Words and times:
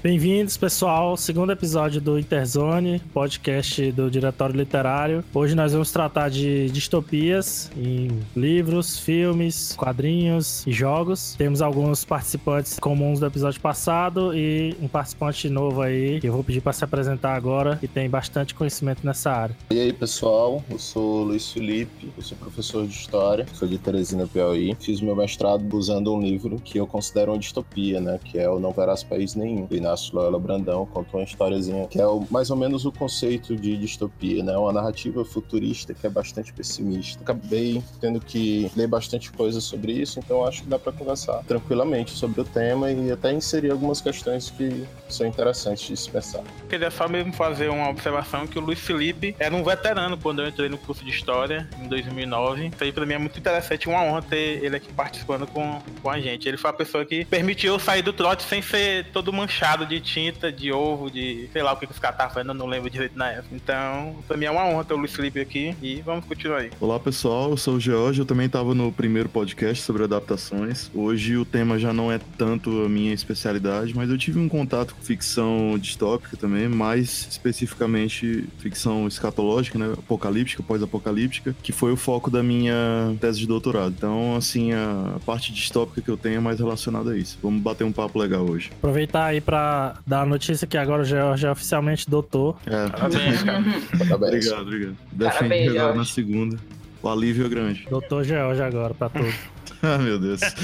Bem-vindos, 0.00 0.56
pessoal, 0.56 1.16
segundo 1.16 1.50
episódio 1.50 2.00
do 2.00 2.20
Interzone, 2.20 3.00
podcast 3.12 3.90
do 3.90 4.08
Diretório 4.08 4.54
Literário. 4.54 5.24
Hoje 5.34 5.56
nós 5.56 5.72
vamos 5.72 5.90
tratar 5.90 6.30
de 6.30 6.70
distopias 6.70 7.68
em 7.76 8.08
livros, 8.36 8.96
filmes, 8.96 9.74
quadrinhos 9.76 10.64
e 10.64 10.70
jogos. 10.70 11.34
Temos 11.36 11.60
alguns 11.60 12.04
participantes 12.04 12.78
comuns 12.78 13.18
do 13.18 13.26
episódio 13.26 13.60
passado 13.60 14.32
e 14.36 14.76
um 14.80 14.86
participante 14.86 15.48
novo 15.48 15.82
aí 15.82 16.20
que 16.20 16.28
eu 16.28 16.32
vou 16.32 16.44
pedir 16.44 16.60
para 16.60 16.72
se 16.72 16.84
apresentar 16.84 17.34
agora 17.34 17.76
e 17.82 17.88
tem 17.88 18.08
bastante 18.08 18.54
conhecimento 18.54 19.04
nessa 19.04 19.32
área. 19.32 19.56
E 19.68 19.80
aí, 19.80 19.92
pessoal, 19.92 20.62
eu 20.70 20.78
sou 20.78 21.24
Luiz 21.24 21.50
Felipe, 21.50 22.08
eu 22.16 22.22
sou 22.22 22.38
professor 22.38 22.86
de 22.86 22.94
História, 22.94 23.46
sou 23.52 23.66
de 23.66 23.76
Teresina, 23.78 24.28
Piauí. 24.28 24.76
Fiz 24.78 25.00
meu 25.00 25.16
mestrado 25.16 25.76
usando 25.76 26.14
um 26.14 26.20
livro 26.20 26.60
que 26.60 26.78
eu 26.78 26.86
considero 26.86 27.32
uma 27.32 27.38
distopia, 27.38 28.00
né, 28.00 28.20
que 28.22 28.38
é 28.38 28.48
o 28.48 28.60
Não 28.60 28.70
Verás 28.70 29.02
País 29.02 29.34
Nenhum, 29.34 29.66
Inácio 29.88 30.14
Loyola 30.14 30.38
Brandão 30.38 30.84
contou 30.84 31.20
uma 31.20 31.24
historiazinha 31.24 31.86
que 31.86 31.98
é 31.98 32.06
o, 32.06 32.26
mais 32.30 32.50
ou 32.50 32.56
menos 32.56 32.84
o 32.84 32.92
conceito 32.92 33.56
de 33.56 33.76
distopia, 33.76 34.44
né? 34.44 34.56
Uma 34.56 34.72
narrativa 34.72 35.24
futurista 35.24 35.94
que 35.94 36.06
é 36.06 36.10
bastante 36.10 36.52
pessimista. 36.52 37.22
Acabei 37.22 37.82
tendo 38.00 38.20
que 38.20 38.70
ler 38.76 38.86
bastante 38.86 39.32
coisa 39.32 39.60
sobre 39.60 39.92
isso, 39.92 40.18
então 40.18 40.44
acho 40.44 40.62
que 40.62 40.68
dá 40.68 40.78
para 40.78 40.92
conversar 40.92 41.42
tranquilamente 41.44 42.10
sobre 42.10 42.40
o 42.42 42.44
tema 42.44 42.90
e 42.90 43.10
até 43.10 43.32
inserir 43.32 43.70
algumas 43.70 44.00
questões 44.00 44.50
que 44.50 44.86
são 45.08 45.26
interessantes 45.26 45.86
de 45.86 45.96
se 45.96 46.10
pensar. 46.10 46.42
Queria 46.68 46.90
só 46.90 47.08
mesmo 47.08 47.32
fazer 47.32 47.70
uma 47.70 47.88
observação 47.88 48.46
que 48.46 48.58
o 48.58 48.60
Luiz 48.62 48.78
Felipe 48.78 49.34
era 49.38 49.54
um 49.54 49.64
veterano 49.64 50.18
quando 50.18 50.42
eu 50.42 50.48
entrei 50.48 50.68
no 50.68 50.76
curso 50.76 51.02
de 51.02 51.10
História 51.10 51.68
em 51.80 51.88
2009. 51.88 52.66
Isso 52.66 52.84
aí 52.84 52.92
pra 52.92 53.06
mim 53.06 53.14
é 53.14 53.18
muito 53.18 53.38
interessante, 53.38 53.88
uma 53.88 54.02
honra 54.02 54.22
ter 54.22 54.62
ele 54.62 54.76
aqui 54.76 54.92
participando 54.92 55.46
com, 55.46 55.80
com 56.02 56.10
a 56.10 56.20
gente. 56.20 56.46
Ele 56.46 56.58
foi 56.58 56.70
a 56.70 56.74
pessoa 56.74 57.04
que 57.04 57.24
permitiu 57.24 57.72
eu 57.72 57.78
sair 57.78 58.02
do 58.02 58.12
trote 58.12 58.42
sem 58.42 58.60
ser 58.60 59.06
todo 59.12 59.32
manchado 59.32 59.77
de 59.86 60.00
tinta, 60.00 60.50
de 60.50 60.72
ovo, 60.72 61.10
de 61.10 61.48
sei 61.52 61.62
lá 61.62 61.72
o 61.72 61.76
que, 61.76 61.86
que 61.86 61.92
os 61.92 61.98
caras 61.98 62.16
estavam 62.16 62.34
fazendo, 62.34 62.50
eu 62.50 62.54
não 62.54 62.66
lembro 62.66 62.90
direito 62.90 63.16
na 63.16 63.30
época. 63.30 63.54
Então, 63.54 64.16
pra 64.26 64.36
mim 64.36 64.46
é 64.46 64.50
uma 64.50 64.64
honra 64.64 64.84
ter 64.84 64.94
o 64.94 64.96
Luiz 64.96 65.14
Felipe 65.14 65.40
aqui 65.40 65.74
e 65.82 66.00
vamos 66.02 66.24
continuar 66.24 66.58
aí. 66.58 66.70
Olá 66.80 66.98
pessoal, 66.98 67.50
eu 67.50 67.56
sou 67.56 67.74
o 67.74 67.80
George, 67.80 68.20
eu 68.20 68.26
também 68.26 68.46
estava 68.46 68.74
no 68.74 68.92
primeiro 68.92 69.28
podcast 69.28 69.82
sobre 69.82 70.04
adaptações. 70.04 70.90
Hoje 70.94 71.36
o 71.36 71.44
tema 71.44 71.78
já 71.78 71.92
não 71.92 72.10
é 72.10 72.18
tanto 72.36 72.84
a 72.84 72.88
minha 72.88 73.12
especialidade, 73.12 73.94
mas 73.94 74.10
eu 74.10 74.18
tive 74.18 74.38
um 74.38 74.48
contato 74.48 74.94
com 74.94 75.02
ficção 75.02 75.78
distópica 75.78 76.36
também, 76.36 76.68
mais 76.68 77.26
especificamente 77.30 78.44
ficção 78.58 79.06
escatológica, 79.06 79.78
né, 79.78 79.92
apocalíptica, 79.92 80.62
pós-apocalíptica, 80.62 81.54
que 81.62 81.72
foi 81.72 81.92
o 81.92 81.96
foco 81.96 82.30
da 82.30 82.42
minha 82.42 83.14
tese 83.20 83.40
de 83.40 83.46
doutorado. 83.46 83.94
Então, 83.96 84.36
assim, 84.36 84.72
a 84.72 85.18
parte 85.24 85.52
distópica 85.52 86.00
que 86.00 86.08
eu 86.08 86.16
tenho 86.16 86.36
é 86.36 86.40
mais 86.40 86.58
relacionada 86.58 87.10
a 87.10 87.16
isso. 87.16 87.38
Vamos 87.42 87.62
bater 87.62 87.84
um 87.84 87.92
papo 87.92 88.18
legal 88.18 88.48
hoje. 88.48 88.70
Aproveitar 88.78 89.26
aí 89.26 89.40
para 89.40 89.67
dar 90.06 90.22
a 90.22 90.26
notícia 90.26 90.66
que 90.66 90.76
agora 90.76 91.02
o 91.02 91.04
George 91.04 91.46
é 91.46 91.50
oficialmente 91.50 92.08
doutor. 92.08 92.56
É, 92.66 92.88
Parabéns, 92.88 93.42
cara. 93.42 93.62
Parabéns. 93.98 94.12
obrigado, 94.12 94.62
obrigado. 94.62 94.96
Defende 95.12 95.34
Parabéns, 95.34 95.70
agora 95.70 95.94
na 95.94 96.04
segunda. 96.04 96.58
O 97.02 97.08
alívio 97.08 97.46
é 97.46 97.48
grande. 97.48 97.86
Doutor 97.88 98.24
George 98.24 98.60
agora 98.62 98.92
para 98.94 99.08
todos. 99.08 99.34
ah, 99.82 99.98
meu 99.98 100.18
Deus. 100.18 100.40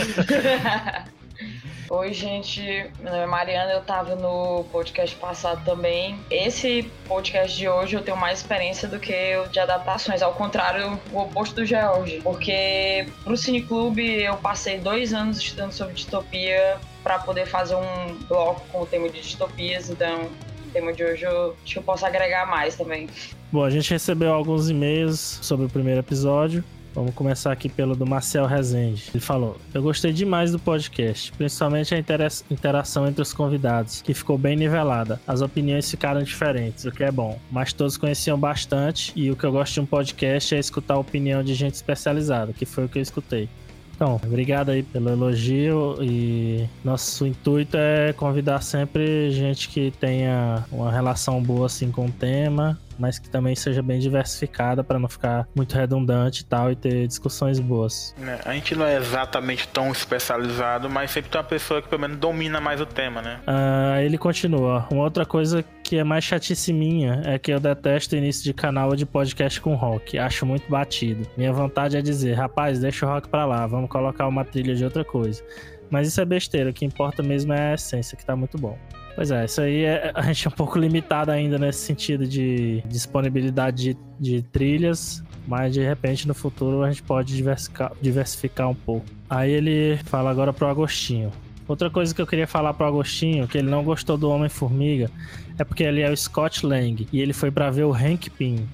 Oi, 1.91 2.13
gente. 2.13 2.61
Meu 3.01 3.13
nome 3.13 3.25
é 3.25 3.27
Mariana, 3.27 3.73
eu 3.73 3.81
tava 3.83 4.17
no 4.17 4.65
podcast 4.73 5.15
passado 5.17 5.65
também. 5.65 6.19
Esse 6.31 6.91
podcast 7.07 7.57
de 7.57 7.69
hoje 7.69 7.95
eu 7.95 8.03
tenho 8.03 8.17
mais 8.17 8.41
experiência 8.41 8.89
do 8.89 8.99
que 8.99 9.37
o 9.37 9.49
de 9.49 9.61
adaptações, 9.61 10.23
ao 10.23 10.33
contrário, 10.33 10.99
o 11.13 11.19
oposto 11.21 11.57
do 11.57 11.65
George. 11.67 12.21
Porque 12.23 13.07
pro 13.23 13.37
Cineclube 13.37 14.23
eu 14.23 14.37
passei 14.39 14.79
dois 14.79 15.13
anos 15.13 15.39
estudando 15.39 15.73
sobre 15.73 15.95
distopia 15.95 16.79
para 17.05 17.19
poder 17.21 17.47
fazer 17.47 17.77
um 17.77 18.15
bloco 18.27 18.63
com 18.73 18.83
o 18.83 18.87
tema 18.87 19.09
de 19.09 19.21
distopias, 19.21 19.91
então 19.91 20.23
o 20.25 20.71
tema 20.73 20.93
de 20.93 21.05
hoje 21.05 21.23
eu 21.25 21.55
acho 21.63 21.73
que 21.75 21.79
eu 21.79 21.83
posso 21.83 22.05
agregar 22.05 22.47
mais 22.47 22.75
também. 22.75 23.09
Bom, 23.53 23.63
a 23.63 23.71
gente 23.71 23.89
recebeu 23.91 24.33
alguns 24.33 24.69
e-mails 24.71 25.39
sobre 25.43 25.67
o 25.67 25.69
primeiro 25.69 26.01
episódio. 26.01 26.65
Vamos 26.95 27.13
começar 27.15 27.51
aqui 27.51 27.69
pelo 27.69 27.97
do 27.97 28.07
Marcel 28.07 28.47
Rezende. 28.47 29.07
Ele 29.13 29.21
falou: 29.21 29.57
Eu 29.75 29.83
gostei 29.83 30.13
demais 30.13 30.53
do 30.53 30.61
podcast, 30.61 31.33
principalmente 31.33 31.93
a 31.93 31.99
intera- 31.99 32.29
interação 32.49 33.07
entre 33.09 33.21
os 33.21 33.33
convidados, 33.33 34.01
que 34.01 34.15
ficou 34.15 34.39
bem 34.39 34.55
nivelada. 34.57 35.21
As 35.27 35.41
opiniões 35.41 35.91
ficaram 35.91 36.23
diferentes, 36.23 36.85
o 36.85 36.93
que 36.93 37.03
é 37.03 37.11
bom, 37.11 37.37
mas 37.51 37.73
todos 37.73 37.97
conheciam 37.97 38.39
bastante. 38.39 39.13
E 39.17 39.29
o 39.29 39.35
que 39.37 39.45
eu 39.45 39.51
gosto 39.51 39.75
de 39.75 39.81
um 39.81 39.87
podcast 39.87 40.55
é 40.55 40.59
escutar 40.61 40.95
a 40.95 40.99
opinião 40.99 41.43
de 41.43 41.53
gente 41.55 41.75
especializada, 41.75 42.53
que 42.53 42.65
foi 42.65 42.85
o 42.85 42.89
que 42.89 42.99
eu 42.99 43.03
escutei. 43.03 43.49
Então, 43.95 44.21
obrigado 44.25 44.71
aí 44.71 44.83
pelo 44.83 45.11
elogio 45.11 45.97
e 46.01 46.69
nosso 46.85 47.27
intuito 47.27 47.77
é 47.77 48.13
convidar 48.13 48.61
sempre 48.61 49.31
gente 49.31 49.69
que 49.69 49.93
tenha 49.93 50.65
uma 50.71 50.91
relação 50.91 51.41
boa 51.43 51.67
assim 51.67 51.91
com 51.93 52.07
o 52.07 52.11
tema, 52.11 52.79
mas 52.99 53.19
que 53.19 53.29
também 53.29 53.55
seja 53.55 53.83
bem 53.83 53.99
diversificada 53.99 54.83
para 54.83 54.99
não 54.99 55.09
ficar 55.09 55.47
muito 55.55 55.75
redundante 55.75 56.43
e 56.43 56.45
tal 56.45 56.71
e 56.71 56.77
ter 56.77 57.07
discussões 57.07 57.61
boas. 57.61 58.15
Né, 58.19 58.39
A 58.45 58.53
gente 58.53 58.75
não 58.75 58.85
é 58.85 58.97
exatamente 58.97 59.67
tão 59.69 59.93
especializado, 59.93 60.89
mas 60.91 61.11
sempre 61.11 61.31
tem 61.31 61.41
uma 61.41 61.47
pessoa 61.47 61.81
que 61.81 61.89
pelo 61.89 62.01
menos 62.01 62.17
domina 62.19 62.61
mais 62.61 62.81
o 62.81 62.87
tema, 62.87 63.23
né? 63.23 63.41
Ah, 63.47 64.03
ele 64.03 64.19
continua. 64.19 64.87
Uma 64.91 65.05
outra 65.05 65.25
coisa 65.25 65.65
que 65.85 65.99
é 65.99 66.03
mais 66.03 66.25
chatice 66.25 66.73
minha 66.73 67.21
é 67.27 67.39
que 67.39 67.53
eu 67.53 67.61
detesto 67.61 68.17
início 68.17 68.43
de 68.43 68.55
canal 68.55 68.97
de 68.97 69.05
podcast 69.05 69.61
com 69.61 69.75
rock. 69.75 70.19
Acho 70.19 70.47
muito 70.47 70.69
batido. 70.69 71.29
Minha 71.37 71.53
vontade 71.53 71.97
é 71.97 72.03
dizer, 72.03 72.33
rapaz, 72.33 72.81
deixa 72.81 73.07
o 73.07 73.09
rock 73.09 73.29
pra 73.29 73.45
lá, 73.45 73.67
vamos 73.67 73.91
colocar 73.91 74.27
uma 74.27 74.45
trilha 74.45 74.75
de 74.75 74.83
outra 74.83 75.05
coisa. 75.05 75.45
Mas 75.91 76.09
isso 76.09 76.21
é 76.21 76.25
besteira, 76.25 76.71
o 76.71 76.73
que 76.73 76.87
importa 76.87 77.23
mesmo 77.23 77.53
é 77.53 77.73
a 77.73 77.75
essência, 77.75 78.17
que 78.17 78.25
tá 78.25 78.35
muito 78.35 78.57
bom. 78.57 78.79
Pois 79.15 79.31
é, 79.31 79.45
isso 79.45 79.61
aí 79.61 79.85
é, 79.85 80.11
a 80.15 80.23
gente 80.23 80.47
é 80.47 80.51
um 80.51 80.55
pouco 80.55 80.79
limitado 80.79 81.31
ainda 81.31 81.59
nesse 81.59 81.81
sentido 81.81 82.27
de 82.27 82.83
disponibilidade 82.87 83.95
de, 83.95 83.99
de 84.19 84.43
trilhas, 84.43 85.23
mas 85.47 85.75
de 85.75 85.85
repente 85.85 86.27
no 86.27 86.35
futuro 86.35 86.83
a 86.83 86.89
gente 86.89 87.03
pode 87.03 87.37
diversificar, 87.37 87.93
diversificar 88.01 88.71
um 88.71 88.75
pouco. 88.75 89.07
Aí 89.29 89.53
ele 89.53 89.99
fala 90.05 90.31
agora 90.31 90.53
pro 90.53 90.67
Agostinho. 90.67 91.31
Outra 91.69 91.89
coisa 91.89 92.15
que 92.15 92.21
eu 92.21 92.27
queria 92.27 92.47
falar 92.47 92.75
pro 92.75 92.87
Agostinho, 92.87 93.47
que 93.47 93.57
ele 93.57 93.71
não 93.71 93.83
gostou 93.85 94.19
do 94.19 94.29
Homem-Formiga, 94.29 95.11
é 95.59 95.65
porque 95.65 95.83
ele 95.83 96.01
é 96.01 96.11
o 96.11 96.17
Scott 96.17 96.65
Lang 96.67 97.07
e 97.13 97.21
ele 97.21 97.33
foi 97.33 97.51
pra 97.51 97.71
ver 97.71 97.85
o 97.85 97.93
Hank 97.93 98.31
Pym. 98.31 98.67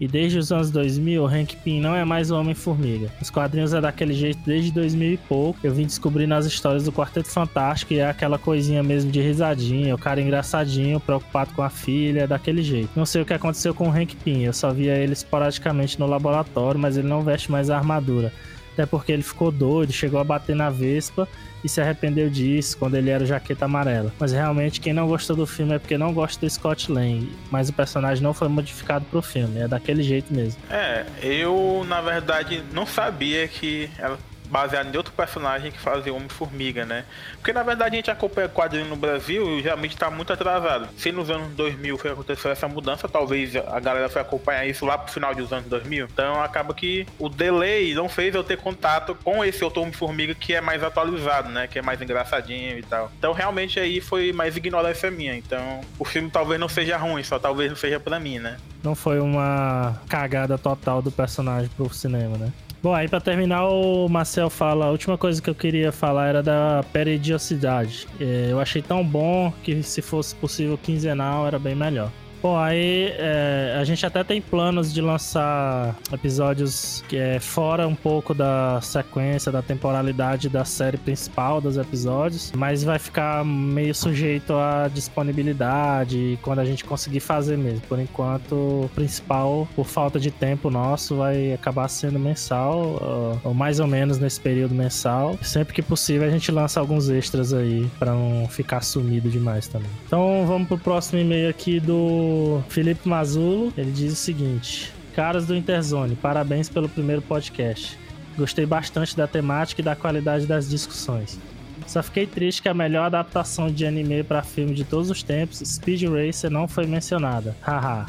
E 0.00 0.08
desde 0.08 0.38
os 0.38 0.50
anos 0.50 0.70
2000, 0.70 1.22
o 1.22 1.26
Hank 1.26 1.56
Pym 1.56 1.78
não 1.78 1.94
é 1.94 2.06
mais 2.06 2.30
o 2.30 2.36
Homem-Formiga. 2.40 3.12
Os 3.20 3.28
quadrinhos 3.28 3.74
é 3.74 3.82
daquele 3.82 4.14
jeito 4.14 4.40
desde 4.46 4.72
2000 4.72 5.12
e 5.12 5.16
pouco. 5.18 5.60
Eu 5.62 5.74
vim 5.74 5.84
descobrir 5.84 6.26
nas 6.26 6.46
histórias 6.46 6.84
do 6.84 6.92
Quarteto 6.92 7.28
Fantástico 7.28 7.92
e 7.92 7.98
é 7.98 8.08
aquela 8.08 8.38
coisinha 8.38 8.82
mesmo 8.82 9.10
de 9.12 9.20
risadinha, 9.20 9.94
o 9.94 9.98
cara 9.98 10.22
engraçadinho, 10.22 10.98
preocupado 10.98 11.52
com 11.52 11.60
a 11.60 11.68
filha, 11.68 12.22
é 12.22 12.26
daquele 12.26 12.62
jeito. 12.62 12.88
Não 12.96 13.04
sei 13.04 13.20
o 13.20 13.26
que 13.26 13.34
aconteceu 13.34 13.74
com 13.74 13.90
o 13.90 13.92
Hank 13.92 14.16
Pym, 14.16 14.42
eu 14.42 14.54
só 14.54 14.72
via 14.72 14.96
ele 14.96 15.12
esporadicamente 15.12 16.00
no 16.00 16.06
laboratório, 16.06 16.80
mas 16.80 16.96
ele 16.96 17.06
não 17.06 17.20
veste 17.20 17.52
mais 17.52 17.68
a 17.68 17.76
armadura. 17.76 18.32
Até 18.80 18.86
porque 18.86 19.12
ele 19.12 19.22
ficou 19.22 19.52
doido, 19.52 19.92
chegou 19.92 20.18
a 20.18 20.24
bater 20.24 20.56
na 20.56 20.70
Vespa 20.70 21.28
e 21.62 21.68
se 21.68 21.82
arrependeu 21.82 22.30
disso 22.30 22.78
quando 22.78 22.94
ele 22.94 23.10
era 23.10 23.22
o 23.22 23.26
Jaqueta 23.26 23.66
Amarela. 23.66 24.10
Mas 24.18 24.32
realmente 24.32 24.80
quem 24.80 24.94
não 24.94 25.06
gostou 25.06 25.36
do 25.36 25.46
filme 25.46 25.74
é 25.74 25.78
porque 25.78 25.98
não 25.98 26.14
gosta 26.14 26.40
do 26.40 26.50
Scott 26.50 26.90
Lang, 26.90 27.30
mas 27.50 27.68
o 27.68 27.74
personagem 27.74 28.24
não 28.24 28.32
foi 28.32 28.48
modificado 28.48 29.04
pro 29.10 29.20
filme, 29.20 29.60
é 29.60 29.68
daquele 29.68 30.02
jeito 30.02 30.32
mesmo. 30.32 30.58
É, 30.70 31.04
eu 31.22 31.84
na 31.86 32.00
verdade 32.00 32.62
não 32.72 32.86
sabia 32.86 33.46
que 33.46 33.90
ela 33.98 34.18
baseada 34.50 34.90
em 34.90 34.96
outro 34.96 35.12
personagem 35.12 35.70
que 35.70 35.78
fazia 35.78 36.12
Homem-Formiga, 36.12 36.84
né? 36.84 37.04
Porque 37.34 37.52
na 37.52 37.62
verdade 37.62 37.94
a 37.94 37.96
gente 37.96 38.10
acompanha 38.10 38.48
quadrinho 38.48 38.86
no 38.86 38.96
Brasil 38.96 39.58
e 39.58 39.62
geralmente 39.62 39.96
tá 39.96 40.10
muito 40.10 40.32
atrasado. 40.32 40.88
Se 40.96 41.12
nos 41.12 41.30
anos 41.30 41.54
2000 41.54 41.96
foi 41.96 42.10
aconteceu 42.10 42.50
essa 42.50 42.66
mudança, 42.66 43.08
talvez 43.08 43.54
a 43.54 43.80
galera 43.80 44.08
foi 44.08 44.20
acompanhar 44.20 44.66
isso 44.66 44.84
lá 44.84 44.98
pro 44.98 45.12
final 45.12 45.34
dos 45.34 45.52
anos 45.52 45.66
2000. 45.66 46.08
Então 46.12 46.42
acaba 46.42 46.74
que 46.74 47.06
o 47.18 47.28
delay 47.28 47.94
não 47.94 48.08
fez 48.08 48.34
eu 48.34 48.42
ter 48.42 48.58
contato 48.58 49.14
com 49.22 49.44
esse 49.44 49.62
outro 49.62 49.82
Homem-Formiga 49.82 50.34
que 50.34 50.54
é 50.54 50.60
mais 50.60 50.82
atualizado, 50.82 51.48
né? 51.48 51.66
Que 51.66 51.78
é 51.78 51.82
mais 51.82 52.02
engraçadinho 52.02 52.78
e 52.78 52.82
tal. 52.82 53.10
Então 53.18 53.32
realmente 53.32 53.78
aí 53.78 54.00
foi 54.00 54.32
mais 54.32 54.56
ignorância 54.56 55.10
minha. 55.10 55.36
Então 55.36 55.80
o 55.98 56.04
filme 56.04 56.28
talvez 56.30 56.58
não 56.58 56.68
seja 56.68 56.96
ruim, 56.96 57.22
só 57.22 57.38
talvez 57.38 57.70
não 57.70 57.76
seja 57.76 58.00
pra 58.00 58.18
mim, 58.18 58.38
né? 58.38 58.56
Não 58.82 58.94
foi 58.94 59.20
uma 59.20 60.00
cagada 60.08 60.56
total 60.58 61.02
do 61.02 61.12
personagem 61.12 61.70
pro 61.76 61.92
cinema, 61.92 62.36
né? 62.36 62.52
Bom, 62.82 62.94
aí 62.94 63.08
pra 63.08 63.20
terminar, 63.20 63.68
o 63.68 64.08
Marcel 64.08 64.48
fala: 64.48 64.86
a 64.86 64.90
última 64.90 65.18
coisa 65.18 65.40
que 65.40 65.50
eu 65.50 65.54
queria 65.54 65.92
falar 65.92 66.28
era 66.28 66.42
da 66.42 66.82
peridiosidade. 66.92 68.08
É, 68.18 68.48
eu 68.50 68.58
achei 68.58 68.80
tão 68.80 69.04
bom 69.04 69.52
que 69.62 69.82
se 69.82 70.00
fosse 70.00 70.34
possível 70.34 70.78
quinzenal 70.78 71.46
era 71.46 71.58
bem 71.58 71.74
melhor. 71.74 72.10
Bom, 72.42 72.56
aí 72.56 73.12
é, 73.18 73.76
a 73.78 73.84
gente 73.84 74.04
até 74.06 74.24
tem 74.24 74.40
planos 74.40 74.94
de 74.94 75.02
lançar 75.02 75.94
episódios 76.10 77.04
que 77.06 77.16
é 77.16 77.38
fora 77.38 77.86
um 77.86 77.94
pouco 77.94 78.32
da 78.32 78.80
sequência, 78.80 79.52
da 79.52 79.60
temporalidade 79.60 80.48
da 80.48 80.64
série 80.64 80.96
principal 80.96 81.60
dos 81.60 81.76
episódios, 81.76 82.50
mas 82.56 82.82
vai 82.82 82.98
ficar 82.98 83.44
meio 83.44 83.94
sujeito 83.94 84.54
à 84.54 84.88
disponibilidade 84.88 86.38
quando 86.40 86.60
a 86.60 86.64
gente 86.64 86.82
conseguir 86.82 87.20
fazer 87.20 87.58
mesmo. 87.58 87.82
Por 87.82 87.98
enquanto, 87.98 88.52
o 88.54 88.90
principal, 88.94 89.68
por 89.76 89.84
falta 89.84 90.18
de 90.18 90.30
tempo 90.30 90.70
nosso, 90.70 91.16
vai 91.16 91.52
acabar 91.52 91.88
sendo 91.88 92.18
mensal, 92.18 93.38
ou 93.44 93.52
mais 93.52 93.80
ou 93.80 93.86
menos 93.86 94.18
nesse 94.18 94.40
período 94.40 94.74
mensal. 94.74 95.38
Sempre 95.42 95.74
que 95.74 95.82
possível, 95.82 96.26
a 96.26 96.30
gente 96.30 96.50
lança 96.50 96.80
alguns 96.80 97.10
extras 97.10 97.52
aí 97.52 97.86
para 97.98 98.12
não 98.12 98.48
ficar 98.48 98.80
sumido 98.80 99.28
demais 99.28 99.68
também. 99.68 99.90
Então, 100.06 100.46
vamos 100.46 100.68
pro 100.68 100.78
próximo 100.78 101.20
e-mail 101.20 101.50
aqui 101.50 101.78
do 101.78 102.29
Felipe 102.68 103.08
Mazulo, 103.08 103.72
ele 103.76 103.90
diz 103.90 104.12
o 104.12 104.16
seguinte: 104.16 104.92
Caras 105.14 105.46
do 105.46 105.56
Interzone, 105.56 106.16
parabéns 106.16 106.68
pelo 106.68 106.88
primeiro 106.88 107.22
podcast. 107.22 107.98
Gostei 108.36 108.64
bastante 108.64 109.16
da 109.16 109.26
temática 109.26 109.80
e 109.80 109.84
da 109.84 109.96
qualidade 109.96 110.46
das 110.46 110.68
discussões. 110.68 111.38
Só 111.86 112.02
fiquei 112.02 112.26
triste 112.26 112.62
que 112.62 112.68
a 112.68 112.74
melhor 112.74 113.06
adaptação 113.06 113.70
de 113.70 113.84
anime 113.84 114.22
para 114.22 114.42
filme 114.42 114.74
de 114.74 114.84
todos 114.84 115.10
os 115.10 115.22
tempos, 115.22 115.58
Speed 115.58 116.04
Racer, 116.04 116.50
não 116.50 116.68
foi 116.68 116.86
mencionada. 116.86 117.56
Haha. 117.60 118.06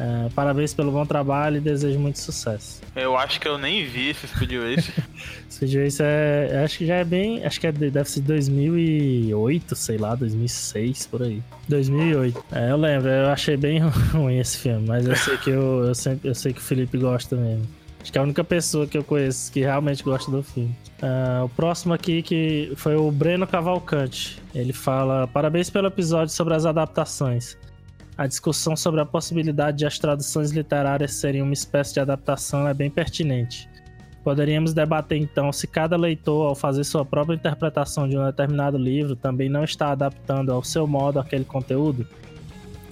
É, 0.00 0.30
parabéns 0.30 0.72
pelo 0.72 0.90
bom 0.90 1.04
trabalho 1.04 1.58
e 1.58 1.60
desejo 1.60 1.98
muito 1.98 2.18
sucesso. 2.18 2.80
Eu 2.96 3.18
acho 3.18 3.38
que 3.38 3.46
eu 3.46 3.58
nem 3.58 3.84
vi 3.84 4.08
esse 4.08 4.26
Speed 4.26 4.52
Race. 4.52 4.90
Speed 5.50 5.74
Race 5.74 6.02
é. 6.02 6.62
Acho 6.64 6.78
que 6.78 6.86
já 6.86 6.94
é 6.94 7.04
bem. 7.04 7.44
Acho 7.44 7.60
que 7.60 7.66
é, 7.66 7.72
deve 7.72 8.08
ser 8.08 8.22
2008, 8.22 9.76
sei 9.76 9.98
lá, 9.98 10.14
2006, 10.14 11.06
por 11.06 11.22
aí. 11.22 11.42
2008. 11.68 12.42
É, 12.50 12.70
eu 12.70 12.78
lembro, 12.78 13.10
eu 13.10 13.28
achei 13.28 13.58
bem 13.58 13.80
ruim 14.10 14.38
esse 14.38 14.56
filme, 14.56 14.88
mas 14.88 15.06
eu 15.06 15.14
sei 15.14 15.36
que 15.36 15.50
eu, 15.50 15.84
eu, 15.84 15.94
sempre, 15.94 16.30
eu 16.30 16.34
sei 16.34 16.54
que 16.54 16.60
o 16.60 16.62
Felipe 16.62 16.96
gosta 16.96 17.36
mesmo. 17.36 17.66
Acho 18.00 18.10
que 18.10 18.16
é 18.16 18.20
a 18.22 18.24
única 18.24 18.42
pessoa 18.42 18.86
que 18.86 18.96
eu 18.96 19.04
conheço 19.04 19.52
que 19.52 19.60
realmente 19.60 20.02
gosta 20.02 20.30
do 20.30 20.42
filme. 20.42 20.74
Uh, 21.02 21.44
o 21.44 21.48
próximo 21.50 21.92
aqui 21.92 22.22
que 22.22 22.72
foi 22.76 22.96
o 22.96 23.10
Breno 23.10 23.46
Cavalcante. 23.46 24.40
Ele 24.54 24.72
fala: 24.72 25.26
Parabéns 25.26 25.68
pelo 25.68 25.88
episódio 25.88 26.32
sobre 26.32 26.54
as 26.54 26.64
adaptações. 26.64 27.58
A 28.16 28.26
discussão 28.26 28.76
sobre 28.76 29.00
a 29.00 29.06
possibilidade 29.06 29.78
de 29.78 29.86
as 29.86 29.98
traduções 29.98 30.50
literárias 30.50 31.14
serem 31.14 31.42
uma 31.42 31.52
espécie 31.52 31.94
de 31.94 32.00
adaptação 32.00 32.68
é 32.68 32.74
bem 32.74 32.90
pertinente. 32.90 33.68
Poderíamos 34.22 34.74
debater 34.74 35.16
então 35.16 35.50
se 35.50 35.66
cada 35.66 35.96
leitor, 35.96 36.48
ao 36.48 36.54
fazer 36.54 36.84
sua 36.84 37.04
própria 37.04 37.34
interpretação 37.34 38.06
de 38.06 38.18
um 38.18 38.24
determinado 38.24 38.76
livro, 38.76 39.16
também 39.16 39.48
não 39.48 39.64
está 39.64 39.92
adaptando 39.92 40.52
ao 40.52 40.62
seu 40.62 40.86
modo 40.86 41.18
aquele 41.18 41.44
conteúdo? 41.44 42.06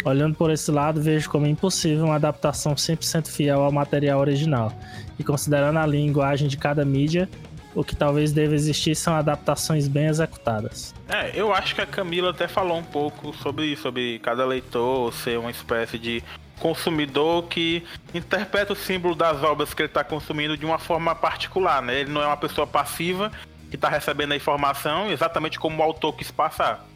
Olhando 0.04 0.36
por 0.36 0.50
esse 0.50 0.70
lado, 0.70 1.02
vejo 1.02 1.28
como 1.28 1.46
impossível 1.46 2.06
uma 2.06 2.14
adaptação 2.14 2.74
100% 2.74 3.26
fiel 3.26 3.62
ao 3.62 3.72
material 3.72 4.20
original, 4.20 4.72
e 5.18 5.24
considerando 5.24 5.78
a 5.78 5.86
linguagem 5.86 6.48
de 6.48 6.56
cada 6.56 6.84
mídia, 6.84 7.28
o 7.74 7.84
que 7.84 7.94
talvez 7.94 8.32
deva 8.32 8.54
existir 8.54 8.94
são 8.94 9.14
adaptações 9.14 9.86
bem 9.88 10.06
executadas. 10.06 10.94
É, 11.08 11.30
eu 11.34 11.52
acho 11.52 11.74
que 11.74 11.80
a 11.80 11.86
Camila 11.86 12.30
até 12.30 12.48
falou 12.48 12.78
um 12.78 12.82
pouco 12.82 13.34
sobre 13.36 13.66
isso, 13.66 13.82
sobre 13.82 14.18
cada 14.20 14.44
leitor 14.44 15.12
ser 15.12 15.38
uma 15.38 15.50
espécie 15.50 15.98
de 15.98 16.22
consumidor 16.58 17.44
que 17.44 17.84
interpreta 18.12 18.72
o 18.72 18.76
símbolo 18.76 19.14
das 19.14 19.42
obras 19.42 19.72
que 19.72 19.82
ele 19.82 19.88
está 19.88 20.02
consumindo 20.02 20.56
de 20.56 20.66
uma 20.66 20.78
forma 20.78 21.14
particular, 21.14 21.80
né? 21.80 22.00
Ele 22.00 22.10
não 22.10 22.22
é 22.22 22.26
uma 22.26 22.36
pessoa 22.36 22.66
passiva 22.66 23.30
que 23.70 23.76
está 23.76 23.88
recebendo 23.88 24.32
a 24.32 24.36
informação 24.36 25.10
exatamente 25.10 25.58
como 25.58 25.78
o 25.78 25.82
autor 25.82 26.14
quis 26.14 26.30
passar. 26.30 26.86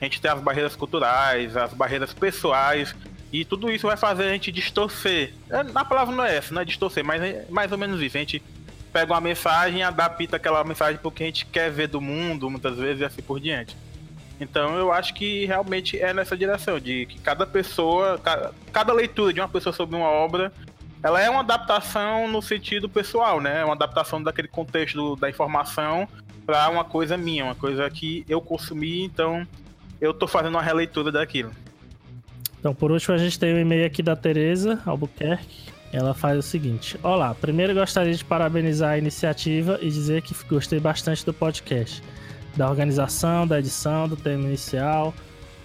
A 0.00 0.04
gente 0.04 0.20
tem 0.20 0.30
as 0.30 0.40
barreiras 0.40 0.76
culturais, 0.76 1.56
as 1.56 1.72
barreiras 1.74 2.12
pessoais, 2.12 2.94
e 3.32 3.44
tudo 3.44 3.70
isso 3.70 3.86
vai 3.86 3.96
fazer 3.96 4.24
a 4.24 4.32
gente 4.32 4.52
distorcer. 4.52 5.34
É, 5.50 5.64
a 5.74 5.84
palavra 5.84 6.14
não 6.14 6.24
é 6.24 6.36
essa, 6.36 6.54
não 6.54 6.62
é 6.62 6.64
distorcer, 6.64 7.04
mas 7.04 7.20
é 7.22 7.44
mais 7.50 7.72
ou 7.72 7.78
menos 7.78 8.00
isso. 8.00 8.16
A 8.16 8.20
gente 8.20 8.42
pega 8.98 9.12
uma 9.12 9.20
mensagem 9.20 9.78
e 9.78 9.82
adapta 9.82 10.36
aquela 10.36 10.64
mensagem 10.64 10.98
porque 11.00 11.22
a 11.22 11.26
gente 11.26 11.46
quer 11.46 11.70
ver 11.70 11.86
do 11.86 12.00
mundo, 12.00 12.50
muitas 12.50 12.76
vezes, 12.76 13.00
e 13.00 13.04
assim 13.04 13.22
por 13.22 13.38
diante. 13.38 13.76
Então 14.40 14.76
eu 14.76 14.92
acho 14.92 15.14
que 15.14 15.46
realmente 15.46 15.96
é 15.98 16.12
nessa 16.12 16.36
direção, 16.36 16.80
de 16.80 17.06
que 17.06 17.20
cada 17.20 17.46
pessoa, 17.46 18.20
cada 18.72 18.92
leitura 18.92 19.32
de 19.32 19.40
uma 19.40 19.48
pessoa 19.48 19.72
sobre 19.72 19.94
uma 19.94 20.08
obra, 20.08 20.52
ela 21.00 21.20
é 21.20 21.30
uma 21.30 21.40
adaptação 21.40 22.26
no 22.26 22.42
sentido 22.42 22.88
pessoal, 22.88 23.40
né? 23.40 23.60
É 23.60 23.64
uma 23.64 23.74
adaptação 23.74 24.20
daquele 24.20 24.48
contexto 24.48 25.14
da 25.14 25.30
informação 25.30 26.08
para 26.44 26.68
uma 26.68 26.84
coisa 26.84 27.16
minha, 27.16 27.44
uma 27.44 27.54
coisa 27.54 27.88
que 27.88 28.24
eu 28.28 28.40
consumi, 28.40 29.04
então 29.04 29.46
eu 30.00 30.12
tô 30.12 30.26
fazendo 30.26 30.54
uma 30.54 30.62
releitura 30.62 31.12
daquilo. 31.12 31.52
Então, 32.58 32.74
por 32.74 32.90
último, 32.90 33.14
a 33.14 33.18
gente 33.18 33.38
tem 33.38 33.54
um 33.54 33.58
e-mail 33.58 33.86
aqui 33.86 34.02
da 34.02 34.16
Tereza 34.16 34.82
Albuquerque. 34.84 35.77
Ela 35.92 36.14
faz 36.14 36.38
o 36.38 36.42
seguinte: 36.42 36.98
Olá, 37.02 37.34
primeiro 37.34 37.74
gostaria 37.74 38.14
de 38.14 38.24
parabenizar 38.24 38.90
a 38.90 38.98
iniciativa 38.98 39.78
e 39.80 39.88
dizer 39.88 40.22
que 40.22 40.34
gostei 40.48 40.78
bastante 40.78 41.24
do 41.24 41.32
podcast, 41.32 42.02
da 42.56 42.68
organização, 42.68 43.46
da 43.46 43.58
edição, 43.58 44.08
do 44.08 44.16
tema 44.16 44.44
inicial. 44.44 45.14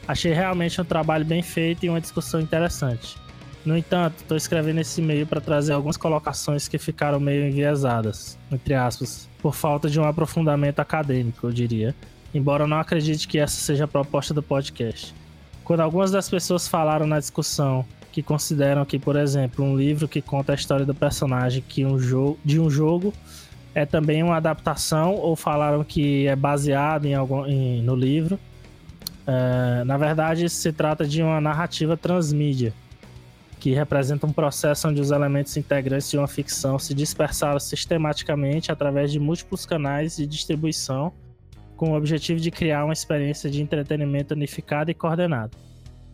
Achei 0.08 0.34
realmente 0.34 0.80
um 0.82 0.86
trabalho 0.86 1.26
bem 1.26 1.42
feito 1.42 1.86
e 1.86 1.90
uma 1.90 2.02
discussão 2.02 2.40
interessante. 2.40 3.18
No 3.66 3.78
entanto, 3.78 4.16
estou 4.20 4.36
escrevendo 4.36 4.80
esse 4.80 5.00
e-mail 5.00 5.26
para 5.26 5.40
trazer 5.40 5.72
algumas 5.72 5.96
colocações 5.96 6.68
que 6.68 6.78
ficaram 6.78 7.20
meio 7.20 7.48
enviesadas, 7.48 8.38
entre 8.52 8.74
aspas, 8.74 9.30
por 9.42 9.56
falta 9.56 9.90
de 9.90 10.00
um 10.00 10.04
aprofundamento 10.04 10.80
acadêmico, 10.80 11.48
eu 11.48 11.52
diria, 11.52 11.96
embora 12.34 12.64
eu 12.64 12.68
não 12.68 12.78
acredite 12.78 13.26
que 13.26 13.40
essa 13.40 13.56
seja 13.56 13.86
a 13.86 13.88
proposta 13.88 14.34
do 14.34 14.44
podcast. 14.44 15.16
Quando 15.64 15.80
algumas 15.80 16.12
das 16.12 16.30
pessoas 16.30 16.68
falaram 16.68 17.08
na 17.08 17.20
discussão 17.20 17.86
que 18.14 18.22
consideram 18.22 18.86
que, 18.86 19.00
por 19.00 19.16
exemplo, 19.16 19.66
um 19.66 19.76
livro 19.76 20.08
que 20.08 20.22
conta 20.22 20.52
a 20.52 20.56
história 20.56 20.86
do 20.86 20.94
personagem 20.94 21.64
que 21.68 21.84
um 21.84 21.98
jogo, 21.98 22.38
de 22.46 22.60
um 22.60 22.70
jogo 22.70 23.12
é 23.74 23.88
também 23.88 24.22
uma 24.22 24.38
adaptação 24.38 25.16
ou 25.16 25.36
falaram 25.36 25.84
que 25.84 26.28
é 26.28 26.36
baseado 26.36 27.06
em 27.06 27.16
algum, 27.16 27.44
em, 27.48 27.82
no 27.82 27.96
livro. 27.96 28.40
É, 29.26 29.84
na 29.84 29.98
verdade, 29.98 30.48
se 30.48 30.72
trata 30.72 31.08
de 31.08 31.24
uma 31.24 31.42
narrativa 31.42 31.98
transmídia, 31.98 32.72
que 33.60 33.72
representa 33.74 34.28
um 34.28 34.32
processo 34.32 34.88
onde 34.88 35.02
os 35.02 35.10
elementos 35.10 35.58
integrantes 35.58 36.12
de 36.12 36.18
uma 36.20 36.28
ficção 36.28 36.78
se 36.78 36.94
dispersaram 36.94 37.60
sistematicamente 37.60 38.72
através 38.72 39.12
de 39.12 39.20
múltiplos 39.20 39.66
canais 39.66 40.18
de 40.18 40.28
distribuição, 40.28 41.12
com 41.76 41.94
o 41.94 41.98
objetivo 41.98 42.40
de 42.40 42.52
criar 42.52 42.84
uma 42.86 42.94
experiência 42.94 43.50
de 43.50 43.60
entretenimento 43.60 44.36
unificada 44.36 44.92
e 44.92 44.94
coordenada. 44.94 45.73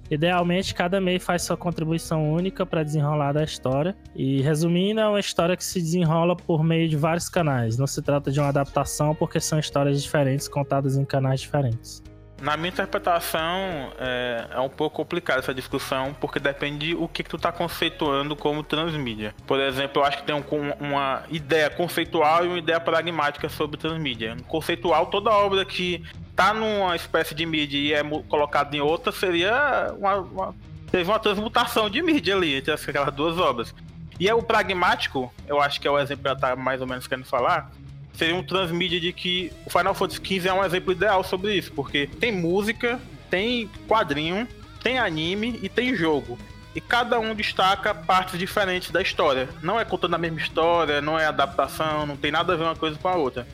Idealmente, 0.09 0.73
cada 0.73 0.99
MEI 0.99 1.19
faz 1.19 1.43
sua 1.43 1.55
contribuição 1.55 2.31
única 2.31 2.65
para 2.65 2.83
desenrolar 2.83 3.33
da 3.33 3.43
história. 3.43 3.95
E 4.15 4.41
resumindo, 4.41 4.99
é 4.99 5.07
uma 5.07 5.19
história 5.19 5.55
que 5.55 5.63
se 5.63 5.79
desenrola 5.79 6.35
por 6.35 6.63
meio 6.63 6.89
de 6.89 6.97
vários 6.97 7.29
canais. 7.29 7.77
Não 7.77 7.85
se 7.85 8.01
trata 8.01 8.31
de 8.31 8.39
uma 8.39 8.49
adaptação, 8.49 9.13
porque 9.13 9.39
são 9.39 9.59
histórias 9.59 10.01
diferentes 10.01 10.47
contadas 10.47 10.97
em 10.97 11.05
canais 11.05 11.41
diferentes. 11.41 12.01
Na 12.41 12.55
minha 12.55 12.69
interpretação, 12.69 13.91
é, 13.99 14.47
é, 14.51 14.59
um 14.59 14.69
pouco 14.69 14.95
complicada 14.95 15.39
essa 15.39 15.53
discussão, 15.53 16.15
porque 16.19 16.39
depende 16.39 16.95
o 16.95 17.07
que, 17.07 17.23
que 17.23 17.29
tu 17.29 17.37
tá 17.37 17.51
conceituando 17.51 18.35
como 18.35 18.63
transmídia. 18.63 19.35
Por 19.45 19.59
exemplo, 19.59 20.01
eu 20.01 20.05
acho 20.05 20.19
que 20.19 20.23
tem 20.23 20.35
um, 20.35 20.43
uma 20.79 21.23
ideia 21.29 21.69
conceitual 21.69 22.45
e 22.45 22.47
uma 22.47 22.57
ideia 22.57 22.79
pragmática 22.79 23.49
sobre 23.49 23.77
transmídia. 23.77 24.37
Conceitual, 24.47 25.07
toda 25.07 25.29
obra 25.31 25.65
que 25.65 26.03
tá 26.35 26.53
numa 26.53 26.95
espécie 26.95 27.35
de 27.35 27.45
mídia 27.45 27.77
e 27.77 27.93
é 27.93 28.03
colocado 28.29 28.73
em 28.73 28.79
outra 28.79 29.11
seria 29.11 29.93
uma, 29.97 30.15
uma 30.15 30.55
teve 30.89 31.09
uma 31.09 31.19
transmutação 31.19 31.89
de 31.89 32.01
mídia 32.01 32.35
ali 32.35 32.55
entre 32.55 32.71
aquelas 32.71 33.13
duas 33.13 33.37
obras. 33.37 33.73
E 34.19 34.27
é 34.27 34.33
o 34.33 34.41
pragmático, 34.43 35.33
eu 35.47 35.61
acho 35.61 35.79
que 35.79 35.87
é 35.87 35.91
o 35.91 35.97
exemplo 35.97 36.23
que 36.23 36.27
ela 36.29 36.39
tá 36.39 36.55
mais 36.55 36.81
ou 36.81 36.87
menos 36.87 37.07
querendo 37.07 37.25
falar, 37.25 37.71
seria 38.13 38.35
um 38.35 38.43
transmídia 38.43 38.99
de 38.99 39.13
que 39.13 39.51
o 39.65 39.69
Final 39.69 39.93
Fantasy 39.93 40.21
XV 40.23 40.49
é 40.49 40.53
um 40.53 40.63
exemplo 40.63 40.91
ideal 40.91 41.23
sobre 41.23 41.55
isso, 41.55 41.71
porque 41.71 42.07
tem 42.19 42.31
música, 42.31 42.99
tem 43.29 43.69
quadrinho, 43.87 44.47
tem 44.83 44.99
anime 44.99 45.59
e 45.61 45.69
tem 45.69 45.95
jogo. 45.95 46.37
E 46.75 46.81
cada 46.81 47.19
um 47.19 47.33
destaca 47.33 47.93
partes 47.93 48.37
diferentes 48.37 48.91
da 48.91 49.01
história. 49.01 49.49
Não 49.61 49.79
é 49.79 49.85
contando 49.85 50.13
a 50.13 50.17
mesma 50.17 50.39
história, 50.39 51.01
não 51.01 51.17
é 51.17 51.25
adaptação, 51.25 52.05
não 52.05 52.15
tem 52.15 52.31
nada 52.31 52.53
a 52.53 52.55
ver 52.55 52.63
uma 52.63 52.75
coisa 52.75 52.97
com 52.97 53.07
a 53.07 53.15
outra. 53.15 53.47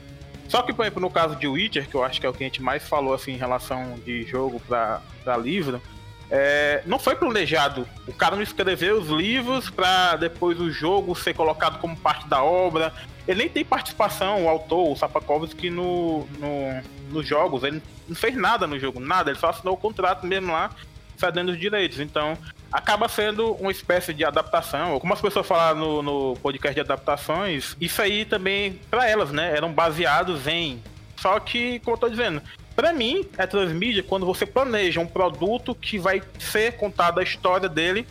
Só 0.47 0.61
que, 0.61 0.73
por 0.73 0.83
exemplo, 0.83 1.01
no 1.01 1.09
caso 1.09 1.35
de 1.35 1.47
Witcher, 1.47 1.87
que 1.87 1.95
eu 1.95 2.03
acho 2.03 2.19
que 2.19 2.25
é 2.25 2.29
o 2.29 2.33
que 2.33 2.43
a 2.43 2.47
gente 2.47 2.61
mais 2.61 2.87
falou 2.87 3.13
assim 3.13 3.33
em 3.33 3.37
relação 3.37 3.97
de 4.05 4.23
jogo 4.23 4.59
para 4.59 5.01
livro, 5.37 5.81
é, 6.29 6.81
não 6.85 6.97
foi 6.97 7.15
planejado. 7.15 7.87
O 8.07 8.13
cara 8.13 8.35
não 8.35 8.43
escreveu 8.43 8.99
os 8.99 9.09
livros 9.09 9.69
para 9.69 10.15
depois 10.15 10.59
o 10.59 10.71
jogo 10.71 11.15
ser 11.15 11.33
colocado 11.33 11.79
como 11.79 11.95
parte 11.95 12.27
da 12.27 12.43
obra. 12.43 12.93
Ele 13.27 13.39
nem 13.39 13.49
tem 13.49 13.65
participação, 13.65 14.45
o 14.45 14.49
autor, 14.49 14.91
o 14.91 14.95
Sapakovsky, 14.95 15.69
no, 15.69 16.25
no, 16.39 16.83
nos 17.09 17.27
jogos. 17.27 17.63
Ele 17.63 17.81
não 18.07 18.15
fez 18.15 18.35
nada 18.35 18.67
no 18.67 18.79
jogo, 18.79 18.99
nada. 18.99 19.31
Ele 19.31 19.39
só 19.39 19.49
assinou 19.49 19.73
o 19.75 19.77
contrato 19.77 20.25
mesmo 20.25 20.51
lá, 20.51 20.71
cedendo 21.17 21.51
os 21.51 21.59
direitos. 21.59 21.99
Então, 21.99 22.37
acaba 22.71 23.07
sendo 23.07 23.53
uma 23.53 23.71
espécie 23.71 24.13
de 24.13 24.23
adaptação. 24.23 24.99
Como 24.99 25.13
as 25.13 25.21
pessoas 25.21 25.47
falaram 25.47 25.79
no, 25.79 26.01
no 26.03 26.35
podcast 26.37 26.75
de 26.75 26.81
adaptações, 26.81 27.75
isso 27.79 28.01
aí 28.01 28.25
também, 28.25 28.79
para 28.89 29.09
elas, 29.09 29.31
né, 29.31 29.55
eram 29.55 29.71
baseados 29.71 30.45
em. 30.47 30.81
Só 31.17 31.39
que, 31.39 31.79
como 31.79 31.95
eu 31.95 31.99
tô 31.99 32.09
dizendo, 32.09 32.41
Para 32.75 32.91
mim, 32.91 33.25
é 33.37 33.47
transmídia 33.47 34.03
quando 34.03 34.25
você 34.25 34.45
planeja 34.45 34.99
um 34.99 35.07
produto 35.07 35.73
que 35.73 35.97
vai 35.97 36.21
ser 36.37 36.73
contada 36.73 37.21
a 37.21 37.23
história 37.23 37.69
dele 37.69 38.05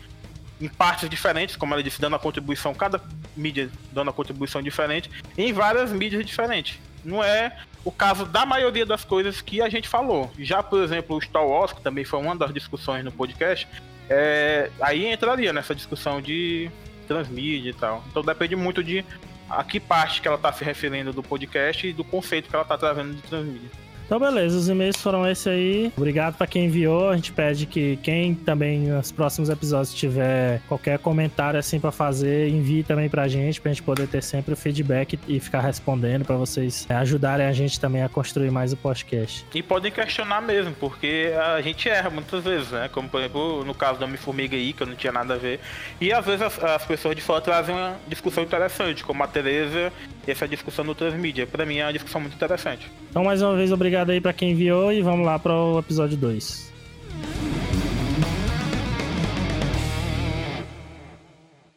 em 0.61 0.69
partes 0.69 1.09
diferentes, 1.09 1.57
como 1.57 1.75
ela 1.75 1.83
disse, 1.83 2.01
dando 2.01 2.17
a 2.17 2.19
contribuição, 2.19 2.75
cada 2.75 3.01
mídia 3.37 3.69
dando 3.93 4.11
a 4.11 4.13
contribuição 4.13 4.63
diferente, 4.63 5.11
em 5.37 5.53
várias 5.53 5.93
mídias 5.93 6.25
diferentes. 6.25 6.79
Não 7.05 7.23
é 7.23 7.59
o 7.85 7.93
caso 7.93 8.25
da 8.25 8.47
maioria 8.47 8.87
das 8.87 9.05
coisas 9.05 9.43
que 9.43 9.61
a 9.61 9.69
gente 9.69 9.87
falou. 9.87 10.31
Já, 10.39 10.63
por 10.63 10.83
exemplo, 10.83 11.17
o 11.17 11.21
Star 11.21 11.47
Wars, 11.47 11.73
que 11.73 11.83
também 11.83 12.05
foi 12.05 12.19
uma 12.21 12.35
das 12.35 12.53
discussões 12.55 13.05
no 13.05 13.13
podcast, 13.13 13.69
é, 14.09 14.71
aí 14.81 15.13
entraria 15.13 15.53
nessa 15.53 15.75
discussão 15.75 16.23
de 16.23 16.71
transmídia 17.07 17.71
e 17.71 17.75
tal. 17.75 18.03
Então 18.09 18.23
depende 18.23 18.57
muito 18.57 18.83
de 18.83 19.05
a 19.49 19.63
que 19.63 19.79
parte 19.79 20.23
que 20.23 20.29
ela 20.29 20.37
está 20.37 20.53
se 20.53 20.65
referindo 20.65 21.13
do 21.13 21.23
podcast 21.23 21.87
e 21.87 21.93
do 21.93 22.03
conceito 22.03 22.49
que 22.49 22.55
ela 22.55 22.63
está 22.63 22.79
trazendo 22.79 23.15
de 23.15 23.23
transmídia. 23.23 23.84
Então, 24.05 24.19
beleza, 24.19 24.59
os 24.59 24.69
e-mails 24.69 24.97
foram 24.97 25.27
esse 25.27 25.49
aí. 25.49 25.93
Obrigado 25.97 26.37
para 26.37 26.47
quem 26.47 26.67
enviou. 26.67 27.09
A 27.09 27.17
gente 27.17 27.33
pede 27.33 27.65
que 27.65 27.97
quem 28.03 28.35
também 28.35 28.81
nos 28.81 29.11
próximos 29.11 29.49
episódios 29.49 29.95
tiver 29.95 30.61
qualquer 30.69 30.99
comentário 30.99 31.59
assim 31.59 31.81
para 31.81 31.91
fazer, 31.91 32.49
envie 32.49 32.83
também 32.83 33.09
pra 33.09 33.27
gente, 33.27 33.61
pra 33.61 33.73
gente 33.73 33.83
poder 33.83 34.07
ter 34.07 34.23
sempre 34.23 34.53
o 34.53 34.57
feedback 34.57 35.19
e 35.27 35.41
ficar 35.41 35.61
respondendo 35.61 36.25
para 36.25 36.37
vocês 36.37 36.87
é, 36.89 36.95
ajudarem 36.95 37.47
a 37.47 37.53
gente 37.53 37.81
também 37.81 38.03
a 38.03 38.09
construir 38.09 38.51
mais 38.51 38.73
o 38.73 38.77
podcast. 38.77 39.47
E 39.55 39.63
podem 39.63 39.91
questionar 39.91 40.43
mesmo, 40.43 40.75
porque 40.75 41.33
a 41.55 41.61
gente 41.63 41.89
erra 41.89 42.11
muitas 42.11 42.45
vezes, 42.45 42.71
né? 42.71 42.89
Como 42.93 43.09
por 43.09 43.21
exemplo, 43.21 43.65
no 43.65 43.75
caso 43.75 43.99
da 43.99 44.05
Homem-Formiga 44.05 44.55
aí, 44.55 44.75
que 44.75 44.83
eu 44.83 44.87
não 44.87 44.95
tinha 44.95 45.13
nada 45.13 45.35
a 45.35 45.39
ver. 45.39 45.61
E 45.99 46.13
às 46.13 46.25
vezes 46.25 46.43
as, 46.43 46.63
as 46.63 46.85
pessoas 46.85 47.17
de 47.17 47.23
fora 47.23 47.41
trazem 47.41 47.75
uma 47.75 47.97
discussão 48.07 48.45
interessante, 48.45 49.03
como 49.03 49.23
a 49.23 49.27
Tereza 49.27 49.91
essa 50.27 50.49
discussão 50.49 50.85
do 50.85 50.95
Transmídia. 50.95 51.47
Para 51.47 51.67
mim 51.67 51.79
é 51.79 51.85
uma 51.85 51.93
discussão 51.93 52.21
muito 52.21 52.35
interessante. 52.35 52.91
Então, 53.11 53.25
mais 53.25 53.43
uma 53.43 53.55
vez, 53.55 53.71
obrigado 53.71 53.94
aí 53.97 54.21
para 54.21 54.33
quem 54.33 54.53
enviou 54.53 54.93
e 54.93 55.03
vamos 55.03 55.25
lá 55.25 55.39
para 55.39 55.55
o 55.55 55.79
episódio 55.79 56.17
2. 56.17 56.73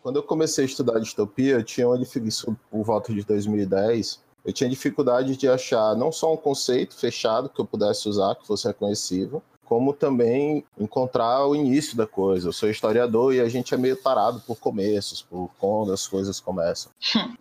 Quando 0.02 0.16
eu 0.16 0.24
comecei 0.24 0.64
a 0.64 0.68
estudar 0.68 1.00
distopia, 1.00 1.56
eu 1.56 1.64
tinha 1.64 1.88
uma 1.88 1.98
dificuldade, 1.98 2.58
por 2.72 2.84
volta 2.84 3.14
de 3.14 3.24
2010, 3.24 4.22
eu 4.46 4.54
tinha 4.54 4.70
dificuldade 4.70 5.36
de 5.36 5.50
achar 5.50 5.96
não 5.96 6.12
só 6.12 6.34
um 6.34 6.38
conceito 6.38 6.96
fechado 6.96 7.50
que 7.50 7.60
eu 7.60 7.66
pudesse 7.66 8.08
usar, 8.08 8.36
que 8.36 8.48
fosse 8.48 8.66
reconhecível, 8.68 9.44
como 9.68 9.94
também 9.94 10.64
encontrar 10.80 11.46
o 11.46 11.54
início 11.54 11.98
da 11.98 12.08
coisa. 12.08 12.48
Eu 12.48 12.54
sou 12.54 12.70
historiador 12.70 13.34
e 13.34 13.42
a 13.42 13.50
gente 13.50 13.74
é 13.74 13.78
meio 13.78 13.98
tarado 13.98 14.42
por 14.48 14.58
começos, 14.58 15.22
por 15.22 15.50
quando 15.60 15.92
as 15.92 16.08
coisas 16.08 16.40
começam. 16.40 16.92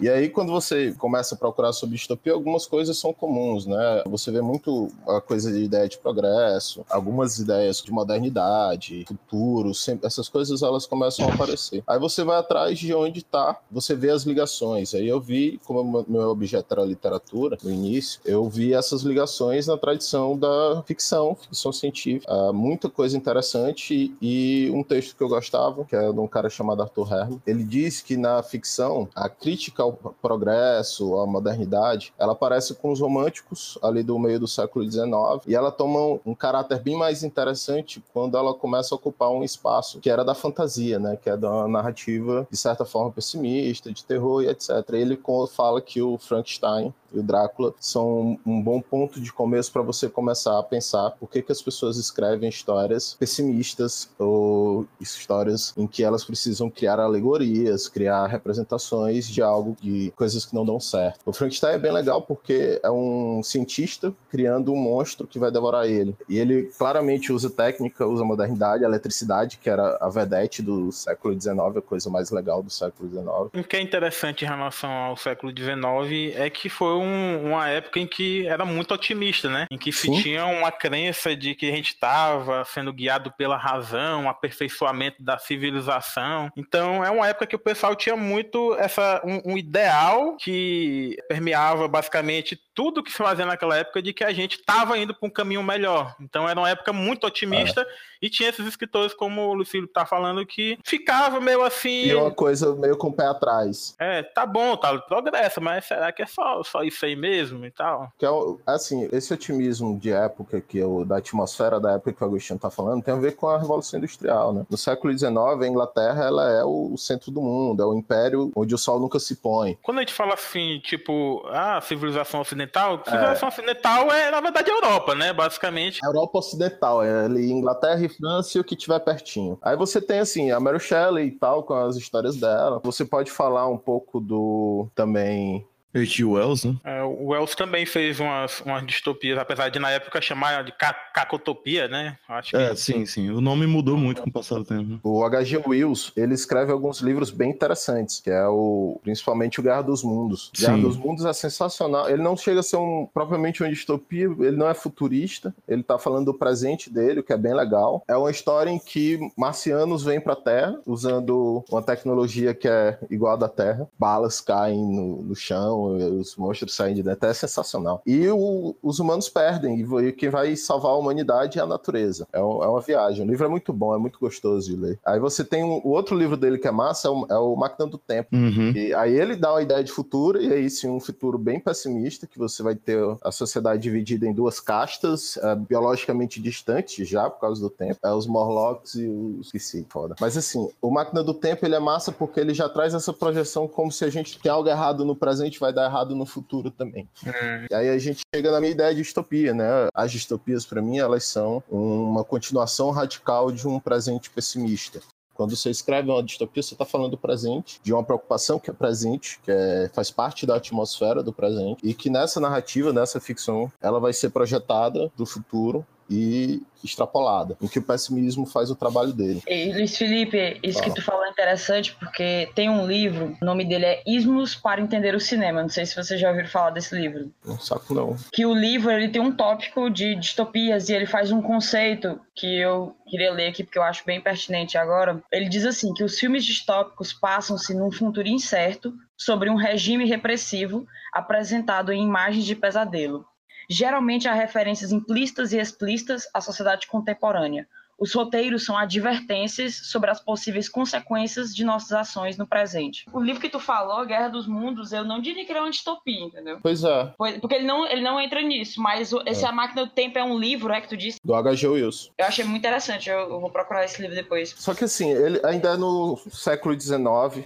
e 0.00 0.08
aí, 0.08 0.28
quando 0.28 0.50
você 0.50 0.92
começa 0.98 1.34
a 1.36 1.38
procurar 1.38 1.72
sobre 1.72 1.96
distopia, 1.96 2.32
algumas 2.32 2.66
coisas 2.66 2.98
são 2.98 3.12
comuns, 3.12 3.64
né? 3.64 4.02
Você 4.06 4.32
vê 4.32 4.40
muito 4.40 4.88
a 5.06 5.20
coisa 5.20 5.52
de 5.52 5.62
ideia 5.62 5.88
de 5.88 5.98
progresso, 5.98 6.84
algumas 6.90 7.38
ideias 7.38 7.80
de 7.80 7.92
modernidade, 7.92 9.04
futuro, 9.06 9.72
sempre, 9.72 10.06
essas 10.06 10.28
coisas 10.28 10.62
elas 10.62 10.84
começam 10.84 11.28
a 11.28 11.32
aparecer. 11.32 11.84
Aí 11.86 11.98
você 11.98 12.24
vai 12.24 12.38
atrás 12.38 12.76
de 12.76 12.92
onde 12.92 13.20
está, 13.20 13.56
você 13.70 13.94
vê 13.94 14.10
as 14.10 14.24
ligações. 14.24 14.94
Aí 14.94 15.06
eu 15.06 15.20
vi, 15.20 15.60
como 15.64 16.04
meu 16.08 16.30
objeto 16.30 16.74
era 16.74 16.84
literatura 16.84 17.56
no 17.62 17.70
início, 17.70 18.20
eu 18.24 18.48
vi 18.48 18.74
essas 18.74 19.02
ligações 19.02 19.68
na 19.68 19.78
tradição 19.78 20.36
da 20.36 20.82
ficção, 20.84 21.36
ficção 21.36 21.72
científica 21.72 22.15
Uh, 22.28 22.52
muita 22.52 22.88
coisa 22.88 23.16
interessante 23.16 24.14
e 24.20 24.70
um 24.72 24.82
texto 24.82 25.16
que 25.16 25.22
eu 25.22 25.28
gostava, 25.28 25.84
que 25.84 25.96
é 25.96 26.12
de 26.12 26.18
um 26.18 26.26
cara 26.26 26.48
chamado 26.48 26.82
Arthur 26.82 27.12
Herman. 27.12 27.42
Ele 27.46 27.64
diz 27.64 28.00
que 28.00 28.16
na 28.16 28.42
ficção, 28.42 29.08
a 29.14 29.28
crítica 29.28 29.82
ao 29.82 29.92
progresso, 29.92 31.18
à 31.18 31.26
modernidade, 31.26 32.12
ela 32.18 32.32
aparece 32.32 32.74
com 32.74 32.90
os 32.90 33.00
românticos 33.00 33.78
ali 33.82 34.02
do 34.02 34.18
meio 34.18 34.40
do 34.40 34.48
século 34.48 34.84
XIX 34.90 35.06
e 35.46 35.54
ela 35.54 35.70
toma 35.70 36.20
um 36.24 36.34
caráter 36.34 36.80
bem 36.80 36.96
mais 36.96 37.22
interessante 37.22 38.02
quando 38.12 38.36
ela 38.36 38.54
começa 38.54 38.94
a 38.94 38.96
ocupar 38.96 39.30
um 39.30 39.42
espaço 39.42 40.00
que 40.00 40.10
era 40.10 40.24
da 40.24 40.34
fantasia, 40.34 40.98
né? 40.98 41.16
Que 41.16 41.30
é 41.30 41.36
da 41.36 41.66
narrativa 41.68 42.46
de 42.50 42.56
certa 42.56 42.84
forma 42.84 43.10
pessimista, 43.10 43.92
de 43.92 44.04
terror 44.04 44.42
e 44.42 44.48
etc. 44.48 44.70
Ele 44.92 45.18
fala 45.50 45.80
que 45.80 46.00
o 46.00 46.18
Frankenstein 46.18 46.92
e 47.12 47.18
o 47.18 47.22
Drácula 47.22 47.74
são 47.78 48.38
um 48.44 48.62
bom 48.62 48.80
ponto 48.80 49.20
de 49.20 49.32
começo 49.32 49.72
para 49.72 49.82
você 49.82 50.08
começar 50.08 50.58
a 50.58 50.62
pensar 50.62 51.10
por 51.12 51.30
que, 51.30 51.42
que 51.42 51.52
as 51.52 51.62
pessoas 51.62 51.96
escrevem 51.96 52.48
histórias 52.48 53.14
pessimistas 53.14 54.10
ou 54.18 54.86
histórias 55.00 55.72
em 55.76 55.86
que 55.86 56.02
elas 56.02 56.24
precisam 56.24 56.70
criar 56.70 56.98
alegorias, 56.98 57.88
criar 57.88 58.26
representações 58.26 59.28
de 59.28 59.42
algo, 59.42 59.76
de 59.80 60.12
coisas 60.16 60.44
que 60.44 60.54
não 60.54 60.64
dão 60.64 60.80
certo. 60.80 61.20
O 61.24 61.32
Frankenstein 61.32 61.74
é 61.74 61.78
bem 61.78 61.92
legal 61.92 62.22
porque 62.22 62.80
é 62.82 62.90
um 62.90 63.42
cientista 63.42 64.12
criando 64.30 64.72
um 64.72 64.76
monstro 64.76 65.26
que 65.26 65.38
vai 65.38 65.50
devorar 65.50 65.86
ele. 65.86 66.14
E 66.28 66.38
ele 66.38 66.70
claramente 66.76 67.32
usa 67.32 67.50
técnica, 67.50 68.06
usa 68.06 68.24
modernidade, 68.24 68.84
eletricidade, 68.84 69.58
que 69.58 69.70
era 69.70 69.96
a 70.00 70.08
vedete 70.08 70.62
do 70.62 70.92
século 70.92 71.38
XIX, 71.40 71.76
a 71.76 71.82
coisa 71.82 72.10
mais 72.10 72.30
legal 72.30 72.62
do 72.62 72.70
século 72.70 73.08
XIX. 73.08 73.26
O 73.54 73.64
que 73.64 73.76
é 73.76 73.80
interessante 73.80 74.44
em 74.44 74.48
relação 74.48 74.90
ao 74.90 75.16
século 75.16 75.52
XIX 75.56 76.34
é 76.36 76.50
que 76.50 76.68
foi 76.68 76.94
um, 76.94 77.05
uma 77.44 77.68
época 77.68 78.00
em 78.00 78.06
que 78.06 78.46
era 78.46 78.64
muito 78.64 78.92
otimista, 78.94 79.48
né? 79.48 79.66
Em 79.70 79.78
que 79.78 79.92
se 79.92 80.08
Sim. 80.08 80.22
tinha 80.22 80.46
uma 80.46 80.70
crença 80.70 81.34
de 81.34 81.54
que 81.54 81.70
a 81.70 81.74
gente 81.74 81.88
estava 81.88 82.64
sendo 82.64 82.92
guiado 82.92 83.32
pela 83.32 83.56
razão, 83.56 84.24
um 84.24 84.28
aperfeiçoamento 84.28 85.22
da 85.22 85.38
civilização. 85.38 86.50
Então 86.56 87.04
é 87.04 87.10
uma 87.10 87.26
época 87.28 87.46
que 87.46 87.56
o 87.56 87.60
pessoal 87.60 87.94
tinha 87.94 88.16
muito 88.16 88.74
essa 88.74 89.22
um, 89.24 89.52
um 89.52 89.58
ideal 89.58 90.36
que 90.36 91.16
permeava 91.28 91.88
basicamente 91.88 92.58
tudo 92.74 93.02
que 93.02 93.10
se 93.10 93.16
fazia 93.16 93.46
naquela 93.46 93.78
época 93.78 94.02
de 94.02 94.12
que 94.12 94.22
a 94.22 94.32
gente 94.32 94.56
estava 94.56 94.98
indo 94.98 95.14
para 95.14 95.26
um 95.26 95.30
caminho 95.30 95.62
melhor. 95.62 96.14
Então 96.20 96.46
era 96.46 96.60
uma 96.60 96.68
época 96.68 96.92
muito 96.92 97.26
otimista 97.26 97.80
é. 97.80 97.86
e 98.20 98.28
tinha 98.28 98.50
esses 98.50 98.66
escritores 98.66 99.14
como 99.14 99.48
o 99.48 99.54
Lucílio 99.54 99.86
está 99.86 100.04
falando 100.04 100.44
que 100.44 100.78
ficava 100.84 101.40
meio 101.40 101.62
assim. 101.62 102.06
E 102.06 102.14
uma 102.14 102.30
coisa 102.30 102.74
meio 102.76 102.98
com 102.98 103.08
o 103.08 103.12
pé 103.12 103.26
atrás. 103.26 103.96
É, 103.98 104.22
tá 104.22 104.44
bom, 104.44 104.76
tá 104.76 104.96
progresso, 104.98 105.60
mas 105.60 105.86
será 105.86 106.12
que 106.12 106.22
é 106.22 106.26
só, 106.26 106.62
só 106.62 106.84
isso 106.86 107.04
aí 107.04 107.16
mesmo 107.16 107.64
e 107.64 107.70
tal? 107.70 108.10
Que 108.18 108.26
é, 108.26 108.30
assim, 108.66 109.08
esse 109.12 109.32
otimismo 109.32 109.98
de 109.98 110.12
época 110.12 110.60
que 110.60 110.78
eu, 110.78 111.04
da 111.04 111.18
atmosfera 111.18 111.80
da 111.80 111.92
época 111.92 112.12
que 112.12 112.22
o 112.22 112.26
Agostinho 112.26 112.58
tá 112.58 112.70
falando 112.70 113.02
tem 113.02 113.14
a 113.14 113.18
ver 113.18 113.36
com 113.36 113.48
a 113.48 113.58
Revolução 113.58 113.98
Industrial, 113.98 114.52
né? 114.52 114.66
No 114.68 114.76
século 114.76 115.16
XIX, 115.16 115.36
a 115.36 115.66
Inglaterra 115.66 116.24
ela 116.24 116.50
é 116.50 116.64
o 116.64 116.96
centro 116.96 117.30
do 117.30 117.40
mundo, 117.40 117.82
é 117.82 117.86
o 117.86 117.94
império 117.94 118.50
onde 118.54 118.74
o 118.74 118.78
sol 118.78 118.98
nunca 119.00 119.18
se 119.18 119.36
põe. 119.36 119.78
Quando 119.82 119.98
a 119.98 120.00
gente 120.00 120.14
fala 120.14 120.34
assim, 120.34 120.80
tipo, 120.82 121.44
ah, 121.50 121.80
civilização 121.80 122.40
ocidental, 122.40 123.02
civilização 123.04 123.48
é. 123.48 123.52
ocidental 123.52 124.12
é, 124.12 124.30
na 124.30 124.40
verdade, 124.40 124.70
a 124.70 124.74
Europa, 124.74 125.14
né? 125.14 125.32
Basicamente. 125.32 126.00
A 126.04 126.08
Europa 126.08 126.38
ocidental, 126.38 127.02
é 127.02 127.24
ali 127.24 127.50
Inglaterra 127.50 128.04
e 128.04 128.08
França 128.08 128.58
e 128.58 128.60
o 128.60 128.64
que 128.64 128.76
tiver 128.76 128.98
pertinho. 129.00 129.58
Aí 129.62 129.76
você 129.76 130.00
tem, 130.00 130.20
assim, 130.20 130.50
a 130.50 130.60
Mary 130.60 130.80
Shelley 130.80 131.28
e 131.28 131.30
tal, 131.32 131.62
com 131.62 131.74
as 131.74 131.96
histórias 131.96 132.36
dela. 132.36 132.80
Você 132.84 133.04
pode 133.04 133.30
falar 133.30 133.66
um 133.68 133.78
pouco 133.78 134.20
do 134.20 134.88
também 134.94 135.66
H.G. 135.96 136.24
Wells, 136.24 136.64
né? 136.64 136.76
É, 136.84 137.02
o 137.02 137.28
Wells 137.28 137.54
também 137.54 137.86
fez 137.86 138.20
umas, 138.20 138.60
umas 138.60 138.86
distopias, 138.86 139.38
apesar 139.38 139.68
de 139.68 139.78
na 139.78 139.90
época 139.90 140.20
chamar 140.20 140.64
de 140.64 140.72
cacotopia, 140.72 141.88
né? 141.88 142.16
Acho 142.28 142.50
que... 142.50 142.56
É, 142.56 142.74
sim, 142.74 143.06
sim. 143.06 143.30
O 143.30 143.40
nome 143.40 143.66
mudou 143.66 143.96
muito 143.96 144.22
com 144.22 144.28
o 144.28 144.32
passar 144.32 144.56
do 144.56 144.64
tempo. 144.64 145.00
O 145.02 145.24
H.G. 145.24 145.62
Wells, 145.66 146.12
ele 146.16 146.34
escreve 146.34 146.72
alguns 146.72 147.00
livros 147.00 147.30
bem 147.30 147.50
interessantes, 147.50 148.20
que 148.20 148.30
é 148.30 148.46
o 148.46 149.00
principalmente 149.02 149.60
o 149.60 149.62
Guerra 149.62 149.82
dos 149.82 150.02
Mundos. 150.02 150.50
Sim. 150.54 150.66
Guerra 150.66 150.78
dos 150.78 150.96
Mundos 150.96 151.24
é 151.24 151.32
sensacional. 151.32 152.08
Ele 152.08 152.22
não 152.22 152.36
chega 152.36 152.60
a 152.60 152.62
ser 152.62 152.76
um 152.76 153.08
propriamente 153.12 153.62
uma 153.62 153.70
distopia, 153.70 154.24
ele 154.24 154.56
não 154.56 154.68
é 154.68 154.74
futurista, 154.74 155.54
ele 155.66 155.82
tá 155.82 155.98
falando 155.98 156.26
do 156.26 156.34
presente 156.34 156.90
dele, 156.90 157.20
o 157.20 157.22
que 157.22 157.32
é 157.32 157.36
bem 157.36 157.54
legal. 157.54 158.02
É 158.08 158.16
uma 158.16 158.30
história 158.30 158.70
em 158.70 158.78
que 158.78 159.18
marcianos 159.36 160.02
vêm 160.02 160.20
pra 160.20 160.36
Terra 160.36 160.78
usando 160.86 161.64
uma 161.70 161.82
tecnologia 161.82 162.54
que 162.54 162.68
é 162.68 162.98
igual 163.10 163.34
à 163.34 163.36
da 163.36 163.48
Terra. 163.48 163.88
Balas 163.98 164.40
caem 164.40 164.84
no, 164.84 165.22
no 165.22 165.34
chão, 165.34 165.85
os 165.86 166.36
monstros 166.36 166.74
saem 166.74 166.94
de 166.94 167.02
dentro, 167.02 167.28
é 167.28 167.34
sensacional. 167.34 168.02
E 168.06 168.28
o, 168.28 168.74
os 168.82 168.98
humanos 168.98 169.28
perdem, 169.28 169.80
e 169.80 170.12
quem 170.12 170.28
vai 170.28 170.56
salvar 170.56 170.92
a 170.92 170.96
humanidade 170.96 171.58
é 171.58 171.62
a 171.62 171.66
natureza. 171.66 172.26
É, 172.32 172.40
um, 172.40 172.62
é, 172.62 172.68
uma 172.68 172.80
viagem. 172.80 173.26
O 173.26 173.30
livro 173.30 173.46
é 173.46 173.48
muito 173.48 173.72
bom, 173.72 173.94
é 173.94 173.98
muito 173.98 174.18
gostoso 174.18 174.68
de 174.68 174.76
ler. 174.76 174.98
Aí 175.04 175.18
você 175.18 175.44
tem 175.44 175.64
um, 175.64 175.80
o 175.84 175.90
outro 175.90 176.16
livro 176.16 176.36
dele 176.36 176.58
que 176.58 176.68
é 176.68 176.70
massa, 176.70 177.08
é 177.08 177.10
o, 177.10 177.26
é 177.30 177.38
o 177.38 177.56
Máquina 177.56 177.88
do 177.88 177.98
Tempo. 177.98 178.28
Uhum. 178.32 178.72
E 178.74 178.94
aí 178.94 179.14
ele 179.18 179.36
dá 179.36 179.52
uma 179.52 179.62
ideia 179.62 179.82
de 179.82 179.92
futuro, 179.92 180.40
e 180.40 180.52
aí 180.52 180.68
sim 180.70 180.88
um 180.88 181.00
futuro 181.00 181.38
bem 181.38 181.60
pessimista, 181.60 182.26
que 182.26 182.38
você 182.38 182.62
vai 182.62 182.74
ter 182.74 182.98
a 183.22 183.30
sociedade 183.30 183.82
dividida 183.82 184.26
em 184.26 184.32
duas 184.32 184.60
castas, 184.60 185.36
é, 185.38 185.54
biologicamente 185.54 186.40
distantes 186.40 187.08
já, 187.08 187.28
por 187.28 187.40
causa 187.40 187.60
do 187.60 187.70
tempo. 187.70 187.98
É 188.02 188.12
os 188.12 188.26
Morlocks 188.26 188.94
e 188.94 189.06
os 189.06 189.50
que 189.50 189.58
se 189.58 189.86
foda. 189.88 190.14
Mas 190.20 190.36
assim, 190.36 190.68
o 190.80 190.90
Máquina 190.90 191.22
do 191.22 191.34
Tempo 191.34 191.64
ele 191.64 191.74
é 191.74 191.80
massa 191.80 192.12
porque 192.12 192.40
ele 192.40 192.54
já 192.54 192.68
traz 192.68 192.94
essa 192.94 193.12
projeção 193.12 193.68
como 193.68 193.92
se 193.92 194.04
a 194.04 194.10
gente 194.10 194.38
tem 194.38 194.50
algo 194.50 194.68
errado 194.68 195.04
no 195.04 195.14
presente, 195.14 195.60
vai 195.66 195.72
dar 195.72 195.84
errado 195.84 196.14
no 196.14 196.26
futuro 196.26 196.70
também. 196.70 197.08
Hum. 197.26 197.66
E 197.70 197.74
aí 197.74 197.88
a 197.90 197.98
gente 197.98 198.20
chega 198.34 198.50
na 198.50 198.60
minha 198.60 198.72
ideia 198.72 198.94
de 198.94 199.02
distopia, 199.02 199.52
né? 199.52 199.88
As 199.94 200.10
distopias, 200.10 200.64
para 200.64 200.82
mim, 200.82 200.98
elas 200.98 201.24
são 201.24 201.62
uma 201.68 202.24
continuação 202.24 202.90
radical 202.90 203.50
de 203.50 203.66
um 203.66 203.78
presente 203.78 204.30
pessimista. 204.30 205.00
Quando 205.34 205.54
você 205.54 205.68
escreve 205.68 206.10
uma 206.10 206.22
distopia, 206.22 206.62
você 206.62 206.72
está 206.72 206.86
falando 206.86 207.10
do 207.10 207.18
presente, 207.18 207.78
de 207.82 207.92
uma 207.92 208.02
preocupação 208.02 208.58
que 208.58 208.70
é 208.70 208.72
presente, 208.72 209.38
que 209.44 209.50
é, 209.50 209.90
faz 209.92 210.10
parte 210.10 210.46
da 210.46 210.56
atmosfera 210.56 211.22
do 211.22 211.30
presente, 211.30 211.78
e 211.82 211.92
que 211.92 212.08
nessa 212.08 212.40
narrativa, 212.40 212.90
nessa 212.90 213.20
ficção, 213.20 213.70
ela 213.82 214.00
vai 214.00 214.14
ser 214.14 214.30
projetada 214.30 215.12
do 215.14 215.26
futuro 215.26 215.86
e 216.08 216.62
extrapolada, 216.84 217.56
em 217.60 217.66
que 217.66 217.78
o 217.78 217.82
pessimismo 217.82 218.46
faz 218.46 218.70
o 218.70 218.76
trabalho 218.76 219.12
dele. 219.12 219.42
E, 219.46 219.72
Luiz 219.72 219.96
Felipe, 219.96 220.58
isso 220.62 220.78
Fala. 220.78 220.90
que 220.90 221.00
tu 221.00 221.04
falou 221.04 221.24
é 221.24 221.30
interessante 221.30 221.94
porque 221.98 222.48
tem 222.54 222.70
um 222.70 222.86
livro, 222.86 223.36
o 223.40 223.44
nome 223.44 223.64
dele 223.64 223.84
é 223.84 224.02
Ismos 224.06 224.54
para 224.54 224.80
Entender 224.80 225.14
o 225.14 225.20
Cinema. 225.20 225.62
Não 225.62 225.68
sei 225.68 225.84
se 225.84 225.96
você 225.96 226.16
já 226.16 226.30
ouviu 226.30 226.46
falar 226.46 226.70
desse 226.70 226.94
livro. 226.94 227.32
Não 227.44 227.58
saco 227.58 227.92
não. 227.92 228.16
Que 228.32 228.46
o 228.46 228.54
livro 228.54 228.90
ele 228.90 229.08
tem 229.08 229.20
um 229.20 229.32
tópico 229.32 229.90
de 229.90 230.14
distopias 230.14 230.88
e 230.88 230.94
ele 230.94 231.06
faz 231.06 231.32
um 231.32 231.42
conceito 231.42 232.20
que 232.34 232.60
eu 232.60 232.94
queria 233.08 233.32
ler 233.32 233.48
aqui 233.48 233.64
porque 233.64 233.78
eu 233.78 233.82
acho 233.82 234.04
bem 234.04 234.20
pertinente 234.20 234.78
agora. 234.78 235.22
Ele 235.32 235.48
diz 235.48 235.64
assim 235.64 235.92
que 235.92 236.04
os 236.04 236.18
filmes 236.18 236.44
distópicos 236.44 237.12
passam-se 237.12 237.74
num 237.74 237.90
futuro 237.90 238.28
incerto 238.28 238.94
sobre 239.16 239.50
um 239.50 239.56
regime 239.56 240.06
repressivo 240.06 240.86
apresentado 241.12 241.92
em 241.92 242.02
imagens 242.02 242.44
de 242.44 242.54
pesadelo 242.54 243.24
Geralmente 243.68 244.28
há 244.28 244.34
referências 244.34 244.92
implícitas 244.92 245.52
e 245.52 245.58
explícitas 245.58 246.28
à 246.32 246.40
sociedade 246.40 246.86
contemporânea, 246.86 247.68
os 247.98 248.12
roteiros 248.12 248.64
são 248.64 248.76
advertências 248.76 249.74
sobre 249.74 250.10
as 250.10 250.20
possíveis 250.20 250.68
consequências 250.68 251.54
de 251.54 251.64
nossas 251.64 251.92
ações 251.92 252.36
no 252.36 252.46
presente. 252.46 253.06
O 253.12 253.20
livro 253.20 253.40
que 253.40 253.48
tu 253.48 253.58
falou, 253.58 254.04
Guerra 254.06 254.28
dos 254.28 254.46
Mundos, 254.46 254.92
eu 254.92 255.04
não 255.04 255.20
diria 255.20 255.44
que 255.44 255.52
ele 255.52 255.58
é 255.58 255.62
uma 255.62 255.70
distopia, 255.70 256.24
entendeu? 256.24 256.58
Pois 256.62 256.84
é. 256.84 257.12
Porque 257.40 257.54
ele 257.54 257.66
não, 257.66 257.86
ele 257.86 258.02
não 258.02 258.20
entra 258.20 258.42
nisso, 258.42 258.80
mas 258.80 259.12
esse 259.26 259.44
é. 259.44 259.46
A 259.48 259.52
Máquina 259.52 259.86
do 259.86 259.90
Tempo 259.92 260.18
é 260.18 260.24
um 260.24 260.38
livro, 260.38 260.72
é 260.72 260.80
que 260.80 260.88
tu 260.88 260.96
disse? 260.96 261.18
Do 261.24 261.34
H.G. 261.34 261.68
Wilson. 261.68 262.10
Eu 262.18 262.26
achei 262.26 262.44
muito 262.44 262.58
interessante, 262.58 263.08
eu, 263.08 263.18
eu, 263.18 263.40
vou 263.40 263.48
procurar 263.48 263.84
esse 263.84 264.00
livro 264.00 264.14
depois. 264.16 264.54
Só 264.58 264.74
que 264.74 264.84
assim, 264.84 265.10
ele 265.12 265.40
ainda 265.44 265.70
é 265.70 265.76
no 265.76 266.18
século 266.30 266.78
XIX. 266.78 266.96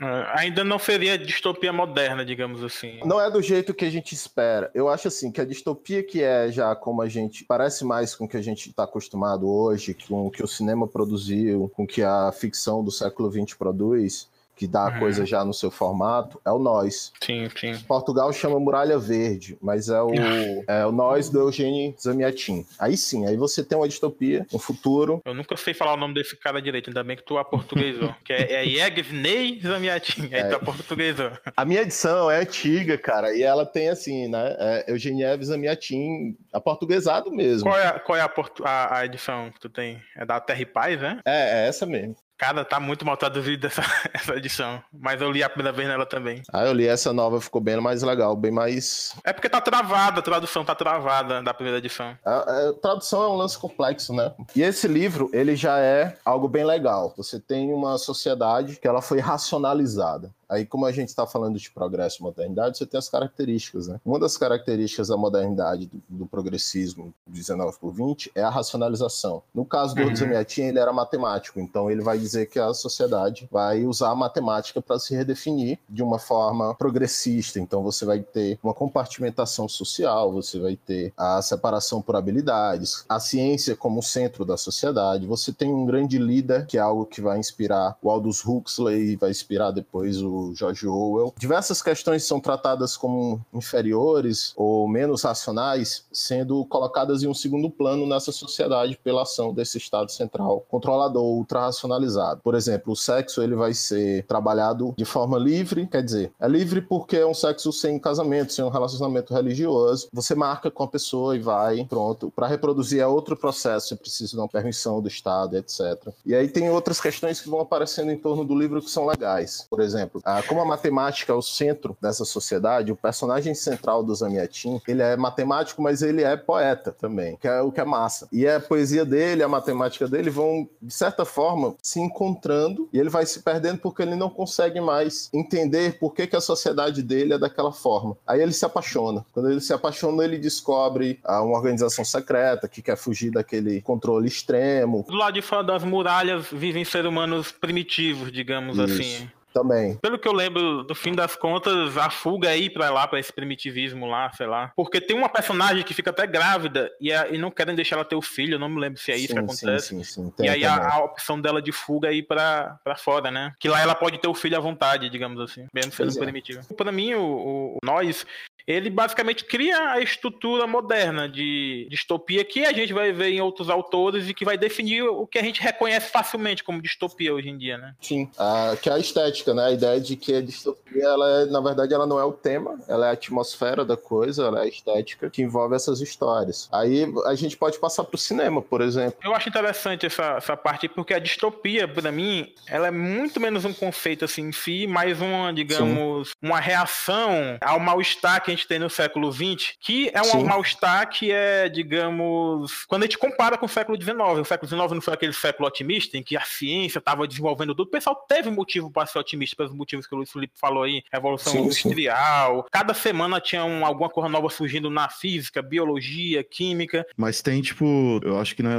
É, 0.01 0.41
ainda 0.41 0.65
não 0.65 0.79
seria 0.79 1.19
distopia 1.19 1.73
moderna, 1.73 2.25
digamos 2.25 2.65
assim. 2.65 2.99
Não 3.05 3.21
é 3.21 3.31
do 3.31 3.43
jeito 3.43 3.75
que 3.75 3.85
a 3.85 3.91
gente 3.91 4.13
espera. 4.13 4.71
Eu 4.75 4.89
acho 4.89 5.09
assim, 5.09 5.31
que 5.31 5.41
a 5.41 5.45
distopia 5.45 6.03
que 6.03 6.23
é 6.23 6.51
já 6.51 6.75
como 6.75 7.03
a 7.03 7.09
gente, 7.09 7.45
parece 7.45 7.85
mais 7.85 8.15
com 8.15 8.25
o 8.25 8.29
que 8.29 8.37
a 8.37 8.43
gente 8.43 8.71
está 8.71 8.85
acostumado 8.85 9.49
hoje, 9.49 9.97
com 10.09 10.27
o 10.27 10.31
que 10.31 10.40
que 10.41 10.45
o 10.45 10.49
cinema 10.49 10.89
produziu, 10.89 11.71
com 11.77 11.87
que 11.87 12.03
a 12.03 12.33
ficção 12.33 12.83
do 12.83 12.91
século 12.91 13.31
XX 13.31 13.55
produz, 13.59 14.27
que 14.61 14.67
dá 14.67 14.89
a 14.89 14.93
uhum. 14.93 14.99
coisa 14.99 15.25
já 15.25 15.43
no 15.43 15.55
seu 15.55 15.71
formato, 15.71 16.39
é 16.45 16.51
o 16.51 16.59
Nós. 16.59 17.15
Sim, 17.25 17.49
sim. 17.57 17.75
Portugal 17.89 18.31
chama 18.31 18.61
Muralha 18.61 18.99
Verde, 18.99 19.57
mas 19.59 19.89
é 19.89 20.03
o, 20.03 20.11
é 20.69 20.85
o 20.85 20.93
Nós 20.93 21.31
do 21.31 21.41
Eugênio 21.41 21.95
Zamiatin. 21.99 22.67
Aí 22.79 22.95
sim, 22.95 23.27
aí 23.27 23.39
você 23.39 23.65
tem 23.65 23.79
uma 23.79 23.89
distopia, 23.89 24.47
um 24.53 24.59
futuro. 24.59 25.23
Eu 25.25 25.33
nunca 25.33 25.57
sei 25.57 25.73
falar 25.73 25.95
o 25.95 25.97
nome 25.97 26.13
desse 26.13 26.37
cara 26.37 26.61
direito, 26.61 26.91
ainda 26.91 27.03
bem 27.03 27.17
que 27.17 27.23
tu 27.23 27.39
aportuguesou. 27.39 28.15
que 28.23 28.35
é, 28.35 28.67
é 28.67 29.61
Zamiatin, 29.63 30.25
aí 30.25 30.41
é. 30.41 30.49
tu 30.49 30.57
aportuguesou. 30.57 31.31
A 31.57 31.65
minha 31.65 31.81
edição 31.81 32.31
é 32.31 32.41
antiga, 32.41 32.99
cara, 32.99 33.35
e 33.35 33.43
ela 33.43 33.65
tem 33.65 33.89
assim, 33.89 34.29
né, 34.29 34.57
é 34.59 34.93
Eugênio 34.93 35.43
Zamiatin, 35.43 36.37
aportuguesado 36.53 37.31
mesmo. 37.31 37.71
Qual 37.71 37.79
é, 37.79 37.87
a, 37.87 37.99
qual 37.99 38.19
é 38.19 38.21
a, 38.21 38.31
a, 38.65 38.99
a, 38.99 39.07
edição 39.07 39.51
que 39.51 39.59
tu 39.59 39.71
tem? 39.71 40.03
É 40.15 40.27
da 40.27 40.39
Terra 40.39 40.61
e 40.61 40.67
Paz, 40.67 41.01
né? 41.01 41.19
É, 41.25 41.63
é 41.63 41.69
essa 41.69 41.87
mesmo. 41.87 42.15
Cara, 42.41 42.65
tá 42.65 42.81
muito 42.81 43.05
mal 43.05 43.19
traduzido 43.19 43.67
essa, 43.67 43.83
essa 44.15 44.35
edição. 44.35 44.83
Mas 44.91 45.21
eu 45.21 45.31
li 45.31 45.43
a 45.43 45.51
primeira 45.51 45.77
vez 45.77 45.87
nela 45.87 46.07
também. 46.07 46.43
Ah, 46.51 46.65
eu 46.65 46.73
li 46.73 46.87
essa 46.87 47.13
nova, 47.13 47.39
ficou 47.39 47.61
bem 47.61 47.79
mais 47.79 48.03
legal, 48.03 48.35
bem 48.35 48.51
mais. 48.51 49.15
É 49.23 49.31
porque 49.31 49.47
tá 49.47 49.61
travada, 49.61 50.21
a 50.21 50.23
tradução 50.23 50.65
tá 50.65 50.75
travada 50.75 51.43
da 51.43 51.53
primeira 51.53 51.77
edição. 51.77 52.17
A, 52.25 52.39
a, 52.39 52.73
tradução 52.81 53.23
é 53.25 53.29
um 53.29 53.37
lance 53.37 53.59
complexo, 53.59 54.15
né? 54.15 54.33
E 54.57 54.63
esse 54.63 54.89
livro, 54.89 55.29
ele 55.35 55.55
já 55.55 55.79
é 55.81 56.17
algo 56.25 56.49
bem 56.49 56.65
legal. 56.65 57.13
Você 57.15 57.39
tem 57.39 57.75
uma 57.75 57.99
sociedade 57.99 58.77
que 58.77 58.89
ela 58.89 59.03
foi 59.03 59.21
racionalizada. 59.21 60.31
Aí, 60.51 60.67
como 60.67 60.85
a 60.85 60.91
gente 60.91 61.09
está 61.09 61.25
falando 61.29 61.59
de 61.59 61.71
progresso 61.71 62.19
e 62.21 62.23
modernidade, 62.23 62.77
você 62.77 62.85
tem 62.85 62.99
as 62.99 63.09
características, 63.09 63.87
né? 63.87 64.01
Uma 64.05 64.19
das 64.19 64.37
características 64.37 65.07
da 65.07 65.17
modernidade, 65.17 65.87
do, 65.87 66.03
do 66.09 66.27
progressismo 66.27 67.15
19 67.25 67.79
por 67.79 67.93
20, 67.93 68.33
é 68.35 68.43
a 68.43 68.51
racionalização. 68.51 69.45
No 69.55 69.65
caso 69.65 69.95
do 69.95 70.03
uhum. 70.03 70.17
Zamiatin, 70.17 70.63
ele 70.63 70.81
era 70.81 70.93
matemático, 70.93 71.61
então 71.61 71.89
ele 71.89 72.03
vai 72.03 72.19
dizer 72.19 72.47
que 72.47 72.59
a 72.59 72.75
sociedade 72.75 73.49
vai 73.51 73.85
usar 73.85 74.11
a 74.11 74.17
matemática 74.17 74.83
para 74.83 74.99
se 74.99 75.15
redefinir 75.15 75.79
de 75.89 76.03
uma 76.03 76.19
forma 76.19 76.75
progressista. 76.75 77.61
Então, 77.61 77.85
você 77.85 78.05
vai 78.05 78.19
ter 78.19 78.59
uma 78.61 78.75
compartimentação 78.75 79.69
social, 79.69 80.33
você 80.33 80.59
vai 80.59 80.75
ter 80.75 81.13
a 81.17 81.41
separação 81.41 82.03
por 82.03 82.17
habilidades, 82.17 83.05
a 83.09 83.21
ciência 83.21 83.77
como 83.77 84.03
centro 84.03 84.45
da 84.45 84.57
sociedade. 84.57 85.27
Você 85.27 85.53
tem 85.53 85.73
um 85.73 85.87
grande 85.87 86.19
líder, 86.19 86.67
que 86.67 86.77
é 86.77 86.81
algo 86.81 87.07
que 87.07 87.21
vai 87.21 87.39
inspirar 87.39 87.97
o 88.03 88.11
Aldous 88.11 88.45
Huxley, 88.45 89.15
vai 89.15 89.31
inspirar 89.31 89.71
depois 89.71 90.21
o 90.21 90.40
George 90.55 90.87
Orwell. 90.87 91.35
Diversas 91.39 91.83
questões 91.83 92.25
são 92.25 92.41
tratadas 92.41 92.97
como 92.97 93.41
inferiores 93.53 94.53
ou 94.57 94.89
menos 94.89 95.23
racionais, 95.23 96.05
sendo 96.13 96.65
colocadas 96.67 97.23
em 97.23 97.29
um 97.29 97.35
segundo 97.35 97.71
plano 97.71 98.07
nessa 98.07 98.33
sociedade 98.33 98.99
pela 99.03 99.23
ação 99.23 99.53
desse 99.53 99.79
Estado 99.79 100.11
central 100.11 100.65
controlador, 100.69 101.23
ultra-racionalizado. 101.23 102.41
Por 102.43 102.55
exemplo, 102.55 102.93
o 102.93 102.97
sexo 102.97 103.43
ele 103.43 103.55
vai 103.55 103.75
ser 103.75 104.25
trabalhado 104.27 104.95
de 104.97 105.05
forma 105.05 105.39
livre, 105.39 105.87
quer 105.87 106.03
dizer, 106.03 106.33
é 106.41 106.49
livre 106.49 106.81
porque 106.81 107.17
é 107.17 107.27
um 107.27 107.35
sexo 107.35 107.73
sem 107.73 107.99
casamento, 107.99 108.53
sem 108.53 108.65
um 108.65 108.69
relacionamento 108.69 109.35
religioso. 109.35 110.09
Você 110.13 110.35
marca 110.35 110.71
com 110.71 110.83
a 110.83 110.89
pessoa 110.89 111.37
e 111.37 111.39
vai, 111.39 111.85
pronto. 111.89 112.33
Para 112.35 112.47
reproduzir 112.47 113.01
é 113.01 113.07
outro 113.07 113.37
processo, 113.37 113.89
você 113.89 113.97
precisa 113.97 114.33
de 114.33 114.39
uma 114.39 114.49
permissão 114.49 115.01
do 115.01 115.09
Estado, 115.09 115.57
etc. 115.57 115.81
E 116.25 116.35
aí 116.35 116.49
tem 116.49 116.71
outras 116.71 117.01
questões 117.01 117.41
que 117.41 117.49
vão 117.49 117.61
aparecendo 117.61 118.11
em 118.11 118.19
torno 118.19 118.45
do 118.45 118.55
livro 118.55 118.81
que 118.81 118.91
são 118.91 119.07
legais. 119.07 119.67
Por 119.69 119.81
exemplo, 119.81 120.21
ah, 120.31 120.43
como 120.47 120.61
a 120.61 120.65
matemática 120.65 121.33
é 121.33 121.35
o 121.35 121.43
centro 121.43 121.97
dessa 122.01 122.25
sociedade, 122.25 122.93
o 122.93 122.97
personagem 122.97 123.55
central 123.55 124.03
do 124.03 124.15
Zamiatin, 124.15 124.81
ele 124.87 125.03
é 125.03 125.17
matemático, 125.17 125.83
mas 125.83 126.03
ele 126.03 126.23
é 126.23 126.37
poeta 126.37 126.93
também, 126.93 127.37
que 127.37 127.49
é 127.49 127.61
o 127.61 127.73
que 127.73 127.81
é 127.81 127.85
massa. 127.85 128.29
E 128.33 128.47
a 128.47 128.61
poesia 128.61 129.05
dele, 129.05 129.43
a 129.43 129.49
matemática 129.49 130.07
dele 130.07 130.31
vão, 130.31 130.69
de 130.81 130.95
certa 130.95 131.25
forma, 131.25 131.75
se 131.83 132.01
encontrando 132.01 132.89
e 132.93 132.99
ele 132.99 133.09
vai 133.09 133.27
se 133.27 133.41
perdendo 133.41 133.79
porque 133.79 134.03
ele 134.03 134.15
não 134.15 134.31
consegue 134.31 134.81
mais 134.81 135.29
entender 135.33 135.99
por 135.99 136.15
que, 136.15 136.27
que 136.27 136.37
a 136.37 136.41
sociedade 136.41 137.03
dele 137.03 137.35
é 137.35 137.39
daquela 137.39 137.73
forma. 137.73 138.17
Aí 138.27 138.41
ele 138.41 138.53
se 138.53 138.65
apaixona. 138.65 139.25
Quando 139.33 139.51
ele 139.51 139.61
se 139.61 139.73
apaixona, 139.73 140.25
ele 140.25 140.39
descobre 140.39 141.19
ah, 141.25 141.43
uma 141.43 141.57
organização 141.57 142.05
secreta 142.05 142.69
que 142.69 142.83
quer 142.83 142.97
fugir 142.97 143.31
daquele 143.31 143.81
controle 143.83 144.29
extremo. 144.29 145.05
Do 145.09 145.17
lado 145.17 145.35
de 145.35 145.43
fora 145.43 145.65
das 145.65 145.83
muralhas 145.83 146.47
vivem 146.53 146.85
seres 146.85 147.09
humanos 147.09 147.51
primitivos, 147.51 148.31
digamos 148.31 148.79
Isso. 148.79 148.85
assim. 148.85 149.31
Também. 149.53 149.97
Pelo 149.97 150.19
que 150.19 150.29
eu 150.29 150.33
lembro, 150.33 150.85
no 150.85 150.95
fim 150.95 151.13
das 151.13 151.37
contas, 151.37 151.97
a 151.97 152.11
fuga 152.11 152.51
aí 152.51 152.71
pra 152.71 152.91
lá, 152.91 153.07
pra 153.07 153.19
esse 153.19 153.33
primitivismo 153.33 154.07
lá, 154.07 154.31
sei 154.33 154.47
lá. 154.47 154.73
Porque 154.77 155.01
tem 155.01 155.17
uma 155.17 155.29
personagem 155.29 155.83
que 155.83 155.95
fica 155.95 156.11
até 156.11 156.27
grávida 156.27 156.91
e, 157.01 157.11
e 157.11 157.39
não 157.39 157.51
querem 157.51 157.75
deixar 157.75 157.97
ela 157.97 158.05
ter 158.05 158.17
o 158.17 158.23
filho, 158.23 158.55
eu 158.55 158.59
não 158.59 158.69
me 158.69 158.81
lembro 158.81 159.01
se 159.01 159.11
é 159.11 159.17
isso 159.17 159.29
sim, 159.29 159.35
que 159.35 159.39
acontece. 159.39 159.89
Sim, 159.89 160.05
sim, 160.05 160.23
sim. 160.25 160.31
Tem, 160.31 160.47
e 160.47 160.49
aí 160.49 160.65
a, 160.65 160.95
a, 160.95 161.05
opção 161.05 161.41
dela 161.41 161.61
de 161.61 161.73
fuga 161.73 162.09
aí 162.09 162.23
pra, 162.23 162.79
pra 162.85 162.97
fora, 162.97 163.31
né? 163.31 163.53
Que 163.59 163.69
lá 163.69 163.81
ela 163.81 163.95
pode 163.95 164.19
ter 164.19 164.29
o 164.29 164.35
filho 164.35 164.57
à 164.57 164.61
vontade, 164.61 165.11
digamos 165.11 165.41
assim, 165.41 165.67
mesmo 165.75 165.93
sendo 165.93 166.17
é. 166.17 166.19
primitivo. 166.19 166.75
Pra 166.75 166.93
mim, 166.93 167.15
o, 167.15 167.23
o, 167.23 167.79
Nós, 167.85 168.25
ele 168.67 168.91
basicamente 168.91 169.45
cria 169.45 169.93
a 169.93 170.01
estrutura 170.01 170.67
moderna 170.67 171.29
de 171.29 171.87
distopia 171.91 172.45
que 172.45 172.65
a 172.65 172.73
gente 172.73 172.93
vai 172.93 173.13
ver 173.13 173.31
em 173.31 173.41
outros 173.41 173.69
autores 173.69 174.29
e 174.29 174.35
que 174.35 174.45
vai 174.45 174.57
definir 174.57 175.03
o 175.03 175.27
que 175.27 175.39
a 175.39 175.43
gente 175.43 175.61
reconhece 175.61 176.11
facilmente 176.11 176.63
como 176.65 176.83
distopia 176.83 177.35
hoje 177.35 177.49
em 177.49 177.59
dia, 177.59 177.79
né? 177.79 177.95
Sim, 178.01 178.31
ah, 178.39 178.77
que 178.81 178.89
é 178.89 178.93
a 178.93 178.99
estética, 178.99 179.55
né? 179.55 179.67
A 179.67 179.71
ideia 179.73 180.01
de 180.01 180.17
que 180.17 180.35
a 180.35 180.43
distopia, 180.43 181.05
ela 181.05 181.43
é, 181.43 181.47
na 181.47 181.61
verdade, 181.61 181.95
ela 181.95 182.07
não 182.07 182.19
é 182.19 182.25
o 182.25 182.33
tema, 182.33 182.79
ela 182.89 183.07
é 183.07 183.11
a 183.11 183.13
atmosfera 183.13 183.85
da 183.85 183.97
coisa, 183.97 184.47
ela 184.47 184.61
é 184.61 184.63
a 184.63 184.69
estética 184.69 185.31
que 185.31 185.43
envolve 185.43 185.75
essas 185.75 186.01
histórias. 186.01 186.69
Aí 186.73 187.07
a 187.27 187.35
gente 187.35 187.57
pode 187.57 187.79
passar 187.79 188.05
para 188.05 188.15
o 188.15 188.19
cinema, 188.19 188.63
por 188.63 188.81
exemplo. 188.81 189.19
Eu 189.23 189.35
acho 189.35 189.49
interessante 189.49 190.07
essa, 190.07 190.37
essa 190.37 190.57
parte 190.57 190.89
porque 190.89 191.15
a 191.15 191.19
distopia, 191.19 191.87
para 191.87 192.11
mim, 192.11 192.53
ela 192.67 192.89
é 192.89 192.91
muito 192.91 193.41
menos 193.41 193.65
um 193.65 193.73
conceito 193.73 194.25
assim 194.25 194.49
em 194.49 194.53
si, 194.53 194.87
mais 194.87 195.21
uma, 195.21 195.53
digamos, 195.53 196.29
Sim. 196.29 196.35
uma 196.43 196.61
reação 196.61 197.59
ao 197.61 197.79
mal-estar 197.79 198.43
que 198.51 198.53
a 198.53 198.57
gente 198.57 198.67
tem 198.67 198.79
no 198.79 198.91
século 198.91 199.33
XX, 199.33 199.75
que 199.81 200.11
é 200.13 200.23
um 200.37 200.45
mal-estar 200.45 201.09
que 201.09 201.31
é, 201.31 201.69
digamos, 201.69 202.85
quando 202.87 203.03
a 203.03 203.07
gente 203.07 203.19
compara 203.19 203.57
com 203.57 203.67
o 203.67 203.69
século 203.69 204.01
XIX. 204.01 204.17
O 204.41 204.45
século 204.45 204.69
XIX 204.69 204.93
não 204.93 205.01
foi 205.01 205.15
aquele 205.15 205.33
século 205.33 205.69
otimista 205.69 206.17
em 206.17 206.23
que 206.23 206.37
a 206.37 206.43
ciência 206.43 206.99
estava 206.99 207.27
desenvolvendo 207.27 207.75
tudo. 207.75 207.89
O 207.89 207.91
pessoal 207.91 208.17
teve 208.29 208.51
motivo 208.51 208.91
para 208.91 209.07
ser 209.07 209.19
otimista, 209.19 209.57
pelos 209.57 209.73
motivos 209.73 210.07
que 210.07 210.15
o 210.15 210.19
Luiz 210.19 210.31
Felipe 210.31 210.55
falou 210.57 210.83
aí, 210.83 211.03
Revolução 211.13 211.53
sim, 211.53 211.59
Industrial. 211.61 212.63
Sim. 212.63 212.69
Cada 212.71 212.95
semana 212.95 213.41
tinha 213.41 213.65
um, 213.65 213.85
alguma 213.85 214.09
coisa 214.09 214.29
nova 214.29 214.49
surgindo 214.51 214.91
na 214.91 215.09
física, 215.09 215.63
biologia, 215.63 216.43
química. 216.43 217.07
Mas 217.17 217.43
tem, 217.43 217.61
tipo, 217.61 218.21
eu 218.23 218.39
acho 218.39 218.57
que 218.57 218.63
na 218.63 218.77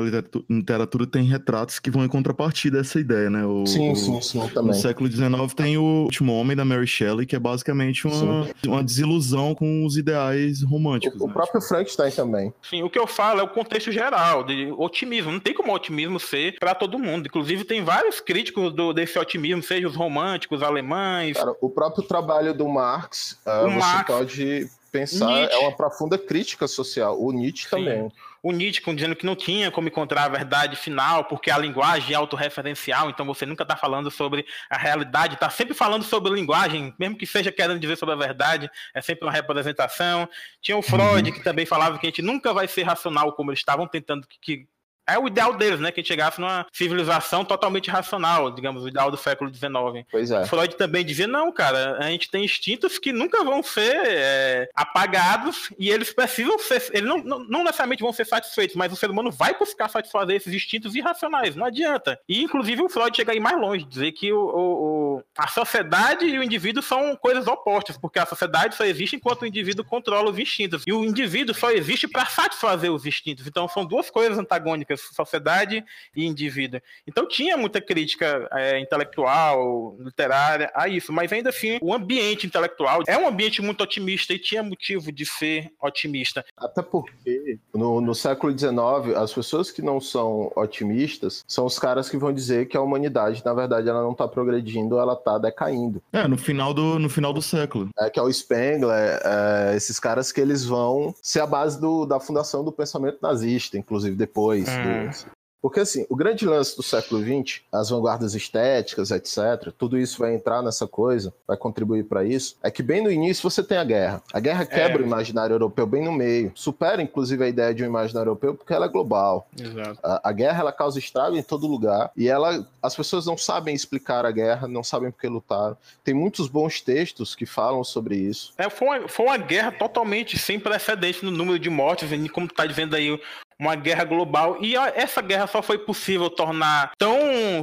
literatura 0.49 1.07
tem 1.07 1.23
retratos 1.23 1.79
que 1.79 1.89
vão 1.89 2.03
em 2.03 2.09
contrapartida 2.09 2.79
dessa 2.79 2.99
ideia, 2.99 3.29
né? 3.29 3.45
O, 3.45 3.65
sim, 3.65 3.93
sim, 3.95 4.21
sim, 4.21 4.47
também. 4.49 4.71
No 4.71 4.73
século 4.73 5.09
XIX 5.09 5.53
tem 5.55 5.77
o 5.77 6.03
Último 6.03 6.33
Homem 6.33 6.55
da 6.55 6.65
Mary 6.65 6.87
Shelley, 6.87 7.25
que 7.25 7.35
é 7.35 7.39
basicamente 7.39 8.07
uma, 8.07 8.47
uma 8.65 8.83
desilusão 8.83 9.53
com 9.61 9.85
os 9.85 9.95
ideais 9.95 10.63
românticos. 10.63 11.21
O, 11.21 11.25
o 11.25 11.27
né? 11.27 11.33
próprio 11.33 11.61
Frankenstein 11.61 12.09
também. 12.09 12.51
Sim, 12.67 12.81
o 12.81 12.89
que 12.89 12.97
eu 12.97 13.05
falo 13.05 13.41
é 13.41 13.43
o 13.43 13.47
contexto 13.47 13.91
geral, 13.91 14.43
de 14.43 14.73
otimismo. 14.75 15.31
Não 15.31 15.39
tem 15.39 15.53
como 15.53 15.71
o 15.71 15.75
otimismo 15.75 16.19
ser 16.19 16.57
para 16.57 16.73
todo 16.73 16.97
mundo. 16.97 17.27
Inclusive, 17.27 17.63
tem 17.63 17.83
vários 17.83 18.19
críticos 18.19 18.73
do, 18.73 18.91
desse 18.91 19.19
otimismo, 19.19 19.61
seja 19.61 19.87
os 19.87 19.95
românticos, 19.95 20.63
alemães. 20.63 21.37
Cara, 21.37 21.53
o 21.61 21.69
próprio 21.69 22.03
trabalho 22.03 22.55
do 22.55 22.67
Marx, 22.67 23.37
uh, 23.45 23.69
você 23.69 23.77
Marx, 23.77 24.07
pode 24.07 24.67
pensar, 24.91 25.27
Nietzsche. 25.27 25.55
é 25.55 25.59
uma 25.59 25.77
profunda 25.77 26.17
crítica 26.17 26.67
social. 26.67 27.21
O 27.21 27.31
Nietzsche 27.31 27.65
Sim. 27.65 27.69
também. 27.69 28.11
O 28.43 28.51
Nietzsche 28.51 28.81
dizendo 28.95 29.15
que 29.15 29.25
não 29.25 29.35
tinha 29.35 29.69
como 29.69 29.87
encontrar 29.87 30.23
a 30.23 30.29
verdade 30.29 30.75
final, 30.75 31.25
porque 31.25 31.51
a 31.51 31.57
linguagem 31.57 32.13
é 32.13 32.15
autorreferencial, 32.15 33.09
então 33.09 33.25
você 33.25 33.45
nunca 33.45 33.63
está 33.63 33.75
falando 33.75 34.09
sobre 34.09 34.45
a 34.69 34.77
realidade, 34.77 35.35
está 35.35 35.49
sempre 35.49 35.75
falando 35.75 36.03
sobre 36.03 36.31
a 36.31 36.35
linguagem, 36.35 36.93
mesmo 36.97 37.17
que 37.17 37.27
seja 37.27 37.51
querendo 37.51 37.79
dizer 37.79 37.97
sobre 37.97 38.15
a 38.15 38.17
verdade, 38.17 38.69
é 38.93 39.01
sempre 39.01 39.25
uma 39.25 39.31
representação. 39.31 40.27
Tinha 40.61 40.75
o 40.75 40.81
Freud, 40.81 41.31
que 41.31 41.43
também 41.43 41.65
falava 41.65 41.99
que 41.99 42.07
a 42.07 42.09
gente 42.09 42.21
nunca 42.21 42.51
vai 42.53 42.67
ser 42.67 42.83
racional 42.83 43.33
como 43.33 43.51
eles 43.51 43.59
estavam 43.59 43.87
tentando 43.87 44.27
que, 44.27 44.39
que 44.39 44.67
é 45.07 45.17
o 45.17 45.27
ideal 45.27 45.53
deles, 45.55 45.79
né? 45.79 45.91
Que 45.91 45.99
a 45.99 46.03
gente 46.03 46.07
chegasse 46.07 46.39
numa 46.39 46.65
civilização 46.71 47.43
totalmente 47.43 47.89
racional, 47.89 48.51
digamos, 48.51 48.83
o 48.83 48.87
ideal 48.87 49.09
do 49.11 49.17
século 49.17 49.53
XIX. 49.53 50.05
Pois 50.09 50.31
é. 50.31 50.45
Freud 50.45 50.75
também 50.75 51.03
dizia, 51.05 51.27
não, 51.27 51.51
cara, 51.51 51.97
a 51.99 52.09
gente 52.09 52.29
tem 52.29 52.45
instintos 52.45 52.97
que 52.99 53.11
nunca 53.11 53.43
vão 53.43 53.61
ser 53.63 53.95
é, 54.05 54.69
apagados 54.75 55.69
e 55.79 55.89
eles 55.89 56.13
precisam 56.13 56.57
ser, 56.59 56.89
eles 56.93 57.07
não, 57.09 57.17
não, 57.17 57.39
não 57.39 57.63
necessariamente 57.63 58.03
vão 58.03 58.13
ser 58.13 58.25
satisfeitos, 58.25 58.75
mas 58.75 58.91
o 58.91 58.95
ser 58.95 59.09
humano 59.09 59.31
vai 59.31 59.57
buscar 59.57 59.89
satisfazer 59.89 60.35
esses 60.35 60.53
instintos 60.53 60.95
irracionais, 60.95 61.55
não 61.55 61.65
adianta. 61.65 62.19
E, 62.27 62.41
inclusive, 62.43 62.81
o 62.81 62.89
Freud 62.89 63.15
chega 63.15 63.31
aí 63.31 63.39
mais 63.39 63.59
longe, 63.59 63.83
dizer 63.85 64.11
que 64.11 64.31
o, 64.31 64.39
o- 64.39 65.17
o- 65.17 65.23
a 65.37 65.47
sociedade 65.47 66.25
e 66.25 66.37
o 66.37 66.43
indivíduo 66.43 66.81
são 66.83 67.15
coisas 67.15 67.47
opostas, 67.47 67.97
porque 67.97 68.19
a 68.19 68.25
sociedade 68.25 68.75
só 68.75 68.83
existe 68.85 69.15
enquanto 69.15 69.41
o 69.41 69.45
indivíduo 69.45 69.83
controla 69.85 70.29
os 70.29 70.37
instintos, 70.39 70.83
e 70.85 70.93
o 70.93 71.03
indivíduo 71.03 71.55
só 71.55 71.71
existe 71.71 72.07
para 72.07 72.25
satisfazer 72.25 72.91
os 72.91 73.05
instintos. 73.05 73.47
Então, 73.47 73.67
são 73.67 73.85
duas 73.85 74.09
coisas 74.09 74.37
antagônicas, 74.37 74.90
sociedade 74.97 75.83
e 76.15 76.25
indivíduo. 76.25 76.79
Então, 77.07 77.27
tinha 77.27 77.57
muita 77.57 77.81
crítica 77.81 78.47
é, 78.53 78.79
intelectual, 78.79 79.95
literária 79.99 80.71
a 80.73 80.87
isso, 80.87 81.11
mas 81.13 81.31
ainda 81.31 81.49
assim, 81.49 81.77
o 81.81 81.93
ambiente 81.93 82.45
intelectual 82.47 83.01
é 83.07 83.17
um 83.17 83.27
ambiente 83.27 83.61
muito 83.61 83.81
otimista 83.83 84.33
e 84.33 84.39
tinha 84.39 84.63
motivo 84.63 85.11
de 85.11 85.25
ser 85.25 85.71
otimista. 85.81 86.43
Até 86.57 86.81
porque 86.81 87.59
no, 87.73 88.01
no 88.01 88.15
século 88.15 88.57
XIX, 88.57 89.15
as 89.15 89.33
pessoas 89.33 89.71
que 89.71 89.81
não 89.81 89.99
são 89.99 90.51
otimistas 90.55 91.43
são 91.47 91.65
os 91.65 91.77
caras 91.77 92.09
que 92.09 92.17
vão 92.17 92.33
dizer 92.33 92.67
que 92.67 92.77
a 92.77 92.81
humanidade, 92.81 93.43
na 93.45 93.53
verdade, 93.53 93.87
ela 93.89 94.01
não 94.01 94.13
tá 94.13 94.27
progredindo, 94.27 94.97
ela 94.97 95.15
tá 95.15 95.37
decaindo. 95.37 96.01
É, 96.11 96.27
no 96.27 96.37
final 96.37 96.73
do, 96.73 96.97
no 96.99 97.09
final 97.09 97.33
do 97.33 97.41
século. 97.41 97.89
É, 97.99 98.09
que 98.09 98.19
é 98.19 98.21
o 98.23 98.31
Spengler, 98.31 99.19
é, 99.23 99.75
esses 99.75 99.99
caras 99.99 100.31
que 100.31 100.39
eles 100.41 100.65
vão 100.65 101.13
ser 101.21 101.41
a 101.41 101.47
base 101.47 101.79
do- 101.79 102.05
da 102.05 102.19
fundação 102.19 102.63
do 102.63 102.71
pensamento 102.71 103.19
nazista, 103.21 103.77
inclusive 103.77 104.15
depois. 104.15 104.67
Hum. 104.67 104.80
Do- 104.83 105.31
porque 105.61 105.79
assim, 105.79 106.07
o 106.09 106.15
grande 106.15 106.43
lance 106.43 106.75
do 106.75 106.81
século 106.81 107.21
XX, 107.21 107.61
as 107.71 107.91
vanguardas 107.91 108.33
estéticas, 108.33 109.11
etc., 109.11 109.71
tudo 109.77 109.95
isso 109.95 110.17
vai 110.17 110.33
entrar 110.33 110.63
nessa 110.63 110.87
coisa, 110.87 111.31
vai 111.47 111.55
contribuir 111.55 112.05
para 112.05 112.23
isso, 112.23 112.57
é 112.63 112.71
que 112.71 112.81
bem 112.81 113.03
no 113.03 113.11
início 113.11 113.47
você 113.47 113.61
tem 113.61 113.77
a 113.77 113.83
guerra. 113.83 114.23
A 114.33 114.39
guerra 114.39 114.65
quebra 114.65 114.99
É. 114.99 115.03
o 115.03 115.05
imaginário 115.05 115.53
europeu 115.53 115.85
bem 115.85 116.03
no 116.03 116.11
meio, 116.11 116.51
supera 116.55 116.99
inclusive 116.99 117.43
a 117.43 117.47
ideia 117.47 117.75
de 117.75 117.83
um 117.83 117.85
imaginário 117.85 118.29
europeu 118.29 118.55
porque 118.55 118.73
ela 118.73 118.87
é 118.87 118.89
global. 118.89 119.47
Exato. 119.55 119.99
A, 120.01 120.29
a 120.29 120.31
guerra 120.31 120.61
ela 120.61 120.71
causa 120.71 120.97
estrago 120.97 121.35
em 121.37 121.43
todo 121.43 121.67
lugar 121.67 122.09
e 122.17 122.27
ela, 122.27 122.67
as 122.81 122.95
pessoas 122.95 123.27
não 123.27 123.37
sabem 123.37 123.75
explicar 123.75 124.25
a 124.25 124.31
guerra, 124.31 124.67
não 124.67 124.83
sabem 124.83 125.11
por 125.11 125.21
que 125.21 125.27
lutaram. 125.27 125.77
Tem 126.03 126.15
muitos 126.15 126.47
bons 126.47 126.81
textos 126.81 127.35
que 127.35 127.45
falam 127.45 127.83
sobre 127.83 128.15
isso. 128.15 128.51
É, 128.57 128.67
foi, 128.67 128.87
uma, 128.87 129.07
foi 129.07 129.25
uma 129.27 129.37
guerra 129.37 129.71
totalmente 129.71 130.39
sem 130.39 130.59
precedente 130.59 131.23
no 131.23 131.29
número 131.29 131.59
de 131.59 131.69
mortes, 131.69 132.11
e 132.11 132.29
como 132.29 132.47
tu 132.47 132.55
tá 132.55 132.65
dizendo 132.65 132.95
aí, 132.95 133.21
uma 133.61 133.75
guerra 133.75 134.03
global. 134.03 134.57
E 134.59 134.75
essa 134.75 135.21
guerra 135.21 135.45
só 135.45 135.61
foi 135.61 135.77
possível 135.77 136.29
tornar 136.29 136.91
tão 136.97 137.15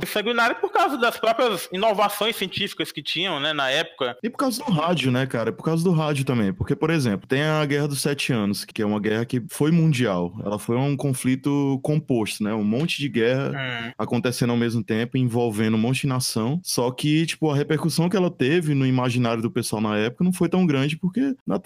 sanguinária 0.07 0.55
por 0.55 0.71
causa 0.71 0.97
das 0.97 1.19
próprias 1.19 1.69
inovações 1.73 2.37
científicas 2.37 2.93
que 2.93 3.03
tinham, 3.03 3.41
né, 3.41 3.53
na 3.53 3.69
época. 3.69 4.17
E 4.23 4.31
por 4.31 4.39
causa 4.39 4.65
do 4.65 4.71
rádio, 4.71 5.11
né, 5.11 5.27
cara? 5.27 5.53
Por 5.53 5.65
causa 5.65 5.83
do 5.83 5.91
rádio 5.91 6.25
também. 6.25 6.53
Porque, 6.53 6.77
por 6.77 6.91
exemplo, 6.91 7.27
tem 7.27 7.43
a 7.43 7.65
Guerra 7.67 7.89
dos 7.89 8.01
Sete 8.01 8.33
Anos, 8.33 8.65
que 8.65 8.81
é 8.81 8.87
uma 8.87 9.01
guerra 9.01 9.25
que 9.25 9.43
foi 9.51 9.71
mundial. 9.73 10.33
Ela 10.45 10.59
foi 10.59 10.77
um 10.77 10.97
conflito 10.97 11.81
composto, 11.83 12.45
né? 12.45 12.55
Um 12.55 12.65
monte 12.65 12.99
de 12.99 13.09
guerra 13.09 13.49
Hum, 13.49 13.93
acontecendo 13.99 14.51
ao 14.51 14.57
mesmo 14.57 14.85
tempo, 14.85 15.17
envolvendo 15.19 15.75
um 15.75 15.81
monte 15.81 16.03
de 16.03 16.07
nação. 16.07 16.61
Só 16.63 16.91
que, 16.93 17.27
tipo, 17.27 17.51
a 17.51 17.57
repercussão 17.57 18.09
que 18.09 18.17
ela 18.17 18.31
teve 18.31 18.73
no 18.75 18.87
imaginário 18.87 19.43
do 19.43 19.51
pessoal 19.51 19.83
na 19.83 19.97
época 19.97 20.23
não 20.25 20.33
foi 20.33 20.49
tão 20.49 20.65
grande, 20.65 20.97
porque 20.97 21.35
na 21.47 21.59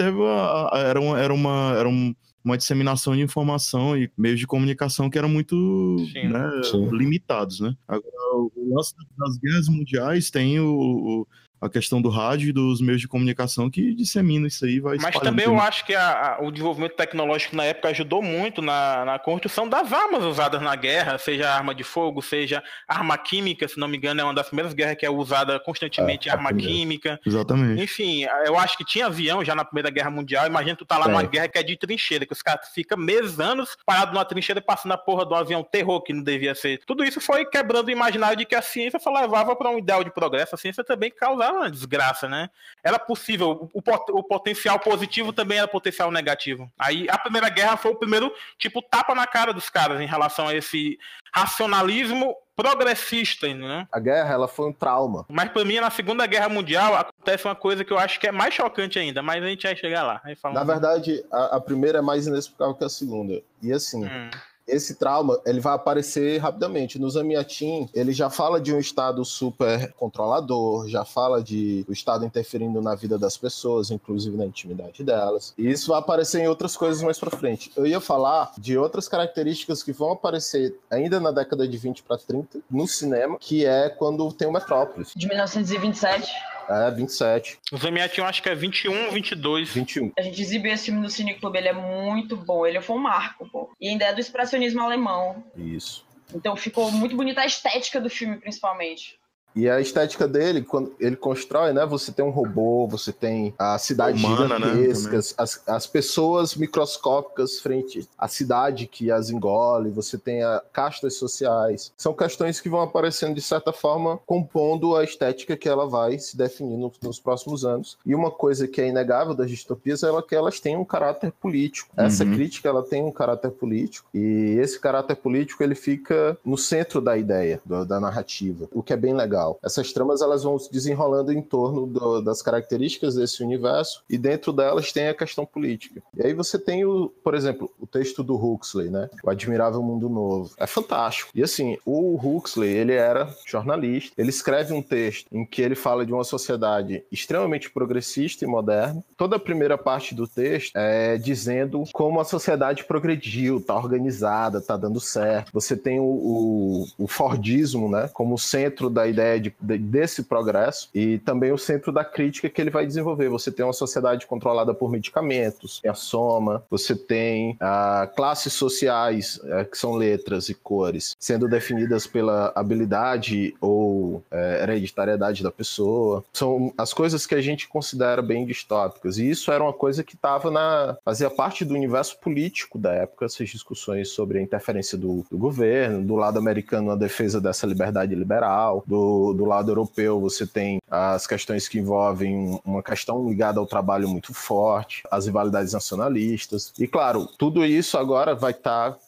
a- 0.73 0.79
era, 0.79 1.01
uma, 1.01 1.19
era, 1.21 1.35
uma, 1.35 1.75
era 1.79 1.89
um- 1.89 2.15
uma 2.45 2.57
disseminação 2.59 3.15
de 3.15 3.23
informação 3.23 3.97
e 3.97 4.11
meios 4.17 4.39
de 4.41 4.47
comunicação 4.47 5.09
que 5.09 5.17
eram 5.19 5.29
muito 5.29 5.97
Sim. 6.13 6.29
né, 6.29 6.51
Sim. 6.65 6.89
limitados, 6.91 7.61
né? 7.61 7.77
Agora, 7.87 8.13
o 8.35 8.75
lance 8.75 8.95
das 9.17 9.37
guerras 9.39 9.69
mundiais 9.69 10.31
tem 10.31 10.59
o, 10.61 10.67
o- 10.75 11.27
a 11.63 11.69
questão 11.69 12.03
do 12.03 12.09
rádio 12.09 12.49
e 12.49 12.53
dos 12.53 12.81
meios 12.81 13.01
de 13.01 13.07
comunicação 13.09 13.71
que 13.71 13.95
dissemina 13.95 14.49
isso 14.49 14.65
aí, 14.65 14.81
vai 14.81 14.97
Mas 15.01 15.15
também 15.21 15.47
eu 15.47 15.59
acho 15.61 15.85
que 15.87 15.95
a- 15.95 16.37
a- 16.39 16.43
o 16.45 16.51
desenvolvimento 16.51 16.95
tecnológico 16.97 17.55
na 17.55 17.65
época 17.65 17.89
ajudou 17.91 18.21
muito 18.23 18.61
na, 18.61 19.05
na 19.05 19.19
construção 19.19 19.69
das 19.69 19.93
armas 19.93 20.25
usadas 20.25 20.61
na 20.61 20.75
guerra, 20.75 21.17
seja 21.19 21.49
arma 21.51 21.75
de 21.75 21.85
fogo, 21.85 22.21
seja 22.21 22.63
arma 22.89 23.17
química, 23.17 23.69
se 23.69 23.79
não 23.79 23.87
me 23.87 23.97
engano, 23.97 24.21
é 24.21 24.25
uma 24.25 24.35
das 24.35 24.47
primeiras 24.49 24.75
guerras 24.75 24.97
que 24.97 25.07
é 25.07 25.11
usada 25.11 25.61
constantemente 25.61 26.29
É, 26.29 26.33
arma 26.33 26.49
primeira. 26.49 26.73
química. 26.73 27.21
Exatamente. 27.25 27.81
Enfim, 27.83 28.27
eu 28.45 28.59
acho 28.59 28.77
que 28.77 28.85
tinha 28.85 29.07
avião 29.07 29.45
já 29.45 29.55
na 29.55 29.65
Primeira 29.65 29.89
Guerra 29.91 30.11
Mundial. 30.11 30.47
Imagina 30.47 30.75
tu 30.77 30.85
tá 30.85 30.99
lá 30.99 31.05
Tem. 31.05 31.13
numa 31.15 31.23
guerra 31.23 31.47
que 31.49 31.59
é 31.59 31.63
de 31.63 31.77
trincheira, 31.77 32.27
que 32.27 32.33
os 32.33 32.43
caras 32.43 32.69
ficam 32.75 32.99
meses, 32.99 33.39
anos 33.39 33.77
parados 33.87 34.13
numa 34.13 34.25
trincheira 34.25 34.59
e 34.59 34.63
passando 34.65 34.93
a 34.93 34.99
porra 34.99 35.25
do 35.25 35.35
avião 35.35 35.63
terror 35.63 36.03
que 36.03 36.13
não 36.13 36.23
devia 36.23 36.55
ser. 36.55 36.81
Tudo 36.87 37.05
isso 37.05 37.21
foi 37.21 37.45
quebrando 37.45 37.87
o 37.87 37.91
imaginário 37.91 38.37
de 38.37 38.45
que 38.45 38.55
a 38.57 38.63
ciência 38.63 38.99
só 38.99 39.13
levava 39.13 39.55
para 39.55 39.71
um 39.71 39.79
ideal 39.79 40.03
de 40.03 40.11
progresso. 40.13 40.55
A 40.55 40.59
ciência 40.59 40.83
também 40.83 41.11
causava 41.11 41.52
uma 41.53 41.71
desgraça, 41.71 42.29
né? 42.29 42.51
Era 42.83 42.99
possível. 42.99 43.71
O, 43.73 43.81
pot- 43.83 44.11
o 44.13 44.23
potencial 44.23 44.79
positivo 44.79 45.33
também 45.33 45.59
era 45.59 45.69
potencial 45.69 46.11
negativo. 46.11 46.71
Aí 46.79 47.07
a 47.11 47.19
Primeira 47.19 47.49
Guerra 47.49 47.77
foi 47.77 47.93
o 47.93 47.97
primeiro, 47.97 48.33
tipo, 48.59 48.83
tapa 48.83 49.15
na 49.15 49.27
cara 49.27 49.53
dos 49.53 49.69
caras 49.71 50.01
em 50.01 50.07
relação 50.07 50.49
a 50.49 50.55
esse 50.55 50.99
racionalismo 51.35 52.35
progressista, 52.55 53.53
né? 53.55 53.87
A 53.91 53.99
guerra 53.99 54.35
ela 54.35 54.49
foi 54.49 54.69
um 54.69 54.73
trauma. 54.73 55.25
Mas 55.29 55.51
pra 55.51 55.65
mim, 55.65 55.81
na 55.81 55.91
Segunda 55.91 56.27
Guerra 56.27 56.49
Mundial, 56.49 56.95
acontece 56.95 57.47
uma 57.47 57.55
coisa 57.55 57.85
que 57.85 57.93
eu 57.93 57.99
acho 57.99 58.21
que 58.21 58.27
é 58.27 58.33
mais 58.33 58.53
chocante 58.55 58.99
ainda, 58.99 59.23
mas 59.23 59.43
a 59.43 59.47
gente 59.47 59.63
vai 59.67 59.75
chegar 59.77 60.03
lá. 60.03 60.21
Na 60.53 60.65
verdade, 60.65 61.25
a, 61.33 61.57
a 61.57 61.61
primeira 61.61 61.99
é 61.99 62.03
mais 62.03 62.27
inexplicável 62.27 62.75
que 62.75 62.85
a 62.85 62.89
segunda. 62.89 63.43
E 63.63 63.73
assim, 63.73 64.05
Hum, 64.05 64.31
esse 64.73 64.95
trauma 64.97 65.39
ele 65.45 65.61
vai 65.61 65.75
aparecer 65.75 66.39
rapidamente. 66.39 66.99
No 66.99 67.09
Zamiatin, 67.09 67.89
ele 67.95 68.13
já 68.13 68.31
fala 68.31 68.61
de 68.61 68.75
um 68.75 68.79
Estado 68.79 69.25
super 69.25 69.93
controlador, 69.93 70.89
já 70.89 71.05
fala 71.05 71.43
de 71.43 71.85
o 71.89 71.93
Estado 71.93 72.25
interferindo 72.25 72.81
na 72.81 72.95
vida 72.95 73.19
das 73.19 73.37
pessoas, 73.37 73.91
inclusive 73.91 74.37
na 74.37 74.47
intimidade 74.47 75.05
delas. 75.05 75.55
E 75.57 75.71
isso 75.71 75.91
vai 75.91 75.99
aparecer 75.99 76.41
em 76.41 76.49
outras 76.49 76.77
coisas 76.77 77.03
mais 77.03 77.19
pra 77.19 77.31
frente. 77.31 77.71
Eu 77.77 77.87
ia 77.87 78.01
falar 78.01 78.53
de 78.59 78.77
outras 78.77 79.09
características 79.09 79.83
que 79.83 79.93
vão 79.93 80.13
aparecer 80.13 80.75
ainda 80.91 81.21
na 81.21 81.31
década 81.31 81.69
de 81.69 81.77
20 81.77 82.03
para 82.03 82.17
30 82.19 82.61
no 82.71 82.87
cinema, 82.87 83.37
que 83.39 83.67
é 83.67 83.89
quando 83.89 84.33
tem 84.33 84.49
o 84.49 84.53
Metrópolis. 84.53 85.13
De 85.15 85.27
1927. 85.27 86.33
É, 86.69 86.91
27, 86.91 87.59
O 87.73 87.77
Zemiat 87.77 88.19
eu 88.19 88.25
acho 88.25 88.43
que 88.43 88.49
é 88.49 88.55
21, 88.55 89.11
22. 89.11 89.71
21. 89.71 90.13
A 90.19 90.23
gente 90.23 90.41
exibiu 90.41 90.73
esse 90.73 90.87
filme 90.87 91.01
no 91.01 91.11
Cine 91.11 91.35
Clube, 91.35 91.59
ele 91.59 91.69
é 91.69 91.73
muito 91.73 92.37
bom. 92.37 92.67
Ele 92.67 92.81
foi 92.81 92.97
um 92.97 93.01
marco, 93.01 93.49
pô. 93.51 93.71
E 93.81 93.89
ainda 93.89 94.05
é 94.05 94.13
do 94.13 94.21
expressionismo 94.21 94.81
alemão. 94.81 95.45
Isso. 95.57 96.05
Então 96.35 96.57
ficou 96.57 96.91
muito 96.91 97.17
bonita 97.17 97.43
a 97.43 97.47
estética 97.47 98.01
do 98.01 98.09
filme, 98.09 98.39
principalmente. 98.39 99.19
E 99.55 99.69
a 99.69 99.81
estética 99.81 100.27
dele, 100.27 100.63
quando 100.63 100.93
ele 100.99 101.17
constrói, 101.17 101.73
né? 101.73 101.85
Você 101.87 102.11
tem 102.13 102.25
um 102.25 102.31
robô, 102.31 102.87
você 102.87 103.13
tem 103.13 103.55
a 103.59 103.77
cidade 103.79 104.25
Humana, 104.25 104.59
né, 104.59 104.89
as, 105.37 105.63
as 105.67 105.87
pessoas 105.87 106.55
microscópicas 106.55 107.59
frente 107.61 108.09
à 108.17 108.29
cidade 108.29 108.87
que 108.87 109.11
as 109.11 109.31
engole, 109.31 109.91
você 109.91 110.17
tem 110.19 110.43
a 110.43 110.63
castas 110.73 111.15
sociais. 111.17 111.93
São 111.97 112.13
questões 112.15 112.61
que 112.61 112.69
vão 112.69 112.81
aparecendo, 112.81 113.35
de 113.35 113.41
certa 113.43 113.73
forma, 113.73 114.19
compondo 114.27 114.97
a 114.97 115.05
estética 115.05 115.57
que 115.57 115.69
ela 115.69 115.87
vai 115.87 116.19
se 116.19 116.37
definir 116.37 116.77
no- 116.77 116.93
nos 117.03 117.19
próximos 117.21 117.65
anos. 117.65 117.99
E 118.07 118.15
uma 118.15 118.31
coisa 118.31 118.67
que 118.69 118.81
é 118.81 118.89
inegável 118.89 119.35
das 119.35 119.51
distopias 119.51 120.03
é 120.03 120.23
que 120.23 120.35
elas 120.35 120.61
têm 120.61 120.77
um 120.77 120.85
caráter 120.85 121.33
político. 121.33 121.91
Essa 121.97 122.25
Uhum. 122.25 122.33
crítica, 122.33 122.69
ela 122.69 122.83
tem 122.83 123.03
um 123.03 123.11
caráter 123.13 123.51
político, 123.51 124.09
e 124.15 124.57
esse 124.61 124.79
caráter 124.79 125.17
político, 125.17 125.63
ele 125.63 125.75
fica 125.75 126.37
no 126.45 126.57
centro 126.57 127.01
da 127.01 127.17
ideia, 127.17 127.61
do- 127.65 127.85
da 127.85 127.99
narrativa, 127.99 128.69
o 128.73 128.83
que 128.83 128.93
é 128.93 128.97
bem 128.97 129.15
legal. 129.15 129.42
Legal. 129.43 129.59
Essas 129.63 129.93
tramas 129.93 130.23
elas 130.23 130.45
vão 130.45 130.59
se 130.59 130.71
desenrolando 130.71 131.33
em 131.33 131.43
torno 131.43 131.87
do, 131.87 132.21
das 132.21 132.41
características 132.41 133.15
desse 133.15 133.43
universo 133.43 134.03
e 134.09 134.17
dentro 134.17 134.53
delas 134.53 134.93
tem 134.93 135.09
a 135.09 135.15
questão 135.15 135.45
política. 135.45 136.03
E 136.17 136.27
aí 136.27 136.35
você 136.35 136.59
tem 136.59 136.85
o, 136.85 137.09
por 137.23 137.35
exemplo, 137.35 137.71
o 137.81 137.87
texto 137.87 138.23
do 138.23 138.37
Huxley, 138.37 138.91
né? 138.91 139.11
O 139.23 139.31
Admirável 139.31 139.83
Mundo 139.83 140.09
Novo. 140.09 140.51
É 140.57 140.67
fantástico. 140.67 141.31
E 141.35 141.43
assim, 141.43 141.77
o 141.85 142.17
Huxley, 142.17 142.71
ele 142.71 142.93
era 142.93 143.35
jornalista, 143.47 144.15
ele 144.17 144.31
escreve 144.31 144.73
um 144.73 144.83
texto 144.83 145.27
em 145.33 145.45
que 145.45 145.63
ele 145.63 145.75
fala 145.75 146.07
de 146.07 146.13
uma 146.13 146.25
sociedade 146.25 147.05
extremamente 147.11 147.71
progressista 147.71 148.45
e 148.45 148.49
moderna. 148.49 149.03
Toda 149.17 149.37
a 149.37 149.41
primeira 149.41 149.77
parte 149.77 150.15
do 150.15 150.27
texto 150.27 150.77
é 150.77 151.17
dizendo 151.17 151.85
como 151.93 152.21
a 152.21 152.25
sociedade 152.25 152.85
progrediu, 152.85 153.61
tá 153.61 153.75
organizada, 153.75 154.61
tá 154.61 154.77
dando 154.77 155.01
certo. 155.01 155.53
Você 155.53 155.77
tem 155.77 155.99
o, 155.99 156.05
o, 156.05 156.87
o 156.99 157.07
Fordismo, 157.07 157.89
né, 157.89 158.09
como 158.13 158.39
centro 158.39 158.91
da 158.91 159.07
ideia 159.07 159.32
de, 159.39 159.55
de, 159.61 159.79
desse 159.79 160.25
progresso 160.25 160.89
e 160.95 161.19
também 161.19 161.53
o 161.53 161.59
centro 161.59 161.93
da 161.93 162.05
crítica 162.05 162.49
que 162.49 162.61
ele 162.61 162.71
vai 162.71 162.87
desenvolver. 162.87 163.29
Você 163.29 163.51
tem 163.51 163.65
uma 163.65 163.73
sociedade 163.73 164.27
controlada 164.27 164.75
por 164.75 164.91
medicamentos, 164.91 165.81
a 165.87 165.95
soma, 165.95 166.63
você 166.71 166.95
tem 166.95 167.57
a, 167.61 168.09
classes 168.15 168.53
sociais, 168.53 169.41
é, 169.45 169.65
que 169.65 169.77
são 169.77 169.95
letras 169.95 170.49
e 170.49 170.55
cores, 170.55 171.17
sendo 171.19 171.49
definidas 171.49 172.07
pela 172.07 172.53
habilidade 172.55 173.55
ou 173.61 174.23
é, 174.31 174.63
hereditariedade 174.63 175.43
da 175.43 175.51
pessoa. 175.51 176.25
São 176.33 176.73
as 176.77 176.93
coisas 176.93 177.27
que 177.27 177.35
a 177.35 177.41
gente 177.41 177.69
considera 177.69 178.23
bem 178.23 178.47
distópicas. 178.47 179.19
E 179.19 179.29
isso 179.29 179.51
era 179.51 179.63
uma 179.63 179.73
coisa 179.73 180.03
que 180.03 180.15
estava 180.15 180.51
na. 180.51 180.97
fazia 181.05 181.31
parte 181.31 181.65
do 181.65 181.75
universo 181.75 182.19
político 182.19 182.79
da 182.79 182.93
época, 182.93 183.27
essas 183.27 183.49
discussões 183.49 184.11
sobre 184.11 184.39
a 184.39 184.43
interferência 184.43 184.97
do, 184.97 185.25
do 185.31 185.39
governo, 185.39 186.05
do 186.05 186.17
lado 186.17 186.39
americano, 186.39 186.91
a 186.91 186.97
defesa 186.97 187.41
dessa 187.41 187.67
liberdade 187.67 188.15
liberal, 188.15 188.83
do, 188.87 189.22
do 189.33 189.45
lado 189.45 189.71
europeu, 189.71 190.21
você 190.21 190.47
tem 190.47 190.81
as 190.91 191.27
questões 191.27 191.69
que 191.69 191.79
envolvem 191.79 192.61
uma 192.65 192.83
questão 192.83 193.29
ligada 193.29 193.61
ao 193.61 193.67
trabalho 193.67 194.09
muito 194.09 194.35
forte, 194.35 195.03
as 195.11 195.27
rivalidades 195.27 195.73
nacionalistas. 195.73 196.73
E 196.79 196.87
claro, 196.87 197.27
tudo 197.39 197.65
isso 197.65 197.97
agora 197.97 198.35
vai 198.35 198.53
estar 198.53 198.93
tá 198.93 198.99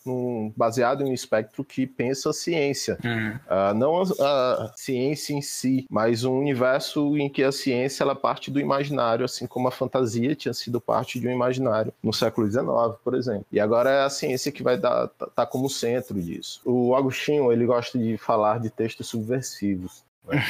baseado 0.56 1.02
em 1.02 1.10
um 1.10 1.14
espectro 1.14 1.64
que 1.64 1.86
pensa 1.86 2.30
a 2.30 2.32
ciência. 2.32 2.98
Uhum. 3.04 3.38
Uh, 3.48 3.74
não 3.74 4.02
a, 4.02 4.64
a, 4.64 4.72
ciência 4.76 5.34
em 5.34 5.42
si, 5.42 5.86
mas 5.90 6.24
um 6.24 6.38
universo 6.38 7.16
em 7.16 7.28
que 7.28 7.42
a 7.42 7.52
ciência 7.52 8.02
ela 8.04 8.14
parte 8.14 8.50
do 8.50 8.60
imaginário, 8.60 9.24
assim 9.24 9.46
como 9.46 9.68
a 9.68 9.70
fantasia 9.70 10.34
tinha 10.34 10.54
sido 10.54 10.80
parte 10.80 11.18
de 11.18 11.28
um 11.28 11.32
imaginário 11.32 11.92
no 12.02 12.12
século 12.12 12.50
XIX, 12.50 12.66
por 13.02 13.14
exemplo. 13.14 13.46
E 13.50 13.60
agora 13.60 13.90
é 13.90 14.04
a 14.04 14.10
ciência 14.10 14.52
que 14.52 14.62
vai 14.62 14.76
dar 14.76 15.08
tá, 15.08 15.26
tá 15.34 15.46
como 15.46 15.68
centro 15.68 16.20
disso. 16.20 16.60
O 16.64 16.94
Agostinho 16.94 17.52
ele 17.52 17.66
gosta 17.66 17.98
de 17.98 18.16
falar 18.16 18.60
de 18.60 18.70
textos 18.70 19.08
subversivos. 19.08 20.03
Né? 20.26 20.42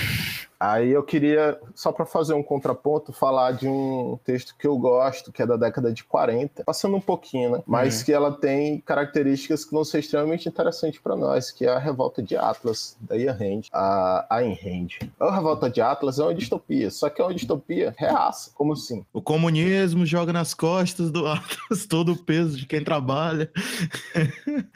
Aí 0.58 0.90
eu 0.90 1.02
queria, 1.02 1.58
só 1.74 1.92
para 1.92 2.06
fazer 2.06 2.34
um 2.34 2.42
contraponto, 2.42 3.12
falar 3.12 3.52
de 3.52 3.68
um 3.68 4.18
texto 4.24 4.54
que 4.58 4.66
eu 4.66 4.76
gosto, 4.78 5.32
que 5.32 5.42
é 5.42 5.46
da 5.46 5.56
década 5.56 5.92
de 5.92 6.04
40, 6.04 6.64
passando 6.64 6.96
um 6.96 7.00
pouquinho, 7.00 7.52
né? 7.52 7.62
Mas 7.66 7.98
uhum. 7.98 8.04
que 8.04 8.12
ela 8.12 8.32
tem 8.32 8.80
características 8.80 9.64
que 9.64 9.72
vão 9.72 9.84
ser 9.84 9.98
extremamente 9.98 10.48
interessantes 10.48 11.00
para 11.00 11.16
nós, 11.16 11.50
que 11.50 11.66
é 11.66 11.68
a 11.68 11.78
Revolta 11.78 12.22
de 12.22 12.36
Atlas, 12.36 12.96
da 13.00 13.16
Ian 13.16 13.36
Hand, 13.40 13.62
a 13.72 14.26
Ayn 14.30 14.54
Rand. 14.54 15.08
A 15.18 15.34
Revolta 15.34 15.68
de 15.68 15.80
Atlas 15.80 16.18
é 16.18 16.22
uma 16.22 16.34
distopia, 16.34 16.90
só 16.90 17.10
que 17.10 17.20
é 17.20 17.24
uma 17.24 17.34
distopia 17.34 17.94
reaça. 17.96 18.50
Como 18.54 18.72
assim? 18.72 19.04
O 19.12 19.20
comunismo 19.20 20.06
joga 20.06 20.32
nas 20.32 20.54
costas 20.54 21.10
do 21.10 21.26
Atlas 21.26 21.86
todo 21.88 22.12
o 22.12 22.16
peso 22.16 22.56
de 22.56 22.66
quem 22.66 22.82
trabalha. 22.82 23.50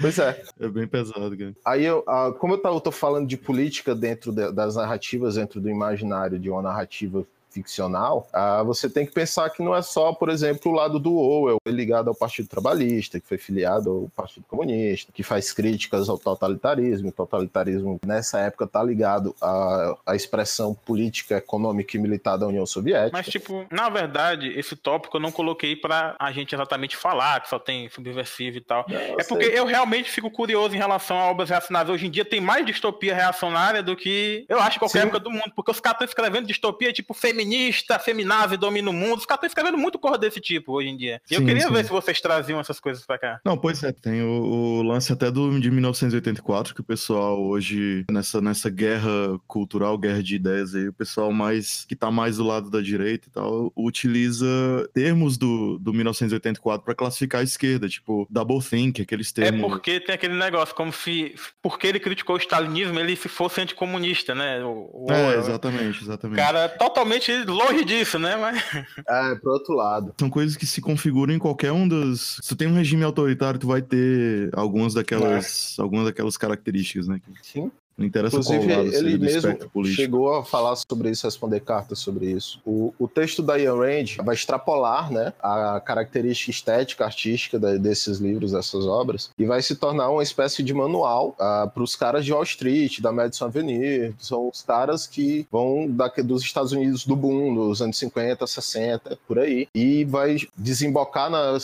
Pois 0.00 0.18
é. 0.18 0.42
É 0.60 0.68
bem 0.68 0.86
pesado, 0.86 1.36
cara. 1.36 1.54
Aí, 1.64 1.84
eu, 1.84 2.04
como 2.38 2.54
eu 2.54 2.80
tô 2.80 2.90
falando 2.90 3.26
de 3.26 3.36
política 3.36 3.94
dentro 3.94 4.32
das 4.32 4.76
narrativas, 4.76 5.36
dentro 5.36 5.60
do 5.60 5.67
imaginário 5.70 6.38
de 6.38 6.50
uma 6.50 6.62
narrativa 6.62 7.26
ficcional, 7.58 8.28
ah, 8.32 8.62
você 8.62 8.88
tem 8.88 9.04
que 9.04 9.12
pensar 9.12 9.50
que 9.50 9.62
não 9.62 9.74
é 9.74 9.82
só, 9.82 10.12
por 10.12 10.28
exemplo, 10.28 10.72
o 10.72 10.74
lado 10.74 10.98
do 10.98 11.16
Orwell, 11.16 11.58
ligado 11.66 12.08
ao 12.08 12.14
Partido 12.14 12.48
Trabalhista, 12.48 13.20
que 13.20 13.26
foi 13.26 13.38
filiado 13.38 13.90
ao 13.90 14.08
Partido 14.16 14.44
Comunista, 14.48 15.12
que 15.12 15.22
faz 15.22 15.52
críticas 15.52 16.08
ao 16.08 16.18
totalitarismo. 16.18 17.08
O 17.08 17.12
totalitarismo, 17.12 17.98
nessa 18.06 18.40
época, 18.40 18.64
está 18.64 18.82
ligado 18.82 19.34
à, 19.40 19.96
à 20.06 20.16
expressão 20.16 20.74
política, 20.74 21.36
econômica 21.36 21.96
e 21.96 22.00
militar 22.00 22.36
da 22.36 22.46
União 22.46 22.66
Soviética. 22.66 23.10
Mas, 23.12 23.26
tipo, 23.26 23.66
na 23.70 23.88
verdade, 23.88 24.48
esse 24.58 24.76
tópico 24.76 25.16
eu 25.16 25.20
não 25.20 25.32
coloquei 25.32 25.76
para 25.76 26.16
a 26.18 26.32
gente 26.32 26.54
exatamente 26.54 26.96
falar 26.96 27.40
que 27.40 27.48
só 27.48 27.58
tem 27.58 27.88
subversivo 27.90 28.58
e 28.58 28.60
tal. 28.60 28.84
Não, 28.88 28.96
é 28.96 29.24
porque 29.24 29.44
eu 29.46 29.64
realmente 29.64 30.10
fico 30.10 30.30
curioso 30.30 30.74
em 30.74 30.78
relação 30.78 31.18
a 31.18 31.30
obras 31.30 31.50
reacionárias. 31.50 31.94
Hoje 31.94 32.06
em 32.06 32.10
dia 32.10 32.24
tem 32.24 32.40
mais 32.40 32.64
distopia 32.64 33.14
reacionária 33.14 33.82
do 33.82 33.96
que 33.96 34.44
eu 34.48 34.60
acho 34.60 34.78
qualquer 34.78 35.00
Sim. 35.00 35.06
época 35.06 35.20
do 35.20 35.30
mundo, 35.30 35.52
porque 35.54 35.70
os 35.70 35.80
caras 35.80 35.96
estão 35.96 36.06
escrevendo 36.06 36.46
distopia 36.46 36.92
tipo 36.92 37.14
feminista 37.14 37.47
feminista, 37.48 37.98
feminave, 37.98 38.56
domina 38.56 38.90
o 38.90 38.92
mundo. 38.92 39.18
Os 39.18 39.26
caras 39.26 39.44
estão 39.44 39.46
escrevendo 39.48 39.78
muito 39.78 39.98
cor 39.98 40.18
desse 40.18 40.40
tipo 40.40 40.72
hoje 40.72 40.88
em 40.88 40.96
dia. 40.96 41.20
E 41.30 41.34
sim, 41.34 41.40
eu 41.40 41.46
queria 41.46 41.66
sim. 41.66 41.72
ver 41.72 41.84
se 41.84 41.90
vocês 41.90 42.20
traziam 42.20 42.60
essas 42.60 42.78
coisas 42.78 43.04
pra 43.04 43.18
cá. 43.18 43.40
Não, 43.44 43.56
pois 43.56 43.82
é, 43.82 43.92
tem 43.92 44.22
o, 44.22 44.80
o, 44.80 44.82
lance 44.82 45.12
até 45.12 45.30
do, 45.30 45.58
de 45.58 45.70
1984, 45.70 46.74
que 46.74 46.80
o 46.80 46.84
pessoal 46.84 47.40
hoje, 47.42 48.04
nessa, 48.10 48.40
nessa 48.40 48.68
guerra 48.68 49.38
cultural, 49.46 49.96
guerra 49.96 50.22
de 50.22 50.36
ideias 50.36 50.74
aí, 50.74 50.88
o 50.88 50.92
pessoal 50.92 51.32
mais 51.32 51.84
que 51.86 51.96
tá 51.96 52.10
mais 52.10 52.36
do 52.36 52.44
lado 52.44 52.70
da 52.70 52.80
direita 52.80 53.28
e 53.28 53.30
tal, 53.30 53.72
utiliza 53.76 54.46
termos 54.92 55.38
do, 55.38 55.78
do 55.78 55.92
1984 55.92 56.84
para 56.84 56.94
classificar 56.94 57.40
a 57.40 57.44
esquerda, 57.44 57.88
tipo 57.88 58.26
double 58.30 58.60
think, 58.60 59.00
aqueles 59.00 59.30
é 59.30 59.42
termos. 59.42 59.64
É 59.64 59.68
porque 59.68 60.00
tem 60.00 60.14
aquele 60.14 60.34
negócio, 60.34 60.74
como 60.74 60.92
se 60.92 61.34
porque 61.62 61.86
ele 61.86 62.00
criticou 62.00 62.36
o 62.36 62.38
stalinismo, 62.38 62.98
ele 62.98 63.16
se 63.16 63.28
fosse 63.28 63.60
anticomunista, 63.60 64.34
né? 64.34 64.62
O, 64.64 64.90
o, 64.92 65.12
é, 65.12 65.36
exatamente, 65.36 66.02
exatamente. 66.02 66.38
Cara, 66.38 66.68
totalmente 66.68 67.27
longe 67.46 67.84
disso, 67.84 68.18
né? 68.18 68.36
Mas... 68.36 68.58
É, 69.08 69.34
pro 69.36 69.52
outro 69.52 69.74
lado. 69.74 70.14
São 70.18 70.28
coisas 70.28 70.56
que 70.56 70.66
se 70.66 70.80
configuram 70.80 71.32
em 71.32 71.38
qualquer 71.38 71.72
um 71.72 71.86
dos. 71.86 72.38
Se 72.42 72.48
tu 72.48 72.56
tem 72.56 72.68
um 72.68 72.74
regime 72.74 73.04
autoritário, 73.04 73.58
tu 73.58 73.66
vai 73.66 73.80
ter 73.80 74.50
algumas 74.52 74.94
daquelas, 74.94 75.76
é. 75.78 75.82
algumas 75.82 76.04
daquelas 76.06 76.36
características, 76.36 77.08
né? 77.08 77.20
Sim. 77.42 77.70
Não 77.98 78.06
interessa 78.06 78.36
Inclusive, 78.36 78.74
lado, 78.74 78.94
ele 78.94 79.18
mesmo 79.18 79.58
chegou 79.86 80.32
a 80.32 80.44
falar 80.44 80.76
sobre 80.76 81.10
isso, 81.10 81.26
responder 81.26 81.58
cartas 81.60 81.98
sobre 81.98 82.30
isso. 82.30 82.60
O, 82.64 82.94
o 82.96 83.08
texto 83.08 83.42
da 83.42 83.58
Ian 83.58 83.74
Rand 83.74 84.22
vai 84.24 84.36
extrapolar 84.36 85.10
né, 85.10 85.32
a 85.42 85.80
característica 85.80 86.52
estética, 86.52 87.04
artística 87.04 87.58
da, 87.58 87.76
desses 87.76 88.18
livros, 88.18 88.52
dessas 88.52 88.86
obras, 88.86 89.30
e 89.36 89.44
vai 89.44 89.60
se 89.62 89.74
tornar 89.74 90.10
uma 90.10 90.22
espécie 90.22 90.62
de 90.62 90.72
manual 90.72 91.30
uh, 91.30 91.42
ah, 91.42 91.70
para 91.74 91.82
os 91.82 91.96
caras 91.96 92.24
de 92.24 92.32
Wall 92.32 92.44
Street, 92.44 93.00
da 93.00 93.10
Madison 93.10 93.46
Avenue. 93.46 94.14
São 94.20 94.48
os 94.48 94.62
caras 94.62 95.04
que 95.04 95.44
vão 95.50 95.88
da, 95.90 96.06
dos 96.06 96.42
Estados 96.42 96.70
Unidos 96.70 97.04
do 97.04 97.16
boom, 97.16 97.52
dos 97.52 97.82
anos 97.82 97.98
50, 97.98 98.46
60, 98.46 99.18
por 99.26 99.40
aí, 99.40 99.66
e 99.74 100.04
vai 100.04 100.36
desembocar 100.56 101.28
na, 101.28 101.58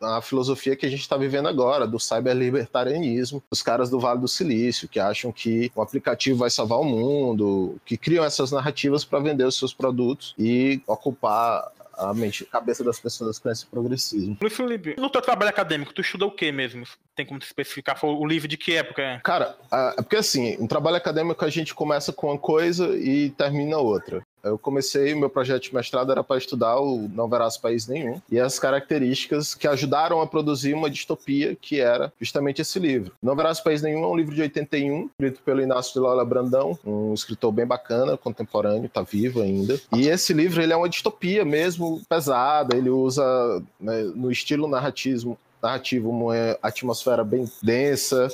na 0.00 0.22
filosofia 0.22 0.76
que 0.76 0.86
a 0.86 0.90
gente 0.90 1.00
está 1.00 1.16
vivendo 1.16 1.48
agora, 1.48 1.84
do 1.84 1.98
cyberlibertarianismo, 1.98 3.42
os 3.50 3.60
caras 3.60 3.90
do 3.90 3.98
Vale 3.98 4.20
do 4.20 4.28
Silício, 4.28 4.88
que 4.88 5.00
acham 5.00 5.32
que 5.32 5.68
o 5.80 5.82
aplicativo 5.82 6.38
vai 6.38 6.50
salvar 6.50 6.78
o 6.78 6.84
mundo, 6.84 7.80
que 7.84 7.96
criam 7.96 8.24
essas 8.24 8.52
narrativas 8.52 9.04
para 9.04 9.18
vender 9.18 9.44
os 9.44 9.58
seus 9.58 9.72
produtos 9.72 10.34
e 10.38 10.80
ocupar 10.86 11.70
a 12.00 12.14
mente, 12.14 12.44
a 12.44 12.46
cabeça 12.46 12.82
das 12.82 12.98
pessoas 12.98 13.38
com 13.38 13.50
esse 13.50 13.66
progressismo. 13.66 14.36
Luiz 14.40 14.54
Felipe, 14.54 14.94
no 14.98 15.10
teu 15.10 15.20
trabalho 15.20 15.50
acadêmico, 15.50 15.92
tu 15.92 16.00
estuda 16.00 16.24
o 16.24 16.30
que 16.30 16.50
mesmo? 16.50 16.84
Tem 17.14 17.26
como 17.26 17.38
te 17.38 17.46
especificar 17.46 17.98
o 18.02 18.26
livro 18.26 18.48
de 18.48 18.56
que 18.56 18.74
época 18.74 19.02
é? 19.02 19.20
Cara, 19.20 19.56
é 19.70 20.02
porque 20.02 20.16
assim, 20.16 20.56
um 20.58 20.66
trabalho 20.66 20.96
acadêmico 20.96 21.44
a 21.44 21.50
gente 21.50 21.74
começa 21.74 22.12
com 22.12 22.28
uma 22.28 22.38
coisa 22.38 22.96
e 22.96 23.30
termina 23.30 23.76
outra. 23.78 24.22
Eu 24.42 24.58
comecei, 24.58 25.14
meu 25.14 25.28
projeto 25.30 25.64
de 25.64 25.74
mestrado 25.74 26.10
era 26.10 26.24
para 26.24 26.38
estudar 26.38 26.80
o 26.80 27.08
Não 27.08 27.28
Verás 27.28 27.56
País 27.56 27.86
Nenhum 27.86 28.20
e 28.30 28.38
as 28.38 28.58
características 28.58 29.54
que 29.54 29.68
ajudaram 29.68 30.20
a 30.20 30.26
produzir 30.26 30.74
uma 30.74 30.90
distopia 30.90 31.54
que 31.54 31.80
era 31.80 32.12
justamente 32.20 32.62
esse 32.62 32.78
livro. 32.78 33.12
Não 33.22 33.36
Verás 33.36 33.60
País 33.60 33.82
Nenhum 33.82 34.04
é 34.04 34.08
um 34.08 34.16
livro 34.16 34.34
de 34.34 34.42
81, 34.42 35.10
escrito 35.12 35.42
pelo 35.42 35.60
Inácio 35.60 35.92
de 35.92 36.00
Lola 36.00 36.24
Brandão, 36.24 36.78
um 36.84 37.12
escritor 37.14 37.52
bem 37.52 37.66
bacana, 37.66 38.16
contemporâneo, 38.16 38.86
está 38.86 39.02
vivo 39.02 39.42
ainda. 39.42 39.80
E 39.94 40.08
esse 40.08 40.32
livro 40.32 40.62
ele 40.62 40.72
é 40.72 40.76
uma 40.76 40.88
distopia 40.88 41.44
mesmo 41.44 42.02
pesada, 42.08 42.76
ele 42.76 42.90
usa 42.90 43.22
né, 43.78 44.02
no 44.14 44.30
estilo 44.30 44.68
narratismo 44.68 45.38
narrativo 45.62 46.08
uma 46.08 46.34
atmosfera 46.62 47.22
bem 47.22 47.44
densa, 47.62 48.28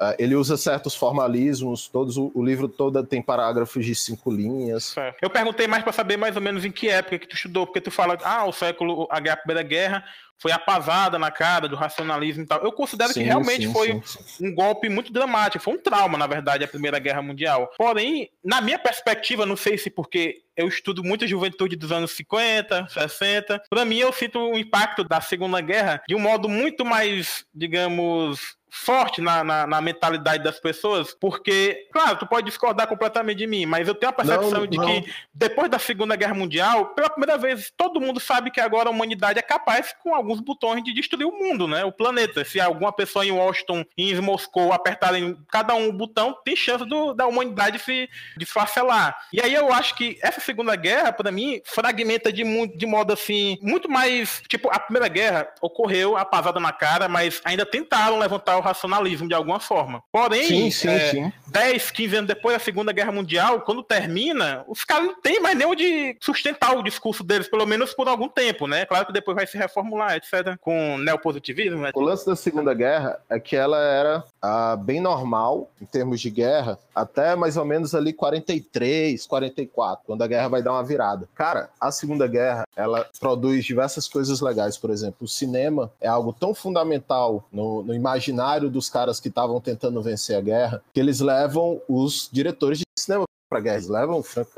Uh, 0.00 0.16
ele 0.18 0.34
usa 0.34 0.56
certos 0.56 0.94
formalismos, 0.94 1.86
todos 1.86 2.16
o, 2.16 2.32
o, 2.34 2.42
livro 2.42 2.66
todo 2.66 3.04
tem 3.04 3.20
parágrafos 3.20 3.84
de 3.84 3.94
cinco 3.94 4.30
linhas. 4.30 4.94
Eu 5.20 5.28
perguntei 5.28 5.66
mais 5.66 5.82
para 5.82 5.92
saber 5.92 6.16
mais 6.16 6.34
ou 6.36 6.40
menos 6.40 6.64
em 6.64 6.70
que 6.70 6.88
época 6.88 7.18
que 7.18 7.26
tu 7.26 7.36
estudou, 7.36 7.66
porque 7.66 7.82
tu 7.82 7.90
fala, 7.90 8.16
ah, 8.24 8.46
o 8.46 8.52
século, 8.52 9.06
a 9.10 9.36
Primeira 9.36 9.62
Guerra 9.62 10.02
foi 10.40 10.52
apavada 10.52 11.18
na 11.18 11.30
cara 11.30 11.68
do 11.68 11.76
racionalismo 11.76 12.44
e 12.44 12.46
tal. 12.46 12.64
Eu 12.64 12.72
considero 12.72 13.12
sim, 13.12 13.20
que 13.20 13.26
realmente 13.26 13.66
sim, 13.66 13.72
foi 13.72 14.02
sim, 14.02 14.48
um 14.48 14.54
golpe 14.54 14.88
muito 14.88 15.12
dramático, 15.12 15.62
foi 15.62 15.74
um 15.74 15.78
trauma, 15.78 16.16
na 16.16 16.26
verdade, 16.26 16.64
a 16.64 16.68
Primeira 16.68 16.98
Guerra 16.98 17.20
Mundial. 17.20 17.70
Porém, 17.76 18.30
na 18.42 18.62
minha 18.62 18.78
perspectiva, 18.78 19.44
não 19.44 19.56
sei 19.56 19.76
se 19.76 19.90
porque 19.90 20.42
eu 20.56 20.66
estudo 20.66 21.04
muita 21.04 21.26
juventude 21.26 21.76
dos 21.76 21.92
anos 21.92 22.12
50, 22.12 22.88
60, 22.88 23.62
para 23.68 23.84
mim 23.84 23.98
eu 23.98 24.12
sinto 24.14 24.38
o 24.38 24.58
impacto 24.58 25.04
da 25.04 25.20
Segunda 25.20 25.60
Guerra 25.60 26.02
de 26.08 26.14
um 26.14 26.20
modo 26.20 26.48
muito 26.48 26.86
mais, 26.86 27.44
digamos, 27.54 28.56
forte 28.70 29.20
na, 29.20 29.42
na, 29.42 29.66
na, 29.66 29.80
mentalidade 29.80 30.42
das 30.42 30.60
pessoas, 30.60 31.14
porque, 31.14 31.88
claro, 31.92 32.18
tu 32.18 32.26
pode 32.26 32.46
discordar 32.46 32.86
completamente 32.86 33.38
de 33.38 33.46
mim, 33.46 33.66
mas 33.66 33.88
eu 33.88 33.94
tenho 33.94 34.10
a 34.10 34.12
percepção 34.12 34.60
não, 34.60 34.66
de 34.66 34.78
não. 34.78 34.86
que 34.86 35.12
depois 35.34 35.68
da 35.68 35.78
Segunda 35.78 36.14
Guerra 36.16 36.34
Mundial, 36.34 36.86
pela 36.94 37.10
primeira 37.10 37.36
vez, 37.36 37.72
todo 37.76 38.00
mundo 38.00 38.20
sabe 38.20 38.50
que 38.50 38.60
agora 38.60 38.88
a 38.88 38.92
humanidade 38.92 39.38
é 39.38 39.42
capaz, 39.42 39.94
com 40.02 40.14
alguns 40.14 40.40
botões, 40.40 40.84
de 40.84 40.92
destruir 40.92 41.26
o 41.26 41.32
mundo, 41.32 41.66
né? 41.66 41.84
O 41.84 41.92
planeta. 41.92 42.44
Se 42.44 42.60
alguma 42.60 42.92
pessoa 42.92 43.26
em 43.26 43.32
Washington 43.32 43.84
e 43.96 44.12
em 44.12 44.20
Moscou 44.20 44.72
apertarem 44.72 45.36
cada 45.50 45.74
um 45.74 45.88
o 45.88 45.92
botão, 45.92 46.36
tem 46.44 46.54
chance 46.54 46.84
do, 46.84 47.12
da 47.12 47.26
humanidade 47.26 47.78
se 47.78 48.08
desfacelar. 48.36 49.16
E 49.32 49.40
aí 49.40 49.52
eu 49.52 49.72
acho 49.72 49.94
que 49.94 50.18
essa 50.22 50.40
Segunda 50.40 50.76
Guerra, 50.76 51.12
para 51.12 51.32
mim, 51.32 51.60
fragmenta 51.64 52.32
de, 52.32 52.44
de 52.76 52.86
modo 52.86 53.12
assim, 53.12 53.58
muito 53.60 53.90
mais. 53.90 54.42
Tipo, 54.48 54.70
a 54.70 54.78
Primeira 54.78 55.08
Guerra 55.08 55.48
ocorreu 55.60 56.16
apazada 56.16 56.60
na 56.60 56.72
cara, 56.72 57.08
mas 57.08 57.40
ainda 57.44 57.66
tentaram 57.66 58.18
levantar 58.18 58.59
o 58.60 58.62
racionalismo 58.62 59.28
de 59.28 59.34
alguma 59.34 59.58
forma. 59.58 60.02
Porém, 60.12 60.44
sim, 60.44 60.70
sim, 60.70 60.88
é, 60.88 61.10
sim. 61.10 61.32
10, 61.48 61.90
15 61.90 62.16
anos 62.16 62.28
depois 62.28 62.56
da 62.56 62.64
Segunda 62.64 62.92
Guerra 62.92 63.12
Mundial, 63.12 63.60
quando 63.62 63.82
termina, 63.82 64.64
os 64.68 64.84
caras 64.84 65.06
não 65.06 65.20
têm 65.20 65.40
mais 65.40 65.56
nem 65.56 65.66
onde 65.66 66.16
sustentar 66.20 66.76
o 66.76 66.82
discurso 66.82 67.24
deles, 67.24 67.48
pelo 67.48 67.66
menos 67.66 67.92
por 67.92 68.08
algum 68.08 68.28
tempo, 68.28 68.66
né? 68.66 68.86
Claro 68.86 69.06
que 69.06 69.12
depois 69.12 69.34
vai 69.34 69.46
se 69.46 69.58
reformular, 69.58 70.14
etc. 70.14 70.56
Com 70.60 70.98
neopositivismo, 70.98 71.80
né? 71.80 71.90
O 71.94 72.00
lance 72.00 72.26
da 72.26 72.36
Segunda 72.36 72.72
Guerra 72.74 73.18
é 73.28 73.40
que 73.40 73.56
ela 73.56 73.78
era 73.78 74.24
ah, 74.42 74.76
bem 74.76 75.00
normal 75.00 75.70
em 75.80 75.84
termos 75.84 76.20
de 76.20 76.30
guerra, 76.30 76.78
até 76.94 77.36
mais 77.36 77.56
ou 77.56 77.64
menos 77.64 77.94
ali 77.94 78.12
43, 78.12 79.26
44, 79.26 80.04
quando 80.06 80.22
a 80.22 80.26
guerra 80.26 80.48
vai 80.48 80.62
dar 80.62 80.72
uma 80.72 80.84
virada. 80.84 81.28
Cara, 81.34 81.70
a 81.80 81.90
Segunda 81.90 82.26
Guerra, 82.26 82.64
ela 82.74 83.06
produz 83.18 83.64
diversas 83.64 84.08
coisas 84.08 84.40
legais, 84.40 84.78
por 84.78 84.90
exemplo, 84.90 85.18
o 85.22 85.28
cinema 85.28 85.90
é 86.00 86.08
algo 86.08 86.32
tão 86.32 86.54
fundamental 86.54 87.44
no, 87.52 87.82
no 87.82 87.94
imaginário 87.94 88.70
dos 88.70 88.88
caras 88.88 89.20
que 89.20 89.28
estavam 89.28 89.60
tentando 89.60 90.02
vencer 90.02 90.36
a 90.36 90.40
guerra, 90.40 90.82
que 90.92 91.00
eles 91.00 91.20
levam 91.20 91.80
os 91.88 92.28
diretores 92.32 92.78
de 92.78 92.84
cinema 92.98 93.24
para 93.48 93.60
guerra, 93.60 93.76
eles 93.76 93.88
levam 93.88 94.18
o 94.18 94.22
Frank, 94.22 94.50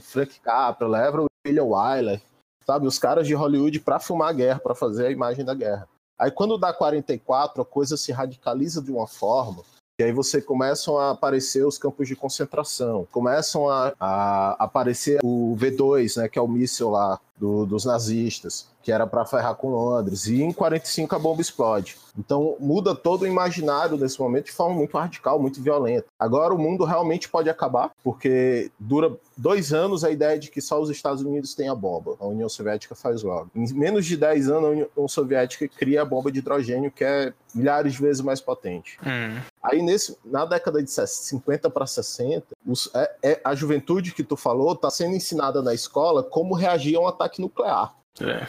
Frank 0.00 0.40
Capra, 0.40 0.88
levam 0.88 1.24
o 1.24 1.28
William 1.46 1.64
Wyler, 1.64 2.20
sabe, 2.66 2.86
os 2.86 2.98
caras 2.98 3.26
de 3.26 3.34
Hollywood 3.34 3.80
para 3.80 4.00
filmar 4.00 4.28
a 4.28 4.32
guerra, 4.32 4.60
para 4.60 4.74
fazer 4.74 5.06
a 5.06 5.10
imagem 5.10 5.44
da 5.44 5.54
guerra. 5.54 5.88
Aí 6.18 6.30
quando 6.30 6.58
dá 6.58 6.72
44, 6.72 7.62
a 7.62 7.64
coisa 7.64 7.96
se 7.96 8.10
radicaliza 8.10 8.82
de 8.82 8.90
uma 8.90 9.06
forma 9.06 9.62
e 9.98 10.04
aí 10.04 10.12
você 10.12 10.40
começam 10.40 10.96
a 10.96 11.10
aparecer 11.10 11.66
os 11.66 11.76
campos 11.76 12.06
de 12.06 12.14
concentração, 12.14 13.06
começam 13.10 13.68
a, 13.68 13.92
a 13.98 14.64
aparecer 14.64 15.18
o 15.24 15.56
V2, 15.58 16.20
né, 16.20 16.28
que 16.28 16.38
é 16.38 16.42
o 16.42 16.46
míssil 16.46 16.90
lá 16.90 17.18
do, 17.36 17.64
dos 17.66 17.84
nazistas, 17.84 18.68
que 18.82 18.92
era 18.92 19.06
para 19.06 19.24
ferrar 19.24 19.54
com 19.54 19.70
Londres, 19.70 20.26
e 20.26 20.42
em 20.42 20.52
45 20.52 21.14
a 21.14 21.18
bomba 21.18 21.40
explode. 21.40 21.96
Então 22.18 22.56
muda 22.58 22.94
todo 22.94 23.22
o 23.22 23.26
imaginário 23.26 23.96
nesse 23.96 24.20
momento 24.20 24.46
de 24.46 24.52
forma 24.52 24.74
muito 24.74 24.96
radical, 24.96 25.40
muito 25.40 25.62
violenta. 25.62 26.06
Agora 26.18 26.54
o 26.54 26.58
mundo 26.58 26.84
realmente 26.84 27.28
pode 27.28 27.50
acabar, 27.50 27.90
porque 28.02 28.70
dura 28.78 29.16
dois 29.36 29.72
anos 29.72 30.04
a 30.04 30.10
ideia 30.10 30.38
de 30.38 30.50
que 30.50 30.60
só 30.60 30.80
os 30.80 30.90
Estados 30.90 31.22
Unidos 31.22 31.54
têm 31.54 31.68
a 31.68 31.74
bomba. 31.74 32.16
A 32.18 32.26
União 32.26 32.48
Soviética 32.48 32.94
faz 32.94 33.22
logo. 33.22 33.50
Em 33.54 33.72
menos 33.72 34.06
de 34.06 34.16
10 34.16 34.48
anos, 34.48 34.64
a 34.64 34.70
União 34.70 35.08
Soviética 35.08 35.68
cria 35.68 36.02
a 36.02 36.04
bomba 36.04 36.32
de 36.32 36.38
hidrogênio, 36.38 36.90
que 36.90 37.04
é 37.04 37.32
milhares 37.54 37.92
de 37.92 38.00
vezes 38.00 38.22
mais 38.22 38.40
potente. 38.40 38.98
Hum. 39.04 39.40
Aí, 39.70 39.82
nesse, 39.82 40.16
na 40.24 40.44
década 40.44 40.82
de 40.82 40.90
50 40.90 41.68
para 41.70 41.86
60, 41.86 42.46
os, 42.66 42.90
é, 42.94 43.16
é, 43.22 43.40
a 43.44 43.54
juventude 43.54 44.12
que 44.12 44.24
tu 44.24 44.36
falou 44.36 44.72
está 44.72 44.90
sendo 44.90 45.14
ensinada 45.14 45.62
na 45.62 45.74
escola 45.74 46.22
como 46.22 46.54
reagir 46.54 46.96
a 46.96 47.00
um 47.00 47.06
ataque 47.06 47.40
nuclear. 47.40 47.94
É. 48.20 48.46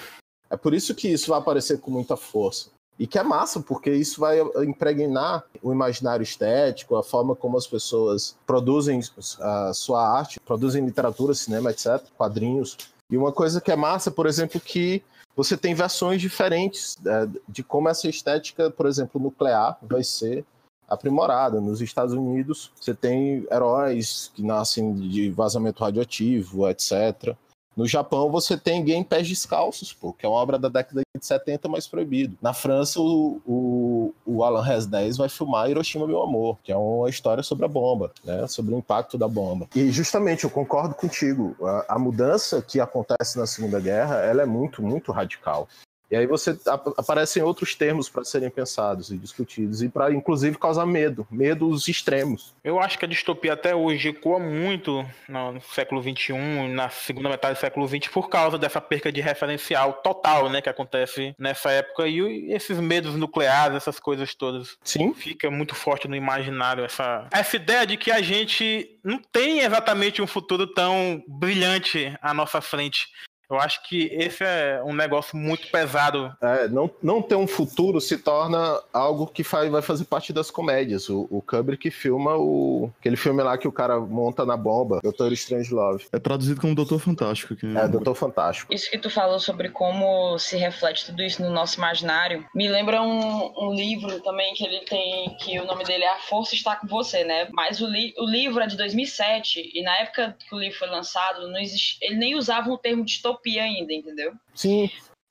É 0.49 0.57
por 0.57 0.73
isso 0.73 0.95
que 0.95 1.07
isso 1.07 1.29
vai 1.29 1.39
aparecer 1.39 1.79
com 1.79 1.91
muita 1.91 2.17
força. 2.17 2.69
E 2.97 3.07
que 3.07 3.17
é 3.17 3.23
massa, 3.23 3.61
porque 3.61 3.91
isso 3.91 4.19
vai 4.19 4.39
impregnar 4.65 5.45
o 5.61 5.71
imaginário 5.71 6.23
estético, 6.23 6.97
a 6.97 7.03
forma 7.03 7.35
como 7.35 7.57
as 7.57 7.65
pessoas 7.65 8.35
produzem 8.45 8.99
a 9.39 9.73
sua 9.73 10.05
arte, 10.05 10.39
produzem 10.39 10.83
literatura, 10.83 11.33
cinema, 11.33 11.71
etc., 11.71 12.01
quadrinhos. 12.17 12.77
E 13.09 13.15
uma 13.15 13.31
coisa 13.31 13.61
que 13.61 13.71
é 13.71 13.75
massa, 13.75 14.11
por 14.11 14.25
exemplo, 14.25 14.59
que 14.59 15.01
você 15.33 15.55
tem 15.55 15.73
versões 15.73 16.19
diferentes 16.19 16.97
é, 17.05 17.27
de 17.47 17.63
como 17.63 17.87
essa 17.87 18.09
estética, 18.09 18.69
por 18.69 18.85
exemplo, 18.85 19.21
nuclear 19.21 19.77
vai 19.81 20.03
ser 20.03 20.43
aprimorada. 20.89 21.61
Nos 21.61 21.81
Estados 21.81 22.13
Unidos, 22.13 22.71
você 22.79 22.93
tem 22.93 23.45
heróis 23.51 24.31
que 24.33 24.43
nascem 24.43 24.93
de 24.93 25.29
vazamento 25.29 25.83
radioativo, 25.83 26.67
etc. 26.67 27.35
No 27.79 27.87
Japão, 27.87 28.29
você 28.29 28.57
tem 28.57 28.83
Game 28.83 29.05
Pés 29.05 29.25
Descalços, 29.25 29.93
pô, 29.93 30.11
que 30.11 30.25
é 30.25 30.29
uma 30.29 30.37
obra 30.37 30.59
da 30.59 30.67
década 30.67 31.01
de 31.15 31.25
70, 31.25 31.69
mas 31.69 31.87
proibido. 31.87 32.37
Na 32.41 32.53
França, 32.53 32.99
o, 32.99 33.41
o, 33.45 34.13
o 34.25 34.43
Alan 34.43 34.61
Res 34.61 34.85
10 34.85 35.15
vai 35.15 35.29
filmar 35.29 35.69
Hiroshima, 35.69 36.05
Meu 36.05 36.21
Amor, 36.21 36.57
que 36.61 36.73
é 36.73 36.75
uma 36.75 37.09
história 37.09 37.41
sobre 37.41 37.63
a 37.63 37.69
bomba, 37.69 38.11
né? 38.21 38.45
Sobre 38.47 38.73
o 38.73 38.77
impacto 38.77 39.17
da 39.17 39.29
bomba. 39.29 39.65
E 39.73 39.91
justamente, 39.91 40.43
eu 40.43 40.49
concordo 40.49 40.93
contigo. 40.93 41.55
A, 41.63 41.95
a 41.95 41.99
mudança 41.99 42.61
que 42.61 42.81
acontece 42.81 43.39
na 43.39 43.47
Segunda 43.47 43.79
Guerra, 43.79 44.15
ela 44.17 44.41
é 44.41 44.45
muito, 44.45 44.81
muito 44.81 45.13
radical. 45.13 45.65
E 46.11 46.15
aí 46.15 46.25
você 46.25 46.57
aparecem 46.97 47.43
outros 47.43 47.75
termos 47.75 48.09
para 48.09 48.23
serem 48.23 48.49
pensados 48.49 49.11
e 49.11 49.17
discutidos 49.17 49.81
e 49.81 49.89
para 49.89 50.11
inclusive 50.11 50.57
causar 50.57 50.85
medo, 50.85 51.27
medos 51.29 51.87
extremos. 51.87 52.53
Eu 52.63 52.79
acho 52.79 52.97
que 52.97 53.05
a 53.05 53.07
distopia 53.07 53.53
até 53.53 53.75
hoje 53.75 54.09
ecoa 54.09 54.39
muito 54.39 55.05
no 55.27 55.61
século 55.61 56.01
XXI, 56.01 56.33
na 56.69 56.89
segunda 56.89 57.29
metade 57.29 57.55
do 57.55 57.59
século 57.59 57.87
XX, 57.87 58.07
por 58.07 58.29
causa 58.29 58.57
dessa 58.57 58.81
perca 58.81 59.11
de 59.11 59.21
referencial 59.21 59.93
total, 59.93 60.49
né, 60.49 60.61
que 60.61 60.69
acontece 60.69 61.35
nessa 61.37 61.71
época 61.71 62.07
e 62.07 62.51
esses 62.51 62.79
medos 62.79 63.15
nucleares, 63.15 63.77
essas 63.77 63.99
coisas 63.99 64.33
todas. 64.33 64.77
Sim. 64.83 65.13
Fica 65.13 65.49
muito 65.51 65.75
forte 65.75 66.07
no 66.07 66.15
imaginário 66.15 66.83
essa 66.83 67.27
essa 67.31 67.55
ideia 67.55 67.85
de 67.85 67.97
que 67.97 68.11
a 68.11 68.21
gente 68.21 68.99
não 69.03 69.19
tem 69.31 69.59
exatamente 69.59 70.21
um 70.21 70.27
futuro 70.27 70.67
tão 70.67 71.23
brilhante 71.27 72.15
à 72.21 72.33
nossa 72.33 72.61
frente. 72.61 73.07
Eu 73.49 73.59
acho 73.59 73.83
que 73.83 74.05
esse 74.11 74.43
é 74.43 74.79
um 74.85 74.93
negócio 74.93 75.35
muito 75.35 75.69
pesado. 75.71 76.31
É, 76.39 76.67
não, 76.67 76.89
não 77.01 77.21
ter 77.21 77.35
um 77.35 77.47
futuro 77.47 77.99
se 77.99 78.17
torna 78.19 78.79
algo 78.93 79.25
que 79.25 79.43
faz, 79.43 79.71
vai 79.71 79.81
fazer 79.81 80.05
parte 80.05 80.31
das 80.31 80.51
comédias. 80.51 81.09
O, 81.09 81.27
o 81.31 81.41
Kubrick 81.41 81.89
filma 81.89 82.37
o, 82.37 82.91
aquele 82.99 83.15
filme 83.15 83.41
lá 83.41 83.57
que 83.57 83.67
o 83.67 83.71
cara 83.71 83.99
monta 83.99 84.45
na 84.45 84.55
bomba, 84.55 84.99
Doutor 85.01 85.33
Strange 85.33 85.73
Love. 85.73 86.05
É 86.11 86.19
traduzido 86.19 86.61
como 86.61 86.75
Doutor 86.75 86.99
Fantástico. 86.99 87.55
Aqui. 87.55 87.75
É, 87.75 87.87
Doutor 87.87 88.13
Fantástico. 88.13 88.71
Isso 88.71 88.89
que 88.91 88.99
tu 88.99 89.09
falou 89.09 89.39
sobre 89.39 89.69
como 89.69 90.37
se 90.37 90.55
reflete 90.55 91.07
tudo 91.07 91.23
isso 91.23 91.41
no 91.41 91.49
nosso 91.49 91.77
imaginário, 91.77 92.45
me 92.53 92.67
lembra 92.67 93.01
um, 93.01 93.51
um 93.57 93.73
livro 93.73 94.21
também 94.21 94.53
que 94.53 94.63
ele 94.63 94.81
tem, 94.81 95.35
que 95.39 95.59
o 95.59 95.65
nome 95.65 95.83
dele 95.85 96.03
é 96.03 96.13
A 96.13 96.19
Força 96.19 96.53
Está 96.53 96.75
Com 96.75 96.87
Você, 96.87 97.23
né? 97.23 97.49
Mas 97.51 97.81
o, 97.81 97.87
li, 97.87 98.13
o 98.17 98.25
livro 98.25 98.61
é 98.61 98.67
de 98.67 98.77
2007 98.77 99.71
e 99.73 99.81
na 99.81 99.97
época 99.97 100.37
que 100.37 100.53
o 100.53 100.59
livro 100.59 100.77
foi 100.77 100.87
lançado, 100.87 101.47
não 101.47 101.59
existe, 101.59 101.97
ele 102.01 102.15
nem 102.15 102.35
usava 102.35 102.69
o 102.69 102.77
termo 102.77 103.03
distopia 103.03 103.38
utopia 103.39 103.63
ainda, 103.63 103.93
entendeu? 103.93 104.33
Sim 104.53 104.89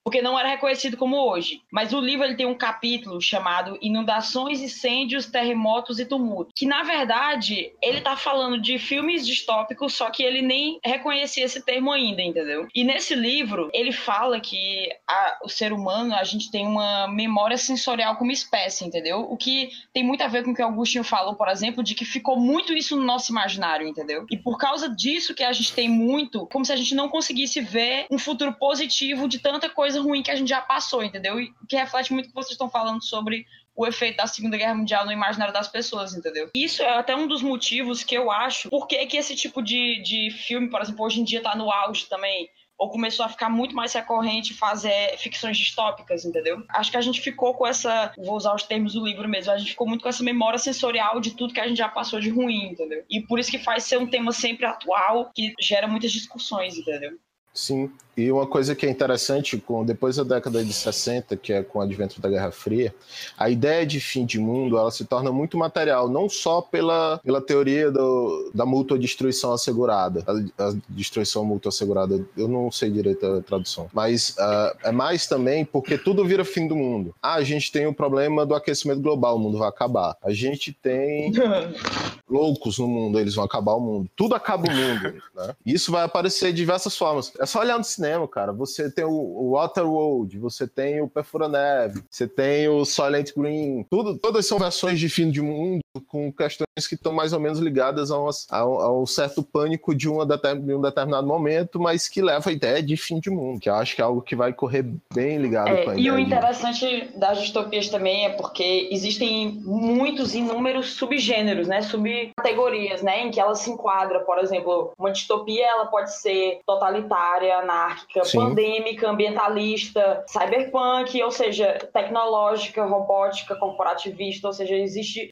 porque 0.08 0.22
não 0.22 0.38
era 0.38 0.48
reconhecido 0.48 0.96
como 0.96 1.18
hoje. 1.18 1.60
Mas 1.70 1.92
o 1.92 2.00
livro 2.00 2.24
ele 2.24 2.34
tem 2.34 2.46
um 2.46 2.54
capítulo 2.54 3.20
chamado 3.20 3.76
Inundações, 3.82 4.58
Incêndios, 4.58 5.26
Terremotos 5.26 5.98
e 5.98 6.06
Tumulto, 6.06 6.50
que 6.56 6.64
na 6.64 6.82
verdade 6.82 7.74
ele 7.82 8.00
tá 8.00 8.16
falando 8.16 8.58
de 8.58 8.78
filmes 8.78 9.26
distópicos, 9.26 9.92
só 9.92 10.08
que 10.08 10.22
ele 10.22 10.40
nem 10.40 10.80
reconhecia 10.82 11.44
esse 11.44 11.62
termo 11.62 11.92
ainda, 11.92 12.22
entendeu? 12.22 12.66
E 12.74 12.84
nesse 12.84 13.14
livro 13.14 13.68
ele 13.74 13.92
fala 13.92 14.40
que 14.40 14.88
a, 15.06 15.40
o 15.44 15.48
ser 15.50 15.74
humano, 15.74 16.14
a 16.14 16.24
gente 16.24 16.50
tem 16.50 16.66
uma 16.66 17.06
memória 17.06 17.58
sensorial 17.58 18.16
como 18.16 18.32
espécie, 18.32 18.86
entendeu? 18.86 19.20
O 19.30 19.36
que 19.36 19.68
tem 19.92 20.02
muito 20.02 20.22
a 20.22 20.28
ver 20.28 20.42
com 20.42 20.52
o 20.52 20.54
que 20.54 20.62
Augustinho 20.62 21.04
falou, 21.04 21.34
por 21.34 21.48
exemplo, 21.48 21.84
de 21.84 21.94
que 21.94 22.06
ficou 22.06 22.40
muito 22.40 22.72
isso 22.72 22.96
no 22.96 23.04
nosso 23.04 23.30
imaginário, 23.30 23.86
entendeu? 23.86 24.24
E 24.30 24.38
por 24.38 24.56
causa 24.56 24.88
disso 24.88 25.34
que 25.34 25.44
a 25.44 25.52
gente 25.52 25.74
tem 25.74 25.86
muito, 25.86 26.46
como 26.46 26.64
se 26.64 26.72
a 26.72 26.76
gente 26.76 26.94
não 26.94 27.10
conseguisse 27.10 27.60
ver 27.60 28.06
um 28.10 28.18
futuro 28.18 28.54
positivo 28.54 29.28
de 29.28 29.38
tanta 29.38 29.68
coisa 29.68 29.97
coisa 29.98 30.00
ruim 30.00 30.22
que 30.22 30.30
a 30.30 30.36
gente 30.36 30.48
já 30.48 30.60
passou, 30.60 31.02
entendeu? 31.02 31.40
E 31.40 31.52
que 31.68 31.76
reflete 31.76 32.12
muito 32.12 32.26
o 32.26 32.28
que 32.28 32.34
vocês 32.34 32.52
estão 32.52 32.70
falando 32.70 33.02
sobre 33.02 33.44
o 33.74 33.86
efeito 33.86 34.16
da 34.16 34.26
Segunda 34.26 34.56
Guerra 34.56 34.74
Mundial 34.74 35.04
no 35.04 35.12
imaginário 35.12 35.54
das 35.54 35.68
pessoas, 35.68 36.14
entendeu? 36.14 36.50
Isso 36.54 36.82
é 36.82 36.98
até 36.98 37.14
um 37.14 37.28
dos 37.28 37.42
motivos 37.42 38.02
que 38.02 38.14
eu 38.14 38.30
acho 38.30 38.68
por 38.70 38.86
que 38.86 39.16
esse 39.16 39.36
tipo 39.36 39.62
de, 39.62 40.02
de 40.02 40.30
filme, 40.30 40.68
por 40.68 40.80
exemplo, 40.80 41.04
hoje 41.04 41.20
em 41.20 41.24
dia 41.24 41.40
tá 41.40 41.54
no 41.54 41.70
auge 41.70 42.06
também, 42.06 42.48
ou 42.76 42.90
começou 42.90 43.24
a 43.24 43.28
ficar 43.28 43.48
muito 43.48 43.74
mais 43.74 43.92
recorrente 43.92 44.54
fazer 44.54 45.16
ficções 45.18 45.56
distópicas, 45.56 46.24
entendeu? 46.24 46.62
Acho 46.70 46.90
que 46.90 46.96
a 46.96 47.00
gente 47.00 47.20
ficou 47.20 47.54
com 47.54 47.66
essa, 47.66 48.12
vou 48.16 48.36
usar 48.36 48.54
os 48.54 48.64
termos 48.64 48.94
do 48.94 49.04
livro 49.04 49.28
mesmo, 49.28 49.52
a 49.52 49.58
gente 49.58 49.70
ficou 49.70 49.86
muito 49.86 50.02
com 50.02 50.08
essa 50.08 50.22
memória 50.24 50.58
sensorial 50.58 51.20
de 51.20 51.32
tudo 51.32 51.54
que 51.54 51.60
a 51.60 51.66
gente 51.66 51.78
já 51.78 51.88
passou 51.88 52.20
de 52.20 52.30
ruim, 52.30 52.70
entendeu? 52.70 53.04
E 53.08 53.20
por 53.20 53.38
isso 53.38 53.50
que 53.50 53.58
faz 53.58 53.84
ser 53.84 53.98
um 53.98 54.06
tema 54.06 54.32
sempre 54.32 54.66
atual, 54.66 55.30
que 55.34 55.54
gera 55.60 55.86
muitas 55.86 56.10
discussões, 56.10 56.76
entendeu? 56.76 57.16
Sim. 57.54 57.92
E 58.18 58.32
uma 58.32 58.48
coisa 58.48 58.74
que 58.74 58.84
é 58.84 58.90
interessante, 58.90 59.56
com 59.58 59.84
depois 59.84 60.16
da 60.16 60.24
década 60.24 60.64
de 60.64 60.72
60, 60.72 61.36
que 61.36 61.52
é 61.52 61.62
com 61.62 61.78
o 61.78 61.82
advento 61.82 62.20
da 62.20 62.28
Guerra 62.28 62.50
Fria, 62.50 62.92
a 63.38 63.48
ideia 63.48 63.86
de 63.86 64.00
fim 64.00 64.26
de 64.26 64.40
mundo 64.40 64.76
ela 64.76 64.90
se 64.90 65.04
torna 65.04 65.30
muito 65.30 65.56
material, 65.56 66.08
não 66.08 66.28
só 66.28 66.60
pela, 66.60 67.20
pela 67.22 67.40
teoria 67.40 67.92
do, 67.92 68.50
da 68.52 68.66
mútua 68.66 68.98
destruição 68.98 69.52
assegurada, 69.52 70.24
a, 70.26 70.64
a 70.64 70.74
destruição 70.88 71.44
mútua 71.44 71.68
assegurada, 71.68 72.20
eu 72.36 72.48
não 72.48 72.72
sei 72.72 72.90
direito 72.90 73.24
a 73.24 73.40
tradução, 73.40 73.88
mas 73.92 74.30
uh, 74.30 74.76
é 74.82 74.90
mais 74.90 75.28
também 75.28 75.64
porque 75.64 75.96
tudo 75.96 76.24
vira 76.24 76.44
fim 76.44 76.66
do 76.66 76.74
mundo. 76.74 77.14
Ah, 77.22 77.34
a 77.34 77.44
gente 77.44 77.70
tem 77.70 77.86
o 77.86 77.94
problema 77.94 78.44
do 78.44 78.56
aquecimento 78.56 79.00
global, 79.00 79.36
o 79.36 79.38
mundo 79.38 79.58
vai 79.58 79.68
acabar. 79.68 80.16
A 80.24 80.32
gente 80.32 80.72
tem 80.72 81.32
loucos 82.28 82.78
no 82.78 82.88
mundo, 82.88 83.18
eles 83.18 83.34
vão 83.34 83.44
acabar 83.44 83.74
o 83.74 83.80
mundo. 83.80 84.10
Tudo 84.16 84.34
acaba 84.34 84.68
o 84.68 84.74
mundo, 84.74 85.22
né? 85.34 85.54
Isso 85.64 85.92
vai 85.92 86.02
aparecer 86.02 86.52
de 86.52 86.58
diversas 86.58 86.96
formas. 86.96 87.32
É 87.38 87.46
só 87.46 87.60
olhar 87.60 87.78
no 87.78 87.84
cinema, 87.84 88.07
cara. 88.28 88.52
Você 88.52 88.90
tem 88.90 89.04
o 89.04 89.52
Waterworld, 89.52 90.38
você 90.38 90.66
tem 90.66 91.00
o 91.00 91.08
Perfura 91.08 91.48
Neve, 91.48 92.02
você 92.10 92.26
tem 92.26 92.68
o 92.68 92.84
Silent 92.84 93.32
Green. 93.36 93.84
Tudo, 93.90 94.18
todas 94.18 94.46
são 94.46 94.58
versões 94.58 94.98
de 94.98 95.08
fim 95.08 95.30
de 95.30 95.42
mundo 95.42 95.80
com 96.00 96.32
questões 96.32 96.86
que 96.86 96.94
estão 96.94 97.12
mais 97.12 97.32
ou 97.32 97.40
menos 97.40 97.58
ligadas 97.58 98.10
a, 98.10 98.16
a, 98.50 98.58
a 98.58 98.92
um 98.92 99.06
certo 99.06 99.42
pânico 99.42 99.94
de, 99.94 100.08
uma 100.08 100.26
de, 100.26 100.74
um 100.74 100.80
determinado 100.80 101.26
momento, 101.26 101.80
mas 101.80 102.08
que 102.08 102.22
leva 102.22 102.50
a 102.50 102.52
ideia 102.52 102.82
de 102.82 102.96
fim 102.96 103.18
de 103.20 103.30
mundo, 103.30 103.60
que 103.60 103.68
eu 103.68 103.74
acho 103.74 103.94
que 103.94 104.02
é 104.02 104.04
algo 104.04 104.22
que 104.22 104.36
vai 104.36 104.52
correr 104.52 104.84
bem 105.12 105.38
ligado 105.38 105.68
é, 105.68 105.84
com 105.84 105.90
a 105.90 105.96
E 105.96 106.10
o 106.10 106.18
interessante 106.18 106.78
de... 106.86 107.18
das 107.18 107.40
distopias 107.40 107.88
também 107.88 108.26
é 108.26 108.30
porque 108.30 108.88
existem 108.90 109.60
muitos 109.64 110.34
inúmeros 110.34 110.94
subgêneros, 110.94 111.66
né, 111.68 111.82
subcategorias, 111.82 113.02
né, 113.02 113.22
em 113.22 113.30
que 113.30 113.40
ela 113.40 113.54
se 113.54 113.70
enquadra, 113.70 114.20
por 114.20 114.38
exemplo, 114.38 114.92
uma 114.98 115.10
distopia 115.10 115.66
ela 115.66 115.86
pode 115.86 116.14
ser 116.14 116.60
totalitária, 116.66 117.58
anárquica, 117.58 118.24
Sim. 118.24 118.38
pandêmica, 118.38 119.08
ambientalista, 119.08 120.24
cyberpunk, 120.26 121.20
ou 121.22 121.30
seja, 121.30 121.78
tecnológica, 121.92 122.84
robótica, 122.84 123.54
corporativista, 123.56 124.48
ou 124.48 124.52
seja, 124.52 124.74
existe 124.74 125.30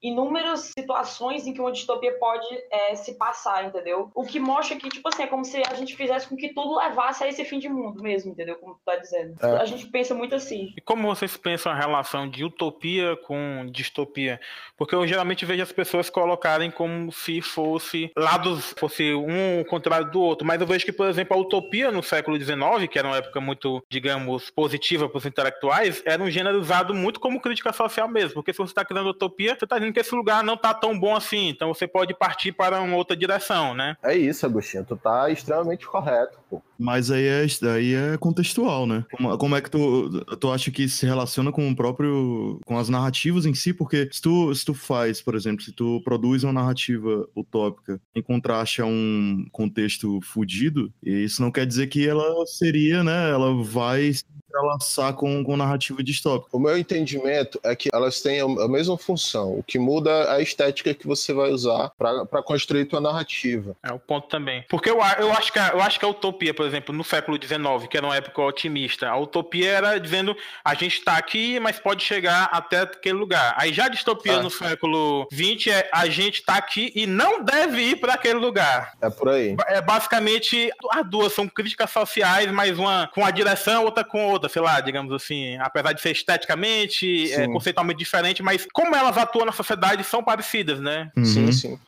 inúmeras 0.56 0.72
situações 0.76 1.46
em 1.46 1.52
que 1.52 1.60
uma 1.60 1.72
distopia 1.72 2.12
pode 2.18 2.46
é, 2.70 2.94
se 2.94 3.14
passar, 3.14 3.64
entendeu? 3.64 4.10
O 4.14 4.24
que 4.24 4.40
mostra 4.40 4.76
que, 4.76 4.88
tipo 4.88 5.08
assim, 5.08 5.22
é 5.22 5.26
como 5.26 5.44
se 5.44 5.62
a 5.68 5.74
gente 5.74 5.96
fizesse 5.96 6.28
com 6.28 6.36
que 6.36 6.52
tudo 6.54 6.78
levasse 6.78 7.24
a 7.24 7.28
esse 7.28 7.44
fim 7.44 7.58
de 7.58 7.68
mundo 7.68 8.02
mesmo, 8.02 8.32
entendeu? 8.32 8.56
Como 8.56 8.74
tu 8.74 8.80
tá 8.84 8.96
dizendo. 8.96 9.34
É. 9.42 9.56
A 9.58 9.64
gente 9.64 9.86
pensa 9.86 10.14
muito 10.14 10.34
assim. 10.34 10.72
E 10.76 10.80
como 10.80 11.08
vocês 11.08 11.36
pensam 11.36 11.72
a 11.72 11.74
relação 11.74 12.28
de 12.28 12.44
utopia 12.44 13.16
com 13.16 13.66
distopia? 13.70 14.40
Porque 14.76 14.94
eu 14.94 15.06
geralmente 15.06 15.44
vejo 15.44 15.62
as 15.62 15.72
pessoas 15.72 16.10
colocarem 16.10 16.70
como 16.70 17.10
se 17.12 17.40
fosse 17.40 18.10
lados, 18.16 18.74
fosse 18.78 19.14
um 19.14 19.64
contrário 19.64 20.10
do 20.10 20.20
outro, 20.20 20.46
mas 20.46 20.60
eu 20.60 20.66
vejo 20.66 20.84
que, 20.84 20.92
por 20.92 21.08
exemplo, 21.08 21.36
a 21.36 21.40
utopia 21.40 21.90
no 21.90 22.02
século 22.02 22.38
XIX, 22.38 22.88
que 22.90 22.98
era 22.98 23.08
uma 23.08 23.16
época 23.16 23.40
muito, 23.40 23.82
digamos, 23.90 24.50
positiva 24.50 25.08
para 25.08 25.18
os 25.18 25.26
intelectuais, 25.26 26.02
era 26.04 26.22
um 26.22 26.30
gênero 26.30 26.58
usado 26.58 26.94
muito 26.94 27.20
como 27.20 27.40
crítica 27.40 27.72
social 27.72 28.08
mesmo, 28.08 28.34
porque 28.34 28.52
se 28.52 28.58
você 28.58 28.70
está 28.70 28.84
criando 28.84 29.10
utopia, 29.10 29.56
você 29.56 29.64
está 29.64 29.78
dizendo 29.78 29.92
que 29.92 30.00
esse 30.00 30.14
lugar 30.14 30.42
não 30.46 30.54
está 30.54 30.72
tão 30.72 30.98
bom 30.98 31.14
assim, 31.14 31.48
então 31.48 31.74
você 31.74 31.86
pode 31.86 32.14
partir 32.14 32.52
para 32.52 32.80
uma 32.80 32.96
outra 32.96 33.16
direção, 33.16 33.74
né? 33.74 33.96
É 34.02 34.16
isso, 34.16 34.46
Agostinho, 34.46 34.84
tu 34.84 34.96
tá 34.96 35.28
extremamente 35.28 35.86
correto, 35.86 36.38
pô. 36.48 36.62
Mas 36.78 37.10
aí 37.10 37.26
é, 37.26 37.46
aí 37.74 37.94
é 37.94 38.16
contextual, 38.18 38.86
né? 38.86 39.04
Como, 39.10 39.38
como, 39.38 39.56
é 39.56 39.60
que 39.60 39.70
tu, 39.70 40.24
tu 40.36 40.52
acha 40.52 40.70
que 40.70 40.88
se 40.88 41.06
relaciona 41.06 41.50
com 41.50 41.68
o 41.68 41.76
próprio. 41.76 42.60
com 42.64 42.78
as 42.78 42.88
narrativas 42.88 43.46
em 43.46 43.54
si? 43.54 43.72
Porque 43.72 44.08
se 44.12 44.20
tu, 44.20 44.54
se 44.54 44.64
tu 44.64 44.74
faz, 44.74 45.22
por 45.22 45.34
exemplo, 45.34 45.64
se 45.64 45.72
tu 45.72 46.00
produz 46.04 46.44
uma 46.44 46.52
narrativa 46.52 47.26
utópica 47.34 48.00
em 48.14 48.22
contraste 48.22 48.82
a 48.82 48.86
um 48.86 49.46
contexto 49.50 50.20
fudido, 50.22 50.92
isso 51.02 51.42
não 51.42 51.50
quer 51.50 51.66
dizer 51.66 51.86
que 51.86 52.06
ela 52.06 52.46
seria, 52.46 53.02
né? 53.02 53.30
Ela 53.30 53.62
vai 53.62 54.12
entrelaçar 54.56 55.12
com, 55.14 55.44
com 55.44 55.56
narrativa 55.56 56.02
distópica. 56.02 56.56
O 56.56 56.60
meu 56.60 56.76
entendimento 56.76 57.60
é 57.62 57.76
que 57.76 57.88
elas 57.92 58.20
têm 58.20 58.40
a 58.40 58.68
mesma 58.68 58.96
função. 58.96 59.58
O 59.58 59.62
que 59.62 59.78
muda 59.78 60.10
é 60.10 60.36
a 60.36 60.40
estética 60.40 60.94
que 60.94 61.06
você 61.06 61.32
vai 61.32 61.50
usar 61.50 61.90
para 61.98 62.42
construir 62.42 62.86
tua 62.86 63.00
narrativa. 63.00 63.76
É 63.82 63.92
o 63.92 63.98
ponto 63.98 64.28
também. 64.28 64.64
Porque 64.68 64.90
eu, 64.90 64.98
eu, 65.18 65.32
acho 65.32 65.52
que 65.52 65.58
a, 65.58 65.68
eu 65.68 65.80
acho 65.80 65.98
que 65.98 66.04
a 66.04 66.08
utopia, 66.08 66.54
por 66.54 66.66
exemplo, 66.66 66.94
no 66.94 67.04
século 67.04 67.38
XIX, 67.40 67.88
que 67.88 67.96
era 67.96 68.06
uma 68.06 68.16
época 68.16 68.42
otimista, 68.42 69.08
a 69.08 69.18
utopia 69.18 69.70
era 69.70 69.98
dizendo 69.98 70.36
a 70.64 70.74
gente 70.74 70.98
está 70.98 71.16
aqui, 71.16 71.60
mas 71.60 71.78
pode 71.78 72.02
chegar 72.02 72.48
até 72.52 72.80
aquele 72.80 73.18
lugar. 73.18 73.54
Aí 73.58 73.72
já 73.72 73.86
a 73.86 73.88
distopia 73.88 74.38
ah. 74.38 74.42
no 74.42 74.50
século 74.50 75.28
XX 75.32 75.68
é 75.68 75.90
a 75.92 76.06
gente 76.08 76.40
está 76.40 76.56
aqui 76.56 76.92
e 76.94 77.06
não 77.06 77.42
deve 77.42 77.82
ir 77.82 77.96
para 77.96 78.14
aquele 78.14 78.38
lugar. 78.38 78.92
É 79.00 79.10
por 79.10 79.28
aí. 79.28 79.56
É 79.66 79.80
basicamente 79.80 80.70
as 80.92 81.08
duas 81.08 81.32
são 81.32 81.48
críticas 81.48 81.90
sociais, 81.90 82.50
mas 82.50 82.78
uma 82.78 83.10
com 83.12 83.24
a 83.24 83.30
direção, 83.30 83.84
outra 83.84 84.04
com 84.04 84.26
outra 84.26 84.45
sei 84.48 84.62
lá, 84.62 84.80
digamos 84.80 85.12
assim, 85.12 85.56
apesar 85.58 85.92
de 85.92 86.00
ser 86.00 86.10
esteticamente, 86.10 87.32
é, 87.32 87.46
conceitualmente 87.46 87.98
diferente, 87.98 88.42
mas 88.42 88.66
como 88.72 88.94
elas 88.94 89.16
atuam 89.16 89.46
na 89.46 89.52
sociedade 89.52 90.02
são 90.04 90.22
parecidas, 90.22 90.80
né? 90.80 91.10
Uhum. 91.16 91.24
Sim, 91.24 91.52
sim. 91.52 91.78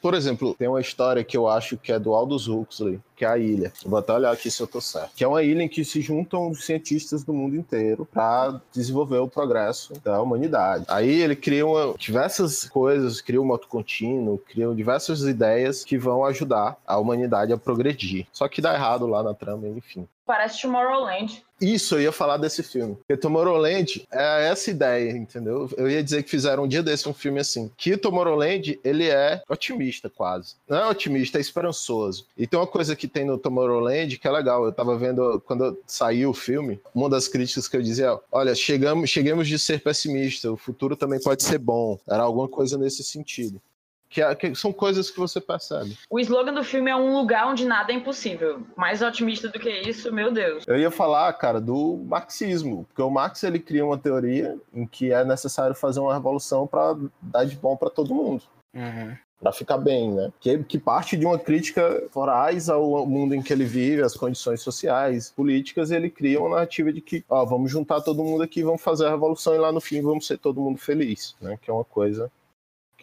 Por 0.00 0.14
exemplo, 0.14 0.54
tem 0.58 0.68
uma 0.68 0.80
história 0.80 1.24
que 1.24 1.36
eu 1.36 1.48
acho 1.48 1.76
que 1.76 1.92
é 1.92 1.98
do 1.98 2.14
Aldous 2.14 2.48
Huxley, 2.48 3.00
que 3.24 3.26
é 3.26 3.28
a 3.28 3.38
ilha. 3.38 3.72
vou 3.86 3.98
até 3.98 4.12
olhar 4.12 4.30
aqui 4.30 4.50
se 4.50 4.62
eu 4.62 4.66
tô 4.66 4.80
certo. 4.80 5.12
Que 5.16 5.24
é 5.24 5.28
uma 5.28 5.42
ilha 5.42 5.62
em 5.62 5.68
que 5.68 5.84
se 5.84 6.00
juntam 6.02 6.52
cientistas 6.54 7.24
do 7.24 7.32
mundo 7.32 7.56
inteiro 7.56 8.06
para 8.12 8.60
desenvolver 8.72 9.18
o 9.18 9.28
progresso 9.28 9.94
da 10.04 10.20
humanidade. 10.20 10.84
Aí 10.88 11.22
ele 11.22 11.34
cria 11.34 11.66
uma, 11.66 11.94
diversas 11.96 12.68
coisas, 12.68 13.22
cria 13.22 13.40
um 13.40 13.46
moto 13.46 13.66
contínuo, 13.66 14.38
cria 14.38 14.72
diversas 14.74 15.22
ideias 15.22 15.84
que 15.84 15.96
vão 15.96 16.24
ajudar 16.24 16.76
a 16.86 16.98
humanidade 16.98 17.52
a 17.52 17.56
progredir. 17.56 18.26
Só 18.30 18.46
que 18.46 18.60
dá 18.60 18.74
errado 18.74 19.06
lá 19.06 19.22
na 19.22 19.32
trama, 19.32 19.68
enfim. 19.68 20.06
Parece 20.26 20.62
Tomorrowland. 20.62 21.44
Isso, 21.60 21.94
eu 21.96 22.02
ia 22.02 22.12
falar 22.12 22.38
desse 22.38 22.62
filme. 22.62 22.96
Porque 22.96 23.16
Tomorrowland 23.16 24.06
é 24.10 24.48
essa 24.48 24.70
ideia, 24.70 25.12
entendeu? 25.12 25.70
Eu 25.76 25.88
ia 25.88 26.02
dizer 26.02 26.22
que 26.22 26.30
fizeram 26.30 26.64
um 26.64 26.68
dia 26.68 26.82
desse 26.82 27.08
um 27.08 27.14
filme 27.14 27.40
assim. 27.40 27.70
Que 27.76 27.96
Tomorrowland, 27.96 28.80
ele 28.82 29.08
é 29.08 29.42
otimista 29.48 30.10
quase. 30.10 30.56
Não 30.68 30.78
é 30.78 30.86
otimista, 30.86 31.38
é 31.38 31.40
esperançoso. 31.40 32.26
E 32.36 32.46
tem 32.46 32.58
uma 32.58 32.66
coisa 32.66 32.96
que 32.96 33.06
tem 33.14 33.24
no 33.24 33.38
Tomorrowland 33.38 34.18
que 34.18 34.26
é 34.26 34.30
legal. 34.30 34.64
Eu 34.64 34.72
tava 34.72 34.98
vendo, 34.98 35.40
quando 35.46 35.80
saiu 35.86 36.30
o 36.30 36.34
filme, 36.34 36.80
uma 36.92 37.08
das 37.08 37.28
críticas 37.28 37.68
que 37.68 37.76
eu 37.76 37.82
dizia, 37.82 38.18
olha, 38.30 38.54
chegamos, 38.54 39.08
chegamos 39.08 39.46
de 39.46 39.58
ser 39.58 39.80
pessimista, 39.80 40.50
o 40.50 40.56
futuro 40.56 40.96
também 40.96 41.20
pode 41.20 41.44
ser 41.44 41.58
bom. 41.58 41.98
Era 42.08 42.24
alguma 42.24 42.48
coisa 42.48 42.76
nesse 42.76 43.04
sentido. 43.04 43.62
Que, 44.10 44.22
é, 44.22 44.32
que, 44.34 44.54
são 44.54 44.72
coisas 44.72 45.10
que 45.10 45.18
você 45.18 45.40
percebe. 45.40 45.96
O 46.08 46.20
slogan 46.20 46.54
do 46.54 46.62
filme 46.62 46.88
é 46.88 46.94
um 46.94 47.16
lugar 47.16 47.48
onde 47.48 47.64
nada 47.64 47.92
é 47.92 47.96
impossível. 47.96 48.62
Mais 48.76 49.02
otimista 49.02 49.48
do 49.48 49.58
que 49.58 49.68
isso, 49.68 50.12
meu 50.12 50.30
Deus. 50.30 50.64
Eu 50.68 50.76
ia 50.76 50.90
falar, 50.90 51.32
cara, 51.32 51.60
do 51.60 52.00
marxismo, 52.06 52.84
porque 52.84 53.02
o 53.02 53.10
Marx 53.10 53.42
ele 53.42 53.58
cria 53.58 53.84
uma 53.84 53.98
teoria 53.98 54.56
em 54.72 54.86
que 54.86 55.12
é 55.12 55.24
necessário 55.24 55.74
fazer 55.74 55.98
uma 55.98 56.14
revolução 56.14 56.64
para 56.64 56.96
dar 57.20 57.44
de 57.44 57.56
bom 57.56 57.76
para 57.76 57.90
todo 57.90 58.14
mundo. 58.14 58.44
Uhum 58.72 59.16
para 59.40 59.52
ficar 59.52 59.78
bem, 59.78 60.12
né? 60.12 60.32
Que, 60.40 60.62
que 60.64 60.78
parte 60.78 61.16
de 61.16 61.26
uma 61.26 61.38
crítica 61.38 62.04
forais 62.10 62.68
ao 62.68 63.06
mundo 63.06 63.34
em 63.34 63.42
que 63.42 63.52
ele 63.52 63.64
vive, 63.64 64.02
as 64.02 64.14
condições 64.14 64.62
sociais, 64.62 65.30
políticas, 65.30 65.90
ele 65.90 66.08
cria 66.08 66.40
uma 66.40 66.50
narrativa 66.50 66.92
de 66.92 67.00
que, 67.00 67.24
ó, 67.28 67.44
vamos 67.44 67.70
juntar 67.70 68.00
todo 68.00 68.24
mundo 68.24 68.42
aqui, 68.42 68.62
vamos 68.62 68.82
fazer 68.82 69.06
a 69.06 69.10
revolução 69.10 69.54
e 69.54 69.58
lá 69.58 69.70
no 69.70 69.80
fim 69.80 70.00
vamos 70.00 70.26
ser 70.26 70.38
todo 70.38 70.60
mundo 70.60 70.78
feliz, 70.78 71.34
né? 71.40 71.58
Que 71.60 71.70
é 71.70 71.74
uma 71.74 71.84
coisa 71.84 72.30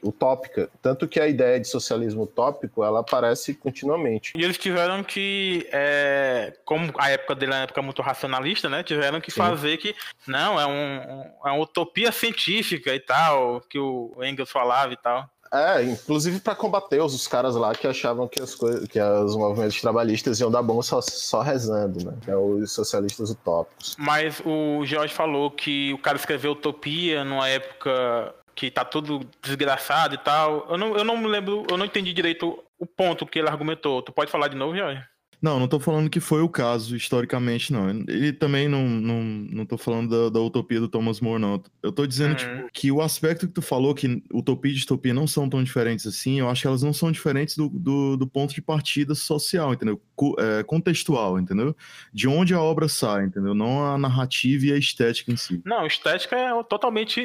utópica. 0.03 0.69
Tanto 0.81 1.07
que 1.07 1.19
a 1.19 1.27
ideia 1.27 1.59
de 1.59 1.67
socialismo 1.67 2.23
utópico, 2.23 2.83
ela 2.83 3.01
aparece 3.01 3.53
continuamente. 3.53 4.33
E 4.35 4.43
eles 4.43 4.57
tiveram 4.57 5.03
que, 5.03 5.67
é, 5.71 6.57
como 6.65 6.91
a 6.97 7.09
época 7.09 7.35
dele 7.35 7.53
é 7.53 7.55
uma 7.55 7.63
época 7.63 7.81
muito 7.81 8.01
racionalista, 8.01 8.69
né? 8.69 8.83
Tiveram 8.83 9.21
que 9.21 9.31
Sim. 9.31 9.37
fazer 9.37 9.77
que, 9.77 9.95
não, 10.27 10.59
é, 10.59 10.65
um, 10.65 11.21
é 11.45 11.51
uma 11.51 11.59
utopia 11.59 12.11
científica 12.11 12.93
e 12.93 12.99
tal, 12.99 13.61
que 13.61 13.77
o 13.77 14.15
Engels 14.23 14.49
falava 14.49 14.91
e 14.91 14.97
tal. 14.97 15.29
É, 15.53 15.83
inclusive 15.83 16.39
para 16.39 16.55
combater 16.55 17.01
os, 17.01 17.13
os, 17.13 17.27
caras 17.27 17.55
lá 17.55 17.75
que 17.75 17.85
achavam 17.85 18.25
que 18.25 18.41
as 18.41 18.55
coisas, 18.55 18.87
que 18.87 19.01
os 19.01 19.35
movimentos 19.35 19.81
trabalhistas 19.81 20.39
iam 20.39 20.49
dar 20.49 20.61
bom 20.61 20.81
só, 20.81 21.01
só 21.01 21.41
rezando, 21.41 22.05
né? 22.05 22.17
Que 22.23 22.31
é 22.31 22.37
os 22.37 22.71
socialistas 22.71 23.31
utópicos. 23.31 23.95
Mas 23.99 24.41
o 24.45 24.85
Jorge 24.85 25.13
falou 25.13 25.51
que 25.51 25.93
o 25.93 25.97
cara 25.97 26.17
escreveu 26.17 26.53
Utopia 26.53 27.25
numa 27.25 27.49
época 27.49 28.33
que 28.55 28.71
tá 28.71 28.85
tudo 28.85 29.27
desgraçado 29.41 30.15
e 30.15 30.17
tal. 30.17 30.67
Eu 30.69 30.77
não, 30.77 30.95
eu 30.95 31.03
não 31.03 31.17
me 31.17 31.27
lembro, 31.27 31.65
eu 31.69 31.77
não 31.77 31.85
entendi 31.85 32.13
direito 32.13 32.63
o 32.79 32.85
ponto 32.85 33.25
que 33.25 33.39
ele 33.39 33.49
argumentou. 33.49 34.01
Tu 34.01 34.11
pode 34.11 34.31
falar 34.31 34.47
de 34.47 34.55
novo, 34.55 34.75
Jorge? 34.75 35.03
Não, 35.41 35.59
não 35.59 35.67
tô 35.67 35.79
falando 35.79 36.09
que 36.09 36.19
foi 36.19 36.41
o 36.41 36.49
caso, 36.49 36.95
historicamente, 36.95 37.73
não. 37.73 37.89
E 38.07 38.31
também 38.31 38.67
não, 38.67 38.87
não, 38.87 39.23
não 39.23 39.65
tô 39.65 39.75
falando 39.75 40.09
da, 40.09 40.29
da 40.29 40.39
utopia 40.39 40.79
do 40.79 40.87
Thomas 40.87 41.19
More, 41.19 41.41
não. 41.41 41.61
Eu 41.81 41.91
tô 41.91 42.05
dizendo, 42.05 42.31
uhum. 42.31 42.35
tipo, 42.35 42.69
que 42.71 42.91
o 42.91 43.01
aspecto 43.01 43.47
que 43.47 43.53
tu 43.53 43.61
falou, 43.61 43.95
que 43.95 44.21
utopia 44.31 44.71
e 44.71 44.75
distopia 44.75 45.15
não 45.15 45.25
são 45.25 45.49
tão 45.49 45.63
diferentes 45.63 46.05
assim, 46.05 46.39
eu 46.39 46.47
acho 46.47 46.61
que 46.61 46.67
elas 46.67 46.83
não 46.83 46.93
são 46.93 47.11
diferentes 47.11 47.57
do, 47.57 47.67
do, 47.69 48.17
do 48.17 48.27
ponto 48.27 48.53
de 48.53 48.61
partida 48.61 49.15
social, 49.15 49.73
entendeu? 49.73 49.99
Co 50.15 50.35
é, 50.37 50.61
contextual, 50.61 51.39
entendeu? 51.39 51.75
De 52.13 52.27
onde 52.27 52.53
a 52.53 52.61
obra 52.61 52.87
sai, 52.87 53.25
entendeu? 53.25 53.55
Não 53.55 53.83
a 53.83 53.97
narrativa 53.97 54.67
e 54.67 54.73
a 54.73 54.77
estética 54.77 55.31
em 55.31 55.37
si. 55.37 55.59
Não, 55.65 55.87
estética 55.87 56.35
é 56.35 56.63
totalmente. 56.63 57.19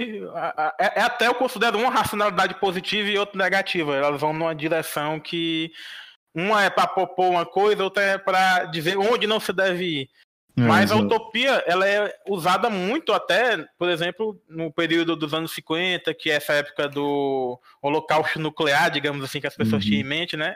É, 0.81 1.01
é 1.01 1.03
até 1.03 1.27
eu 1.27 1.35
considero 1.35 1.79
uma 1.79 1.91
racionalidade 1.91 2.55
positiva 2.55 3.11
e 3.11 3.19
outra 3.19 3.37
negativa. 3.37 3.95
Elas 3.95 4.19
vão 4.19 4.33
numa 4.33 4.55
direção 4.55 5.21
que 5.21 5.71
Uma 6.37 6.64
é 6.64 6.68
para 6.68 6.87
propor 6.87 7.30
uma 7.30 7.47
coisa, 7.47 7.82
outra 7.82 8.03
é 8.03 8.18
para 8.18 8.66
dizer 8.66 8.99
onde 8.99 9.26
não 9.26 9.41
se 9.41 9.55
deve 9.55 9.84
ir. 9.84 10.11
É, 10.55 10.61
Mas 10.61 10.93
a 10.93 10.97
utopia, 10.97 11.64
ela 11.66 11.89
é 11.89 12.14
usada 12.28 12.68
muito 12.68 13.14
até, 13.14 13.66
por 13.78 13.89
exemplo, 13.89 14.39
no 14.47 14.70
período 14.70 15.16
dos 15.16 15.32
anos 15.32 15.53
50, 15.53 16.12
que 16.12 16.30
é 16.30 16.34
essa 16.34 16.53
época 16.53 16.89
do 16.89 17.59
holocausto 17.80 18.39
nuclear, 18.39 18.91
digamos 18.91 19.24
assim, 19.24 19.41
que 19.41 19.47
as 19.47 19.57
pessoas 19.57 19.82
uhum. 19.82 19.89
tinham 19.89 20.01
em 20.03 20.05
mente, 20.05 20.37
né? 20.37 20.55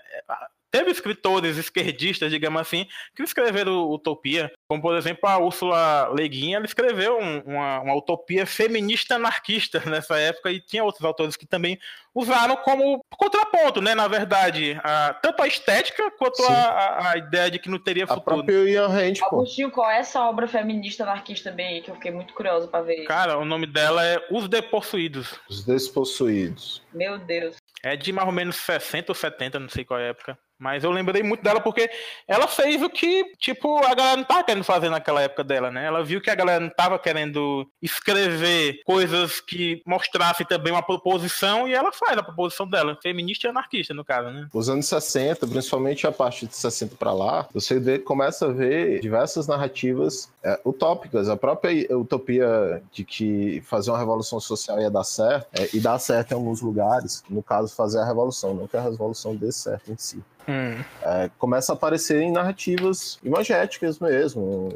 Teve 0.71 0.91
escritores 0.91 1.57
esquerdistas, 1.57 2.31
digamos 2.31 2.61
assim, 2.61 2.87
que 3.14 3.23
escreveram 3.23 3.91
utopia, 3.91 4.53
como 4.68 4.81
por 4.81 4.97
exemplo 4.97 5.29
a 5.29 5.39
Úrsula 5.39 6.09
Leguinha, 6.14 6.59
ela 6.59 6.66
escreveu 6.66 7.18
um, 7.18 7.41
uma, 7.41 7.81
uma, 7.81 7.97
utopia 7.97 8.47
feminista 8.47 9.16
anarquista 9.16 9.83
nessa 9.91 10.16
época 10.18 10.51
e 10.51 10.61
tinha 10.61 10.85
outros 10.85 11.05
autores 11.05 11.37
que 11.37 11.47
também 11.47 11.79
usaram 12.14 12.57
como 12.57 13.05
contraponto, 13.16 13.81
né? 13.81 13.95
Na 13.95 14.07
verdade, 14.07 14.79
a, 14.85 15.14
tanto 15.14 15.43
a 15.43 15.47
estética 15.47 16.11
quanto 16.12 16.43
a, 16.45 17.11
a, 17.11 17.16
ideia 17.16 17.51
de 17.51 17.59
que 17.59 17.68
não 17.68 17.79
teria 17.79 18.07
futuro. 18.07 18.41
A 18.41 18.45
própria 18.45 18.71
Ian 18.71 18.89
Rand, 18.89 19.14
Agostinho, 19.23 19.71
qual 19.71 19.91
é 19.91 19.99
essa 19.99 20.23
obra 20.23 20.47
feminista 20.47 21.03
anarquista 21.03 21.51
bem 21.51 21.66
aí 21.66 21.83
que 21.83 21.91
eu 21.91 21.95
fiquei 21.97 22.12
muito 22.12 22.33
curioso 22.35 22.68
para 22.68 22.83
ver? 22.83 23.05
Cara, 23.07 23.39
o 23.39 23.45
nome 23.45 23.66
dela 23.66 24.05
é 24.05 24.25
Os 24.31 24.49
Depossuídos. 24.49 25.41
Os 25.49 25.64
Despossuídos. 25.64 26.83
Meu 26.93 27.18
Deus. 27.18 27.57
É 27.83 27.97
de 27.97 28.12
mais 28.12 28.27
ou 28.27 28.33
menos 28.33 28.57
60 28.57 29.11
ou 29.11 29.14
70, 29.14 29.59
não 29.59 29.68
sei 29.68 29.85
qual 29.85 29.99
é 29.99 30.11
época. 30.11 30.39
Mas 30.61 30.85
eu 30.85 30.91
lembrei 30.91 31.23
muito 31.23 31.43
dela 31.43 31.59
porque 31.59 31.89
ela 32.29 32.47
fez 32.47 32.83
o 32.83 32.91
que, 32.91 33.33
tipo, 33.39 33.79
a 33.79 33.95
galera 33.95 34.19
não 34.19 34.25
tava 34.25 34.45
querendo 34.45 34.63
fazer 34.63 34.91
naquela 34.91 35.23
época 35.23 35.43
dela, 35.43 35.71
né? 35.71 35.87
Ela 35.87 36.05
viu 36.05 36.21
que 36.21 36.29
a 36.29 36.35
galera 36.35 36.61
não 36.61 36.69
tava 36.69 36.99
querendo 36.99 37.67
escrever 37.81 38.83
coisas 38.85 39.41
que 39.41 39.83
mostrassem 39.87 40.47
também 40.47 40.71
uma 40.71 40.83
proposição 40.83 41.67
e 41.67 41.73
ela 41.73 41.91
faz 41.93 42.19
a 42.19 42.23
proposição 42.23 42.69
dela, 42.69 42.99
feminista 43.03 43.47
e 43.47 43.51
anarquista, 43.51 43.95
no 43.95 44.05
caso, 44.05 44.29
né? 44.29 44.49
Os 44.53 44.69
anos 44.69 44.87
60, 44.87 45.47
principalmente 45.47 46.07
a 46.07 46.13
partir 46.13 46.47
de 46.47 46.55
60 46.55 46.97
para 46.97 47.13
lá, 47.13 47.49
você 47.55 47.81
vê, 47.81 47.99
começa 47.99 48.47
a 48.47 48.53
ver 48.53 49.01
diversas 49.01 49.47
narrativas 49.47 50.31
é, 50.43 50.61
utópicas. 50.65 51.31
A 51.31 51.37
própria 51.37 51.97
utopia 51.97 52.83
de 52.93 53.03
que 53.03 53.63
fazer 53.63 53.91
uma 53.91 53.99
revolução 53.99 54.39
social 54.39 54.79
ia 54.79 54.91
dar 54.91 55.05
certo, 55.05 55.49
é, 55.59 55.71
e 55.73 55.81
dar 55.81 55.99
certo 55.99 56.33
em 56.33 56.35
alguns 56.35 56.61
lugares, 56.61 57.25
no 57.31 57.43
caso, 57.43 57.75
fazer 57.75 58.01
a 58.01 58.05
revolução, 58.05 58.55
não 58.55 58.67
que 58.67 58.77
a 58.77 58.83
revolução 58.83 59.35
dê 59.35 59.51
certo 59.51 59.91
em 59.91 59.97
si. 59.97 60.23
Hum. 60.51 60.82
É, 61.03 61.30
começa 61.38 61.72
a 61.72 61.76
aparecer 61.76 62.20
em 62.20 62.32
narrativas 62.32 63.20
imagéticas 63.22 64.01
mesmo, 64.01 64.68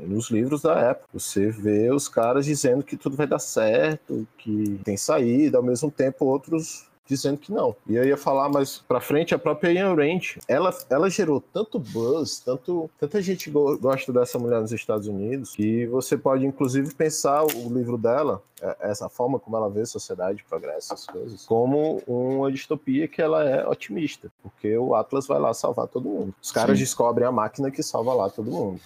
nos 0.00 0.30
livros 0.30 0.60
da 0.60 0.78
época. 0.78 1.08
Você 1.12 1.48
vê 1.48 1.90
os 1.90 2.06
caras 2.06 2.44
dizendo 2.44 2.82
que 2.84 2.98
tudo 2.98 3.16
vai 3.16 3.26
dar 3.26 3.38
certo, 3.38 4.28
que 4.36 4.78
tem 4.84 4.96
saída, 4.96 5.56
ao 5.56 5.64
mesmo 5.64 5.90
tempo 5.90 6.26
outros 6.26 6.91
dizendo 7.12 7.38
que 7.38 7.52
não. 7.52 7.74
E 7.86 7.94
eu 7.94 8.04
ia 8.04 8.16
falar 8.16 8.48
mais 8.48 8.78
pra 8.78 9.00
frente, 9.00 9.34
a 9.34 9.38
própria 9.38 9.72
Ian 9.72 9.94
Ranch, 9.94 10.38
ela, 10.48 10.74
ela 10.88 11.10
gerou 11.10 11.40
tanto 11.40 11.78
buzz, 11.78 12.40
tanto, 12.40 12.90
tanta 12.98 13.20
gente 13.20 13.50
go 13.50 13.76
gosta 13.78 14.12
dessa 14.12 14.38
mulher 14.38 14.60
nos 14.60 14.72
Estados 14.72 15.06
Unidos, 15.06 15.54
que 15.54 15.86
você 15.86 16.16
pode 16.16 16.46
inclusive 16.46 16.94
pensar 16.94 17.44
o 17.44 17.72
livro 17.72 17.98
dela, 17.98 18.42
é, 18.60 18.76
essa 18.90 19.08
forma 19.08 19.38
como 19.38 19.56
ela 19.56 19.68
vê 19.68 19.84
sociedade, 19.84 20.44
progresso, 20.48 20.92
essas 20.92 21.06
coisas, 21.06 21.44
como 21.44 22.02
uma 22.06 22.50
distopia 22.50 23.06
que 23.06 23.20
ela 23.20 23.44
é 23.44 23.66
otimista, 23.66 24.30
porque 24.42 24.76
o 24.76 24.94
Atlas 24.94 25.26
vai 25.26 25.38
lá 25.38 25.52
salvar 25.52 25.88
todo 25.88 26.08
mundo. 26.08 26.34
Os 26.40 26.50
caras 26.50 26.78
Sim. 26.78 26.84
descobrem 26.84 27.26
a 27.26 27.32
máquina 27.32 27.70
que 27.70 27.82
salva 27.82 28.14
lá 28.14 28.30
todo 28.30 28.50
mundo. 28.50 28.80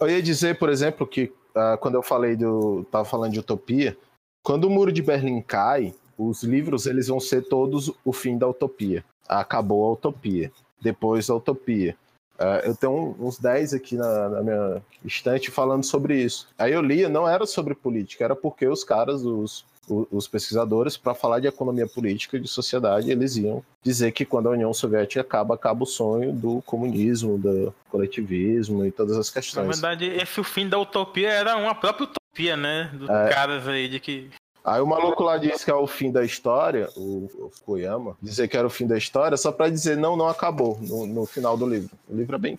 Eu 0.00 0.08
ia 0.08 0.22
dizer, 0.22 0.58
por 0.58 0.70
exemplo, 0.70 1.06
que 1.06 1.24
uh, 1.54 1.76
quando 1.80 1.96
eu 1.96 2.02
falei 2.02 2.34
do. 2.34 2.84
tava 2.90 3.04
falando 3.04 3.32
de 3.32 3.40
utopia, 3.40 3.96
quando 4.42 4.64
o 4.64 4.70
muro 4.70 4.92
de 4.92 5.02
Berlim 5.02 5.42
cai, 5.42 5.94
os 6.18 6.42
livros 6.42 6.86
eles 6.86 7.08
vão 7.08 7.20
ser 7.20 7.42
todos 7.42 7.92
o 8.04 8.12
fim 8.12 8.38
da 8.38 8.48
utopia. 8.48 9.04
Acabou 9.28 9.88
a 9.88 9.92
utopia. 9.92 10.50
Depois 10.80 11.26
da 11.26 11.34
utopia. 11.34 11.96
Uh, 12.38 12.60
eu 12.66 12.74
tenho 12.74 13.16
uns 13.18 13.38
10 13.38 13.74
aqui 13.74 13.96
na, 13.96 14.28
na, 14.28 14.42
minha 14.42 14.82
estante 15.04 15.50
falando 15.50 15.84
sobre 15.84 16.22
isso. 16.22 16.48
Aí 16.58 16.72
eu 16.72 16.82
lia, 16.82 17.08
não 17.08 17.26
era 17.26 17.46
sobre 17.46 17.74
política, 17.74 18.24
era 18.24 18.36
porque 18.36 18.68
os 18.68 18.84
caras, 18.84 19.24
os, 19.24 19.64
os 19.88 20.28
pesquisadores, 20.28 20.98
para 20.98 21.14
falar 21.14 21.40
de 21.40 21.46
economia 21.46 21.86
política, 21.86 22.38
de 22.38 22.46
sociedade, 22.46 23.10
eles 23.10 23.36
iam 23.36 23.64
dizer 23.82 24.12
que 24.12 24.26
quando 24.26 24.48
a 24.48 24.52
União 24.52 24.72
Soviética 24.74 25.22
acaba, 25.22 25.54
acaba 25.54 25.84
o 25.84 25.86
sonho 25.86 26.30
do 26.30 26.60
comunismo, 26.62 27.38
do 27.38 27.74
coletivismo 27.88 28.84
e 28.84 28.90
todas 28.90 29.16
as 29.16 29.30
questões. 29.30 29.66
Na 29.66 29.72
verdade, 29.72 30.04
esse 30.04 30.38
o 30.38 30.44
fim 30.44 30.68
da 30.68 30.78
utopia 30.78 31.30
era 31.30 31.56
uma 31.56 31.74
própria 31.74 32.04
utopia, 32.04 32.54
né? 32.54 32.90
Dos 32.92 33.08
é, 33.08 33.28
caras 33.30 33.66
aí 33.66 33.88
de 33.88 33.98
que 33.98 34.28
Aí 34.66 34.80
o 34.80 34.86
maluco 34.86 35.22
lá 35.22 35.38
disse 35.38 35.64
que 35.64 35.70
é 35.70 35.74
o 35.74 35.86
fim 35.86 36.10
da 36.10 36.24
história, 36.24 36.90
o, 36.96 37.50
Fukuyama, 37.54 38.16
dizer 38.20 38.48
que 38.48 38.56
era 38.56 38.66
o 38.66 38.70
fim 38.70 38.84
da 38.84 38.98
história, 38.98 39.36
só 39.36 39.52
para 39.52 39.70
dizer 39.70 39.96
não, 39.96 40.16
não 40.16 40.28
acabou 40.28 40.76
no, 40.80 41.06
no 41.06 41.24
final 41.24 41.56
do 41.56 41.68
livro. 41.68 41.96
O 42.08 42.16
livro 42.16 42.34
é 42.34 42.38
bem 42.38 42.58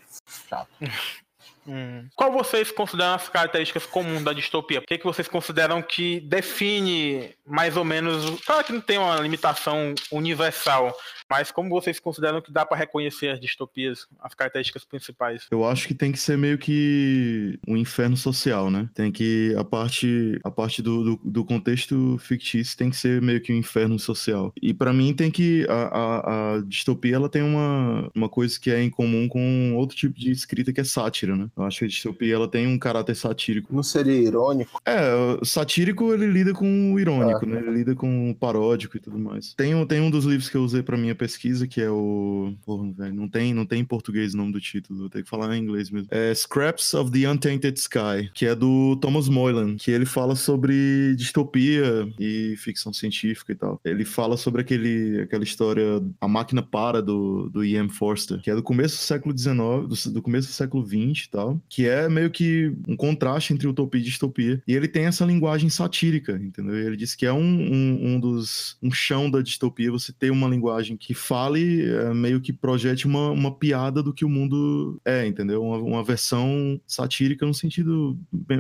chato. 0.50 0.70
Hum. 1.70 2.08
Qual 2.16 2.32
vocês 2.32 2.72
consideram 2.72 3.16
as 3.16 3.28
características 3.28 3.86
comuns 3.86 4.24
da 4.24 4.32
distopia? 4.32 4.80
O 4.80 4.84
que, 4.84 4.98
que 4.98 5.04
vocês 5.04 5.28
consideram 5.28 5.82
que 5.82 6.22
define 6.22 7.36
mais 7.46 7.76
ou 7.76 7.84
menos. 7.84 8.40
Claro 8.46 8.64
que 8.64 8.72
não 8.72 8.80
tem 8.80 8.98
uma 8.98 9.18
limitação 9.18 9.94
universal, 10.10 10.98
mas 11.30 11.52
como 11.52 11.70
vocês 11.70 12.00
consideram 12.00 12.42
que 12.42 12.52
dá 12.52 12.66
para 12.66 12.78
reconhecer 12.78 13.30
as 13.30 13.40
distopias, 13.40 14.08
as 14.20 14.34
características 14.34 14.86
principais? 14.86 15.48
Eu 15.52 15.66
acho 15.66 15.88
que 15.88 15.94
tem 15.94 16.12
que 16.12 16.20
ser 16.20 16.38
meio 16.38 16.58
que 16.58 17.60
um 17.68 17.76
inferno 17.76 18.16
social, 18.16 18.72
né? 18.72 18.90
Tem 18.94 19.12
que 19.12 19.54
a 19.58 19.64
parte 19.64 20.40
a 20.44 20.52
parte 20.52 20.82
do, 20.82 21.04
do, 21.04 21.22
do 21.24 21.46
contexto 21.46 22.18
fictício 22.20 22.78
tem 22.78 22.90
que 22.90 22.96
ser 22.96 23.22
meio 23.22 23.42
que 23.42 23.52
um 23.52 23.58
inferno 23.58 24.00
social. 24.00 24.54
E 24.62 24.74
para 24.74 24.94
mim 24.94 25.14
tem 25.14 25.30
que 25.30 25.66
a, 25.70 25.74
a, 25.74 26.56
a, 26.56 26.62
distopia 26.62 27.16
ela 27.16 27.30
tem 27.30 27.42
uma, 27.42 28.10
uma 28.16 28.30
coisa 28.30 28.60
que 28.60 28.72
é 28.72 28.82
em 28.82 28.90
comum 28.90 29.28
com 29.28 29.76
outro 29.76 29.98
tipo 29.98 30.18
de 30.18 30.32
escrita 30.32 30.72
que 30.72 30.82
é 30.82 30.84
sátira, 30.84 31.36
né? 31.36 31.50
Eu 31.58 31.64
acho 31.64 31.80
que 31.80 31.86
a 31.86 31.88
distopia 31.90 32.36
ela 32.36 32.48
tem 32.48 32.68
um 32.68 32.80
caráter 32.80 33.16
satírico. 33.16 33.74
Não 33.74 33.84
seria 33.84 34.14
irônico? 34.14 34.82
É, 34.86 35.12
satírico 35.44 36.14
ele 36.14 36.28
lida 36.28 36.54
com 36.54 36.94
o 36.94 37.00
irônico, 37.00 37.46
é. 37.46 37.48
né? 37.48 37.60
Ele 37.60 37.72
lida 37.72 37.96
com 37.96 38.32
o 38.32 38.36
paródico 38.36 38.96
e 38.96 39.00
tudo 39.00 39.20
mais. 39.20 39.54
Tem, 39.54 39.86
tem 39.86 40.00
um 40.00 40.10
dos 40.10 40.26
livros 40.26 40.50
que 40.50 40.56
eu 40.56 40.64
usei 40.64 40.82
para 40.82 40.98
minha 40.98 41.17
pesquisa, 41.18 41.68
que 41.68 41.82
é 41.82 41.90
o. 41.90 42.54
Porra, 42.66 42.92
velho, 42.94 43.14
não 43.14 43.28
tem, 43.28 43.54
não 43.54 43.66
tem 43.66 43.82
em 43.82 43.86
português 43.86 44.34
o 44.34 44.38
nome 44.38 44.54
do 44.54 44.62
título, 44.62 45.00
vou 45.00 45.10
ter 45.10 45.24
que 45.24 45.30
falar 45.30 45.56
em 45.56 45.62
inglês 45.62 45.90
mesmo. 45.90 46.08
É 46.12 46.34
Scraps 46.34 46.94
of 46.94 47.12
the 47.12 47.30
Untainted 47.30 47.78
Sky, 47.78 48.30
que 48.34 48.46
é 48.46 48.56
do 48.56 48.96
Thomas 48.98 49.28
Moylan, 49.28 49.76
que 49.76 49.92
ele 49.92 50.06
fala 50.06 50.36
sobre 50.36 51.16
distopia 51.16 52.08
e 52.20 52.56
ficção 52.58 52.94
científica 52.94 53.52
e 53.52 53.56
tal. 53.56 53.80
Ele 53.84 54.06
fala 54.06 54.38
sobre 54.38 54.62
aquele, 54.62 55.22
aquela 55.22 55.44
história, 55.44 55.84
A 56.22 56.28
Máquina 56.28 56.62
Para, 56.62 57.02
do, 57.02 57.50
do 57.50 57.64
E.M. 57.64 57.90
Forster, 57.90 58.42
que 58.42 58.50
é 58.50 58.56
do 58.56 58.64
começo 58.64 58.96
do 58.96 59.02
século 59.02 59.38
XIX, 59.38 59.58
do, 59.88 60.14
do 60.14 60.22
começo 60.22 60.48
do 60.48 60.54
século 60.54 60.86
XX 60.86 61.26
e 61.26 61.30
tal, 61.30 61.62
que 61.70 61.88
é 61.88 62.08
meio 62.08 62.30
que 62.30 62.74
um 62.88 62.96
contraste 62.96 63.54
entre 63.54 63.68
utopia 63.68 64.00
e 64.02 64.04
distopia. 64.04 64.62
E 64.68 64.74
ele 64.74 64.88
tem 64.88 65.06
essa 65.06 65.26
linguagem 65.26 65.70
satírica, 65.70 66.34
entendeu? 66.34 66.76
Ele 66.76 66.98
diz 66.98 67.16
que 67.16 67.26
é 67.26 67.34
um, 67.34 67.40
um, 67.40 68.08
um 68.08 68.20
dos. 68.20 68.78
um 68.82 68.92
chão 68.92 69.30
da 69.30 69.42
distopia 69.42 69.92
você 69.92 70.12
ter 70.12 70.32
uma 70.32 70.48
linguagem 70.48 70.98
que 70.98 71.07
fale, 71.14 71.90
é, 71.90 72.14
meio 72.14 72.42
que 72.42 72.52
projete 72.54 73.06
uma, 73.06 73.30
uma 73.32 73.54
piada 73.54 74.02
do 74.02 74.14
que 74.14 74.26
o 74.26 74.30
mundo 74.30 75.00
é, 75.06 75.26
entendeu? 75.26 75.64
Uma, 75.64 75.78
uma 75.78 76.04
versão 76.04 76.80
satírica 76.86 77.46
no 77.46 77.54
sentido 77.54 78.18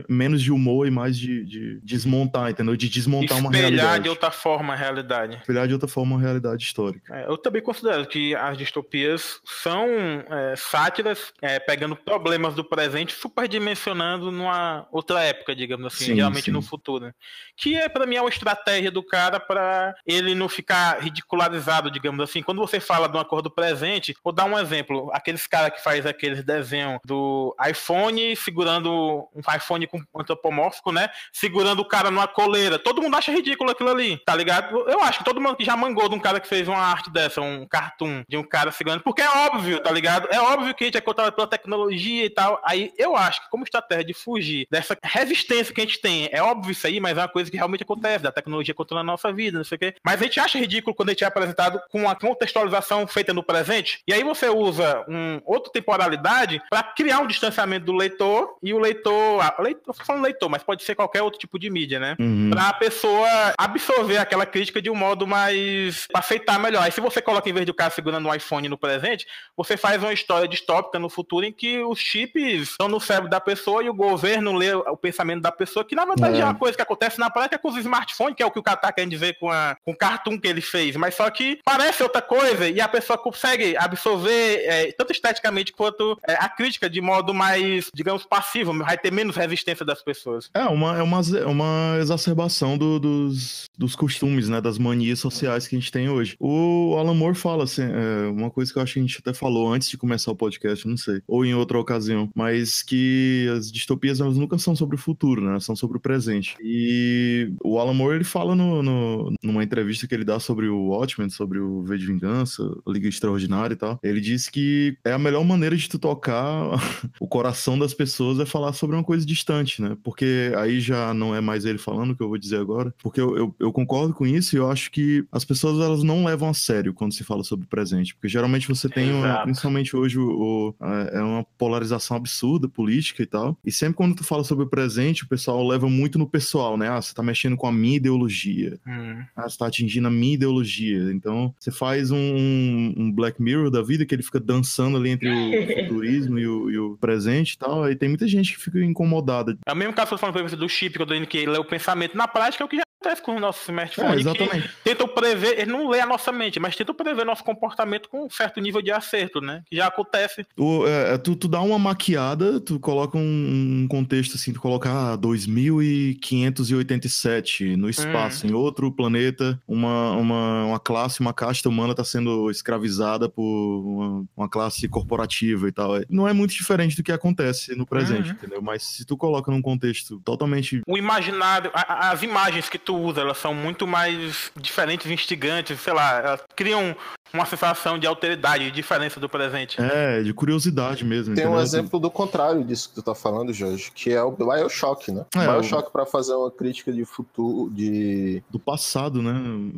menos 0.09 0.41
de 0.41 0.51
humor 0.51 0.87
e 0.87 0.91
mais 0.91 1.17
de, 1.17 1.43
de 1.45 1.79
desmontar, 1.83 2.49
entendeu? 2.49 2.75
De 2.75 2.89
desmontar 2.89 3.37
uma 3.37 3.51
realidade. 3.51 3.75
Espelhar 3.75 3.99
de 4.01 4.09
outra 4.09 4.31
forma 4.31 4.73
a 4.73 4.75
realidade. 4.75 5.35
Espelhar 5.37 5.67
de 5.67 5.73
outra 5.73 5.87
forma 5.87 6.15
uma 6.15 6.21
realidade 6.21 6.63
histórica. 6.63 7.15
É, 7.15 7.25
eu 7.25 7.37
também 7.37 7.61
considero 7.61 8.05
que 8.05 8.35
as 8.35 8.57
distopias 8.57 9.39
são 9.45 9.87
é, 9.87 10.55
sátiras 10.55 11.33
é, 11.41 11.59
pegando 11.59 11.95
problemas 11.95 12.55
do 12.55 12.63
presente 12.63 13.13
superdimensionando 13.13 14.31
numa 14.31 14.87
outra 14.91 15.23
época, 15.23 15.55
digamos 15.55 15.85
assim, 15.85 16.05
sim, 16.05 16.15
geralmente 16.15 16.45
sim. 16.45 16.51
no 16.51 16.61
futuro. 16.61 17.13
Que 17.55 17.75
é, 17.75 17.89
para 17.89 18.05
mim, 18.05 18.15
é 18.15 18.21
uma 18.21 18.29
estratégia 18.29 18.91
do 18.91 19.03
cara 19.03 19.39
para 19.39 19.95
ele 20.05 20.35
não 20.35 20.49
ficar 20.49 20.99
ridicularizado, 21.01 21.91
digamos 21.91 22.21
assim, 22.21 22.36
quando 22.43 22.59
você 22.59 22.79
fala 22.79 23.07
de 23.07 23.17
uma 23.17 23.25
cor 23.25 23.41
do 23.41 23.49
presente, 23.49 24.15
vou 24.23 24.33
dar 24.33 24.45
um 24.45 24.57
exemplo. 24.57 25.09
Aqueles 25.13 25.47
caras 25.47 25.73
que 25.73 25.83
faz 25.83 26.05
aqueles 26.05 26.43
desenhos 26.43 26.99
do 27.05 27.55
iPhone 27.67 28.35
segurando 28.35 29.27
um 29.35 29.55
iPhone 29.55 29.87
antropomórfico, 30.15 30.91
né? 30.91 31.09
Segurando 31.31 31.79
o 31.79 31.85
cara 31.85 32.11
numa 32.11 32.27
coleira. 32.27 32.79
Todo 32.79 33.01
mundo 33.01 33.15
acha 33.15 33.31
ridículo 33.31 33.71
aquilo 33.71 33.89
ali, 33.89 34.17
tá 34.25 34.35
ligado? 34.35 34.77
Eu 34.89 35.01
acho 35.01 35.19
que 35.19 35.25
todo 35.25 35.41
mundo 35.41 35.55
que 35.55 35.65
já 35.65 35.75
mangou 35.75 36.09
de 36.09 36.15
um 36.15 36.19
cara 36.19 36.39
que 36.39 36.47
fez 36.47 36.67
uma 36.67 36.77
arte 36.77 37.09
dessa, 37.09 37.41
um 37.41 37.65
cartoon 37.65 38.23
de 38.27 38.37
um 38.37 38.43
cara 38.43 38.71
segurando, 38.71 39.03
porque 39.03 39.21
é 39.21 39.29
óbvio, 39.29 39.79
tá 39.79 39.91
ligado? 39.91 40.27
É 40.31 40.39
óbvio 40.39 40.73
que 40.73 40.83
a 40.83 40.87
gente 40.87 40.97
é 40.97 41.01
controlado 41.01 41.35
pela 41.35 41.47
tecnologia 41.47 42.25
e 42.25 42.29
tal. 42.29 42.61
Aí 42.63 42.91
eu 42.97 43.15
acho 43.15 43.43
que 43.43 43.49
como 43.49 43.63
estratégia 43.63 44.05
de 44.05 44.13
fugir 44.13 44.67
dessa 44.69 44.97
resistência 45.03 45.73
que 45.73 45.81
a 45.81 45.83
gente 45.83 45.99
tem, 45.99 46.29
é 46.31 46.41
óbvio 46.41 46.71
isso 46.71 46.85
aí, 46.85 46.99
mas 46.99 47.17
é 47.17 47.21
uma 47.21 47.27
coisa 47.27 47.49
que 47.49 47.57
realmente 47.57 47.83
acontece, 47.83 48.23
da 48.23 48.31
tecnologia 48.31 48.73
controlando 48.73 49.09
a 49.09 49.13
nossa 49.13 49.31
vida, 49.31 49.57
não 49.57 49.65
sei 49.65 49.75
o 49.75 49.79
quê. 49.79 49.95
Mas 50.03 50.21
a 50.21 50.23
gente 50.23 50.39
acha 50.39 50.57
ridículo 50.57 50.95
quando 50.95 51.09
a 51.09 51.11
gente 51.11 51.23
é 51.23 51.27
apresentado 51.27 51.81
com 51.89 52.01
uma, 52.01 52.15
contextualização 52.27 53.07
feita 53.07 53.33
no 53.33 53.41
presente. 53.41 54.01
E 54.05 54.13
aí 54.13 54.23
você 54.23 54.49
usa 54.49 55.05
um 55.07 55.39
outra 55.45 55.71
temporalidade 55.71 56.61
para 56.69 56.83
criar 56.83 57.19
um 57.19 57.27
distanciamento 57.27 57.85
do 57.85 57.93
leitor 57.93 58.57
e 58.61 58.73
o 58.73 58.79
leitor, 58.79 59.41
a, 59.41 59.61
leitor, 59.61 59.95
falando 60.05 60.23
leitor, 60.23 60.49
mas 60.49 60.63
pode 60.63 60.83
ser 60.83 60.95
qualquer 60.95 61.21
outro 61.21 61.39
tipo 61.39 61.57
de 61.57 61.69
mídia, 61.69 61.99
né? 61.99 62.15
Uhum. 62.19 62.49
Para 62.49 62.69
a 62.69 62.73
pessoa 62.73 63.29
absorver 63.57 64.17
aquela 64.17 64.45
crítica 64.45 64.81
de 64.81 64.89
um 64.89 64.95
modo 64.95 65.25
mais 65.25 66.05
pra 66.07 66.19
aceitar 66.19 66.59
melhor. 66.59 66.83
Aí 66.83 66.91
se 66.91 66.99
você 66.99 67.21
coloca 67.21 67.49
em 67.49 67.53
vez 67.53 67.65
de 67.65 67.71
o 67.71 67.75
cara 67.75 67.91
segurando 67.91 68.27
um 68.27 68.33
iPhone 68.33 68.67
no 68.67 68.77
presente, 68.77 69.25
você 69.55 69.77
faz 69.77 70.01
uma 70.03 70.11
história 70.13 70.47
distópica 70.47 70.99
no 70.99 71.09
futuro 71.09 71.45
em 71.45 71.51
que 71.51 71.79
os 71.79 71.99
chips 71.99 72.71
estão 72.71 72.89
no 72.89 72.99
cérebro 72.99 73.29
da 73.29 73.39
pessoa 73.39 73.81
e 73.83 73.89
o 73.89 73.93
governo 73.93 74.53
lê 74.53 74.73
o 74.73 74.97
pensamento 74.97 75.41
da 75.41 75.51
pessoa, 75.51 75.85
que 75.85 75.95
na 75.95 76.05
verdade 76.05 76.37
é, 76.37 76.41
é 76.41 76.43
uma 76.43 76.55
coisa 76.55 76.75
que 76.75 76.81
acontece 76.81 77.19
na 77.19 77.29
prática 77.29 77.57
com 77.57 77.69
os 77.69 77.77
smartphones, 77.77 78.35
que 78.35 78.43
é 78.43 78.45
o 78.45 78.51
que 78.51 78.59
o 78.59 78.63
cara 78.63 78.77
tá 78.77 78.91
querendo 78.91 79.11
dizer 79.11 79.37
com, 79.39 79.49
a, 79.49 79.77
com 79.85 79.91
o 79.91 79.97
cartoon 79.97 80.39
que 80.39 80.47
ele 80.47 80.61
fez, 80.61 80.95
mas 80.95 81.15
só 81.15 81.29
que 81.29 81.59
parece 81.63 82.03
outra 82.03 82.16
coisa 82.21 82.67
e 82.69 82.79
a 82.79 82.87
pessoa 82.87 83.17
consegue 83.17 83.75
absorver 83.77 84.61
é, 84.65 84.91
tanto 84.91 85.11
esteticamente 85.11 85.73
quanto 85.73 86.17
é, 86.27 86.33
a 86.33 86.49
crítica 86.49 86.89
de 86.89 87.01
modo 87.01 87.33
mais, 87.33 87.89
digamos, 87.93 88.23
passivo, 88.23 88.77
vai 88.77 88.97
ter 88.97 89.11
menos 89.11 89.35
resistência 89.35 89.85
das 89.85 90.01
pessoas. 90.01 90.49
É 90.53 90.63
uma, 90.65 90.97
é 90.97 91.01
uma, 91.01 91.21
uma 91.45 91.97
exacerbação 91.99 92.77
do, 92.77 92.99
dos, 92.99 93.65
dos 93.77 93.95
costumes, 93.95 94.49
né, 94.49 94.61
das 94.61 94.77
manias 94.77 95.19
sociais 95.19 95.67
que 95.67 95.75
a 95.75 95.79
gente 95.79 95.91
tem 95.91 96.09
hoje. 96.09 96.35
O 96.39 96.95
Alan 96.97 97.13
Moore 97.13 97.35
fala 97.35 97.63
assim, 97.63 97.83
é, 97.83 98.27
uma 98.27 98.49
coisa 98.49 98.71
que 98.71 98.79
eu 98.79 98.83
acho 98.83 98.93
que 98.93 98.99
a 98.99 99.01
gente 99.03 99.19
até 99.19 99.33
falou 99.33 99.71
antes 99.71 99.89
de 99.89 99.97
começar 99.97 100.31
o 100.31 100.35
podcast, 100.35 100.87
não 100.87 100.97
sei, 100.97 101.21
ou 101.27 101.45
em 101.45 101.53
outra 101.53 101.79
ocasião, 101.79 102.29
mas 102.35 102.81
que 102.81 103.47
as 103.55 103.71
distopias 103.71 104.19
elas 104.19 104.37
nunca 104.37 104.57
são 104.57 104.75
sobre 104.75 104.95
o 104.95 104.99
futuro, 104.99 105.41
né, 105.41 105.59
são 105.59 105.75
sobre 105.75 105.97
o 105.97 106.01
presente. 106.01 106.55
E 106.61 107.51
o 107.63 107.79
Alan 107.79 107.93
Moore 107.93 108.15
ele 108.15 108.23
fala 108.23 108.55
no, 108.55 108.81
no, 108.81 109.33
numa 109.43 109.63
entrevista 109.63 110.07
que 110.07 110.15
ele 110.15 110.23
dá 110.23 110.39
sobre 110.39 110.67
o 110.67 110.87
Watchmen, 110.87 111.29
sobre 111.29 111.59
o 111.59 111.83
V 111.83 111.97
Vingança, 112.07 112.63
Liga 112.87 113.07
Extraordinária 113.07 113.73
e 113.73 113.77
tal. 113.77 113.99
Ele 114.03 114.19
disse 114.19 114.51
que 114.51 114.97
é 115.03 115.13
a 115.13 115.19
melhor 115.19 115.43
maneira 115.43 115.75
de 115.75 115.87
tu 115.87 115.99
tocar 115.99 116.71
o 117.19 117.27
coração 117.27 117.77
das 117.77 117.93
pessoas 117.93 118.39
é 118.39 118.45
falar 118.45 118.73
sobre 118.73 118.95
uma 118.95 119.03
coisa 119.03 119.25
distante, 119.25 119.81
né? 119.81 119.97
Porque 120.03 120.51
aí 120.57 120.79
já 120.79 121.13
não 121.13 121.35
é 121.35 121.41
mais 121.41 121.65
ele 121.65 121.77
falando 121.77 122.11
o 122.11 122.15
que 122.15 122.23
eu 122.23 122.29
vou 122.29 122.37
dizer 122.37 122.57
agora, 122.57 122.93
porque 123.01 123.19
eu, 123.19 123.37
eu, 123.37 123.55
eu 123.59 123.71
concordo 123.71 124.13
com 124.13 124.25
isso 124.25 124.55
e 124.55 124.59
eu 124.59 124.69
acho 124.69 124.91
que 124.91 125.25
as 125.31 125.45
pessoas 125.45 125.79
elas 125.79 126.03
não 126.03 126.25
levam 126.25 126.49
a 126.49 126.53
sério 126.53 126.93
quando 126.93 127.13
se 127.13 127.23
fala 127.23 127.43
sobre 127.43 127.65
o 127.65 127.69
presente, 127.69 128.15
porque 128.15 128.27
geralmente 128.27 128.67
você 128.67 128.89
tem, 128.89 129.11
uma, 129.11 129.43
principalmente 129.43 129.95
hoje, 129.95 130.17
o, 130.19 130.27
o, 130.29 130.75
é 131.11 131.21
uma 131.21 131.43
polarização 131.57 132.17
absurda 132.17 132.67
política 132.67 133.23
e 133.23 133.25
tal, 133.25 133.57
e 133.65 133.71
sempre 133.71 133.95
quando 133.95 134.15
tu 134.15 134.23
fala 134.23 134.43
sobre 134.43 134.65
o 134.65 134.69
presente, 134.69 135.23
o 135.23 135.27
pessoal 135.27 135.65
leva 135.67 135.89
muito 135.89 136.17
no 136.17 136.27
pessoal, 136.27 136.77
né? 136.77 136.89
Ah, 136.89 137.01
você 137.01 137.13
tá 137.13 137.23
mexendo 137.23 137.57
com 137.57 137.67
a 137.67 137.71
minha 137.71 137.97
ideologia. 137.97 138.79
Hum. 138.87 139.23
Ah, 139.35 139.49
você 139.49 139.57
tá 139.57 139.67
atingindo 139.67 140.07
a 140.07 140.11
minha 140.11 140.35
ideologia. 140.35 141.11
Então, 141.11 141.53
você 141.59 141.71
faz 141.87 142.11
um, 142.11 142.93
um 142.97 143.11
Black 143.13 143.41
Mirror 143.41 143.71
da 143.71 143.81
vida 143.81 144.05
que 144.05 144.13
ele 144.13 144.21
fica 144.21 144.41
dançando 144.41 144.97
ali 144.97 145.09
entre 145.09 145.29
o 145.29 145.83
futurismo 145.87 146.37
e 146.37 146.45
o, 146.45 146.69
e 146.69 146.77
o 146.77 146.97
presente 146.97 147.53
e 147.53 147.57
tal. 147.57 147.83
Aí 147.83 147.95
tem 147.95 148.09
muita 148.09 148.27
gente 148.27 148.53
que 148.53 148.59
fica 148.59 148.83
incomodada. 148.83 149.57
É 149.65 149.71
o 149.71 149.75
mesmo 149.75 149.93
caso 149.93 150.09
que 150.09 150.13
eu 150.15 150.17
falando 150.17 150.57
do 150.57 150.67
chip, 150.67 150.95
que 150.95 151.01
eu 151.01 151.05
tô 151.05 151.13
dizendo 151.13 151.27
que 151.27 151.37
ele 151.37 151.55
é 151.55 151.59
o 151.59 151.63
pensamento. 151.63 152.17
Na 152.17 152.27
prática, 152.27 152.61
é 152.61 152.65
o 152.65 152.67
que 152.67 152.75
já 152.75 152.86
acontece 152.99 153.21
com 153.21 153.35
o 153.35 153.39
nosso 153.39 153.61
smartphone. 153.61 154.15
É, 154.15 154.19
exatamente. 154.19 154.69
Tentam 154.83 155.07
prever, 155.07 155.59
ele 155.59 155.71
não 155.71 155.87
lê 155.87 156.01
a 156.01 156.05
nossa 156.05 156.29
mente, 156.31 156.59
mas 156.59 156.75
tentam 156.75 156.93
prever 156.93 157.25
nosso 157.25 157.43
comportamento 157.43 158.07
com 158.09 158.25
um 158.25 158.29
certo 158.29 158.59
nível 158.59 158.81
de 158.81 158.91
acerto, 158.91 159.39
né? 159.39 159.63
Que 159.67 159.77
já 159.77 159.87
acontece. 159.87 160.45
O, 160.57 160.85
é, 160.87 161.13
é 161.13 161.17
tu, 161.17 161.33
tu 161.35 161.47
dá 161.47 161.61
uma 161.61 161.79
maquiada, 161.79 162.59
tu 162.59 162.79
coloca 162.79 163.17
um, 163.17 163.83
um 163.83 163.87
contexto 163.87 164.35
assim, 164.35 164.51
tu 164.51 164.59
coloca 164.59 164.91
ah, 164.91 165.15
2587 165.15 167.75
no 167.75 167.87
espaço, 167.89 168.45
hum. 168.45 168.49
em 168.49 168.53
outro 168.53 168.91
planeta, 168.91 169.59
uma, 169.67 170.11
uma, 170.13 170.65
uma 170.65 170.79
classe, 170.79 171.19
uma 171.19 171.33
casta 171.33 171.69
humana 171.69 171.91
está 171.91 172.03
sendo 172.03 172.49
escravizada 172.49 173.29
por 173.29 173.43
uma, 173.43 174.25
uma, 174.35 174.49
classe 174.49 174.87
corporativa 174.87 175.67
e 175.67 175.71
tal. 175.71 175.97
É, 175.97 176.05
não 176.09 176.27
é 176.27 176.33
muito 176.33 176.53
diferente 176.53 176.95
do 176.95 177.03
que 177.03 177.11
acontece 177.11 177.75
no 177.75 177.85
presente, 177.85 178.29
uhum. 178.29 178.35
entendeu? 178.35 178.59
Mas 178.61 178.83
se 178.83 179.05
tu 179.05 179.15
coloca 179.15 179.51
num 179.51 179.61
contexto 179.61 180.19
totalmente. 180.23 180.81
O 180.87 180.97
imaginário, 180.97 181.69
a, 181.73 182.09
as 182.09 182.23
imagens 182.23 182.69
que 182.69 182.79
tu 182.87 182.95
usa, 182.95 183.19
elas 183.19 183.37
são 183.37 183.53
muito 183.53 183.85
mais 183.85 184.49
diferentes, 184.55 185.11
instigantes, 185.11 185.77
sei 185.81 185.91
lá, 185.91 186.19
elas 186.19 186.41
criam 186.55 186.95
uma 187.33 187.45
sensação 187.45 187.99
de 187.99 188.07
alteridade, 188.07 188.63
de 188.63 188.71
diferença 188.71 189.19
do 189.19 189.27
presente. 189.27 189.77
É, 189.81 190.23
de 190.23 190.33
curiosidade 190.33 191.03
mesmo. 191.03 191.35
Tem 191.35 191.43
entendeu? 191.43 191.59
um 191.59 191.61
exemplo 191.61 191.99
do 191.99 192.09
contrário 192.09 192.63
disso 192.63 192.87
que 192.87 192.95
tu 192.95 193.03
tá 193.03 193.13
falando, 193.13 193.51
Jorge, 193.51 193.91
que 193.93 194.13
é 194.13 194.23
o 194.23 194.31
Bioshock, 194.31 195.11
né? 195.11 195.25
É, 195.35 195.45
Bioshock 195.45 195.89
o... 195.89 195.91
para 195.91 196.05
fazer 196.05 196.33
uma 196.33 196.49
crítica 196.49 196.93
de 196.93 197.03
futuro, 197.03 197.69
de... 197.73 198.41
Do 198.49 198.57
passado, 198.57 199.21
né? 199.21 199.35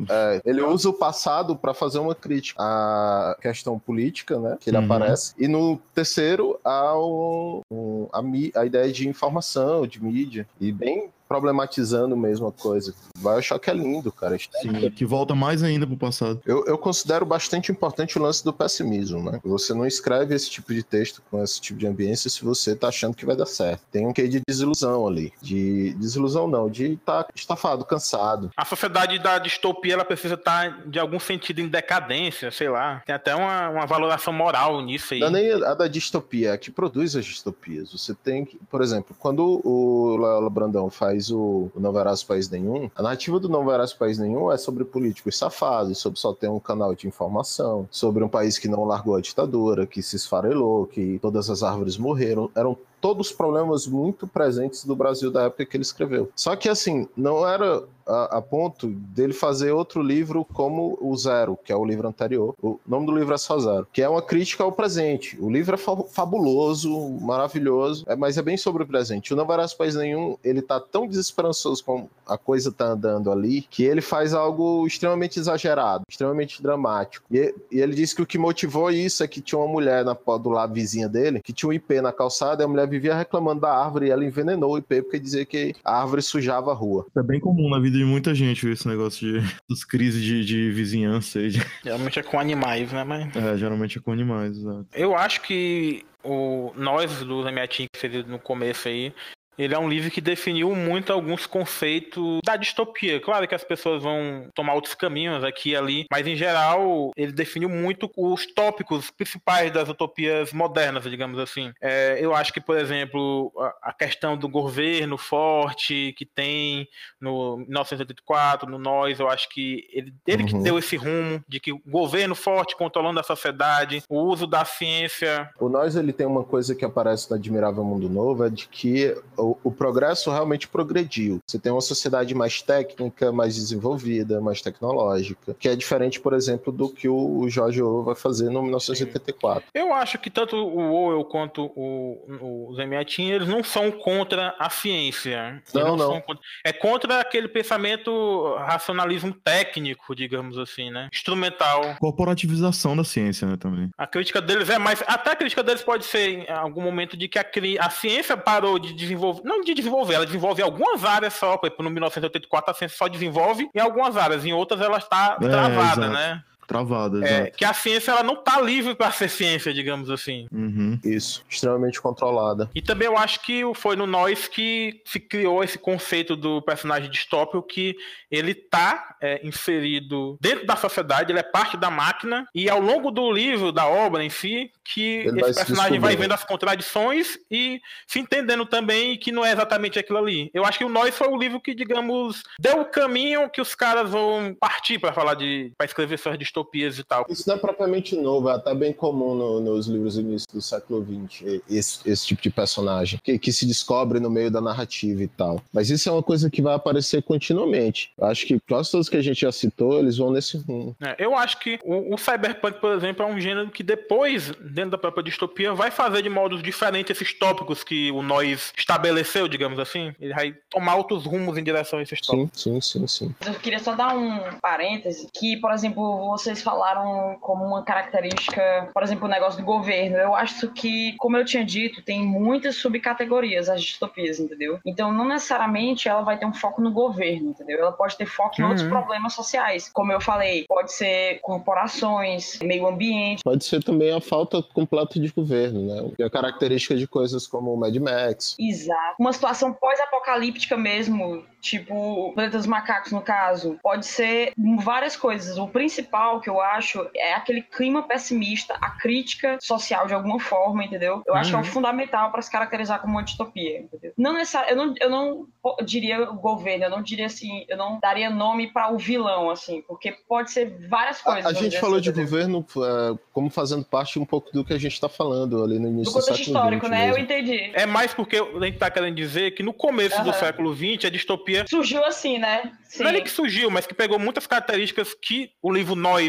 É, 0.08 0.40
ele 0.44 0.62
usa 0.62 0.88
o 0.88 0.92
passado 0.92 1.56
para 1.56 1.74
fazer 1.74 1.98
uma 1.98 2.14
crítica 2.14 2.62
à 2.62 3.36
questão 3.42 3.76
política, 3.76 4.38
né? 4.38 4.56
Que 4.60 4.70
ele 4.70 4.78
uhum. 4.78 4.84
aparece. 4.84 5.34
E 5.36 5.48
no 5.48 5.78
terceiro, 5.92 6.60
há 6.64 6.96
um, 6.96 7.62
um, 7.72 8.08
a, 8.12 8.60
a 8.60 8.64
ideia 8.64 8.92
de 8.92 9.08
informação, 9.08 9.84
de 9.84 10.00
mídia. 10.00 10.46
E 10.60 10.70
bem 10.70 11.10
problematizando 11.30 12.16
mesmo 12.16 12.48
a 12.48 12.52
coisa. 12.52 12.92
Bioshock 13.16 13.70
é 13.70 13.72
lindo, 13.72 14.10
cara. 14.10 14.36
Sim, 14.36 14.90
que 14.90 15.04
volta 15.04 15.32
mais 15.32 15.62
ainda 15.62 15.86
pro 15.86 15.96
passado. 15.96 16.42
Eu, 16.44 16.64
eu 16.66 16.76
considero 16.76 17.24
bastante 17.24 17.70
importante 17.70 18.18
o 18.18 18.22
lance 18.22 18.42
do 18.42 18.52
pessimismo, 18.52 19.22
né? 19.22 19.38
Você 19.44 19.72
não 19.72 19.86
escreve 19.86 20.34
esse 20.34 20.50
tipo 20.50 20.74
de 20.74 20.82
texto 20.82 21.22
com 21.30 21.40
esse 21.40 21.60
tipo 21.60 21.78
de 21.78 21.86
ambiência 21.86 22.28
se 22.28 22.44
você 22.44 22.74
tá 22.74 22.88
achando 22.88 23.14
que 23.14 23.24
vai 23.24 23.36
dar 23.36 23.46
certo. 23.46 23.82
Tem 23.92 24.08
um 24.08 24.12
quê 24.12 24.26
de 24.26 24.40
desilusão 24.44 25.06
ali. 25.06 25.32
De 25.40 25.94
desilusão 25.94 26.48
não, 26.48 26.68
de 26.68 26.94
estar 26.94 27.22
tá 27.22 27.32
estafado, 27.32 27.84
cansado. 27.84 28.50
A 28.56 28.64
sociedade 28.64 29.16
da 29.20 29.38
distopia, 29.38 29.94
ela 29.94 30.04
precisa 30.04 30.34
estar, 30.34 30.72
tá, 30.72 30.82
de 30.84 30.98
algum 30.98 31.20
sentido, 31.20 31.60
em 31.60 31.68
decadência, 31.68 32.50
sei 32.50 32.68
lá. 32.68 33.04
Tem 33.06 33.14
até 33.14 33.36
uma, 33.36 33.68
uma 33.68 33.86
valoração 33.86 34.32
moral 34.32 34.82
nisso 34.82 35.14
aí. 35.14 35.20
Não 35.20 35.28
é 35.28 35.30
nem 35.30 35.52
a 35.52 35.74
da 35.74 35.86
distopia, 35.86 36.50
é 36.50 36.52
a 36.54 36.58
que 36.58 36.72
produz 36.72 37.14
as 37.14 37.24
distopias. 37.24 37.92
Você 37.92 38.14
tem 38.14 38.44
que, 38.44 38.58
por 38.68 38.82
exemplo, 38.82 39.14
quando 39.16 39.60
o 39.64 40.16
Léo 40.16 40.50
Brandão 40.50 40.90
faz 40.90 41.19
faz 41.20 41.30
o, 41.30 41.70
o 41.74 41.80
Não 41.80 41.92
Verás 41.92 42.22
País 42.22 42.48
Nenhum, 42.48 42.90
a 42.96 43.02
narrativa 43.02 43.38
do 43.38 43.48
Não 43.48 43.64
Verás 43.66 43.92
País 43.92 44.18
Nenhum 44.18 44.50
é 44.50 44.56
sobre 44.56 44.84
políticos 44.84 45.36
safados, 45.36 45.98
sobre 45.98 46.18
só 46.18 46.32
ter 46.32 46.48
um 46.48 46.58
canal 46.58 46.94
de 46.94 47.06
informação, 47.06 47.86
sobre 47.90 48.24
um 48.24 48.28
país 48.28 48.58
que 48.58 48.68
não 48.68 48.84
largou 48.84 49.16
a 49.16 49.20
ditadura, 49.20 49.86
que 49.86 50.02
se 50.02 50.16
esfarelou, 50.16 50.86
que 50.86 51.18
todas 51.20 51.50
as 51.50 51.62
árvores 51.62 51.98
morreram. 51.98 52.50
Eram 52.54 52.76
todos 53.00 53.28
os 53.28 53.32
problemas 53.32 53.86
muito 53.86 54.26
presentes 54.26 54.84
do 54.84 54.96
Brasil 54.96 55.30
da 55.30 55.44
época 55.44 55.66
que 55.66 55.76
ele 55.76 55.82
escreveu. 55.82 56.30
Só 56.34 56.56
que, 56.56 56.68
assim, 56.68 57.08
não 57.16 57.46
era 57.46 57.82
a, 58.10 58.38
a, 58.38 58.42
ponto 58.42 58.88
dele 58.88 59.32
fazer 59.32 59.70
outro 59.70 60.02
livro 60.02 60.44
como 60.52 60.98
o 61.00 61.16
Zero, 61.16 61.58
que 61.64 61.72
é 61.72 61.76
o 61.76 61.84
livro 61.84 62.08
anterior. 62.08 62.54
O 62.60 62.78
nome 62.86 63.06
do 63.06 63.16
livro 63.16 63.32
é 63.32 63.38
só 63.38 63.58
Zero, 63.58 63.86
que 63.92 64.02
é 64.02 64.08
uma 64.08 64.22
crítica 64.22 64.64
ao 64.64 64.72
presente. 64.72 65.38
O 65.40 65.50
livro 65.50 65.74
é 65.74 65.78
fa 65.78 65.96
fabuloso, 66.10 67.10
maravilhoso, 67.20 68.04
é, 68.06 68.16
mas 68.16 68.36
é 68.36 68.42
bem 68.42 68.56
sobre 68.56 68.82
o 68.82 68.86
presente. 68.86 69.32
O 69.32 69.36
Não 69.36 69.46
Verás 69.46 69.74
País 69.74 69.94
Nenhum, 69.94 70.36
ele 70.42 70.62
tá 70.62 70.80
tão 70.80 71.06
desesperançoso 71.06 71.84
com 71.84 72.08
a 72.26 72.38
coisa 72.38 72.70
tá 72.70 72.86
andando 72.86 73.30
ali, 73.30 73.62
que 73.62 73.84
ele 73.84 74.00
faz 74.00 74.32
algo 74.32 74.86
extremamente 74.86 75.38
exagerado, 75.38 76.04
extremamente 76.08 76.62
dramático. 76.62 77.26
E, 77.30 77.54
e 77.70 77.80
ele 77.80 77.94
disse 77.94 78.14
que 78.14 78.22
o 78.22 78.26
que 78.26 78.38
motivou 78.38 78.90
isso 78.90 79.22
é 79.22 79.28
que 79.28 79.40
tinha 79.40 79.58
uma 79.58 79.66
mulher 79.66 80.04
na, 80.04 80.14
do 80.14 80.48
lado 80.48 80.72
vizinha 80.72 81.08
dele, 81.08 81.40
que 81.40 81.52
tinha 81.52 81.68
um 81.68 81.72
IP 81.72 82.00
na 82.00 82.12
calçada, 82.12 82.62
e 82.62 82.64
a 82.64 82.68
mulher 82.68 82.88
vivia 82.88 83.14
reclamando 83.14 83.60
da 83.60 83.72
árvore 83.72 84.06
e 84.06 84.10
ela 84.10 84.24
envenenou 84.24 84.74
o 84.74 84.78
IP 84.78 85.02
porque 85.02 85.18
dizia 85.18 85.44
que 85.44 85.74
a 85.84 86.00
árvore 86.00 86.22
sujava 86.22 86.70
a 86.70 86.74
rua. 86.74 87.06
É 87.16 87.22
bem 87.22 87.40
comum 87.40 87.68
na 87.68 87.80
vida 87.80 87.99
de 88.00 88.04
muita 88.06 88.34
gente 88.34 88.66
esse 88.66 88.88
negócio 88.88 89.20
de 89.20 89.40
das 89.68 89.84
crises 89.84 90.22
de, 90.22 90.44
de 90.44 90.70
vizinhança. 90.70 91.46
De... 91.48 91.60
Geralmente 91.84 92.18
é 92.18 92.22
com 92.22 92.40
animais, 92.40 92.90
né? 92.92 93.04
Mas... 93.04 93.36
É, 93.36 93.56
geralmente 93.58 93.98
é 93.98 94.00
com 94.00 94.10
animais, 94.10 94.56
exato. 94.56 94.86
Eu 94.94 95.14
acho 95.14 95.42
que 95.42 96.04
o 96.24 96.72
nós 96.76 97.22
do 97.22 97.42
Zamiatin, 97.42 97.86
que 97.92 97.98
seria 97.98 98.22
no 98.22 98.38
começo 98.38 98.88
aí, 98.88 99.12
ele 99.60 99.74
é 99.74 99.78
um 99.78 99.88
livro 99.88 100.10
que 100.10 100.22
definiu 100.22 100.74
muito 100.74 101.12
alguns 101.12 101.46
conceitos 101.46 102.40
da 102.42 102.56
distopia. 102.56 103.20
Claro 103.20 103.46
que 103.46 103.54
as 103.54 103.62
pessoas 103.62 104.02
vão 104.02 104.48
tomar 104.54 104.72
outros 104.72 104.94
caminhos 104.94 105.44
aqui 105.44 105.70
e 105.70 105.76
ali, 105.76 106.06
mas 106.10 106.26
em 106.26 106.34
geral 106.34 107.10
ele 107.14 107.30
definiu 107.30 107.68
muito 107.68 108.10
os 108.16 108.46
tópicos 108.46 109.10
principais 109.10 109.70
das 109.70 109.88
utopias 109.88 110.52
modernas, 110.52 111.04
digamos 111.04 111.38
assim. 111.38 111.72
É, 111.80 112.18
eu 112.20 112.34
acho 112.34 112.54
que, 112.54 112.60
por 112.60 112.78
exemplo, 112.78 113.52
a, 113.82 113.92
questão 113.92 114.34
do 114.34 114.48
governo 114.48 115.18
forte 115.18 116.14
que 116.16 116.24
tem 116.24 116.88
no 117.20 117.58
1984, 117.58 118.70
no 118.70 118.78
Nós, 118.78 119.20
eu 119.20 119.28
acho 119.28 119.46
que 119.50 119.86
ele, 119.92 120.14
ele 120.26 120.42
uhum. 120.44 120.48
que 120.48 120.58
deu 120.58 120.78
esse 120.78 120.96
rumo 120.96 121.44
de 121.46 121.60
que 121.60 121.70
o 121.70 121.80
governo 121.86 122.34
forte 122.34 122.74
controlando 122.74 123.20
a 123.20 123.22
sociedade, 123.22 124.02
o 124.08 124.20
uso 124.20 124.46
da 124.46 124.64
ciência. 124.64 125.50
O 125.60 125.68
Nós 125.68 125.96
ele 125.96 126.14
tem 126.14 126.26
uma 126.26 126.44
coisa 126.44 126.74
que 126.74 126.84
aparece 126.84 127.28
no 127.30 127.36
Admirável 127.36 127.84
Mundo 127.84 128.08
Novo, 128.08 128.46
é 128.46 128.48
de 128.48 128.66
que 128.66 129.14
o 129.36 129.49
o, 129.50 129.58
o, 129.64 129.72
progresso 129.72 130.30
realmente 130.30 130.68
progrediu. 130.68 131.40
Você 131.46 131.58
tem 131.58 131.72
uma 131.72 131.80
sociedade 131.80 132.34
mais 132.34 132.62
técnica, 132.62 133.32
mais 133.32 133.56
desenvolvida, 133.56 134.40
mais 134.40 134.60
tecnológica, 134.60 135.56
que 135.58 135.68
é 135.68 135.74
diferente, 135.74 136.20
por 136.20 136.32
exemplo, 136.32 136.72
do 136.72 136.88
que 136.88 137.08
o, 137.08 137.48
George 137.48 137.82
Orwell 137.82 138.04
vai 138.04 138.14
fazer 138.14 138.50
no 138.50 138.62
1984. 138.62 139.64
Eu 139.74 139.92
acho 139.92 140.18
que 140.18 140.30
tanto 140.30 140.56
o 140.56 140.92
Orwell 140.92 141.24
quanto 141.24 141.72
o, 141.74 142.68
o 142.68 142.74
Zemiatin, 142.76 143.30
eles 143.30 143.48
não 143.48 143.64
são 143.64 143.90
contra 143.90 144.54
a 144.58 144.70
ciência. 144.70 145.62
Não, 145.74 145.96
não. 145.96 146.14
não. 146.14 146.20
Contra... 146.20 146.42
É 146.64 146.72
contra 146.72 147.20
aquele 147.20 147.48
pensamento 147.48 148.54
racionalismo 148.58 149.32
técnico, 149.32 150.14
digamos 150.14 150.58
assim, 150.58 150.90
né? 150.90 151.08
Instrumental. 151.12 151.96
Corporativização 151.98 152.96
da 152.96 153.04
ciência, 153.04 153.48
né, 153.48 153.56
também. 153.56 153.90
A 153.98 154.06
crítica 154.06 154.40
deles 154.40 154.68
é 154.68 154.78
mais... 154.78 155.02
Até 155.06 155.32
a 155.32 155.36
crítica 155.36 155.62
deles 155.62 155.82
pode 155.82 156.04
ser, 156.04 156.28
em 156.28 156.50
algum 156.50 156.82
momento, 156.82 157.16
de 157.16 157.26
que 157.26 157.38
a, 157.38 157.44
cri... 157.44 157.78
a 157.78 157.90
ciência 157.90 158.36
parou 158.36 158.78
de 158.78 158.92
desenvolver... 158.92 159.39
Não 159.44 159.60
de 159.62 159.74
desenvolver, 159.74 160.14
ela 160.14 160.26
desenvolve 160.26 160.62
algumas 160.62 161.04
áreas 161.04 161.34
só. 161.34 161.56
Por 161.56 161.66
exemplo, 161.66 161.84
no 161.84 161.90
1984 161.90 162.70
a 162.70 162.74
ciência 162.74 162.96
só 162.96 163.08
desenvolve 163.08 163.68
em 163.74 163.80
algumas 163.80 164.16
áreas, 164.16 164.44
em 164.44 164.52
outras 164.52 164.80
ela 164.80 164.98
está 164.98 165.36
é, 165.40 165.48
travada, 165.48 166.06
exato. 166.06 166.12
né? 166.12 166.42
Travada. 166.70 167.26
É, 167.26 167.50
que 167.50 167.64
a 167.64 167.74
ciência 167.74 168.12
ela 168.12 168.22
não 168.22 168.36
tá 168.36 168.60
livre 168.60 168.94
para 168.94 169.10
ser 169.10 169.28
ciência, 169.28 169.74
digamos 169.74 170.08
assim. 170.08 170.46
Uhum. 170.52 170.96
Isso, 171.04 171.44
extremamente 171.50 172.00
controlada. 172.00 172.70
E 172.72 172.80
também 172.80 173.08
eu 173.08 173.18
acho 173.18 173.42
que 173.42 173.62
foi 173.74 173.96
no 173.96 174.06
Nós 174.06 174.46
que 174.46 175.02
se 175.04 175.18
criou 175.18 175.64
esse 175.64 175.76
conceito 175.76 176.36
do 176.36 176.62
personagem 176.62 177.10
distópico 177.10 177.60
que 177.60 177.96
ele 178.30 178.54
tá 178.54 179.16
é, 179.20 179.44
inserido 179.44 180.38
dentro 180.40 180.64
da 180.64 180.76
sociedade, 180.76 181.32
ele 181.32 181.40
é 181.40 181.42
parte 181.42 181.76
da 181.76 181.90
máquina 181.90 182.46
e 182.54 182.70
ao 182.70 182.80
longo 182.80 183.10
do 183.10 183.32
livro, 183.32 183.72
da 183.72 183.88
obra 183.88 184.22
em 184.22 184.30
si, 184.30 184.70
que 184.84 185.24
ele 185.26 185.40
esse 185.40 185.40
vai 185.40 185.54
personagem 185.54 185.98
vai 185.98 186.16
vendo 186.16 186.32
as 186.32 186.44
contradições 186.44 187.36
e 187.50 187.80
se 188.06 188.20
entendendo 188.20 188.64
também 188.64 189.18
que 189.18 189.32
não 189.32 189.44
é 189.44 189.52
exatamente 189.52 189.98
aquilo 189.98 190.18
ali. 190.18 190.50
Eu 190.54 190.64
acho 190.64 190.78
que 190.78 190.84
o 190.84 190.88
Nós 190.88 191.16
foi 191.16 191.28
o 191.28 191.36
livro 191.36 191.60
que, 191.60 191.74
digamos, 191.74 192.44
deu 192.60 192.80
o 192.80 192.84
caminho 192.84 193.50
que 193.50 193.60
os 193.60 193.74
caras 193.74 194.08
vão 194.08 194.54
partir 194.58 195.00
para 195.00 195.12
falar 195.12 195.34
de 195.34 195.72
para 195.76 195.86
escrever 195.86 196.18
suas 196.18 196.38
distópicas 196.38 196.59
distopias 196.60 196.98
e 196.98 197.04
tal. 197.04 197.26
Isso 197.28 197.48
não 197.48 197.56
é 197.56 197.58
propriamente 197.58 198.16
novo, 198.16 198.48
é 198.48 198.54
até 198.54 198.74
bem 198.74 198.92
comum 198.92 199.34
no, 199.34 199.60
nos 199.60 199.86
livros 199.86 200.16
início 200.16 200.48
do 200.52 200.60
século 200.60 201.04
XX, 201.04 201.62
esse, 201.68 202.08
esse 202.08 202.26
tipo 202.26 202.42
de 202.42 202.50
personagem, 202.50 203.18
que, 203.22 203.38
que, 203.38 203.52
se 203.52 203.66
descobre 203.66 204.20
no 204.20 204.30
meio 204.30 204.50
da 204.50 204.60
narrativa 204.60 205.22
e 205.22 205.28
tal. 205.28 205.60
Mas 205.72 205.90
isso 205.90 206.08
é 206.08 206.12
uma 206.12 206.22
coisa 206.22 206.50
que 206.50 206.62
vai 206.62 206.74
aparecer 206.74 207.22
continuamente. 207.22 208.10
Eu 208.18 208.26
acho 208.26 208.46
que 208.46 208.60
quase 208.60 208.90
todos 208.90 209.08
que 209.08 209.16
a 209.16 209.22
gente 209.22 209.40
já 209.40 209.52
citou, 209.52 209.98
eles 209.98 210.18
vão 210.18 210.30
nesse 210.30 210.56
rumo. 210.58 210.96
É, 211.00 211.16
eu 211.18 211.36
acho 211.36 211.58
que 211.58 211.78
o, 211.84 212.14
o, 212.14 212.18
cyberpunk, 212.18 212.80
por 212.80 212.94
exemplo, 212.94 213.24
é 213.24 213.26
um 213.26 213.40
gênero 213.40 213.70
que 213.70 213.82
depois, 213.82 214.52
dentro 214.60 214.90
da 214.90 214.98
própria 214.98 215.24
distopia, 215.24 215.74
vai 215.74 215.90
fazer 215.90 216.22
de 216.22 216.28
modos 216.28 216.62
diferentes 216.62 217.10
esses 217.10 217.32
tópicos 217.32 217.82
que 217.82 218.10
o 218.12 218.22
Noise 218.22 218.72
estabeleceu, 218.76 219.48
digamos 219.48 219.78
assim. 219.78 220.14
Ele 220.20 220.34
vai 220.34 220.54
tomar 220.70 220.96
outros 220.96 221.24
rumos 221.24 221.56
em 221.58 221.64
direção 221.64 221.98
a 221.98 222.02
esses 222.02 222.20
tópicos. 222.20 222.62
Sim, 222.62 222.80
sim, 222.80 223.06
sim, 223.06 223.06
sim. 223.06 223.34
Eu 223.44 223.54
queria 223.54 223.78
só 223.78 223.94
dar 223.94 224.16
um 224.16 224.58
parêntese 224.60 225.28
que, 225.32 225.56
por 225.56 225.72
exemplo, 225.72 226.30
você 226.30 226.49
vocês 226.50 226.62
falaram 226.62 227.36
como 227.40 227.64
uma 227.64 227.84
característica, 227.84 228.90
por 228.92 229.02
exemplo, 229.02 229.26
o 229.26 229.30
negócio 229.30 229.60
do 229.60 229.64
governo. 229.64 230.16
Eu 230.16 230.34
acho 230.34 230.68
que, 230.72 231.14
como 231.16 231.36
eu 231.36 231.44
tinha 231.44 231.64
dito, 231.64 232.02
tem 232.02 232.24
muitas 232.24 232.76
subcategorias 232.76 233.68
as 233.68 233.82
distopias, 233.82 234.40
entendeu? 234.40 234.80
Então, 234.84 235.12
não 235.12 235.26
necessariamente 235.28 236.08
ela 236.08 236.22
vai 236.22 236.38
ter 236.38 236.46
um 236.46 236.52
foco 236.52 236.82
no 236.82 236.90
governo, 236.90 237.50
entendeu? 237.50 237.78
Ela 237.78 237.92
pode 237.92 238.16
ter 238.16 238.26
foco 238.26 238.56
em 238.58 238.64
uhum. 238.64 238.70
outros 238.70 238.88
problemas 238.88 239.32
sociais. 239.32 239.88
Como 239.92 240.12
eu 240.12 240.20
falei, 240.20 240.64
pode 240.68 240.92
ser 240.92 241.38
corporações, 241.40 242.58
meio 242.60 242.86
ambiente. 242.86 243.42
Pode 243.44 243.64
ser 243.64 243.82
também 243.82 244.12
a 244.12 244.20
falta 244.20 244.62
completa 244.62 245.20
de 245.20 245.28
governo, 245.28 245.86
né? 245.86 246.10
Que 246.16 246.22
é 246.24 246.30
característica 246.30 246.96
de 246.96 247.06
coisas 247.06 247.46
como 247.46 247.72
o 247.72 247.76
Mad 247.76 247.94
Max. 247.96 248.56
Exato. 248.58 249.14
Uma 249.18 249.32
situação 249.32 249.72
pós-apocalíptica 249.72 250.76
mesmo, 250.76 251.44
tipo 251.60 252.32
Planeta 252.34 252.58
dos 252.58 252.66
Macacos, 252.66 253.12
no 253.12 253.20
caso. 253.20 253.78
Pode 253.82 254.06
ser 254.06 254.52
várias 254.82 255.16
coisas. 255.16 255.58
O 255.58 255.68
principal 255.68 256.39
que 256.40 256.48
eu 256.48 256.60
acho 256.60 257.08
é 257.14 257.34
aquele 257.34 257.62
clima 257.62 258.02
pessimista, 258.02 258.76
a 258.80 258.90
crítica 258.90 259.58
social 259.60 260.06
de 260.06 260.14
alguma 260.14 260.40
forma, 260.40 260.84
entendeu? 260.84 261.22
Eu 261.26 261.34
uhum. 261.34 261.40
acho 261.40 261.50
que 261.50 261.56
é 261.56 261.58
um 261.58 261.62
uhum. 261.62 261.66
fundamental 261.68 262.30
para 262.30 262.42
se 262.42 262.50
caracterizar 262.50 263.00
como 263.00 263.14
uma 263.14 263.22
distopia, 263.22 263.80
entendeu? 263.80 264.12
Não 264.16 264.32
necessariamente, 264.32 265.00
eu 265.00 265.10
não, 265.10 265.46
eu 265.62 265.68
não 265.74 265.84
diria 265.84 266.30
o 266.30 266.36
governo, 266.36 266.84
eu 266.84 266.90
não 266.90 267.02
diria 267.02 267.26
assim, 267.26 267.64
eu 267.68 267.76
não 267.76 267.98
daria 268.00 268.30
nome 268.30 268.72
para 268.72 268.92
o 268.92 268.98
vilão, 268.98 269.50
assim, 269.50 269.82
porque 269.86 270.12
pode 270.28 270.50
ser 270.50 270.88
várias 270.88 271.20
coisas. 271.20 271.46
A, 271.46 271.48
a 271.50 271.52
gente 271.52 271.78
falou 271.78 271.96
assim, 271.96 272.04
de 272.04 272.10
entendeu? 272.10 272.30
governo 272.30 272.66
é, 272.76 273.18
como 273.32 273.50
fazendo 273.50 273.84
parte 273.84 274.18
um 274.18 274.24
pouco 274.24 274.50
do 274.52 274.64
que 274.64 274.72
a 274.72 274.78
gente 274.78 274.92
está 274.92 275.08
falando 275.08 275.62
ali 275.62 275.78
no 275.78 275.88
início 275.88 276.12
do, 276.12 276.18
do 276.18 276.24
contexto 276.24 276.46
histórico, 276.46 276.88
né? 276.88 277.06
Mesmo. 277.06 277.16
Eu 277.16 277.22
entendi. 277.22 277.70
É 277.74 277.86
mais 277.86 278.14
porque 278.14 278.36
a 278.36 278.64
gente 278.64 278.74
está 278.74 278.90
querendo 278.90 279.14
dizer 279.14 279.52
que 279.52 279.62
no 279.62 279.72
começo 279.72 280.16
uhum. 280.18 280.24
do 280.24 280.32
século 280.32 280.74
XX 280.74 281.04
a 281.06 281.10
distopia 281.10 281.64
surgiu 281.68 282.04
assim, 282.04 282.38
né? 282.38 282.72
Sim. 282.84 283.04
Não 283.04 283.10
é 283.10 283.20
que 283.20 283.30
surgiu, 283.30 283.70
mas 283.70 283.86
que 283.86 283.94
pegou 283.94 284.18
muitas 284.18 284.46
características 284.46 285.14
que 285.14 285.50
o 285.62 285.72
livro 285.72 285.94
Nós 285.94 286.19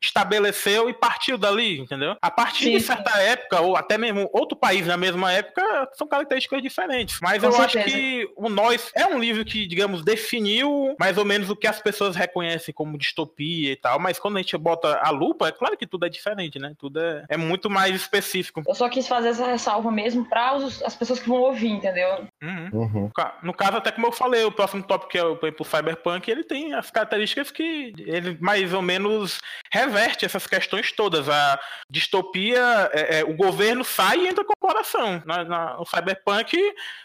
estabeleceu 0.00 0.88
e 0.88 0.94
partiu 0.94 1.36
dali, 1.36 1.78
entendeu? 1.78 2.16
A 2.20 2.30
partir 2.30 2.64
sim, 2.64 2.72
de 2.72 2.80
certa 2.80 3.10
sim. 3.12 3.22
época, 3.22 3.60
ou 3.60 3.76
até 3.76 3.96
mesmo 3.98 4.28
outro 4.32 4.56
país 4.56 4.86
na 4.86 4.96
mesma 4.96 5.32
época, 5.32 5.62
são 5.94 6.06
características 6.06 6.62
diferentes. 6.62 7.18
Mas 7.22 7.40
Com 7.40 7.46
eu 7.48 7.52
certeza. 7.52 7.84
acho 7.84 7.94
que 7.94 8.28
o 8.36 8.48
Nós 8.48 8.90
é 8.94 9.06
um 9.06 9.18
livro 9.18 9.44
que, 9.44 9.66
digamos, 9.66 10.04
definiu 10.04 10.94
mais 10.98 11.18
ou 11.18 11.24
menos 11.24 11.50
o 11.50 11.56
que 11.56 11.66
as 11.66 11.80
pessoas 11.80 12.16
reconhecem 12.16 12.72
como 12.74 12.98
distopia 12.98 13.72
e 13.72 13.76
tal, 13.76 13.98
mas 13.98 14.18
quando 14.18 14.36
a 14.36 14.42
gente 14.42 14.56
bota 14.56 15.00
a 15.02 15.10
lupa, 15.10 15.48
é 15.48 15.52
claro 15.52 15.76
que 15.76 15.86
tudo 15.86 16.06
é 16.06 16.08
diferente, 16.08 16.58
né? 16.58 16.74
Tudo 16.78 17.00
é, 17.00 17.24
é 17.28 17.36
muito 17.36 17.68
mais 17.70 17.94
específico. 17.94 18.62
Eu 18.66 18.74
só 18.74 18.88
quis 18.88 19.06
fazer 19.06 19.28
essa 19.28 19.46
ressalva 19.46 19.90
mesmo 19.90 20.24
para 20.28 20.52
as 20.52 20.94
pessoas 20.94 21.20
que 21.20 21.28
vão 21.28 21.38
ouvir, 21.38 21.70
entendeu? 21.70 22.26
Uhum. 22.42 22.68
Uhum. 22.72 23.10
No 23.42 23.52
caso, 23.52 23.76
até 23.76 23.90
como 23.90 24.06
eu 24.06 24.12
falei, 24.12 24.44
o 24.44 24.52
próximo 24.52 24.82
tópico 24.82 25.10
que 25.10 25.18
é 25.18 25.24
o, 25.24 25.38
o 25.58 25.64
Cyberpunk, 25.64 26.30
ele 26.30 26.44
tem 26.44 26.72
as 26.74 26.90
características 26.90 27.50
que 27.50 27.92
ele 27.98 28.36
mais 28.40 28.72
ou 28.72 28.82
menos 28.82 29.39
reverte 29.72 30.24
essas 30.24 30.46
questões 30.46 30.92
todas. 30.92 31.28
A 31.28 31.58
distopia, 31.88 32.90
é, 32.92 33.20
é, 33.20 33.24
o 33.24 33.34
governo 33.34 33.84
sai 33.84 34.18
e 34.18 34.28
entra 34.28 34.42
a 34.42 34.46
corporação. 34.46 35.22
Na, 35.24 35.44
na, 35.44 35.76
no 35.76 35.86
Cyberpunk, 35.86 36.56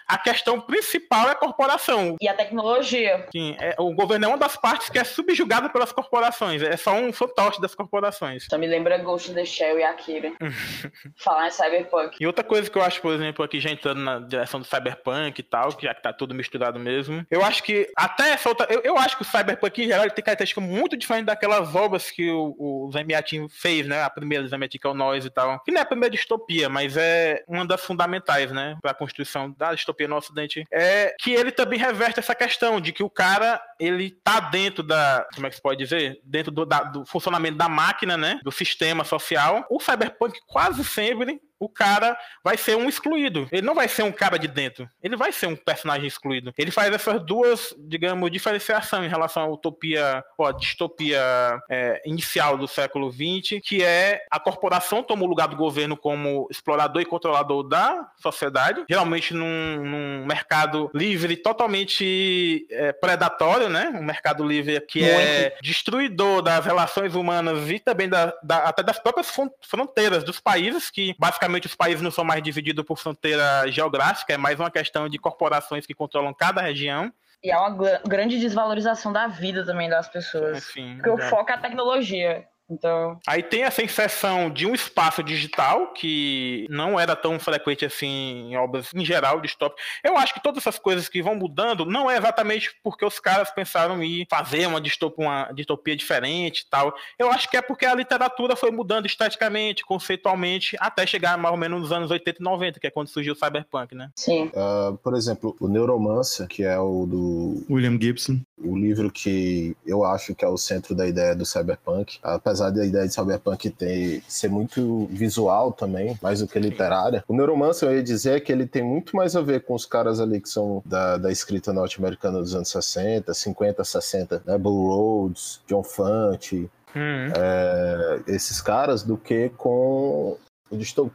a 0.07 0.17
questão 0.17 0.59
principal 0.61 1.27
é 1.27 1.31
a 1.31 1.35
corporação. 1.35 2.15
E 2.21 2.27
a 2.27 2.33
tecnologia. 2.33 3.27
Sim, 3.31 3.55
é, 3.59 3.75
o 3.79 3.93
governo 3.93 4.25
é 4.25 4.27
uma 4.27 4.37
das 4.37 4.55
partes 4.55 4.89
que 4.89 4.99
é 4.99 5.03
subjugada 5.03 5.69
pelas 5.69 5.91
corporações. 5.91 6.61
É 6.61 6.77
só 6.77 6.93
um 6.93 7.11
fantoche 7.11 7.59
das 7.61 7.73
corporações. 7.73 8.45
Só 8.49 8.57
me 8.57 8.67
lembra 8.67 8.97
Ghost 8.97 9.31
in 9.31 9.33
the 9.33 9.45
Shell 9.45 9.79
e 9.79 9.83
Akira. 9.83 10.31
Falar 11.17 11.47
em 11.47 11.51
Cyberpunk. 11.51 12.17
E 12.19 12.27
outra 12.27 12.43
coisa 12.43 12.69
que 12.69 12.77
eu 12.77 12.83
acho, 12.83 13.01
por 13.01 13.13
exemplo, 13.13 13.43
aqui 13.43 13.59
já 13.59 13.69
entrando 13.69 14.01
na 14.01 14.19
direção 14.19 14.59
do 14.59 14.65
Cyberpunk 14.65 15.39
e 15.39 15.43
tal, 15.43 15.73
que 15.73 15.85
já 15.85 15.93
que 15.93 16.01
tá 16.01 16.13
tudo 16.13 16.33
misturado 16.33 16.79
mesmo, 16.79 17.25
eu 17.29 17.43
acho 17.43 17.63
que 17.63 17.89
até 17.95 18.31
essa 18.31 18.49
outra. 18.49 18.67
Eu, 18.69 18.81
eu 18.83 18.97
acho 18.97 19.17
que 19.17 19.23
o 19.23 19.25
Cyberpunk 19.25 19.83
em 19.83 19.87
geral 19.87 20.09
tem 20.09 20.23
característica 20.23 20.61
muito 20.61 20.95
diferente 20.95 21.25
daquelas 21.25 21.73
obras 21.75 22.11
que 22.11 22.24
o, 22.29 22.55
o 22.57 22.91
Zemiatin 22.91 23.47
fez, 23.49 23.87
né? 23.87 24.03
A 24.03 24.09
primeira 24.09 24.47
Zemiatin, 24.47 24.77
que 24.77 24.87
é 24.87 24.89
o 24.89 24.93
Nós 24.93 25.25
e 25.25 25.29
tal. 25.29 25.59
Que 25.63 25.71
não 25.71 25.79
é 25.79 25.83
a 25.83 25.85
primeira 25.85 26.13
distopia, 26.13 26.69
mas 26.69 26.97
é 26.97 27.43
uma 27.47 27.65
das 27.65 27.81
fundamentais, 27.81 28.51
né? 28.51 28.77
Para 28.81 28.91
a 28.91 28.95
construção 28.95 29.51
da 29.57 29.73
distopia 29.73 30.07
no 30.07 30.15
Ocidente. 30.15 30.65
É 30.71 31.15
que 31.19 31.31
ele 31.31 31.51
também 31.51 31.79
reverte 31.79 32.19
essa 32.19 32.35
questão 32.35 32.79
de 32.79 32.91
que 32.91 33.03
o 33.03 33.09
cara, 33.09 33.61
ele 33.79 34.11
tá 34.23 34.39
dentro 34.39 34.83
da. 34.83 35.27
Como 35.33 35.47
é 35.47 35.49
que 35.49 35.55
se 35.55 35.61
pode 35.61 35.77
dizer? 35.77 36.19
Dentro 36.23 36.51
do, 36.51 36.65
da, 36.65 36.83
do 36.83 37.05
funcionamento 37.05 37.57
da 37.57 37.69
máquina, 37.69 38.17
né? 38.17 38.39
Do 38.43 38.51
sistema 38.51 39.03
social. 39.03 39.65
O 39.69 39.79
Cyberpunk 39.79 40.39
quase 40.47 40.83
sempre 40.83 41.39
o 41.59 41.69
cara 41.69 42.17
vai 42.43 42.57
ser 42.57 42.75
um 42.75 42.87
excluído. 42.87 43.47
Ele 43.51 43.65
não 43.65 43.75
vai 43.75 43.87
ser 43.87 44.03
um 44.03 44.11
cara 44.11 44.37
de 44.37 44.47
dentro. 44.47 44.89
Ele 45.01 45.15
vai 45.15 45.31
ser 45.31 45.47
um 45.47 45.55
personagem 45.55 46.07
excluído. 46.07 46.53
Ele 46.57 46.71
faz 46.71 46.93
essas 46.93 47.23
duas, 47.25 47.73
digamos, 47.77 48.29
diferenciação 48.31 49.03
em 49.03 49.09
relação 49.09 49.43
à 49.43 49.47
utopia, 49.47 50.23
ou 50.37 50.45
à 50.45 50.51
distopia 50.51 51.21
é, 51.69 52.01
inicial 52.05 52.57
do 52.57 52.67
século 52.67 53.11
XX, 53.11 53.59
que 53.63 53.83
é 53.83 54.23
a 54.29 54.39
corporação 54.39 55.03
toma 55.03 55.23
o 55.23 55.27
lugar 55.27 55.47
do 55.47 55.55
governo 55.55 55.95
como 55.95 56.47
explorador 56.51 57.01
e 57.01 57.05
controlador 57.05 57.63
da 57.63 58.07
sociedade, 58.17 58.83
geralmente 58.89 59.33
num, 59.33 59.83
num 59.83 60.25
mercado 60.25 60.89
livre 60.93 61.37
totalmente 61.37 62.65
é, 62.69 62.91
predatório, 62.91 63.69
né? 63.69 63.91
Um 63.95 64.03
mercado 64.03 64.43
livre 64.45 64.79
que 64.81 65.03
é 65.03 65.13
Muito. 65.13 65.29
é 65.29 65.57
destruidor 65.61 66.41
das 66.41 66.65
relações 66.65 67.15
humanas 67.15 67.69
e 67.69 67.79
também 67.79 68.09
da, 68.09 68.33
da, 68.43 68.57
até 68.65 68.83
das 68.83 68.99
próprias 68.99 69.33
fronteiras 69.61 70.23
dos 70.23 70.39
países, 70.39 70.89
que 70.89 71.15
basicamente 71.17 71.44
Basicamente, 71.45 71.67
os 71.67 71.75
países 71.75 72.01
não 72.01 72.09
são 72.09 72.23
mais 72.23 72.41
divididos 72.41 72.83
por 72.83 72.97
fronteira 72.97 73.69
geográfica, 73.71 74.33
é 74.33 74.37
mais 74.37 74.59
uma 74.59 74.71
questão 74.71 75.07
de 75.07 75.19
corporações 75.19 75.85
que 75.85 75.93
controlam 75.93 76.33
cada 76.33 76.59
região. 76.59 77.13
E 77.43 77.51
é 77.51 77.57
uma 77.57 77.99
grande 78.07 78.39
desvalorização 78.39 79.13
da 79.13 79.27
vida 79.27 79.63
também 79.63 79.87
das 79.87 80.09
pessoas. 80.09 80.63
Sim, 80.63 80.95
Porque 80.95 81.09
o 81.09 81.17
foco 81.29 81.51
é 81.51 81.53
a 81.53 81.57
tecnologia. 81.57 82.47
Então. 82.69 83.19
Aí 83.27 83.43
tem 83.43 83.63
essa 83.63 83.83
inserção 83.83 84.49
de 84.49 84.65
um 84.65 84.73
espaço 84.73 85.23
digital 85.23 85.93
que 85.93 86.65
não 86.69 86.99
era 86.99 87.15
tão 87.15 87.39
frequente 87.39 87.85
assim 87.85 88.49
em 88.49 88.57
obras 88.57 88.89
em 88.93 89.05
geral 89.05 89.39
distópicas. 89.39 89.85
Eu 90.03 90.17
acho 90.17 90.33
que 90.33 90.41
todas 90.41 90.63
essas 90.63 90.79
coisas 90.79 91.07
que 91.07 91.21
vão 91.21 91.35
mudando 91.35 91.85
não 91.85 92.09
é 92.09 92.17
exatamente 92.17 92.75
porque 92.83 93.05
os 93.05 93.19
caras 93.19 93.51
pensaram 93.51 94.01
em 94.01 94.25
fazer 94.29 94.65
uma 94.67 94.81
distopia, 94.81 95.25
uma 95.25 95.51
distopia 95.53 95.95
diferente 95.95 96.61
e 96.61 96.69
tal. 96.69 96.93
Eu 97.19 97.31
acho 97.31 97.49
que 97.49 97.57
é 97.57 97.61
porque 97.61 97.85
a 97.85 97.93
literatura 97.93 98.55
foi 98.55 98.71
mudando 98.71 99.05
esteticamente, 99.05 99.85
conceitualmente, 99.85 100.75
até 100.79 101.05
chegar 101.05 101.37
mais 101.37 101.51
ou 101.51 101.59
menos 101.59 101.81
nos 101.81 101.91
anos 101.91 102.09
80 102.09 102.41
e 102.41 102.43
90, 102.43 102.79
que 102.79 102.87
é 102.87 102.91
quando 102.91 103.09
surgiu 103.09 103.33
o 103.33 103.35
cyberpunk, 103.35 103.93
né? 103.93 104.09
Sim. 104.15 104.45
Uh, 104.47 104.97
por 104.97 105.13
exemplo, 105.13 105.55
o 105.59 105.67
Neuromancer, 105.67 106.47
que 106.47 106.63
é 106.63 106.79
o 106.79 107.05
do 107.05 107.65
William 107.69 107.99
Gibson. 107.99 108.39
O 108.57 108.75
livro 108.75 109.11
que 109.11 109.75
eu 109.85 110.03
acho 110.03 110.33
que 110.33 110.43
é 110.43 110.47
o 110.47 110.57
centro 110.57 110.95
da 110.95 111.07
ideia 111.07 111.35
do 111.35 111.45
cyberpunk, 111.45 112.17
apesar 112.23 112.54
da 112.55 112.85
ideia 112.85 113.07
de 113.07 113.13
cyberpunk 113.13 113.69
ter, 113.69 114.23
ser 114.27 114.49
muito 114.49 115.07
visual 115.11 115.71
também, 115.71 116.17
mais 116.21 116.39
do 116.39 116.47
que 116.47 116.59
literária. 116.59 117.23
O 117.27 117.35
Neuromancer, 117.35 117.89
eu 117.89 117.95
ia 117.95 118.03
dizer 118.03 118.41
que 118.41 118.51
ele 118.51 118.65
tem 118.65 118.83
muito 118.83 119.15
mais 119.15 119.35
a 119.35 119.41
ver 119.41 119.63
com 119.63 119.73
os 119.73 119.85
caras 119.85 120.19
ali 120.19 120.39
que 120.39 120.49
são 120.49 120.81
da, 120.85 121.17
da 121.17 121.31
escrita 121.31 121.73
norte-americana 121.73 122.39
dos 122.39 122.55
anos 122.55 122.69
60, 122.69 123.33
50, 123.33 123.83
60, 123.83 124.43
né? 124.45 124.57
Bull 124.57 124.87
Rhodes, 124.87 125.61
John 125.67 125.83
Fante, 125.83 126.69
Hum. 126.95 127.27
é, 127.35 128.21
esses 128.27 128.61
caras, 128.61 129.03
do 129.03 129.17
que 129.17 129.49
com, 129.57 130.37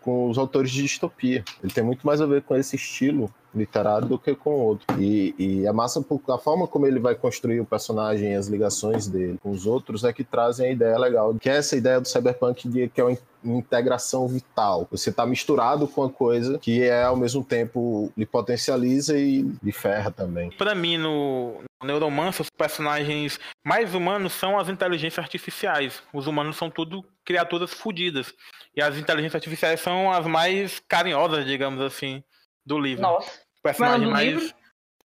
com 0.01 0.28
os 0.28 0.38
autores 0.38 0.70
de 0.70 0.82
distopia. 0.82 1.44
Ele 1.62 1.72
tem 1.72 1.84
muito 1.84 2.07
mais 2.07 2.20
a 2.20 2.26
ver 2.26 2.42
com 2.42 2.57
esse 2.57 2.76
estilo 2.76 3.32
literário 3.55 4.07
do 4.07 4.18
que 4.18 4.34
com 4.34 4.51
outro. 4.51 4.86
E, 4.98 5.34
e 5.38 5.66
a 5.66 5.72
massa, 5.72 6.05
a 6.28 6.38
forma 6.38 6.66
como 6.66 6.86
ele 6.86 7.01
vai 7.01 7.14
construir 7.14 7.61
o 7.61 7.66
personagem 7.66 8.32
e 8.32 8.34
as 8.34 8.46
ligações 8.46 9.09
dele 9.09 9.38
com 9.42 9.51
os 9.51 9.66
outros 9.66 10.05
é 10.05 10.12
que 10.12 10.24
trazem 10.24 10.68
a 10.68 10.72
ideia 10.72 10.98
legal, 10.98 11.34
que 11.34 11.51
é 11.51 11.57
essa 11.57 11.76
ideia 11.76 12.01
do 12.01 12.09
cyberpunk 12.09 12.68
de 12.68 12.88
que 12.88 13.01
é 13.01 13.05
uma 13.05 13.18
integração 13.44 14.28
vital. 14.28 14.86
Você 14.90 15.11
está 15.11 15.26
misturado 15.26 15.88
com 15.88 16.05
a 16.05 16.11
coisa 16.11 16.59
que 16.59 16.82
é 16.82 17.03
ao 17.03 17.16
mesmo 17.16 17.42
tempo 17.42 18.12
lhe 18.16 18.26
potencializa 18.26 19.18
e 19.18 19.42
lhe 19.62 19.72
ferra 19.72 20.11
também. 20.11 20.51
Para 20.51 20.74
mim, 20.74 20.96
no, 20.96 21.61
no 21.80 21.86
Neuromancer, 21.86 22.42
os 22.42 22.51
personagens 22.51 23.40
mais 23.64 23.94
humanos 23.94 24.32
são 24.34 24.59
as 24.59 24.68
inteligências 24.68 25.24
artificiais. 25.24 26.03
Os 26.12 26.26
humanos 26.26 26.57
são 26.57 26.70
tudo 26.70 27.05
criaturas 27.24 27.72
fodidas. 27.72 28.32
E 28.75 28.83
as 28.83 28.97
inteligências 28.97 29.35
artificiais 29.35 29.81
são 29.81 30.12
as 30.12 30.27
mais 30.27 30.81
carinhosas, 30.89 31.45
digamos 31.45 31.81
assim, 31.81 32.23
do 32.64 32.79
livro. 32.79 33.03
Nossa. 33.03 33.31
O 33.59 33.62
personagem 33.62 34.09
mais 34.09 34.29
livro? 34.29 34.55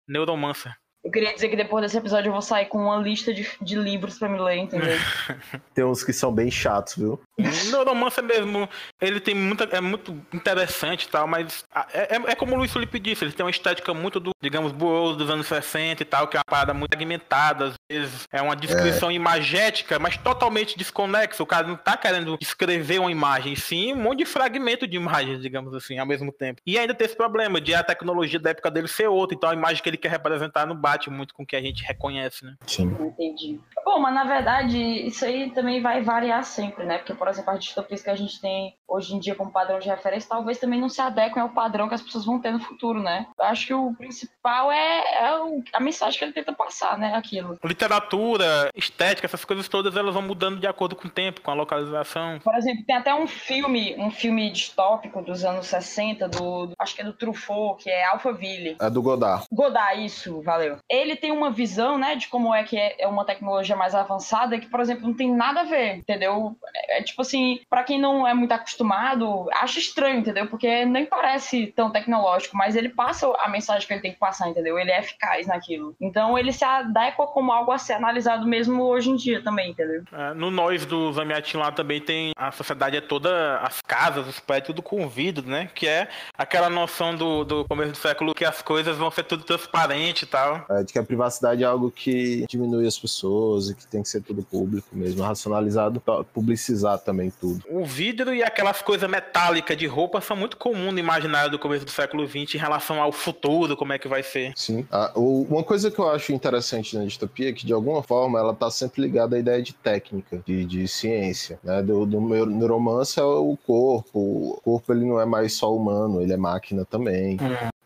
Neuromancer. 0.07 0.73
Eu 1.05 1.11
queria 1.11 1.31
dizer 1.35 1.49
que 1.49 1.55
depois 1.55 1.83
desse 1.83 1.95
episódio 1.97 2.29
eu 2.29 2.33
vou 2.33 2.41
sair 2.41 2.65
com 2.65 2.79
uma 2.79 2.97
lista 2.97 3.31
de, 3.31 3.47
de 3.61 3.75
livros 3.75 4.17
pra 4.17 4.27
me 4.27 4.39
ler, 4.39 4.57
entendeu? 4.57 4.97
Tem 5.73 5.85
uns 5.85 6.03
que 6.03 6.11
são 6.11 6.33
bem 6.33 6.49
chatos, 6.49 6.95
viu? 6.95 7.21
O 7.37 7.71
Neuromancer 7.71 8.23
mesmo, 8.23 8.67
ele 8.99 9.19
tem 9.19 9.35
muita. 9.35 9.65
É 9.65 9.79
muito 9.79 10.19
interessante 10.33 11.03
e 11.03 11.07
tal, 11.09 11.27
mas 11.27 11.63
a- 11.73 11.85
é, 11.93 12.15
é- 12.15 12.31
é 12.31 12.35
como 12.35 12.53
o 12.55 12.57
Luiz 12.57 12.73
Felipe 12.73 12.97
disse, 12.97 13.23
ele 13.23 13.33
tem 13.33 13.45
uma 13.45 13.51
estética 13.51 13.93
muito 13.93 14.19
do, 14.19 14.31
digamos, 14.41 14.71
Burroughs 14.71 15.15
dos 15.17 15.29
anos 15.29 15.45
60 15.45 16.01
e 16.01 16.05
tal, 16.05 16.27
que 16.27 16.37
é 16.37 16.39
uma 16.39 16.43
parada 16.49 16.73
muito 16.73 16.93
segmentada, 16.95 17.65
às 17.67 17.73
vezes 17.91 18.23
é 18.31 18.41
uma 18.41 18.55
descrição 18.55 19.11
imagética, 19.11 19.99
mas 19.99 20.17
totalmente 20.17 20.75
desconexa. 20.77 21.43
O 21.43 21.45
cara 21.45 21.67
não 21.67 21.75
tá 21.75 21.95
querendo 21.95 22.35
escrever 22.41 22.99
uma 22.99 23.11
imagem, 23.11 23.55
sim 23.55 23.93
um 23.93 23.97
monte 23.97 24.19
de 24.19 24.25
fragmento 24.25 24.87
de 24.87 24.97
imagens, 24.97 25.39
digamos 25.41 25.73
assim, 25.75 25.99
ao 25.99 26.05
mesmo 26.05 26.31
tempo. 26.31 26.61
E 26.65 26.79
ainda 26.79 26.95
tem 26.95 27.05
esse 27.05 27.15
problema 27.15 27.61
de 27.61 27.75
a 27.75 27.83
tecnologia 27.83 28.39
da 28.39 28.49
época 28.49 28.71
dele 28.71 28.87
ser 28.87 29.07
outra, 29.07 29.35
então 29.35 29.49
a 29.49 29.53
imagem 29.53 29.83
que 29.83 29.89
ele 29.89 29.97
quer 29.97 30.09
representar 30.09 30.65
não 30.65 30.75
bate 30.95 31.09
muito 31.09 31.33
com 31.33 31.43
o 31.43 31.45
que 31.45 31.55
a 31.55 31.61
gente 31.61 31.83
reconhece, 31.83 32.45
né? 32.45 32.55
Sim. 32.65 32.85
Entendi. 32.99 33.59
Bom, 33.83 33.99
mas 33.99 34.13
na 34.13 34.23
verdade, 34.23 34.77
isso 34.77 35.25
aí 35.25 35.51
também 35.51 35.81
vai 35.81 36.01
variar 36.01 36.43
sempre, 36.43 36.85
né? 36.85 36.97
Porque, 36.97 37.13
por 37.13 37.27
exemplo, 37.27 37.51
as 37.51 37.59
distopias 37.63 38.01
que 38.01 38.09
a 38.09 38.15
gente 38.15 38.39
tem 38.41 38.75
hoje 38.87 39.13
em 39.13 39.19
dia 39.19 39.35
como 39.35 39.51
padrão 39.51 39.77
de 39.79 39.87
referência, 39.89 40.29
talvez 40.29 40.57
também 40.57 40.79
não 40.79 40.89
se 40.89 41.01
adequem 41.01 41.41
ao 41.41 41.49
padrão 41.49 41.87
que 41.89 41.95
as 41.95 42.01
pessoas 42.01 42.25
vão 42.25 42.39
ter 42.39 42.51
no 42.51 42.59
futuro, 42.59 43.01
né? 43.01 43.27
Eu 43.37 43.45
acho 43.45 43.67
que 43.67 43.73
o 43.73 43.93
principal 43.95 44.71
é, 44.71 45.25
é 45.25 45.39
o- 45.39 45.63
a 45.73 45.79
mensagem 45.79 46.17
que 46.17 46.25
ele 46.25 46.33
tenta 46.33 46.53
passar, 46.53 46.97
né? 46.97 47.13
Aquilo. 47.15 47.57
Literatura, 47.63 48.69
estética, 48.75 49.25
essas 49.27 49.43
coisas 49.45 49.67
todas, 49.67 49.95
elas 49.95 50.13
vão 50.13 50.23
mudando 50.23 50.59
de 50.59 50.67
acordo 50.67 50.95
com 50.95 51.07
o 51.07 51.11
tempo, 51.11 51.41
com 51.41 51.51
a 51.51 51.53
localização. 51.53 52.39
Por 52.39 52.55
exemplo, 52.55 52.83
tem 52.85 52.95
até 52.95 53.13
um 53.13 53.27
filme, 53.27 53.95
um 53.97 54.09
filme 54.11 54.49
distópico 54.51 55.21
dos 55.21 55.43
anos 55.43 55.67
60, 55.67 56.27
do, 56.27 56.67
do- 56.67 56.73
acho 56.79 56.95
que 56.95 57.01
é 57.01 57.05
do 57.05 57.13
Truffaut, 57.13 57.83
que 57.83 57.89
é 57.89 58.05
Alphaville. 58.05 58.77
É 58.79 58.89
do 58.89 59.01
Godard. 59.01 59.45
Godard, 59.51 60.03
isso, 60.05 60.41
valeu. 60.41 60.77
Ele 60.89 61.15
tem 61.15 61.31
uma 61.31 61.49
visão, 61.49 61.97
né, 61.97 62.15
de 62.15 62.27
como 62.27 62.53
é 62.53 62.63
que 62.63 62.77
é 62.77 62.95
é 62.99 63.07
uma 63.07 63.25
tecnologia 63.25 63.75
mais 63.75 63.95
avançada 63.95 64.59
que, 64.59 64.67
por 64.67 64.79
exemplo, 64.79 65.07
não 65.07 65.13
tem 65.13 65.33
nada 65.33 65.61
a 65.61 65.63
ver, 65.63 65.97
entendeu? 65.97 66.55
É, 66.75 66.99
é 66.99 67.03
tipo 67.03 67.21
assim, 67.21 67.59
pra 67.69 67.83
quem 67.83 67.99
não 67.99 68.27
é 68.27 68.33
muito 68.33 68.51
acostumado, 68.51 69.47
acha 69.53 69.79
estranho, 69.79 70.19
entendeu? 70.19 70.47
Porque 70.47 70.85
nem 70.85 71.05
parece 71.05 71.67
tão 71.67 71.91
tecnológico, 71.91 72.57
mas 72.57 72.75
ele 72.75 72.89
passa 72.89 73.27
a 73.39 73.49
mensagem 73.49 73.87
que 73.87 73.93
ele 73.93 74.01
tem 74.01 74.13
que 74.13 74.19
passar, 74.19 74.49
entendeu? 74.49 74.77
Ele 74.77 74.91
é 74.91 74.99
eficaz 74.99 75.47
naquilo. 75.47 75.95
Então 75.99 76.37
ele 76.37 76.51
se 76.51 76.63
adequa 76.63 77.27
como 77.27 77.51
algo 77.51 77.71
a 77.71 77.77
ser 77.77 77.93
analisado 77.93 78.47
mesmo 78.47 78.83
hoje 78.83 79.09
em 79.09 79.15
dia 79.15 79.41
também, 79.41 79.71
entendeu? 79.71 80.03
É, 80.11 80.33
no 80.33 80.49
Nós 80.51 80.85
do 80.85 81.11
Zamiatin 81.13 81.57
lá 81.57 81.71
também 81.71 82.01
tem 82.01 82.31
a 82.35 82.51
sociedade 82.51 82.97
é 82.97 83.01
toda, 83.01 83.57
as 83.59 83.81
casas, 83.81 84.27
os 84.27 84.39
prédios, 84.39 84.67
tudo 84.67 84.81
com 84.81 85.07
vidro, 85.07 85.47
né? 85.47 85.69
Que 85.73 85.87
é 85.87 86.07
aquela 86.37 86.69
noção 86.69 87.15
do, 87.15 87.43
do 87.43 87.65
começo 87.65 87.91
do 87.91 87.97
século 87.97 88.33
que 88.33 88.45
as 88.45 88.61
coisas 88.61 88.97
vão 88.97 89.11
ser 89.11 89.23
tudo 89.23 89.43
transparente 89.43 90.23
e 90.23 90.25
tal. 90.25 90.65
De 90.83 90.91
que 90.93 90.99
a 90.99 91.03
privacidade 91.03 91.63
é 91.63 91.65
algo 91.65 91.91
que 91.91 92.45
diminui 92.49 92.87
as 92.87 92.97
pessoas 92.97 93.69
e 93.69 93.75
que 93.75 93.85
tem 93.87 94.01
que 94.01 94.09
ser 94.09 94.21
tudo 94.21 94.43
público 94.43 94.87
mesmo, 94.93 95.21
racionalizado, 95.21 96.01
publicizar 96.33 96.99
também 96.99 97.31
tudo. 97.39 97.63
O 97.69 97.85
vidro 97.85 98.33
e 98.33 98.43
aquelas 98.43 98.81
coisas 98.81 99.09
metálicas 99.09 99.77
de 99.77 99.85
roupa 99.87 100.21
são 100.21 100.35
muito 100.35 100.57
comuns 100.57 100.93
no 100.93 100.99
imaginário 100.99 101.51
do 101.51 101.59
começo 101.59 101.85
do 101.85 101.91
século 101.91 102.27
XX 102.27 102.55
em 102.55 102.57
relação 102.57 103.01
ao 103.01 103.11
futuro, 103.11 103.75
como 103.77 103.93
é 103.93 103.99
que 103.99 104.07
vai 104.07 104.23
ser. 104.23 104.53
Sim. 104.55 104.85
Ah, 104.91 105.11
o- 105.15 105.43
uma 105.49 105.63
coisa 105.63 105.89
que 105.91 105.99
eu 105.99 106.09
acho 106.09 106.31
interessante 106.33 106.97
na 106.97 107.03
distopia 107.05 107.49
é 107.49 107.53
que, 107.53 107.65
de 107.65 107.73
alguma 107.73 108.01
forma, 108.03 108.39
ela 108.39 108.51
está 108.53 108.69
sempre 108.71 109.01
ligada 109.01 109.35
à 109.35 109.39
ideia 109.39 109.61
de 109.61 109.73
técnica, 109.73 110.41
de, 110.45 110.65
de 110.65 110.87
ciência. 110.87 111.59
Né? 111.63 111.81
Do, 111.81 112.05
do 112.05 112.21
meu 112.21 112.45
neuromance 112.45 113.19
é 113.19 113.23
o 113.23 113.57
corpo. 113.65 114.19
O 114.19 114.61
corpo 114.63 114.93
ele 114.93 115.05
não 115.05 115.19
é 115.19 115.25
mais 115.25 115.53
só 115.53 115.73
humano, 115.75 116.21
ele 116.21 116.33
é 116.33 116.37
máquina 116.37 116.85
também. 116.85 117.37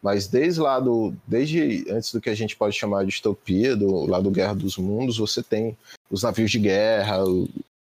Mas 0.02 0.28
desde 0.28 0.62
lá 0.62 0.80
do. 0.80 1.14
Desde 1.28 1.86
antes 1.90 2.14
do 2.14 2.22
que 2.22 2.30
a 2.30 2.36
gente 2.36 2.56
pode 2.56 2.76
chamar 2.76 3.04
de 3.04 3.10
distopia, 3.10 3.76
do 3.76 4.06
lá 4.06 4.20
do 4.20 4.32
Guerra 4.32 4.56
dos 4.56 4.78
Mundos, 4.78 5.18
você 5.18 5.44
tem 5.44 5.78
os 6.10 6.24
navios 6.24 6.50
de 6.50 6.60
guerra, 6.60 7.18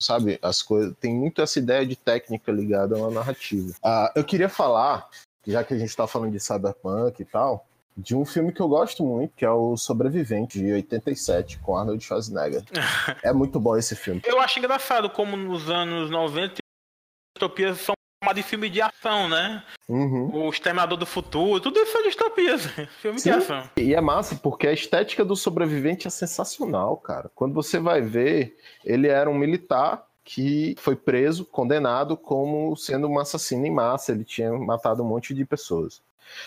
sabe? 0.00 0.38
As 0.40 0.62
coisas. 0.62 0.94
Tem 0.98 1.14
muito 1.14 1.42
essa 1.42 1.58
ideia 1.58 1.84
de 1.84 1.96
técnica 1.96 2.50
ligada 2.50 2.96
a 2.96 2.98
uma 2.98 3.10
narrativa. 3.10 3.74
Ah, 3.82 4.12
eu 4.16 4.24
queria 4.24 4.48
falar, 4.48 5.08
já 5.46 5.62
que 5.62 5.74
a 5.74 5.78
gente 5.78 5.90
está 5.90 6.06
falando 6.06 6.32
de 6.32 6.40
cyberpunk 6.40 7.20
e 7.20 7.24
tal, 7.24 7.66
de 7.96 8.14
um 8.14 8.24
filme 8.24 8.52
que 8.52 8.60
eu 8.60 8.68
gosto 8.68 9.04
muito, 9.04 9.34
que 9.34 9.44
é 9.44 9.50
o 9.50 9.76
Sobrevivente, 9.76 10.58
de 10.58 10.72
87, 10.72 11.58
com 11.58 11.76
Arnold 11.76 12.02
Schwarzenegger. 12.02 12.62
é 13.22 13.32
muito 13.32 13.58
bom 13.60 13.76
esse 13.76 13.94
filme. 13.94 14.20
Eu 14.24 14.40
acho 14.40 14.58
engraçado 14.58 15.08
como 15.08 15.36
nos 15.36 15.70
anos 15.70 16.10
90 16.10 16.56
distopias 17.36 17.78
são 17.80 17.94
de 18.34 18.42
filme 18.42 18.68
de 18.68 18.80
ação, 18.80 19.28
né? 19.28 19.62
Uhum. 19.88 20.46
O 20.46 20.50
Exterminador 20.50 20.98
do 20.98 21.06
Futuro, 21.06 21.60
tudo 21.60 21.78
isso 21.78 21.92
são 21.92 22.02
distopias. 22.02 22.66
Filme 23.00 23.20
Sim. 23.20 23.30
de 23.30 23.36
ação. 23.36 23.70
E 23.76 23.94
é 23.94 24.00
massa, 24.00 24.34
porque 24.36 24.66
a 24.66 24.72
estética 24.72 25.24
do 25.24 25.36
sobrevivente 25.36 26.06
é 26.06 26.10
sensacional, 26.10 26.96
cara. 26.96 27.30
Quando 27.34 27.54
você 27.54 27.78
vai 27.78 28.00
ver, 28.00 28.56
ele 28.84 29.06
era 29.08 29.30
um 29.30 29.34
militar 29.34 30.04
que 30.24 30.74
foi 30.78 30.96
preso, 30.96 31.44
condenado 31.44 32.16
como 32.16 32.74
sendo 32.76 33.06
um 33.06 33.18
assassino 33.18 33.64
em 33.64 33.70
massa. 33.70 34.12
Ele 34.12 34.24
tinha 34.24 34.52
matado 34.52 35.02
um 35.02 35.06
monte 35.06 35.32
de 35.32 35.44
pessoas. 35.44 36.02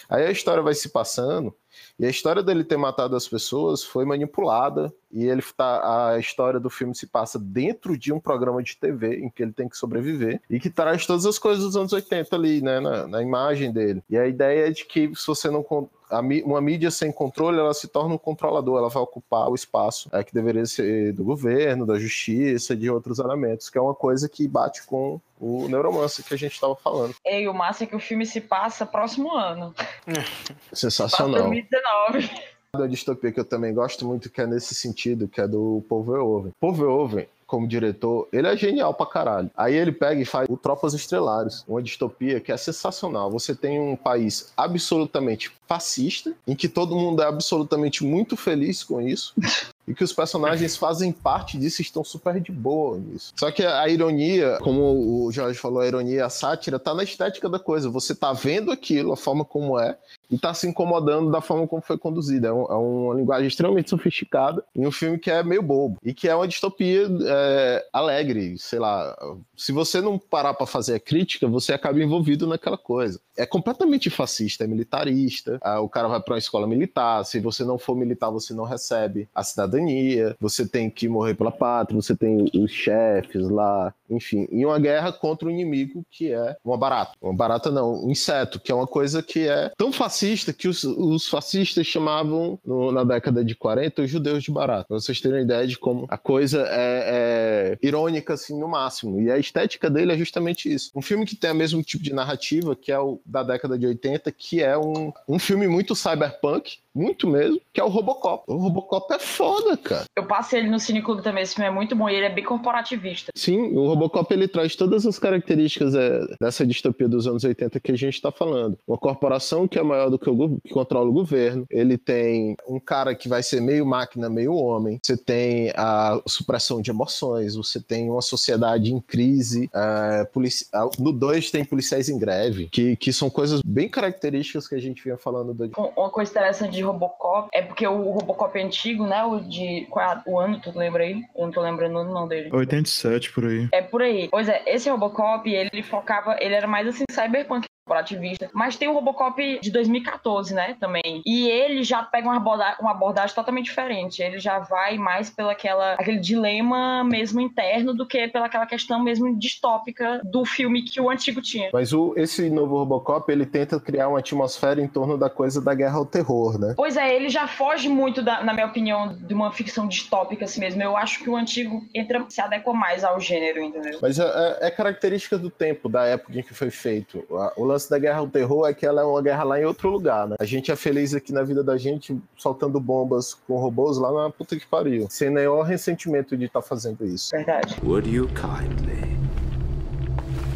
Aí 0.10 0.26
a 0.26 0.32
história 0.32 0.62
vai 0.62 0.74
se 0.74 0.90
passando, 0.90 1.56
e 1.98 2.06
a 2.06 2.10
história 2.10 2.42
dele 2.42 2.64
ter 2.64 2.78
matado 2.78 3.16
as 3.16 3.28
pessoas 3.28 3.84
foi 3.84 4.06
manipulada, 4.06 4.94
e 5.12 5.26
ele 5.26 5.42
tá, 5.56 6.12
a 6.12 6.20
história 6.20 6.60
do 6.60 6.70
filme 6.70 6.96
se 6.96 7.08
passa 7.08 7.38
dentro 7.38 7.98
de 7.98 8.14
um 8.14 8.20
programa 8.20 8.62
de 8.64 8.78
TV 8.78 9.20
em 9.20 9.30
que 9.30 9.44
ele 9.44 9.54
tem 9.54 9.68
que 9.68 9.78
sobreviver, 9.78 10.42
e 10.50 10.60
que 10.60 10.70
traz 10.70 11.06
todas 11.06 11.26
as 11.26 11.38
coisas 11.38 11.64
dos 11.64 11.76
anos 11.76 11.94
80 11.94 12.36
ali, 12.36 12.62
né, 12.62 12.80
na, 12.80 13.08
na 13.08 13.22
imagem 13.22 13.72
dele. 13.72 14.04
E 14.10 14.18
a 14.18 14.28
ideia 14.28 14.68
é 14.68 14.72
de 14.72 14.86
que 14.86 15.14
se 15.16 15.28
você 15.28 15.50
não 15.50 15.64
a 16.10 16.20
uma 16.20 16.60
mídia 16.60 16.90
sem 16.90 17.12
controle, 17.12 17.60
ela 17.60 17.74
se 17.74 17.88
torna 17.88 18.16
um 18.16 18.18
controlador, 18.18 18.80
ela 18.80 18.90
vai 18.90 19.02
ocupar 19.04 19.48
o 19.50 19.56
espaço 19.56 20.10
é, 20.12 20.24
que 20.24 20.34
deveria 20.34 20.66
ser 20.66 21.14
do 21.14 21.24
governo, 21.24 21.86
da 21.86 22.00
justiça, 22.00 22.76
de 22.76 22.90
outros 22.90 23.20
elementos, 23.20 23.70
que 23.70 23.78
é 23.78 23.82
uma 23.82 23.94
coisa 23.94 24.28
que 24.28 24.48
bate 24.48 24.86
com 24.86 25.22
o 25.40 25.68
neuromancer 25.70 26.26
que 26.26 26.34
a 26.34 26.38
gente 26.38 26.54
estava 26.54 26.76
falando. 26.76 27.16
E 27.26 27.48
o 27.48 27.54
massa 27.54 27.84
é 27.84 27.88
que 27.88 27.96
o 27.96 28.00
filme 28.00 28.26
se 28.26 28.42
passa 28.42 28.86
próximo 28.86 29.32
ano. 29.36 29.74
Sensacional. 30.74 31.50
2019. 31.50 32.30
da 32.76 32.88
distopia 32.88 33.32
que 33.32 33.40
eu 33.40 33.46
também 33.46 33.74
gosto 33.74 34.06
muito, 34.06 34.30
que 34.30 34.42
é 34.42 34.48
nesse 34.48 34.76
sentido, 34.76 35.28
que 35.28 35.40
é 35.40 35.48
do 35.48 35.84
Paul 35.88 36.04
Verhoeven. 36.04 36.52
Paul 36.60 36.74
Verhoeven, 36.74 37.28
como 37.50 37.68
diretor, 37.68 38.28
ele 38.32 38.48
é 38.48 38.56
genial 38.56 38.94
pra 38.94 39.08
caralho. 39.08 39.50
Aí 39.58 39.74
ele 39.74 39.92
pega 39.92 40.22
e 40.22 40.26
faz 40.26 40.48
o 40.48 40.56
Tropas 40.56 40.94
Estelares, 40.94 41.64
uma 41.68 41.82
distopia 41.82 42.40
que 42.40 42.52
é 42.52 42.58
sensacional. 42.58 43.32
Você 43.32 43.56
tem 43.56 43.80
um 43.80 43.96
país 43.96 44.54
absolutamente 44.56 45.52
fascista, 45.68 46.34
em 46.48 46.56
que 46.56 46.70
todo 46.70 46.96
mundo 46.96 47.24
é 47.24 47.26
absolutamente 47.26 48.04
muito 48.04 48.38
feliz 48.38 48.84
com 48.84 49.02
isso. 49.02 49.34
e 49.90 49.94
que 49.96 50.04
os 50.04 50.14
personagens 50.14 50.78
fazem 50.78 51.12
parte 51.12 51.58
disso 51.58 51.82
e 51.82 51.84
estão 51.84 52.04
super 52.04 52.40
de 52.40 52.52
boa 52.52 53.00
nisso. 53.00 53.34
Só 53.36 53.50
que 53.50 53.66
a 53.66 53.90
ironia, 53.90 54.60
como 54.62 55.26
o 55.26 55.32
Jorge 55.32 55.58
falou, 55.58 55.82
a 55.82 55.88
ironia, 55.88 56.28
a 56.28 56.30
sátira, 56.30 56.78
tá 56.78 56.94
na 56.94 57.04
estética 57.04 57.50
da 57.50 57.58
coisa. 57.58 57.90
Você 57.90 58.14
tá 58.14 58.32
vendo 58.32 58.72
aquilo, 58.72 59.12
a 59.12 59.18
forma 59.18 59.44
como 59.44 59.80
é, 59.80 59.98
e 60.30 60.38
tá 60.38 60.54
se 60.54 60.68
incomodando 60.68 61.32
da 61.32 61.42
forma 61.42 61.68
como 61.68 61.82
foi 61.82 61.98
conduzida. 61.98 62.50
É, 62.50 62.54
um, 62.54 62.66
é 62.66 62.76
uma 62.76 63.16
linguagem 63.16 63.48
extremamente 63.48 63.90
sofisticada 63.90 64.64
em 64.76 64.86
um 64.86 64.92
filme 64.92 65.18
que 65.18 65.32
é 65.32 65.42
meio 65.44 65.64
bobo 65.64 65.98
e 66.04 66.14
que 66.14 66.28
é 66.28 66.36
uma 66.36 66.48
distopia 66.48 67.08
é, 67.26 67.86
alegre, 67.92 68.58
sei 68.58 68.80
lá. 68.80 69.18
Se 69.58 69.72
você 69.72 70.02
não 70.02 70.20
parar 70.20 70.54
para 70.54 70.68
fazer 70.68 70.96
a 70.96 71.00
crítica, 71.00 71.48
você 71.48 71.74
acaba 71.74 72.02
envolvido 72.02 72.46
naquela 72.46 72.78
coisa. 72.78 73.20
É 73.36 73.46
completamente 73.46 74.10
fascista, 74.10 74.64
é 74.64 74.68
militarista. 74.68 75.58
Ah, 75.62 75.80
o 75.80 75.90
cara 75.90 76.08
vai 76.08 76.20
para 76.20 76.34
uma 76.34 76.40
escola 76.40 76.68
militar. 76.68 77.24
Se 77.26 77.40
você 77.40 77.64
não 77.64 77.78
for 77.78 77.96
militar, 77.96 78.30
você 78.30 78.54
não 78.54 78.66
recebe 78.66 79.28
a 79.34 79.44
cidadania. 79.44 80.36
Você 80.40 80.68
tem 80.68 80.90
que 80.90 81.08
morrer 81.08 81.34
pela 81.36 81.52
pátria. 81.52 82.00
Você 82.00 82.16
tem 82.16 82.50
os 82.54 82.72
chefes 82.72 83.50
lá, 83.50 83.94
enfim. 84.10 84.48
E 84.52 84.66
uma 84.66 84.80
guerra 84.80 85.12
contra 85.12 85.48
o 85.48 85.52
um 85.52 85.54
inimigo 85.54 86.06
que 86.12 86.32
é 86.32 86.56
uma 86.64 86.78
barata. 86.78 87.14
Uma 87.22 87.34
barata 87.34 87.72
não, 87.72 88.06
um 88.06 88.12
inseto, 88.12 88.60
que 88.60 88.72
é 88.72 88.76
uma 88.76 88.88
coisa 88.88 89.24
que 89.24 89.48
é 89.48 89.72
tão 89.78 89.92
fascista 89.92 90.19
fascista 90.20 90.52
que 90.52 90.68
os, 90.68 90.84
os 90.84 91.28
fascistas 91.28 91.88
chamavam, 91.88 92.60
no, 92.66 92.92
na 92.92 93.04
década 93.04 93.44
de 93.44 93.56
40, 93.56 94.02
os 94.02 94.10
judeus 94.10 94.44
de 94.44 94.52
barato. 94.52 94.88
Pra 94.90 95.00
vocês 95.00 95.22
terem 95.22 95.44
ideia 95.44 95.66
de 95.66 95.78
como 95.78 96.06
a 96.10 96.18
coisa 96.18 96.66
é, 96.70 97.78
é, 97.82 97.88
irônica, 97.88 98.34
assim, 98.34 98.60
no 98.60 98.68
máximo. 98.68 99.22
E 99.22 99.32
a 99.32 99.38
estética 99.38 99.90
dele 99.90 100.12
é 100.12 100.18
justamente 100.18 100.72
isso. 100.72 100.92
Um 100.94 101.02
filme 101.02 101.26
que 101.26 101.36
tem 101.36 101.52
o 101.52 101.56
mesmo 101.56 101.82
tipo 101.82 102.04
de 102.04 102.14
narrativa, 102.14 102.76
que 102.76 102.92
é 102.92 103.00
o 103.00 103.22
da 103.26 103.44
década 103.44 103.78
de 103.78 103.88
80, 103.88 104.32
que 104.32 104.62
é 104.62 104.78
um, 104.78 105.14
um 105.28 105.40
filme 105.40 105.68
muito 105.68 105.96
cyberpunk, 105.96 106.80
muito 107.00 107.28
mesmo, 107.28 107.60
que 107.74 107.80
é 107.80 107.84
o 107.84 107.88
Robocop. 107.88 108.44
O 108.48 108.58
Robocop 108.58 109.14
é 109.14 109.20
foda, 109.20 109.78
cara. 109.78 110.06
Eu 110.16 110.26
passei 110.26 110.60
ele 110.60 110.70
no 110.70 110.80
Cineclube 110.80 111.24
também, 111.24 111.44
esse 111.44 111.56
filme 111.56 111.70
é 111.70 111.74
muito 111.74 111.96
bom 111.96 112.10
e 112.10 112.16
ele 112.16 112.26
é 112.26 112.30
bem 112.30 112.44
corporativista. 112.44 113.32
Sim, 113.36 113.76
o 113.76 113.88
Robocop 113.88 114.32
ele 114.34 114.48
traz 114.48 114.76
todas 114.76 115.06
as 115.06 115.18
características 115.18 115.96
é, 115.96 116.20
dessa 116.42 116.66
distopia 116.66 117.08
dos 117.08 117.26
anos 117.26 117.44
80 117.44 117.80
que 117.80 117.92
a 117.92 117.98
gente 117.98 118.22
tá 118.22 118.32
falando. 118.32 118.78
Uma 118.88 118.98
corporação 118.98 119.68
que 119.68 119.80
é 119.80 119.84
maior 119.84 120.10
do 120.10 120.20
que 120.20 120.30
o 120.30 120.60
que 120.64 120.74
controla 120.74 121.10
o 121.10 121.14
governo, 121.14 121.66
ele 121.70 121.98
tem 121.98 122.56
um 122.68 122.80
cara 122.80 123.16
que 123.16 123.30
vai 123.30 123.42
ser 123.42 123.62
meio 123.62 123.86
máquina, 123.86 124.30
meio 124.30 124.54
homem, 124.54 125.00
você 125.02 125.16
tem 125.16 125.72
a 125.76 126.22
supressão 126.28 126.82
de 126.82 126.92
emoções, 126.92 127.56
você 127.56 127.80
tem 127.80 128.10
uma 128.10 128.22
sociedade 128.22 128.94
em 128.94 129.00
crise, 129.00 129.70
é, 129.74 130.26
polici... 130.26 130.66
no 130.98 131.12
2 131.12 131.52
tem 131.52 131.64
policiais 131.64 132.10
em 132.10 132.18
greve, 132.18 132.68
que, 132.72 132.96
que 132.96 133.14
são 133.14 133.30
coisas 133.30 133.62
bem 133.64 133.88
características 133.88 134.68
que 134.68 134.76
a 134.76 134.80
gente 134.80 135.04
vinha 135.04 135.18
falando. 135.18 135.54
Do... 135.54 135.72
Uma 135.96 136.10
coisa 136.10 136.32
interessante 136.32 136.74
de 136.74 136.84
Robocop 136.92 137.50
é 137.54 137.62
porque 137.62 137.88
o 137.88 138.12
Robocop 138.12 138.58
é 138.58 138.64
antigo, 138.64 139.06
né? 139.06 139.24
O 139.24 139.40
de. 139.40 139.88
Qual 139.90 140.06
é 140.06 140.22
o 140.26 140.40
ano, 140.40 140.60
tu 140.60 140.78
lembra 140.78 141.04
aí? 141.04 141.24
Eu 141.36 141.46
não 141.46 141.52
tô 141.52 141.62
lembrando 141.62 142.00
o 142.00 142.04
nome 142.04 142.30
dele. 142.30 142.50
87 142.52 143.32
por 143.32 143.46
aí. 143.46 143.68
É 143.72 143.82
por 143.82 144.02
aí. 144.02 144.28
Pois 144.30 144.50
é, 144.50 144.64
esse 144.66 144.90
Robocop, 144.90 145.50
ele 145.50 145.84
focava. 145.84 146.38
Ele 146.40 146.56
era 146.56 146.68
mais 146.68 146.88
assim, 146.88 147.04
cyberpunk 147.12 147.68
corporativista. 147.90 148.50
Mas 148.54 148.76
tem 148.76 148.88
o 148.88 148.94
Robocop 148.94 149.60
de 149.60 149.72
2014, 149.72 150.54
né, 150.54 150.76
também. 150.80 151.24
E 151.26 151.50
ele 151.50 151.84
já 151.84 152.04
pega 152.04 152.28
uma 152.28 152.38
abordagem, 152.38 152.76
uma 152.80 152.92
abordagem 152.92 153.36
totalmente 153.36 153.66
diferente. 153.66 154.22
Ele 154.22 154.40
já 154.40 154.60
vai 154.60 154.98
mais 154.98 155.30
pela 155.30 155.52
aquela, 155.54 155.94
aquele 155.94 156.20
dilema 156.20 157.04
mesmo 157.04 157.42
interno 157.42 157.94
do 157.94 158.06
que 158.06 158.28
pela 158.28 158.46
aquela 158.46 158.66
questão 158.66 159.02
mesmo 159.02 159.36
distópica 159.38 160.22
do 160.24 160.46
filme 160.46 160.84
que 160.84 161.02
o 161.02 161.10
antigo 161.10 161.42
tinha. 161.42 161.70
Mas 161.74 161.92
o, 161.92 162.14
esse 162.16 162.50
novo 162.50 162.78
Robocop, 162.78 163.32
ele 163.32 163.46
tenta 163.46 163.80
criar 163.80 164.08
uma 164.08 164.20
atmosfera 164.20 164.82
em 164.82 164.88
torno 164.88 165.18
da 165.18 165.30
coisa 165.30 165.62
da 165.62 165.74
guerra 165.74 165.98
ao 165.98 166.06
terror, 166.06 166.60
né? 166.60 166.74
Pois 166.76 166.96
é, 166.96 167.16
ele 167.16 167.30
já 167.30 167.48
foge 167.48 167.90
muito, 167.90 168.22
da, 168.22 168.44
na 168.44 168.54
minha 168.54 168.68
opinião, 168.68 169.16
de 169.16 169.34
uma 169.34 169.52
ficção 169.52 169.88
distópica 169.88 170.46
assim 170.46 170.60
mesmo. 170.60 170.82
Eu 170.82 170.96
acho 170.96 171.24
que 171.24 171.30
o 171.30 171.36
antigo 171.36 171.84
entra, 171.94 172.24
se 172.30 172.42
adequa 172.42 172.74
mais 172.74 173.04
ao 173.04 173.20
gênero, 173.20 173.62
entendeu? 173.62 174.00
Mas 174.02 174.20
é, 174.20 174.24
é, 174.24 174.68
é 174.68 174.72
característica 174.72 175.38
do 175.38 175.50
tempo, 175.50 175.90
da 175.90 176.06
época 176.06 176.40
em 176.40 176.44
que 176.44 176.54
foi 176.54 176.70
feito. 176.70 177.24
O 177.56 177.64
lance 177.64 177.79
lance 177.80 177.90
da 177.90 177.98
guerra 177.98 178.20
ao 178.20 178.28
terror 178.28 178.68
é 178.68 178.74
que 178.74 178.86
ela 178.86 179.02
é 179.02 179.06
uma 179.06 179.22
guerra 179.22 179.44
lá 179.44 179.60
em 179.60 179.64
outro 179.64 179.90
lugar, 179.90 180.28
né? 180.28 180.36
A 180.38 180.44
gente 180.44 180.70
é 180.70 180.76
feliz 180.76 181.14
aqui 181.14 181.32
na 181.32 181.44
vida 181.44 181.64
da 181.64 181.78
gente 181.78 182.20
soltando 182.36 182.80
bombas 182.80 183.34
com 183.34 183.58
robôs 183.58 183.98
lá 183.98 184.12
na 184.12 184.30
puta 184.30 184.58
que 184.58 184.68
pariu. 184.68 185.08
Sem 185.10 185.30
nenhum 185.30 185.62
ressentimento 185.62 186.36
de 186.36 186.46
estar 186.46 186.62
tá 186.62 186.68
fazendo 186.68 187.06
isso. 187.06 187.32
Verdade. 187.32 187.78
Would 187.84 188.10
you 188.10 188.28
kindly? 188.30 189.18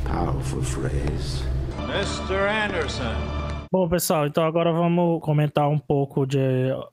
Powerful 0.05 0.61
phrase. 0.61 1.43
Mr. 1.88 2.36
Anderson. 2.36 3.43
Bom, 3.74 3.89
pessoal, 3.89 4.28
então 4.28 4.45
agora 4.45 4.71
vamos 4.71 5.19
comentar 5.24 5.67
um 5.67 5.80
pouco 5.80 6.28
de 6.28 6.38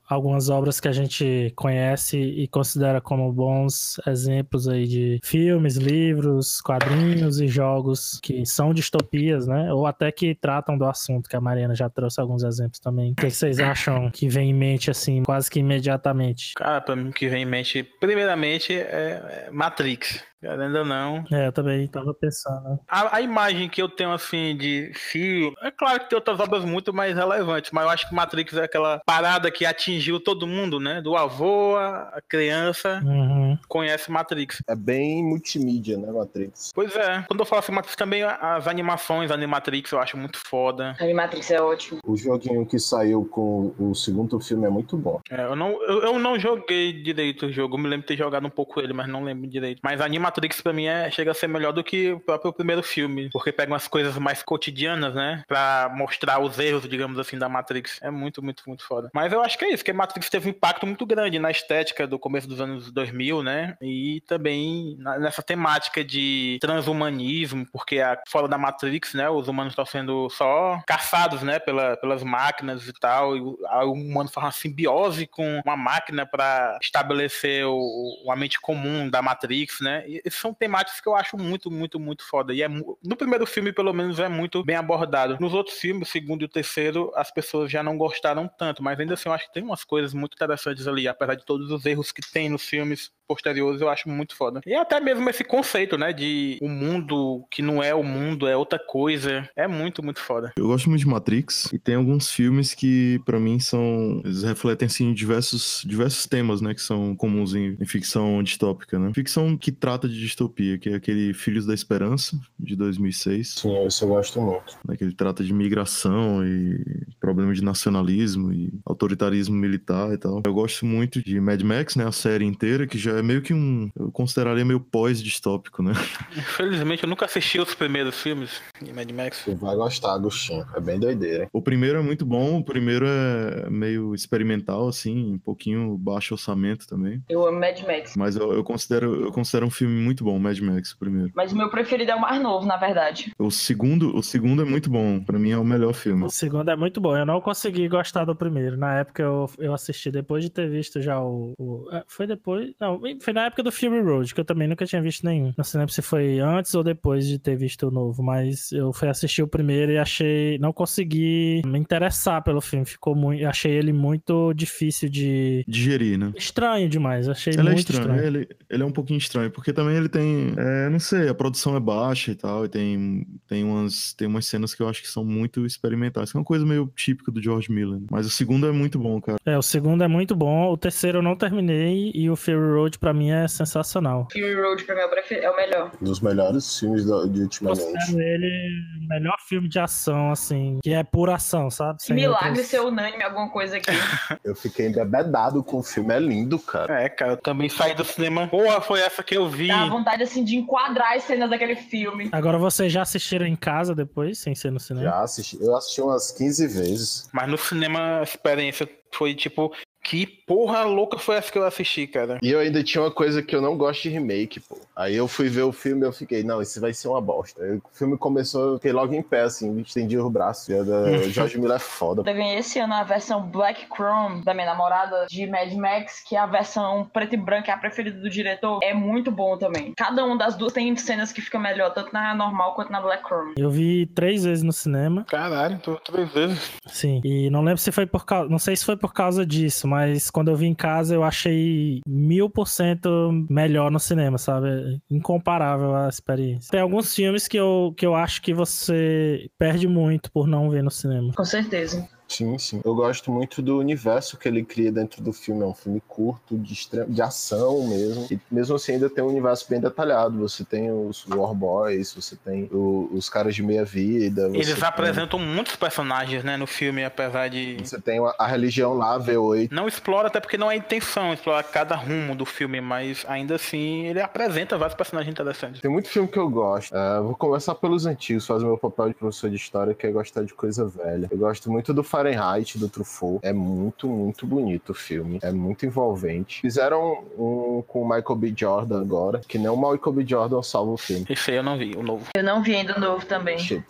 algumas 0.09 0.49
obras 0.49 0.79
que 0.79 0.87
a 0.87 0.91
gente 0.91 1.53
conhece 1.55 2.17
e 2.17 2.47
considera 2.47 2.99
como 2.99 3.31
bons 3.31 4.01
exemplos 4.07 4.67
aí 4.67 4.87
de 4.87 5.19
filmes, 5.23 5.75
livros, 5.75 6.59
quadrinhos 6.59 7.39
e 7.39 7.47
jogos 7.47 8.19
que 8.19 8.43
são 8.47 8.73
distopias, 8.73 9.45
né? 9.45 9.71
Ou 9.71 9.85
até 9.85 10.11
que 10.11 10.33
tratam 10.33 10.75
do 10.75 10.85
assunto, 10.85 11.29
que 11.29 11.35
a 11.35 11.39
Mariana 11.39 11.75
já 11.75 11.87
trouxe 11.87 12.19
alguns 12.19 12.41
exemplos 12.41 12.79
também. 12.79 13.11
O 13.11 13.15
que 13.15 13.29
vocês 13.29 13.59
acham 13.59 14.09
que 14.09 14.27
vem 14.27 14.49
em 14.49 14.53
mente, 14.55 14.89
assim, 14.89 15.21
quase 15.21 15.51
que 15.51 15.59
imediatamente? 15.59 16.55
Cara, 16.55 16.81
pra 16.81 16.95
mim 16.95 17.09
o 17.09 17.13
que 17.13 17.29
vem 17.29 17.43
em 17.43 17.45
mente, 17.45 17.83
primeiramente, 17.83 18.73
é 18.73 19.49
Matrix. 19.51 20.30
Querendo 20.41 20.79
ou 20.79 20.85
não. 20.85 21.23
É, 21.31 21.47
eu 21.47 21.51
também 21.51 21.87
tava 21.87 22.15
pensando. 22.15 22.79
A, 22.87 23.17
a, 23.17 23.21
imagem 23.21 23.69
que 23.69 23.79
eu 23.79 23.87
tenho, 23.87 24.11
assim, 24.11 24.57
de 24.57 24.91
filme. 24.95 25.55
É 25.61 25.69
claro 25.69 25.99
que 25.99 26.09
tem 26.09 26.15
outras 26.15 26.39
obras 26.39 26.65
muito 26.65 26.91
mais 26.91 27.15
relevantes, 27.15 27.69
mas 27.71 27.83
eu 27.83 27.89
acho 27.91 28.09
que 28.09 28.15
Matrix 28.15 28.53
é 28.55 28.63
aquela 28.63 28.99
parada 29.05 29.51
que 29.51 29.67
atingiu 29.67 30.19
todo 30.19 30.47
mundo, 30.47 30.79
né? 30.79 30.99
Do 30.99 31.15
avô, 31.15 31.75
a 31.77 32.19
criança, 32.27 32.99
uhum. 33.05 33.55
conhece 33.67 34.11
Matrix. 34.11 34.63
É 34.67 34.75
bem 34.75 35.23
multimídia, 35.23 35.95
né, 35.95 36.11
Matrix? 36.11 36.71
Pois 36.73 36.95
é. 36.95 37.23
Quando 37.27 37.41
eu 37.41 37.45
falo 37.45 37.59
assim, 37.59 37.71
Matrix 37.71 37.95
também, 37.95 38.23
as 38.23 38.67
animações, 38.67 39.29
Animatrix 39.29 39.91
eu 39.91 39.99
acho 39.99 40.17
muito 40.17 40.39
foda. 40.39 40.95
A 40.99 41.03
Animatrix 41.03 41.51
é 41.51 41.61
ótimo. 41.61 41.99
O 42.03 42.17
joguinho 42.17 42.65
que 42.65 42.79
saiu 42.79 43.25
com 43.25 43.75
o 43.77 43.93
segundo 43.93 44.39
filme 44.39 44.65
é 44.65 44.69
muito 44.71 44.97
bom. 44.97 45.21
É, 45.29 45.43
eu 45.43 45.55
não, 45.55 45.71
eu, 45.83 46.01
eu 46.01 46.19
não 46.19 46.39
joguei 46.39 46.93
direito 46.93 47.45
o 47.45 47.51
jogo. 47.51 47.75
Eu 47.75 47.79
me 47.79 47.87
lembro 47.87 48.01
de 48.01 48.07
ter 48.07 48.17
jogado 48.17 48.47
um 48.47 48.49
pouco 48.49 48.79
ele, 48.79 48.93
mas 48.93 49.07
não 49.07 49.23
lembro 49.23 49.47
direito. 49.47 49.79
Mas 49.83 50.01
a 50.01 50.05
Animatrix 50.05 50.30
Matrix 50.31 50.61
pra 50.61 50.71
mim 50.71 50.85
é, 50.85 51.11
chega 51.11 51.31
a 51.31 51.33
ser 51.33 51.47
melhor 51.47 51.73
do 51.73 51.83
que 51.83 52.13
o 52.13 52.19
próprio 52.19 52.53
primeiro 52.53 52.81
filme, 52.81 53.29
porque 53.31 53.51
pega 53.51 53.71
umas 53.71 53.87
coisas 53.87 54.17
mais 54.17 54.41
cotidianas, 54.41 55.13
né, 55.13 55.43
pra 55.45 55.91
mostrar 55.93 56.39
os 56.39 56.57
erros, 56.57 56.87
digamos 56.87 57.19
assim, 57.19 57.37
da 57.37 57.49
Matrix. 57.49 57.99
É 58.01 58.09
muito, 58.09 58.41
muito, 58.41 58.63
muito 58.65 58.85
foda. 58.85 59.09
Mas 59.13 59.33
eu 59.33 59.41
acho 59.41 59.57
que 59.57 59.65
é 59.65 59.73
isso, 59.73 59.83
que 59.83 59.91
a 59.91 59.93
Matrix 59.93 60.29
teve 60.29 60.47
um 60.47 60.51
impacto 60.51 60.87
muito 60.87 61.05
grande 61.05 61.37
na 61.37 61.51
estética 61.51 62.07
do 62.07 62.17
começo 62.17 62.47
dos 62.47 62.61
anos 62.61 62.91
2000, 62.91 63.43
né, 63.43 63.75
e 63.81 64.23
também 64.25 64.95
nessa 65.19 65.43
temática 65.43 66.03
de 66.03 66.57
transhumanismo, 66.61 67.65
porque 67.71 67.99
a, 67.99 68.17
fora 68.29 68.47
da 68.47 68.57
Matrix, 68.57 69.13
né, 69.13 69.29
os 69.29 69.49
humanos 69.49 69.73
estão 69.73 69.85
sendo 69.85 70.29
só 70.29 70.81
caçados, 70.87 71.41
né, 71.41 71.59
pela, 71.59 71.97
pelas 71.97 72.23
máquinas 72.23 72.87
e 72.87 72.93
tal, 72.93 73.35
e 73.35 73.41
o, 73.41 73.57
humano 73.91 74.29
faz 74.29 74.45
uma 74.45 74.51
simbiose 74.51 75.27
com 75.27 75.61
uma 75.65 75.75
máquina 75.75 76.25
para 76.25 76.77
estabelecer 76.81 77.65
o, 77.65 78.31
a 78.31 78.35
mente 78.35 78.59
comum 78.61 79.09
da 79.09 79.21
Matrix, 79.21 79.81
né, 79.81 80.05
são 80.29 80.53
temáticas 80.53 81.01
que 81.01 81.07
eu 81.07 81.15
acho 81.15 81.37
muito, 81.37 81.71
muito, 81.71 81.99
muito 81.99 82.27
foda. 82.27 82.53
E 82.53 82.61
é, 82.61 82.67
no 82.67 83.15
primeiro 83.17 83.45
filme, 83.45 83.73
pelo 83.73 83.93
menos, 83.93 84.19
é 84.19 84.27
muito 84.27 84.63
bem 84.63 84.75
abordado. 84.75 85.37
Nos 85.39 85.53
outros 85.53 85.77
filmes, 85.77 86.09
segundo 86.09 86.41
e 86.41 86.45
o 86.45 86.49
terceiro, 86.49 87.11
as 87.15 87.31
pessoas 87.31 87.71
já 87.71 87.81
não 87.81 87.97
gostaram 87.97 88.47
tanto, 88.47 88.83
mas 88.83 88.99
ainda 88.99 89.13
assim 89.13 89.29
eu 89.29 89.33
acho 89.33 89.47
que 89.47 89.53
tem 89.53 89.63
umas 89.63 89.83
coisas 89.83 90.13
muito 90.13 90.33
interessantes 90.33 90.87
ali, 90.87 91.07
apesar 91.07 91.35
de 91.35 91.45
todos 91.45 91.71
os 91.71 91.85
erros 91.85 92.11
que 92.11 92.21
tem 92.21 92.49
nos 92.49 92.65
filmes 92.65 93.11
posteriores, 93.31 93.79
eu 93.79 93.87
acho 93.87 94.09
muito 94.09 94.35
foda. 94.35 94.59
E 94.65 94.73
até 94.73 94.99
mesmo 94.99 95.29
esse 95.29 95.43
conceito, 95.43 95.97
né, 95.97 96.11
de 96.11 96.57
o 96.61 96.65
um 96.65 96.69
mundo 96.69 97.45
que 97.49 97.61
não 97.61 97.81
é 97.81 97.95
o 97.95 98.03
mundo, 98.03 98.45
é 98.45 98.57
outra 98.57 98.77
coisa, 98.77 99.49
é 99.55 99.67
muito, 99.67 100.03
muito 100.03 100.19
foda. 100.19 100.51
Eu 100.57 100.67
gosto 100.67 100.89
muito 100.89 101.01
de 101.01 101.07
Matrix 101.07 101.69
e 101.71 101.79
tem 101.79 101.95
alguns 101.95 102.29
filmes 102.29 102.73
que 102.73 103.21
para 103.25 103.39
mim 103.39 103.57
são 103.57 104.21
eles 104.25 104.43
refletem 104.43 104.87
assim 104.87 105.13
diversos 105.13 105.83
diversos 105.85 106.25
temas, 106.25 106.59
né, 106.59 106.73
que 106.73 106.81
são 106.81 107.15
comuns 107.15 107.55
em, 107.55 107.77
em 107.79 107.85
ficção 107.85 108.43
distópica, 108.43 108.99
né? 108.99 109.11
Ficção 109.13 109.57
que 109.57 109.71
trata 109.71 110.09
de 110.09 110.19
distopia, 110.19 110.77
que 110.77 110.89
é 110.89 110.95
aquele 110.95 111.33
Filhos 111.33 111.65
da 111.65 111.73
Esperança 111.73 112.37
de 112.59 112.75
2006. 112.75 113.55
Sim, 113.61 113.85
esse 113.85 114.01
eu 114.03 114.09
gosto 114.09 114.41
muito. 114.41 114.77
Né, 114.85 114.97
que 114.97 115.03
ele 115.03 115.13
trata 115.13 115.43
de 115.43 115.53
migração 115.53 116.45
e 116.45 116.83
problema 117.19 117.53
de 117.53 117.63
nacionalismo 117.63 118.51
e 118.51 118.73
autoritarismo 118.85 119.55
militar 119.55 120.11
e 120.13 120.17
tal. 120.17 120.41
Eu 120.45 120.53
gosto 120.53 120.85
muito 120.85 121.21
de 121.21 121.39
Mad 121.39 121.61
Max, 121.61 121.95
né, 121.95 122.05
a 122.05 122.11
série 122.11 122.45
inteira 122.45 122.87
que 122.87 122.97
já 122.97 123.17
é 123.17 123.20
meio 123.21 123.41
que 123.41 123.53
um. 123.53 123.89
Eu 123.95 124.11
consideraria 124.11 124.65
meio 124.65 124.79
pós-distópico, 124.79 125.83
né? 125.83 125.93
Infelizmente, 126.35 127.03
eu 127.03 127.09
nunca 127.09 127.25
assisti 127.25 127.59
os 127.59 127.75
primeiros 127.75 128.19
filmes 128.21 128.61
de 128.81 128.91
Mad 128.93 129.09
Max. 129.11 129.43
Você 129.45 129.55
vai 129.55 129.75
gostar, 129.75 130.13
Agostinho. 130.13 130.65
É 130.75 130.79
bem 130.79 130.99
doideira. 130.99 131.47
O 131.53 131.61
primeiro 131.61 131.99
é 131.99 132.01
muito 132.01 132.25
bom, 132.25 132.57
o 132.59 132.63
primeiro 132.63 133.05
é 133.07 133.69
meio 133.69 134.15
experimental, 134.15 134.87
assim, 134.87 135.33
um 135.33 135.37
pouquinho 135.37 135.97
baixo 135.97 136.33
orçamento 136.33 136.87
também. 136.87 137.21
Eu 137.29 137.45
amo 137.45 137.59
Mad 137.59 137.79
Max. 137.81 138.15
Mas 138.15 138.35
eu, 138.35 138.53
eu, 138.53 138.63
considero, 138.63 139.25
eu 139.25 139.31
considero 139.31 139.65
um 139.65 139.71
filme 139.71 140.01
muito 140.01 140.23
bom, 140.23 140.37
Mad 140.39 140.57
Max, 140.59 140.91
o 140.91 140.99
primeiro. 140.99 141.31
Mas 141.35 141.51
o 141.51 141.57
meu 141.57 141.69
preferido 141.69 142.11
é 142.11 142.15
o 142.15 142.21
mais 142.21 142.41
novo, 142.41 142.65
na 142.65 142.77
verdade. 142.77 143.31
O 143.37 143.51
segundo, 143.51 144.15
o 144.15 144.23
segundo 144.23 144.61
é 144.61 144.65
muito 144.65 144.89
bom. 144.89 145.19
Pra 145.23 145.37
mim 145.37 145.51
é 145.51 145.57
o 145.57 145.63
melhor 145.63 145.93
filme. 145.93 146.25
O 146.25 146.29
segundo 146.29 146.69
é 146.69 146.75
muito 146.75 146.99
bom. 146.99 147.11
bom. 147.11 147.17
Eu 147.17 147.25
não 147.25 147.41
consegui 147.41 147.87
gostar 147.87 148.25
do 148.25 148.35
primeiro. 148.35 148.77
Na 148.77 148.99
época 148.99 149.23
eu, 149.23 149.49
eu 149.57 149.73
assisti 149.73 150.11
depois 150.11 150.43
de 150.43 150.49
ter 150.49 150.69
visto 150.69 151.01
já 151.01 151.19
o, 151.19 151.53
o. 151.57 151.87
é, 151.91 152.03
Foi 152.07 152.27
depois. 152.27 152.73
Não, 152.79 153.01
foi 153.19 153.33
na 153.33 153.45
época 153.45 153.63
do 153.63 153.71
Fury 153.71 154.01
Road, 154.01 154.33
que 154.33 154.39
eu 154.39 154.45
também 154.45 154.67
nunca 154.67 154.85
tinha 154.85 155.01
visto 155.01 155.25
nenhum. 155.25 155.53
Não 155.57 155.63
sei 155.63 155.79
lembro 155.79 155.93
se 155.93 156.01
foi 156.01 156.39
antes 156.39 156.73
ou 156.75 156.83
depois 156.83 157.27
de 157.27 157.39
ter 157.39 157.55
visto 157.55 157.87
o 157.87 157.91
novo, 157.91 158.21
mas 158.23 158.71
eu 158.71 158.93
fui 158.93 159.07
assistir 159.07 159.41
o 159.41 159.47
primeiro 159.47 159.91
e 159.91 159.97
achei. 159.97 160.57
Não 160.59 160.71
consegui 160.73 161.61
me 161.65 161.79
interessar 161.79 162.43
pelo 162.43 162.61
filme. 162.61 162.85
Ficou 162.85 163.15
muito. 163.15 163.45
Achei 163.45 163.71
ele 163.71 163.93
muito 163.93 164.53
difícil 164.53 165.09
de. 165.09 165.63
Digerir, 165.67 166.17
né? 166.17 166.31
Estranho 166.35 166.87
demais. 166.89 167.27
Achei 167.27 167.53
Ele 167.53 167.61
é 167.61 167.63
muito 167.63 167.79
estranho, 167.79 168.15
estranho. 168.15 168.27
Ele, 168.27 168.47
ele 168.69 168.83
é 168.83 168.85
um 168.85 168.91
pouquinho 168.91 169.17
estranho, 169.17 169.51
porque 169.51 169.73
também 169.73 169.95
ele 169.95 170.09
tem, 170.09 170.53
é, 170.57 170.89
não 170.89 170.99
sei, 170.99 171.27
a 171.29 171.33
produção 171.33 171.75
é 171.75 171.79
baixa 171.79 172.31
e 172.31 172.35
tal, 172.35 172.65
e 172.65 172.69
tem, 172.69 173.25
tem, 173.47 173.63
umas, 173.63 174.13
tem 174.13 174.27
umas 174.27 174.45
cenas 174.45 174.73
que 174.73 174.81
eu 174.81 174.87
acho 174.87 175.01
que 175.01 175.07
são 175.07 175.23
muito 175.23 175.65
experimentais, 175.65 176.31
que 176.31 176.37
é 176.37 176.39
uma 176.39 176.45
coisa 176.45 176.65
meio 176.65 176.91
típica 176.95 177.31
do 177.31 177.41
George 177.41 177.71
Miller. 177.71 177.99
né? 177.99 178.07
Mas 178.09 178.25
o 178.25 178.29
segundo 178.29 178.67
é 178.67 178.71
muito 178.71 178.99
bom, 178.99 179.19
cara. 179.21 179.37
É, 179.45 179.57
o 179.57 179.61
segundo 179.61 180.03
é 180.03 180.07
muito 180.07 180.35
bom, 180.35 180.71
o 180.71 180.77
terceiro 180.77 181.19
eu 181.19 181.21
não 181.21 181.35
terminei 181.35 182.11
e 182.13 182.29
o 182.29 182.35
Fury 182.35 182.57
Road 182.57 182.90
pra 182.99 183.13
mim 183.13 183.31
é 183.31 183.47
sensacional. 183.47 184.27
Fury 184.31 184.53
Road 184.55 184.83
pra 184.83 184.95
mim 184.95 185.01
é 185.01 185.05
o 185.49 185.53
é 185.53 185.55
melhor. 185.55 185.91
Um 186.01 186.05
dos 186.05 186.19
melhores 186.19 186.79
filmes 186.79 187.05
da- 187.05 187.25
de 187.25 187.41
ultimamente. 187.41 187.83
Considero 187.83 188.19
ele 188.21 188.69
o 189.05 189.07
melhor 189.07 189.37
filme 189.47 189.67
de 189.69 189.79
ação, 189.79 190.31
assim, 190.31 190.79
que 190.83 190.93
é 190.93 191.03
pura 191.03 191.35
ação, 191.35 191.69
sabe? 191.69 192.01
Sem 192.03 192.15
Milagre 192.15 192.49
outras- 192.49 192.67
ser 192.67 192.79
unânime 192.81 193.23
alguma 193.23 193.49
coisa 193.49 193.77
aqui. 193.77 193.87
Eu 194.43 194.55
fiquei 194.55 194.87
embebedado 194.87 195.63
com 195.63 195.77
o 195.79 195.83
filme, 195.83 196.13
é 196.13 196.19
lindo, 196.19 196.57
cara. 196.59 197.01
É, 197.01 197.09
cara, 197.09 197.33
eu 197.33 197.37
também 197.37 197.69
saí 197.69 197.93
do 197.93 198.03
cinema. 198.03 198.47
Porra, 198.47 198.81
foi 198.81 198.99
essa 199.01 199.23
que 199.23 199.35
eu 199.35 199.47
vi. 199.49 199.67
Dá 199.67 199.85
vontade 199.87 200.23
assim 200.23 200.43
de 200.43 200.55
enquadrar 200.55 201.13
as 201.15 201.23
cenas 201.23 201.49
daquele 201.49 201.75
filme. 201.75 202.29
Agora 202.31 202.57
vocês 202.57 202.91
já 202.91 203.01
assistiram 203.01 203.45
em 203.45 203.55
casa 203.55 203.93
depois, 203.95 204.39
sem 204.39 204.55
ser 204.55 204.71
no 204.71 204.79
cinema? 204.79 205.05
Já 205.09 205.21
assisti, 205.21 205.57
eu 205.61 205.75
assisti 205.75 206.01
umas 206.01 206.31
15 206.31 206.67
vezes. 206.67 207.29
Mas 207.33 207.49
no 207.49 207.57
cinema 207.57 208.19
a 208.19 208.23
experiência 208.23 208.89
foi 209.13 209.33
tipo, 209.35 209.73
que 210.03 210.25
porra 210.25 210.83
louca 210.83 211.17
foi 211.17 211.35
essa 211.35 211.51
que 211.51 211.57
eu 211.57 211.65
assisti, 211.65 212.07
cara? 212.07 212.39
E 212.41 212.49
eu 212.49 212.59
ainda 212.59 212.83
tinha 212.83 213.01
uma 213.03 213.11
coisa 213.11 213.41
que 213.41 213.55
eu 213.55 213.61
não 213.61 213.77
gosto 213.77 214.03
de 214.03 214.09
remake, 214.09 214.59
pô. 214.59 214.77
Aí 214.95 215.15
eu 215.15 215.27
fui 215.27 215.47
ver 215.47 215.61
o 215.63 215.71
filme 215.71 216.01
e 216.03 216.05
eu 216.05 216.11
fiquei, 216.13 216.43
não, 216.43 216.61
isso 216.61 216.79
vai 216.81 216.93
ser 216.93 217.07
uma 217.07 217.21
bosta. 217.21 217.63
Aí 217.63 217.75
o 217.77 217.81
filme 217.93 218.17
começou, 218.17 218.71
eu 218.71 218.75
fiquei 218.75 218.91
logo 218.91 219.13
em 219.13 219.21
pé, 219.21 219.41
assim, 219.41 219.79
estendi 219.79 220.17
o 220.17 220.29
braço. 220.29 220.71
E 220.71 220.77
a 220.79 220.83
da 220.83 221.17
George 221.29 221.59
Miller 221.59 221.77
é 221.77 221.79
foda. 221.79 222.21
Eu 222.21 222.35
ganhei 222.35 222.57
esse 222.57 222.79
ano 222.79 222.93
a 222.93 223.03
versão 223.03 223.41
Black 223.43 223.85
Chrome 223.93 224.43
da 224.43 224.53
minha 224.53 224.65
namorada 224.67 225.25
de 225.29 225.47
Mad 225.47 225.71
Max, 225.73 226.23
que 226.27 226.35
é 226.35 226.39
a 226.39 226.45
versão 226.45 227.09
preto 227.13 227.33
e 227.35 227.37
branco, 227.37 227.69
é 227.69 227.73
a 227.73 227.77
preferida 227.77 228.19
do 228.19 228.29
diretor. 228.29 228.79
É 228.83 228.93
muito 228.93 229.31
bom 229.31 229.57
também. 229.57 229.93
Cada 229.95 230.23
uma 230.25 230.37
das 230.37 230.55
duas 230.55 230.73
tem 230.73 230.95
cenas 230.95 231.31
que 231.31 231.41
fica 231.41 231.59
melhor, 231.59 231.93
tanto 231.93 232.11
na 232.13 232.33
normal 232.35 232.73
quanto 232.75 232.91
na 232.91 233.01
Black 233.01 233.23
Chrome. 233.25 233.53
Eu 233.57 233.69
vi 233.69 234.05
três 234.07 234.43
vezes 234.43 234.63
no 234.63 234.73
cinema, 234.73 235.25
Caralho, 235.25 235.79
tô 235.79 235.95
três 235.95 236.31
vezes. 236.31 236.71
sim. 236.87 237.21
E 237.23 237.49
não 237.49 237.61
lembro 237.61 237.79
se 237.79 237.91
foi 237.91 238.05
por 238.05 238.25
causa. 238.25 238.49
Não 238.49 238.59
sei 238.59 238.75
se 238.75 238.85
foi 238.85 238.97
por 238.97 239.13
causa 239.13 239.45
disso, 239.45 239.87
mas 239.91 240.31
quando 240.31 240.49
eu 240.49 240.55
vi 240.55 240.67
em 240.67 240.73
casa 240.73 241.13
eu 241.13 241.21
achei 241.21 241.99
mil 242.07 242.49
por 242.49 242.69
cento 242.69 243.29
melhor 243.49 243.91
no 243.91 243.99
cinema, 243.99 244.37
sabe? 244.37 245.01
Incomparável 245.09 245.93
a 245.93 246.07
experiência. 246.07 246.71
Tem 246.71 246.79
alguns 246.79 247.13
filmes 247.13 247.45
que 247.45 247.57
eu, 247.57 247.93
que 247.97 248.05
eu 248.05 248.15
acho 248.15 248.41
que 248.41 248.53
você 248.53 249.49
perde 249.59 249.89
muito 249.89 250.31
por 250.31 250.47
não 250.47 250.69
ver 250.69 250.81
no 250.81 250.89
cinema. 250.89 251.33
Com 251.35 251.43
certeza. 251.43 252.07
Sim, 252.31 252.57
sim. 252.57 252.81
Eu 252.85 252.95
gosto 252.95 253.29
muito 253.31 253.61
do 253.61 253.77
universo 253.77 254.37
que 254.37 254.47
ele 254.47 254.63
cria 254.63 254.91
dentro 254.91 255.21
do 255.21 255.33
filme. 255.33 255.63
É 255.63 255.65
um 255.65 255.73
filme 255.73 256.01
curto, 256.07 256.57
de, 256.57 256.73
extre- 256.73 257.05
de 257.07 257.21
ação 257.21 257.87
mesmo. 257.87 258.27
E 258.31 258.39
mesmo 258.49 258.75
assim 258.75 258.93
ainda 258.93 259.09
tem 259.09 259.23
um 259.23 259.27
universo 259.27 259.65
bem 259.69 259.79
detalhado. 259.81 260.37
Você 260.39 260.63
tem 260.63 260.91
os 260.91 261.25
War 261.27 261.53
Boys, 261.53 262.13
você 262.13 262.35
tem 262.35 262.69
o- 262.71 263.09
os 263.13 263.29
caras 263.29 263.53
de 263.53 263.61
meia 263.61 263.83
vida. 263.83 264.49
Eles 264.53 264.73
tem- 264.73 264.83
apresentam 264.83 265.37
muitos 265.39 265.75
personagens, 265.75 266.43
né, 266.43 266.55
no 266.55 266.65
filme, 266.67 267.03
apesar 267.03 267.49
de. 267.49 267.77
Você 267.83 267.99
tem 267.99 268.19
a, 268.37 268.47
religião 268.47 268.93
lá, 268.93 269.17
V8. 269.19 269.69
Não 269.71 269.87
explora, 269.87 270.27
até 270.27 270.39
porque 270.39 270.57
não 270.57 270.69
é 270.71 270.75
intenção 270.75 271.33
explorar 271.33 271.63
cada 271.63 271.95
rumo 271.95 272.35
do 272.35 272.45
filme, 272.45 272.79
mas 272.79 273.25
ainda 273.27 273.55
assim 273.55 274.05
ele 274.05 274.21
apresenta 274.21 274.77
vários 274.77 274.95
personagens 274.95 275.31
interessantes. 275.31 275.81
Tem 275.81 275.91
muito 275.91 276.07
filme 276.07 276.27
que 276.29 276.37
eu 276.39 276.49
gosto. 276.49 276.95
É, 276.95 277.19
vou 277.21 277.35
começar 277.35 277.75
pelos 277.75 278.05
antigos, 278.05 278.45
fazer 278.47 278.65
meu 278.65 278.77
papel 278.77 279.09
de 279.09 279.15
professor 279.15 279.49
de 279.49 279.55
história, 279.57 279.93
que 279.93 280.05
é 280.07 280.11
gostar 280.11 280.43
de 280.43 280.53
coisa 280.53 280.85
velha. 280.85 281.27
Eu 281.31 281.37
gosto 281.37 281.71
muito 281.71 281.93
do 281.93 282.03
Fahrenheit, 282.21 282.77
do 282.77 282.87
Truffaut. 282.87 283.39
É 283.41 283.51
muito, 283.51 284.07
muito 284.07 284.45
bonito 284.45 284.91
o 284.91 284.93
filme. 284.93 285.39
É 285.41 285.51
muito 285.51 285.85
envolvente. 285.85 286.61
Fizeram 286.61 287.23
um 287.37 287.83
com 287.87 288.03
o 288.03 288.05
Michael 288.07 288.35
B. 288.35 288.53
Jordan 288.55 289.01
agora, 289.01 289.41
que 289.47 289.57
nem 289.57 289.69
o 289.69 289.75
Michael 289.75 290.13
B. 290.13 290.25
Jordan 290.25 290.61
salva 290.61 290.91
o 290.91 290.97
filme. 290.97 291.25
Esse 291.27 291.51
aí 291.51 291.57
eu 291.57 291.63
não 291.63 291.77
vi, 291.77 291.95
o 291.95 292.03
novo. 292.03 292.25
Eu 292.35 292.43
não 292.43 292.61
vi 292.61 292.75
ainda 292.75 292.95
o 292.95 292.99
novo 292.99 293.25
também. 293.25 293.55
Achei 293.55 293.83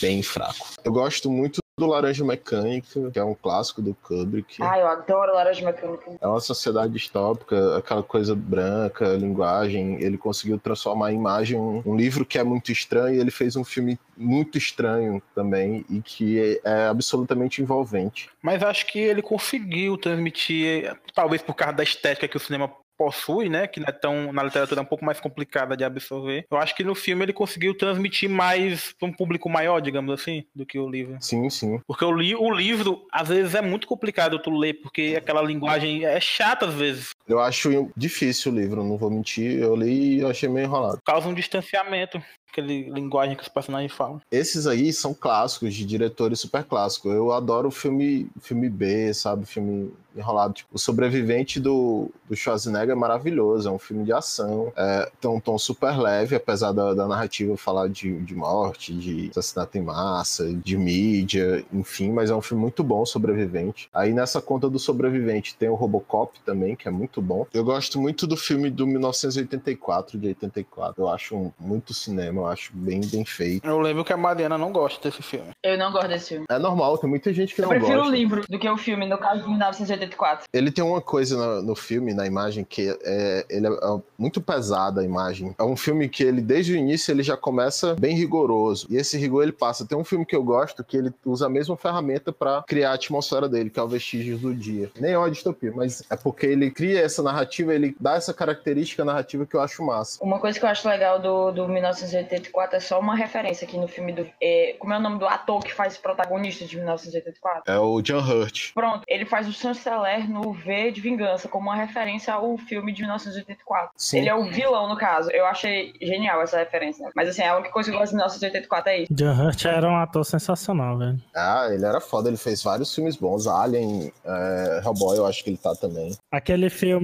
bem 0.00 0.22
fraco. 0.22 0.66
Eu 0.84 0.92
gosto 0.92 1.30
muito 1.30 1.60
do 1.78 1.84
Laranja 1.84 2.24
Mecânica, 2.24 3.10
que 3.10 3.18
é 3.18 3.22
um 3.22 3.34
clássico 3.34 3.82
do 3.82 3.92
Kubrick. 3.92 4.62
Ah, 4.62 4.78
eu 4.78 4.88
adoro 4.88 5.34
Laranja 5.34 5.62
Mecânica. 5.62 6.10
É 6.18 6.26
uma 6.26 6.40
sociedade 6.40 6.90
distópica, 6.90 7.76
aquela 7.76 8.02
coisa 8.02 8.34
branca, 8.34 9.08
linguagem. 9.08 10.02
Ele 10.02 10.16
conseguiu 10.16 10.58
transformar 10.58 11.12
em 11.12 11.16
imagem 11.16 11.60
um, 11.60 11.82
um 11.84 11.94
livro 11.94 12.24
que 12.24 12.38
é 12.38 12.42
muito 12.42 12.72
estranho 12.72 13.16
e 13.16 13.20
ele 13.20 13.30
fez 13.30 13.56
um 13.56 13.64
filme 13.64 13.98
muito 14.16 14.56
estranho 14.56 15.22
também 15.34 15.84
e 15.90 16.00
que 16.00 16.40
é, 16.40 16.60
é 16.64 16.86
absolutamente 16.86 17.60
envolvente. 17.60 18.30
Mas 18.40 18.62
acho 18.62 18.86
que 18.86 18.98
ele 18.98 19.20
conseguiu 19.20 19.98
transmitir, 19.98 20.98
talvez 21.14 21.42
por 21.42 21.52
causa 21.52 21.74
da 21.74 21.82
estética 21.82 22.26
que 22.26 22.38
o 22.38 22.40
cinema 22.40 22.72
possui, 22.96 23.48
né, 23.48 23.66
que 23.66 23.80
não 23.80 23.88
é 23.88 23.92
tão 23.92 24.32
na 24.32 24.42
literatura 24.42 24.80
é 24.80 24.82
um 24.82 24.86
pouco 24.86 25.04
mais 25.04 25.20
complicada 25.20 25.76
de 25.76 25.84
absorver. 25.84 26.46
Eu 26.50 26.58
acho 26.58 26.74
que 26.74 26.84
no 26.84 26.94
filme 26.94 27.24
ele 27.24 27.32
conseguiu 27.32 27.76
transmitir 27.76 28.28
mais 28.28 28.92
para 28.98 29.08
um 29.08 29.12
público 29.12 29.48
maior, 29.48 29.80
digamos 29.80 30.12
assim, 30.12 30.44
do 30.54 30.66
que 30.66 30.78
o 30.78 30.88
livro. 30.88 31.16
Sim, 31.20 31.48
sim. 31.50 31.80
Porque 31.86 32.04
o, 32.04 32.12
li 32.12 32.34
o 32.34 32.50
livro 32.50 33.06
às 33.12 33.28
vezes 33.28 33.54
é 33.54 33.62
muito 33.62 33.86
complicado 33.86 34.38
tu 34.38 34.50
ler, 34.50 34.74
porque 34.74 35.14
aquela 35.16 35.42
linguagem 35.42 36.04
é 36.04 36.20
chata 36.20 36.66
às 36.66 36.74
vezes, 36.74 37.10
Eu 37.28 37.40
acho 37.40 37.90
difícil 37.96 38.52
o 38.52 38.54
livro, 38.54 38.84
não 38.84 38.96
vou 38.96 39.10
mentir. 39.10 39.58
Eu 39.58 39.74
li 39.74 40.18
e 40.18 40.24
achei 40.24 40.48
meio 40.48 40.66
enrolado. 40.66 41.00
causa 41.04 41.28
um 41.28 41.34
distanciamento, 41.34 42.22
aquele 42.50 42.88
linguagem 42.90 43.36
que 43.36 43.42
os 43.42 43.48
personagens 43.48 43.92
falam. 43.92 44.20
Esses 44.30 44.66
aí 44.66 44.92
são 44.92 45.12
clássicos, 45.12 45.74
de 45.74 45.84
diretores 45.84 46.40
super 46.40 46.64
clássicos. 46.64 47.12
Eu 47.12 47.32
adoro 47.32 47.70
filme, 47.70 48.28
filme 48.40 48.68
B, 48.68 49.12
sabe? 49.12 49.44
Filme 49.44 49.92
enrolado. 50.16 50.54
Tipo, 50.54 50.70
o 50.74 50.78
Sobrevivente 50.78 51.60
do, 51.60 52.10
do 52.28 52.34
Schwarzenegger 52.34 52.92
é 52.92 52.94
maravilhoso. 52.94 53.68
É 53.68 53.72
um 53.72 53.78
filme 53.78 54.04
de 54.04 54.12
ação. 54.12 54.72
É, 54.76 55.10
tem 55.20 55.30
um 55.30 55.40
tom 55.40 55.58
super 55.58 55.98
leve, 55.98 56.34
apesar 56.34 56.72
da, 56.72 56.94
da 56.94 57.06
narrativa 57.06 57.56
falar 57.56 57.88
de, 57.88 58.18
de 58.20 58.34
morte, 58.34 58.94
de 58.94 59.30
assassinato 59.30 59.76
em 59.76 59.82
massa, 59.82 60.52
de 60.54 60.76
mídia, 60.76 61.64
enfim. 61.72 62.10
Mas 62.10 62.30
é 62.30 62.34
um 62.34 62.42
filme 62.42 62.62
muito 62.62 62.82
bom, 62.82 63.04
Sobrevivente. 63.04 63.88
Aí 63.92 64.12
nessa 64.12 64.40
conta 64.40 64.68
do 64.68 64.78
Sobrevivente 64.78 65.54
tem 65.56 65.68
o 65.68 65.74
Robocop 65.74 66.40
também, 66.44 66.74
que 66.74 66.88
é 66.88 66.90
muito 66.90 67.15
bom. 67.20 67.46
Eu 67.52 67.64
gosto 67.64 68.00
muito 68.00 68.26
do 68.26 68.36
filme 68.36 68.70
do 68.70 68.86
1984, 68.86 70.18
de 70.18 70.28
84. 70.28 71.02
Eu 71.02 71.08
acho 71.08 71.36
um- 71.36 71.52
muito 71.58 71.92
cinema, 71.94 72.42
eu 72.42 72.46
acho 72.46 72.72
bem, 72.74 73.00
bem 73.04 73.24
feito. 73.24 73.66
Eu 73.66 73.78
lembro 73.80 74.04
que 74.04 74.12
a 74.12 74.16
Mariana 74.16 74.56
não 74.58 74.72
gosta 74.72 75.00
desse 75.08 75.22
filme. 75.22 75.50
Eu 75.62 75.78
não 75.78 75.92
gosto 75.92 76.08
desse 76.08 76.28
filme. 76.30 76.44
É 76.50 76.58
normal, 76.58 76.98
tem 76.98 77.08
muita 77.08 77.32
gente 77.32 77.54
que 77.54 77.60
Eu 77.60 77.64
não 77.64 77.70
prefiro 77.70 77.98
gosta. 77.98 78.10
o 78.12 78.14
livro 78.14 78.42
do 78.48 78.58
que 78.58 78.68
o 78.68 78.76
filme, 78.76 79.06
no 79.06 79.18
caso 79.18 79.42
de 79.42 79.48
1984. 79.48 80.46
Ele 80.52 80.70
tem 80.70 80.84
uma 80.84 81.00
coisa 81.00 81.36
no, 81.36 81.62
no 81.62 81.76
filme, 81.76 82.14
na 82.14 82.26
imagem, 82.26 82.64
que 82.64 82.96
é, 83.04 83.46
ele 83.48 83.66
é, 83.66 83.70
é 83.70 84.00
muito 84.18 84.40
pesada 84.40 85.00
a 85.00 85.04
imagem. 85.04 85.54
É 85.58 85.62
um 85.62 85.76
filme 85.76 86.08
que 86.08 86.22
ele, 86.22 86.40
desde 86.40 86.72
o 86.72 86.76
início, 86.76 87.10
ele 87.12 87.22
já 87.22 87.36
começa 87.36 87.94
bem 87.98 88.16
rigoroso. 88.16 88.86
E 88.90 88.96
esse 88.96 89.16
rigor 89.18 89.42
ele 89.42 89.52
passa. 89.52 89.86
Tem 89.86 89.96
um 89.96 90.04
filme 90.04 90.24
que 90.24 90.34
eu 90.36 90.42
gosto 90.42 90.84
que 90.84 90.96
ele 90.96 91.12
usa 91.24 91.46
a 91.46 91.48
mesma 91.48 91.76
ferramenta 91.76 92.32
pra 92.32 92.62
criar 92.66 92.90
a 92.90 92.94
atmosfera 92.94 93.48
dele, 93.48 93.70
que 93.70 93.78
é 93.78 93.82
o 93.82 93.88
Vestígios 93.88 94.40
do 94.40 94.54
Dia. 94.54 94.90
Nem 95.00 95.12
é 95.12 95.18
uma 95.18 95.30
distopia, 95.30 95.72
mas 95.74 96.02
é 96.10 96.16
porque 96.16 96.46
ele 96.46 96.70
cria 96.70 97.05
essa 97.06 97.22
narrativa, 97.22 97.74
ele 97.74 97.96
dá 98.00 98.14
essa 98.14 98.34
característica 98.34 99.04
narrativa 99.04 99.46
que 99.46 99.56
eu 99.56 99.60
acho 99.60 99.82
massa. 99.84 100.22
Uma 100.22 100.38
coisa 100.38 100.58
que 100.58 100.64
eu 100.64 100.68
acho 100.68 100.88
legal 100.88 101.18
do, 101.18 101.50
do 101.52 101.68
1984 101.68 102.76
é 102.76 102.80
só 102.80 103.00
uma 103.00 103.16
referência 103.16 103.66
aqui 103.66 103.78
no 103.78 103.88
filme 103.88 104.12
do. 104.12 104.28
É, 104.40 104.76
como 104.78 104.92
é 104.92 104.98
o 104.98 105.00
nome 105.00 105.18
do 105.18 105.26
ator 105.26 105.62
que 105.62 105.72
faz 105.72 105.96
o 105.96 106.02
protagonista 106.02 106.64
de 106.64 106.76
1984? 106.76 107.72
É 107.72 107.78
o 107.78 108.00
John 108.02 108.20
Hurt. 108.20 108.72
Pronto, 108.74 109.02
ele 109.06 109.24
faz 109.24 109.48
o 109.48 109.52
chanceler 109.52 110.28
no 110.28 110.52
V 110.52 110.90
de 110.90 111.00
Vingança, 111.00 111.48
como 111.48 111.68
uma 111.68 111.76
referência 111.76 112.34
ao 112.34 112.56
filme 112.58 112.92
de 112.92 113.02
1984. 113.02 113.90
Sim. 113.96 114.18
Ele 114.18 114.28
é 114.28 114.34
o 114.34 114.44
vilão, 114.44 114.88
no 114.88 114.96
caso. 114.96 115.30
Eu 115.30 115.46
achei 115.46 115.92
genial 116.00 116.42
essa 116.42 116.58
referência. 116.58 117.08
Mas 117.14 117.28
assim, 117.28 117.42
a 117.42 117.56
única 117.56 117.70
coisa 117.70 117.90
que 117.90 117.96
eu 117.96 118.00
gosto 118.00 118.12
de 118.12 118.16
1984 118.16 118.90
é 118.90 118.98
isso. 119.02 119.14
John 119.14 119.32
Hurt 119.32 119.64
era 119.64 119.88
um 119.88 119.96
ator 119.96 120.24
sensacional, 120.24 120.98
velho. 120.98 121.20
Ah, 121.34 121.68
ele 121.70 121.84
era 121.84 122.00
foda, 122.00 122.28
ele 122.28 122.36
fez 122.36 122.62
vários 122.62 122.94
filmes 122.94 123.16
bons. 123.16 123.46
Alien, 123.46 124.12
é, 124.24 124.80
Hellboy, 124.84 125.16
eu 125.16 125.26
acho 125.26 125.42
que 125.44 125.50
ele 125.50 125.56
tá 125.56 125.74
também. 125.74 126.16
Aquele 126.30 126.68
filme 126.70 126.95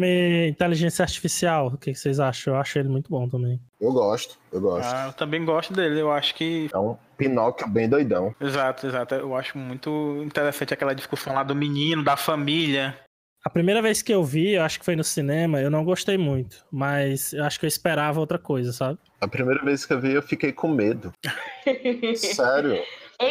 Inteligência 0.48 1.02
Artificial, 1.02 1.68
o 1.68 1.78
que 1.78 1.92
que 1.92 1.98
vocês 1.98 2.20
acham? 2.20 2.54
Eu 2.54 2.60
acho 2.60 2.78
ele 2.78 2.88
muito 2.88 3.10
bom 3.10 3.28
também. 3.28 3.60
Eu 3.80 3.92
gosto, 3.92 4.38
eu 4.52 4.60
gosto. 4.60 4.92
Ah, 4.92 5.06
eu 5.08 5.12
também 5.12 5.44
gosto 5.44 5.72
dele. 5.72 6.00
Eu 6.00 6.10
acho 6.12 6.34
que. 6.34 6.68
É 6.72 6.78
um 6.78 6.96
Pinóquio 7.16 7.68
bem 7.68 7.88
doidão. 7.88 8.34
Exato, 8.40 8.86
exato. 8.86 9.14
Eu 9.14 9.34
acho 9.34 9.56
muito 9.56 10.22
interessante 10.24 10.74
aquela 10.74 10.94
discussão 10.94 11.34
lá 11.34 11.42
do 11.42 11.54
menino, 11.54 12.02
da 12.02 12.16
família. 12.16 12.96
A 13.44 13.50
primeira 13.50 13.82
vez 13.82 14.02
que 14.02 14.14
eu 14.14 14.22
vi, 14.22 14.52
eu 14.52 14.62
acho 14.62 14.78
que 14.78 14.84
foi 14.84 14.94
no 14.94 15.02
cinema, 15.02 15.60
eu 15.60 15.68
não 15.68 15.84
gostei 15.84 16.16
muito, 16.16 16.64
mas 16.70 17.32
eu 17.32 17.44
acho 17.44 17.58
que 17.58 17.66
eu 17.66 17.68
esperava 17.68 18.20
outra 18.20 18.38
coisa, 18.38 18.72
sabe? 18.72 19.00
A 19.20 19.26
primeira 19.26 19.64
vez 19.64 19.84
que 19.84 19.92
eu 19.92 20.00
vi, 20.00 20.12
eu 20.12 20.22
fiquei 20.22 20.52
com 20.52 20.68
medo. 20.68 21.12
Sério. 22.14 22.80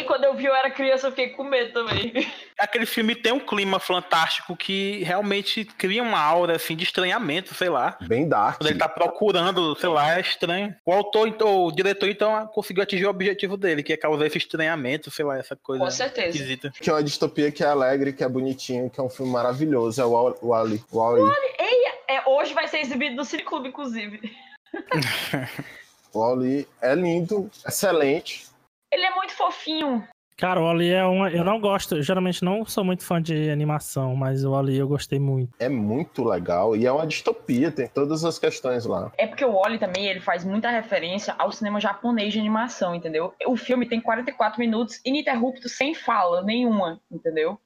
E 0.00 0.04
quando 0.04 0.24
eu 0.24 0.34
vi 0.34 0.46
eu 0.46 0.54
era 0.54 0.70
criança, 0.70 1.06
eu 1.06 1.10
fiquei 1.10 1.28
com 1.30 1.44
medo 1.44 1.72
também. 1.72 2.12
Aquele 2.58 2.86
filme 2.86 3.14
tem 3.14 3.32
um 3.32 3.40
clima 3.40 3.78
fantástico 3.78 4.56
que 4.56 5.02
realmente 5.04 5.64
cria 5.64 6.02
uma 6.02 6.18
aura 6.20 6.56
assim 6.56 6.74
de 6.76 6.84
estranhamento, 6.84 7.54
sei 7.54 7.68
lá. 7.68 7.96
Bem 8.02 8.28
dark. 8.28 8.58
Quando 8.58 8.70
ele 8.70 8.78
tá 8.78 8.88
procurando, 8.88 9.74
sei 9.78 9.88
lá, 9.88 10.16
é 10.16 10.20
estranho. 10.20 10.74
O 10.86 10.92
autor, 10.92 11.28
então, 11.28 11.64
o 11.64 11.72
diretor, 11.72 12.08
então, 12.08 12.46
conseguiu 12.48 12.82
atingir 12.82 13.06
o 13.06 13.10
objetivo 13.10 13.56
dele, 13.56 13.82
que 13.82 13.92
é 13.92 13.96
causar 13.96 14.26
esse 14.26 14.38
estranhamento, 14.38 15.10
sei 15.10 15.24
lá, 15.24 15.38
essa 15.38 15.56
coisa 15.56 15.84
Com 15.84 15.90
certeza. 15.90 16.28
esquisita. 16.28 16.70
Que 16.80 16.88
é 16.88 16.92
uma 16.92 17.02
distopia 17.02 17.50
que 17.52 17.62
é 17.62 17.66
alegre, 17.66 18.12
que 18.12 18.22
é 18.24 18.28
bonitinho, 18.28 18.88
que 18.90 19.00
é 19.00 19.02
um 19.02 19.10
filme 19.10 19.32
maravilhoso. 19.32 20.00
É 20.00 20.04
o 20.04 20.10
Wall- 20.10 20.38
Wall-E. 20.42 20.82
Wall-E. 20.92 21.22
É, 22.08 22.28
hoje 22.28 22.52
vai 22.54 22.68
ser 22.68 22.78
exibido 22.80 23.16
no 23.16 23.24
Cine 23.24 23.42
Clube, 23.42 23.68
inclusive. 23.68 24.20
O 26.14 26.18
Wall-E 26.20 26.68
é 26.82 26.94
lindo, 26.94 27.50
excelente. 27.66 28.44
Ele 28.92 29.04
é 29.04 29.14
muito 29.14 29.32
fofinho. 29.32 30.06
Cara, 30.36 30.60
o 30.60 30.68
Ali 30.68 30.90
é 30.90 31.04
uma. 31.04 31.30
Eu 31.30 31.44
não 31.44 31.60
gosto, 31.60 31.96
eu 31.96 32.02
geralmente 32.02 32.44
não 32.44 32.64
sou 32.64 32.82
muito 32.82 33.04
fã 33.04 33.22
de 33.22 33.48
animação, 33.50 34.16
mas 34.16 34.44
o 34.44 34.56
Ali 34.56 34.76
eu 34.76 34.88
gostei 34.88 35.18
muito. 35.18 35.52
É 35.58 35.68
muito 35.68 36.24
legal 36.24 36.74
e 36.74 36.84
é 36.84 36.90
uma 36.90 37.06
distopia, 37.06 37.70
tem 37.70 37.86
todas 37.86 38.24
as 38.24 38.38
questões 38.38 38.84
lá. 38.84 39.12
É 39.16 39.26
porque 39.26 39.44
o 39.44 39.52
Wally 39.52 39.78
também, 39.78 40.06
ele 40.06 40.20
faz 40.20 40.44
muita 40.44 40.68
referência 40.70 41.34
ao 41.38 41.52
cinema 41.52 41.78
japonês 41.80 42.32
de 42.32 42.40
animação, 42.40 42.94
entendeu? 42.94 43.32
O 43.46 43.56
filme 43.56 43.86
tem 43.86 44.00
44 44.00 44.58
minutos 44.58 45.00
ininterrupto, 45.04 45.68
sem 45.68 45.94
fala 45.94 46.42
nenhuma, 46.42 47.00
entendeu? 47.10 47.60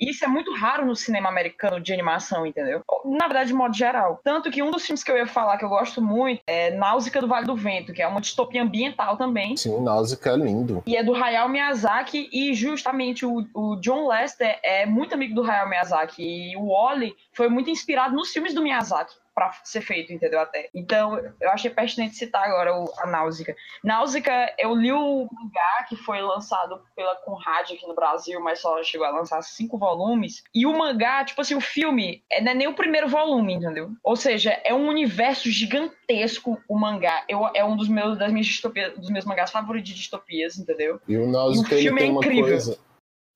E 0.00 0.10
isso 0.10 0.24
é 0.24 0.28
muito 0.28 0.52
raro 0.54 0.86
no 0.86 0.96
cinema 0.96 1.28
americano 1.28 1.78
de 1.78 1.92
animação, 1.92 2.46
entendeu? 2.46 2.82
Na 3.04 3.26
verdade, 3.26 3.48
de 3.48 3.54
modo 3.54 3.76
geral. 3.76 4.18
Tanto 4.24 4.50
que 4.50 4.62
um 4.62 4.70
dos 4.70 4.84
filmes 4.84 5.04
que 5.04 5.10
eu 5.10 5.16
ia 5.16 5.26
falar 5.26 5.58
que 5.58 5.64
eu 5.64 5.68
gosto 5.68 6.00
muito 6.00 6.40
é 6.46 6.70
Náusea 6.70 7.20
do 7.20 7.28
Vale 7.28 7.46
do 7.46 7.54
Vento, 7.54 7.92
que 7.92 8.00
é 8.00 8.06
uma 8.06 8.20
distopia 8.20 8.62
ambiental 8.62 9.16
também. 9.16 9.56
Sim, 9.56 9.82
Náusica 9.82 10.30
é 10.30 10.36
lindo. 10.36 10.82
E 10.86 10.96
é 10.96 11.02
do 11.02 11.14
Hayao 11.14 11.48
Miyazaki, 11.48 12.30
e 12.32 12.54
justamente 12.54 13.26
o, 13.26 13.46
o 13.54 13.76
John 13.76 14.08
Lester 14.08 14.58
é 14.62 14.86
muito 14.86 15.14
amigo 15.14 15.34
do 15.34 15.42
Hayao 15.42 15.68
Miyazaki. 15.68 16.22
E 16.22 16.56
o 16.56 16.68
Wally 16.68 17.14
foi 17.32 17.48
muito 17.48 17.68
inspirado 17.68 18.14
nos 18.14 18.30
filmes 18.30 18.54
do 18.54 18.62
Miyazaki 18.62 19.19
pra 19.34 19.52
ser 19.64 19.80
feito, 19.80 20.12
entendeu? 20.12 20.40
Até. 20.40 20.68
Então, 20.74 21.18
eu 21.40 21.50
achei 21.50 21.70
pertinente 21.70 22.16
citar 22.16 22.44
agora 22.44 22.74
o, 22.74 22.92
a 22.98 23.06
Náusica. 23.06 23.54
Náusica, 23.82 24.54
eu 24.58 24.74
li 24.74 24.92
o 24.92 25.28
mangá 25.32 25.86
que 25.88 25.96
foi 25.96 26.20
lançado 26.20 26.82
pela 26.94 27.16
Conrad 27.16 27.70
aqui 27.70 27.86
no 27.86 27.94
Brasil, 27.94 28.40
mas 28.40 28.60
só 28.60 28.82
chegou 28.82 29.06
a 29.06 29.10
lançar 29.10 29.42
cinco 29.42 29.78
volumes. 29.78 30.42
E 30.54 30.66
o 30.66 30.76
mangá, 30.76 31.24
tipo 31.24 31.40
assim, 31.40 31.54
o 31.54 31.60
filme 31.60 32.22
é, 32.30 32.40
não 32.40 32.52
é 32.52 32.54
nem 32.54 32.68
o 32.68 32.74
primeiro 32.74 33.08
volume, 33.08 33.54
entendeu? 33.54 33.90
Ou 34.02 34.16
seja, 34.16 34.60
é 34.64 34.74
um 34.74 34.88
universo 34.88 35.50
gigantesco 35.50 36.60
o 36.68 36.78
mangá. 36.78 37.24
Eu, 37.28 37.48
é 37.54 37.64
um 37.64 37.76
dos 37.76 37.88
meus, 37.88 38.18
das 38.18 38.30
minhas 38.32 38.46
distopias, 38.46 38.96
dos 38.98 39.10
meus 39.10 39.24
mangás 39.24 39.50
favoritos 39.50 39.90
de 39.90 39.96
distopias, 39.96 40.58
entendeu? 40.58 41.00
E 41.06 41.16
o 41.16 41.26
Náusica 41.26 41.74
E 41.74 41.78
o 41.78 41.82
filme 41.82 42.02
é 42.02 42.06
incrível. 42.06 42.44
coisa 42.44 42.89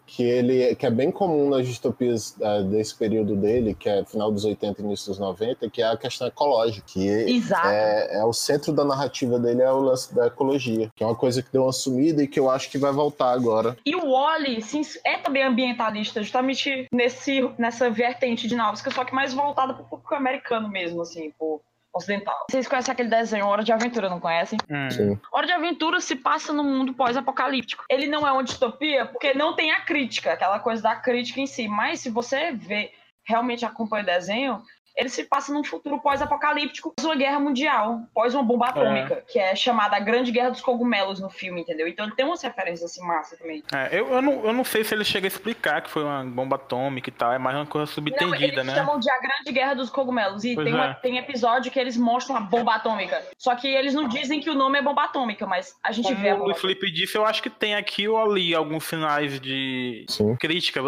que 0.06 0.22
ele 0.22 0.74
que 0.74 0.86
é 0.86 0.90
bem 0.90 1.10
comum 1.10 1.50
nas 1.50 1.66
distopias 1.66 2.36
eh, 2.40 2.62
desse 2.64 2.94
período 2.94 3.36
dele, 3.36 3.74
que 3.74 3.88
é 3.88 4.04
final 4.04 4.30
dos 4.30 4.44
80 4.44 4.80
e 4.80 4.84
início 4.84 5.08
dos 5.08 5.18
90, 5.18 5.70
que 5.70 5.82
é 5.82 5.86
a 5.86 5.96
questão 5.96 6.26
ecológica, 6.26 6.86
que 6.86 7.06
Exato. 7.08 7.68
é, 7.68 8.18
é 8.18 8.24
o 8.24 8.32
centro 8.32 8.72
da 8.72 8.84
narrativa 8.84 9.38
dele 9.38 9.62
é 9.62 9.70
o 9.70 9.80
lance 9.80 10.14
da 10.14 10.26
ecologia, 10.26 10.90
que 10.94 11.02
é 11.02 11.06
uma 11.06 11.16
coisa 11.16 11.42
que 11.42 11.52
deu 11.52 11.62
uma 11.62 11.72
sumida 11.72 12.22
e 12.22 12.28
que 12.28 12.38
eu 12.38 12.50
acho 12.50 12.70
que 12.70 12.78
vai 12.78 12.92
voltar 12.92 13.32
agora. 13.32 13.76
E 13.84 13.94
o 13.94 14.10
Wally 14.12 14.62
sim, 14.62 14.82
é 15.04 15.18
também 15.18 15.42
ambientalista, 15.42 16.22
justamente 16.22 16.86
nesse, 16.92 17.40
nessa 17.58 17.90
vertente 17.90 18.46
de 18.46 18.54
Náusica, 18.54 18.90
só 18.90 19.04
que 19.04 19.14
mais 19.14 19.32
voltada 19.32 19.74
pro 19.74 19.84
público 19.84 20.14
americano 20.14 20.68
mesmo, 20.68 21.02
assim, 21.02 21.30
pro 21.38 21.60
ocidental. 21.94 22.46
Vocês 22.50 22.66
conhecem 22.66 22.92
aquele 22.92 23.08
desenho 23.08 23.46
Hora 23.46 23.62
de 23.62 23.72
Aventura, 23.72 24.08
não 24.08 24.18
conhecem? 24.18 24.58
Hum. 24.68 24.90
Sim. 24.90 25.20
Hora 25.32 25.46
de 25.46 25.52
Aventura 25.52 26.00
se 26.00 26.16
passa 26.16 26.52
num 26.52 26.64
mundo 26.64 26.92
pós-apocalíptico. 26.92 27.84
Ele 27.88 28.06
não 28.06 28.26
é 28.26 28.32
uma 28.32 28.42
distopia 28.42 29.06
porque 29.06 29.32
não 29.34 29.54
tem 29.54 29.70
a 29.70 29.80
crítica, 29.80 30.32
aquela 30.32 30.58
coisa 30.58 30.82
da 30.82 30.96
crítica 30.96 31.40
em 31.40 31.46
si. 31.46 31.68
Mas 31.68 32.00
se 32.00 32.10
você 32.10 32.52
vê, 32.52 32.92
realmente 33.24 33.64
acompanha 33.64 34.02
o 34.02 34.06
desenho, 34.06 34.62
ele 34.96 35.08
se 35.08 35.24
passa 35.24 35.52
num 35.52 35.64
futuro 35.64 35.98
pós-apocalíptico, 36.00 36.92
pós 36.96 37.04
uma 37.04 37.16
guerra 37.16 37.38
mundial, 37.40 38.00
pós 38.14 38.34
uma 38.34 38.42
bomba 38.42 38.68
atômica, 38.68 39.24
que 39.28 39.38
é 39.38 39.54
chamada 39.56 39.96
a 39.96 40.00
Grande 40.00 40.30
Guerra 40.30 40.50
dos 40.50 40.60
Cogumelos 40.60 41.20
no 41.20 41.28
filme, 41.28 41.60
entendeu? 41.62 41.86
Então 41.88 42.06
ele 42.06 42.14
tem 42.14 42.24
umas 42.24 42.42
referências 42.42 42.90
assim 42.90 43.04
massa 43.06 43.36
também. 43.36 43.62
É, 43.72 43.88
eu, 43.98 44.08
eu, 44.08 44.22
não, 44.22 44.44
eu 44.44 44.52
não 44.52 44.64
sei 44.64 44.84
se 44.84 44.94
ele 44.94 45.04
chega 45.04 45.26
a 45.26 45.28
explicar 45.28 45.82
que 45.82 45.90
foi 45.90 46.04
uma 46.04 46.24
bomba 46.24 46.56
atômica 46.56 47.08
e 47.08 47.12
tal, 47.12 47.32
é 47.32 47.38
mais 47.38 47.56
uma 47.56 47.66
coisa 47.66 47.86
Não, 47.86 47.92
subentendida, 47.92 48.44
eles 48.44 48.66
né? 48.66 48.74
chamam 48.74 48.98
de 48.98 49.10
a 49.10 49.18
Grande 49.20 49.52
Guerra 49.52 49.74
dos 49.74 49.90
Cogumelos. 49.90 50.44
E 50.44 50.54
Pois 50.54 50.64
tem, 50.64 50.74
uma- 50.74 50.86
é. 50.90 50.94
tem 50.94 51.18
episódio 51.18 51.70
que 51.72 51.78
eles 51.80 51.96
mostram 51.96 52.36
a 52.36 52.40
bomba 52.40 52.74
atômica. 52.74 53.20
Só 53.38 53.54
que 53.54 53.66
eles 53.68 53.94
não 53.94 54.06
dizem 54.08 54.40
que 54.40 54.48
o 54.50 54.54
nome 54.54 54.78
é 54.78 54.82
bomba 54.82 55.04
atômica, 55.04 55.46
mas 55.46 55.76
a 55.82 55.90
gente 55.92 56.14
vê 56.14 56.28
a 56.30 56.32
Como 56.32 56.34
o 56.34 56.38
bomba 56.38 56.44
Luiz 56.52 56.60
Felipe 56.60 56.90
disse, 56.92 57.16
eu 57.18 57.24
acho 57.26 57.42
que 57.42 57.50
tem 57.50 57.74
aqui 57.74 58.06
ou 58.08 58.16
ali 58.18 58.54
alguns 58.54 58.84
sinais 58.84 59.40
de 59.40 60.04
Sim. 60.08 60.36
crítica. 60.36 60.80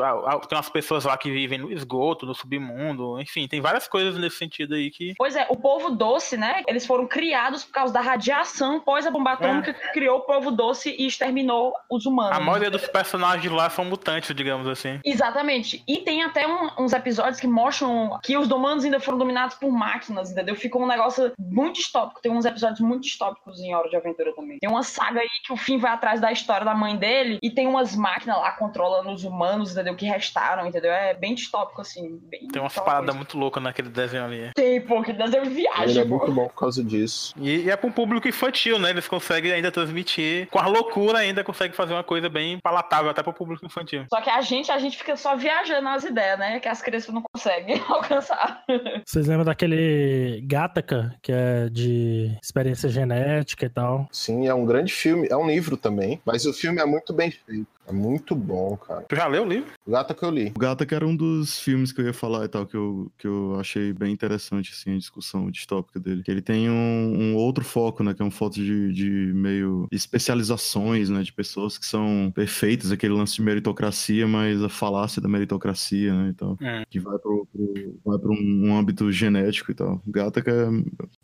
Tem 0.48 0.56
umas 0.56 0.68
pessoas 0.70 1.04
lá 1.04 1.16
que 1.18 1.30
vivem 1.30 1.58
no 1.58 1.72
esgoto, 1.72 2.24
no 2.24 2.34
submundo, 2.34 3.20
enfim, 3.20 3.48
tem 3.48 3.60
várias 3.60 3.88
coisas 3.88 3.95
nesse 4.04 4.36
sentido 4.36 4.74
aí 4.74 4.90
que. 4.90 5.14
Pois 5.16 5.34
é, 5.36 5.46
o 5.48 5.56
povo 5.56 5.90
doce, 5.90 6.36
né? 6.36 6.62
Eles 6.66 6.86
foram 6.86 7.06
criados 7.06 7.64
por 7.64 7.72
causa 7.72 7.92
da 7.92 8.00
radiação 8.00 8.80
pós 8.80 9.06
a 9.06 9.10
bomba 9.10 9.32
atômica 9.32 9.72
que 9.74 9.92
criou 9.92 10.18
o 10.18 10.20
povo 10.22 10.50
doce 10.50 10.94
e 10.98 11.06
exterminou 11.06 11.72
os 11.90 12.06
humanos. 12.06 12.36
A 12.36 12.40
maioria 12.40 12.70
dos 12.70 12.86
personagens 12.86 13.50
lá 13.52 13.68
são 13.70 13.84
mutantes, 13.84 14.34
digamos 14.34 14.66
assim. 14.68 15.00
Exatamente. 15.04 15.82
E 15.86 15.98
tem 15.98 16.22
até 16.22 16.46
um- 16.46 16.70
uns 16.78 16.92
episódios 16.92 17.40
que 17.40 17.46
mostram 17.46 18.18
que 18.22 18.36
os 18.36 18.50
humanos 18.50 18.84
ainda 18.84 19.00
foram 19.00 19.18
dominados 19.18 19.56
por 19.56 19.70
máquinas, 19.70 20.30
entendeu? 20.30 20.54
Ficou 20.54 20.82
um 20.82 20.86
negócio 20.86 21.32
muito 21.38 21.76
distópico. 21.76 22.20
Tem 22.20 22.32
uns 22.32 22.44
episódios 22.44 22.80
muito 22.80 23.02
distópicos 23.02 23.60
em 23.60 23.74
Hora 23.74 23.88
de 23.88 23.96
Aventura 23.96 24.34
também. 24.34 24.58
Tem 24.58 24.68
uma 24.70 24.82
saga 24.82 25.20
aí 25.20 25.28
que 25.44 25.52
o 25.52 25.56
Finn 25.56 25.78
vai 25.78 25.92
atrás 25.92 26.20
da 26.20 26.30
história 26.32 26.64
da 26.64 26.74
mãe 26.74 26.96
dele 26.96 27.38
e 27.42 27.50
tem 27.50 27.66
umas 27.66 27.94
máquinas 27.96 28.36
lá 28.38 28.52
controlando 28.52 29.10
os 29.10 29.24
humanos, 29.24 29.72
entendeu? 29.72 29.94
Que 29.96 30.06
restaram, 30.06 30.66
entendeu? 30.66 30.92
É 30.92 31.14
bem 31.14 31.34
distópico, 31.34 31.80
assim. 31.80 32.18
Bem 32.28 32.48
Tem 32.48 32.62
paradas 32.62 33.04
coisa. 33.06 33.12
muito 33.14 33.38
loucas 33.38 33.62
naquele 33.62 33.85
desenho 33.90 34.24
ali. 34.24 34.50
Tem, 34.54 34.80
pô, 34.80 35.02
que 35.02 35.12
desenho 35.12 35.44
Ele 35.44 35.54
viagem, 35.54 36.02
é 36.02 36.04
pô. 36.04 36.18
muito 36.18 36.32
bom 36.32 36.46
por 36.48 36.54
causa 36.54 36.82
disso. 36.82 37.34
E, 37.40 37.62
e 37.62 37.70
é 37.70 37.76
pra 37.76 37.88
um 37.88 37.92
público 37.92 38.28
infantil, 38.28 38.78
né? 38.78 38.90
Eles 38.90 39.08
conseguem 39.08 39.52
ainda 39.52 39.70
transmitir. 39.70 40.48
Com 40.48 40.58
a 40.58 40.66
loucura, 40.66 41.18
ainda 41.18 41.44
conseguem 41.44 41.74
fazer 41.74 41.92
uma 41.94 42.04
coisa 42.04 42.28
bem 42.28 42.58
palatável 42.58 43.10
até 43.10 43.22
pro 43.22 43.32
público 43.32 43.64
infantil. 43.66 44.04
Só 44.08 44.20
que 44.20 44.30
a 44.30 44.40
gente, 44.40 44.70
a 44.70 44.78
gente 44.78 44.96
fica 44.96 45.16
só 45.16 45.36
viajando 45.36 45.82
nas 45.82 46.04
ideias, 46.04 46.38
né? 46.38 46.60
Que 46.60 46.68
as 46.68 46.80
crianças 46.82 47.12
não 47.12 47.22
conseguem 47.22 47.80
alcançar. 47.88 48.62
Vocês 49.04 49.26
lembram 49.26 49.44
daquele 49.44 50.40
Gataca, 50.44 51.14
que 51.22 51.32
é 51.32 51.68
de 51.68 52.36
experiência 52.42 52.88
genética 52.88 53.66
e 53.66 53.68
tal? 53.68 54.08
Sim, 54.10 54.46
é 54.46 54.54
um 54.54 54.64
grande 54.64 54.92
filme, 54.92 55.28
é 55.30 55.36
um 55.36 55.46
livro 55.46 55.76
também, 55.76 56.20
mas 56.24 56.46
o 56.46 56.52
filme 56.52 56.80
é 56.80 56.84
muito 56.84 57.12
bem 57.12 57.30
feito. 57.30 57.66
É 57.88 57.92
muito 57.92 58.34
bom, 58.34 58.76
cara. 58.76 59.02
Tu 59.08 59.14
já 59.16 59.26
leu 59.26 59.44
o 59.44 59.48
livro? 59.48 59.70
O 59.86 59.90
Gata 59.92 60.12
que 60.12 60.22
eu 60.24 60.30
li. 60.30 60.52
O 60.56 60.58
Gata 60.58 60.84
que 60.84 60.94
era 60.94 61.06
um 61.06 61.14
dos 61.14 61.60
filmes 61.60 61.92
que 61.92 62.00
eu 62.00 62.06
ia 62.06 62.12
falar 62.12 62.44
e 62.44 62.48
tal, 62.48 62.66
que 62.66 62.76
eu, 62.76 63.10
que 63.16 63.26
eu 63.26 63.56
achei 63.60 63.92
bem 63.92 64.12
interessante, 64.12 64.72
assim, 64.72 64.94
a 64.94 64.98
discussão 64.98 65.50
distópica 65.50 66.00
dele. 66.00 66.22
Que 66.22 66.30
ele 66.30 66.42
tem 66.42 66.68
um, 66.68 66.74
um 67.16 67.36
outro 67.36 67.64
foco, 67.64 68.02
né, 68.02 68.12
que 68.12 68.20
é 68.20 68.24
um 68.24 68.30
foco 68.30 68.56
de, 68.56 68.92
de 68.92 69.10
meio 69.34 69.86
especializações, 69.92 71.08
né, 71.08 71.22
de 71.22 71.32
pessoas 71.32 71.78
que 71.78 71.86
são 71.86 72.32
perfeitas, 72.34 72.90
aquele 72.90 73.14
lance 73.14 73.36
de 73.36 73.42
meritocracia, 73.42 74.26
mas 74.26 74.62
a 74.62 74.68
falácia 74.68 75.22
da 75.22 75.28
meritocracia, 75.28 76.12
né, 76.14 76.30
e 76.30 76.34
tal. 76.34 76.52
Hum. 76.60 76.82
Que 76.90 76.98
vai 76.98 77.18
pro, 77.18 77.46
pro- 77.52 78.00
vai 78.04 78.18
pro 78.18 78.32
um, 78.32 78.68
um 78.68 78.76
âmbito 78.76 79.10
genético 79.12 79.70
e 79.70 79.74
tal. 79.74 80.00
Gata 80.06 80.42
que 80.42 80.50
é, 80.50 80.66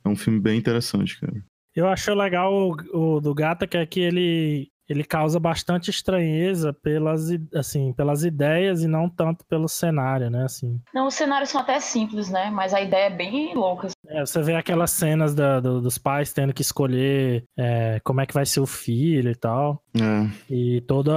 é 0.05 0.09
um 0.09 0.17
filme 0.17 0.39
bem 0.41 0.59
interessante, 0.59 1.21
cara. 1.21 1.43
Eu 1.75 1.89
achei 1.89 2.15
legal 2.15 2.53
o, 2.53 3.17
o 3.17 3.21
do 3.21 3.35
Gataca 3.35 3.79
é 3.79 3.87
que 3.87 3.99
ele, 3.99 4.69
ele 4.93 5.05
causa 5.05 5.41
bastante 5.41 5.91
estranheza 5.91 6.73
pelas, 6.73 7.29
assim, 7.55 7.93
pelas 7.93 8.25
ideias 8.25 8.83
e 8.83 8.87
não 8.87 9.09
tanto 9.09 9.45
pelo 9.47 9.69
cenário, 9.69 10.31
né? 10.31 10.45
Assim, 10.45 10.81
Não, 10.95 11.07
os 11.07 11.15
cenários 11.15 11.51
são 11.51 11.61
até 11.61 11.81
simples, 11.81 12.31
né? 12.31 12.51
Mas 12.51 12.73
a 12.75 12.81
ideia 12.81 13.07
é 13.07 13.11
bem 13.11 13.55
louca. 13.55 13.89
É, 14.09 14.21
você 14.21 14.43
vê 14.43 14.55
aquelas 14.55 14.91
cenas 14.91 15.35
da- 15.35 15.61
do- 15.61 15.81
dos 15.81 15.97
pais 15.99 16.33
tendo 16.33 16.53
que 16.53 16.63
escolher 16.63 17.45
é, 17.59 18.01
como 18.05 18.21
é 18.21 18.27
que 18.27 18.35
vai 18.35 18.45
ser 18.47 18.61
o 18.61 18.67
filho 18.67 19.31
e 19.31 19.35
tal. 19.35 19.83
É, 19.97 20.53
E 20.53 20.81
toda 20.83 21.13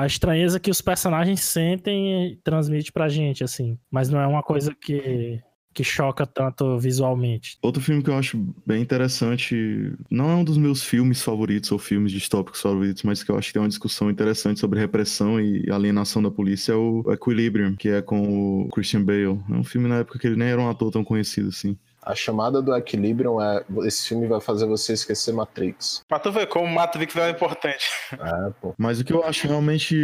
a 0.00 0.04
estranheza 0.06 0.58
que 0.60 0.70
os 0.70 0.80
personagens 0.80 1.40
sentem 1.40 2.26
e 2.32 2.36
transmite 2.36 2.92
pra 2.92 3.08
gente, 3.08 3.44
assim. 3.44 3.78
Mas 3.90 4.08
não 4.08 4.20
é 4.20 4.26
uma 4.26 4.42
coisa 4.42 4.74
que, 4.74 5.40
que 5.78 5.84
choca 5.84 6.26
tanto 6.26 6.76
visualmente. 6.76 7.56
Outro 7.62 7.80
filme 7.80 8.02
que 8.02 8.10
eu 8.10 8.18
acho 8.18 8.36
bem 8.66 8.82
interessante, 8.82 9.92
não 10.10 10.28
é 10.28 10.34
um 10.34 10.42
dos 10.42 10.58
meus 10.58 10.82
filmes 10.82 11.22
favoritos 11.22 11.70
ou 11.70 11.78
filmes 11.78 12.10
distópicos 12.10 12.60
favoritos, 12.60 13.04
mas 13.04 13.22
que 13.22 13.30
eu 13.30 13.38
acho 13.38 13.46
que 13.46 13.52
tem 13.52 13.62
uma 13.62 13.68
discussão 13.68 14.10
interessante 14.10 14.58
sobre 14.58 14.80
repressão 14.80 15.40
e 15.40 15.70
alienação 15.70 16.20
da 16.20 16.32
polícia, 16.32 16.72
é 16.72 16.74
o 16.74 17.04
Equilibrium, 17.12 17.76
que 17.76 17.90
é 17.90 18.02
com 18.02 18.62
o 18.64 18.68
Christian 18.70 19.04
Bale. 19.04 19.38
É 19.48 19.54
um 19.54 19.62
filme 19.62 19.86
na 19.86 19.98
época 19.98 20.18
que 20.18 20.26
ele 20.26 20.34
nem 20.34 20.48
era 20.48 20.60
um 20.60 20.68
ator 20.68 20.90
tão 20.90 21.04
conhecido 21.04 21.50
assim. 21.50 21.78
A 22.08 22.14
chamada 22.14 22.62
do 22.62 22.74
Equilibrium 22.74 23.40
é 23.40 23.62
esse 23.84 24.08
filme 24.08 24.26
vai 24.26 24.40
fazer 24.40 24.66
você 24.66 24.94
esquecer 24.94 25.32
Matrix. 25.34 26.02
Pra 26.08 26.18
tu 26.18 26.32
ver 26.32 26.46
como 26.48 26.66
Matrix 26.66 27.14
é 27.16 27.30
importante. 27.30 27.84
É, 28.18 28.50
pô. 28.60 28.74
Mas 28.78 28.98
o 29.00 29.04
que 29.04 29.12
eu 29.12 29.22
acho 29.22 29.46
realmente 29.46 29.94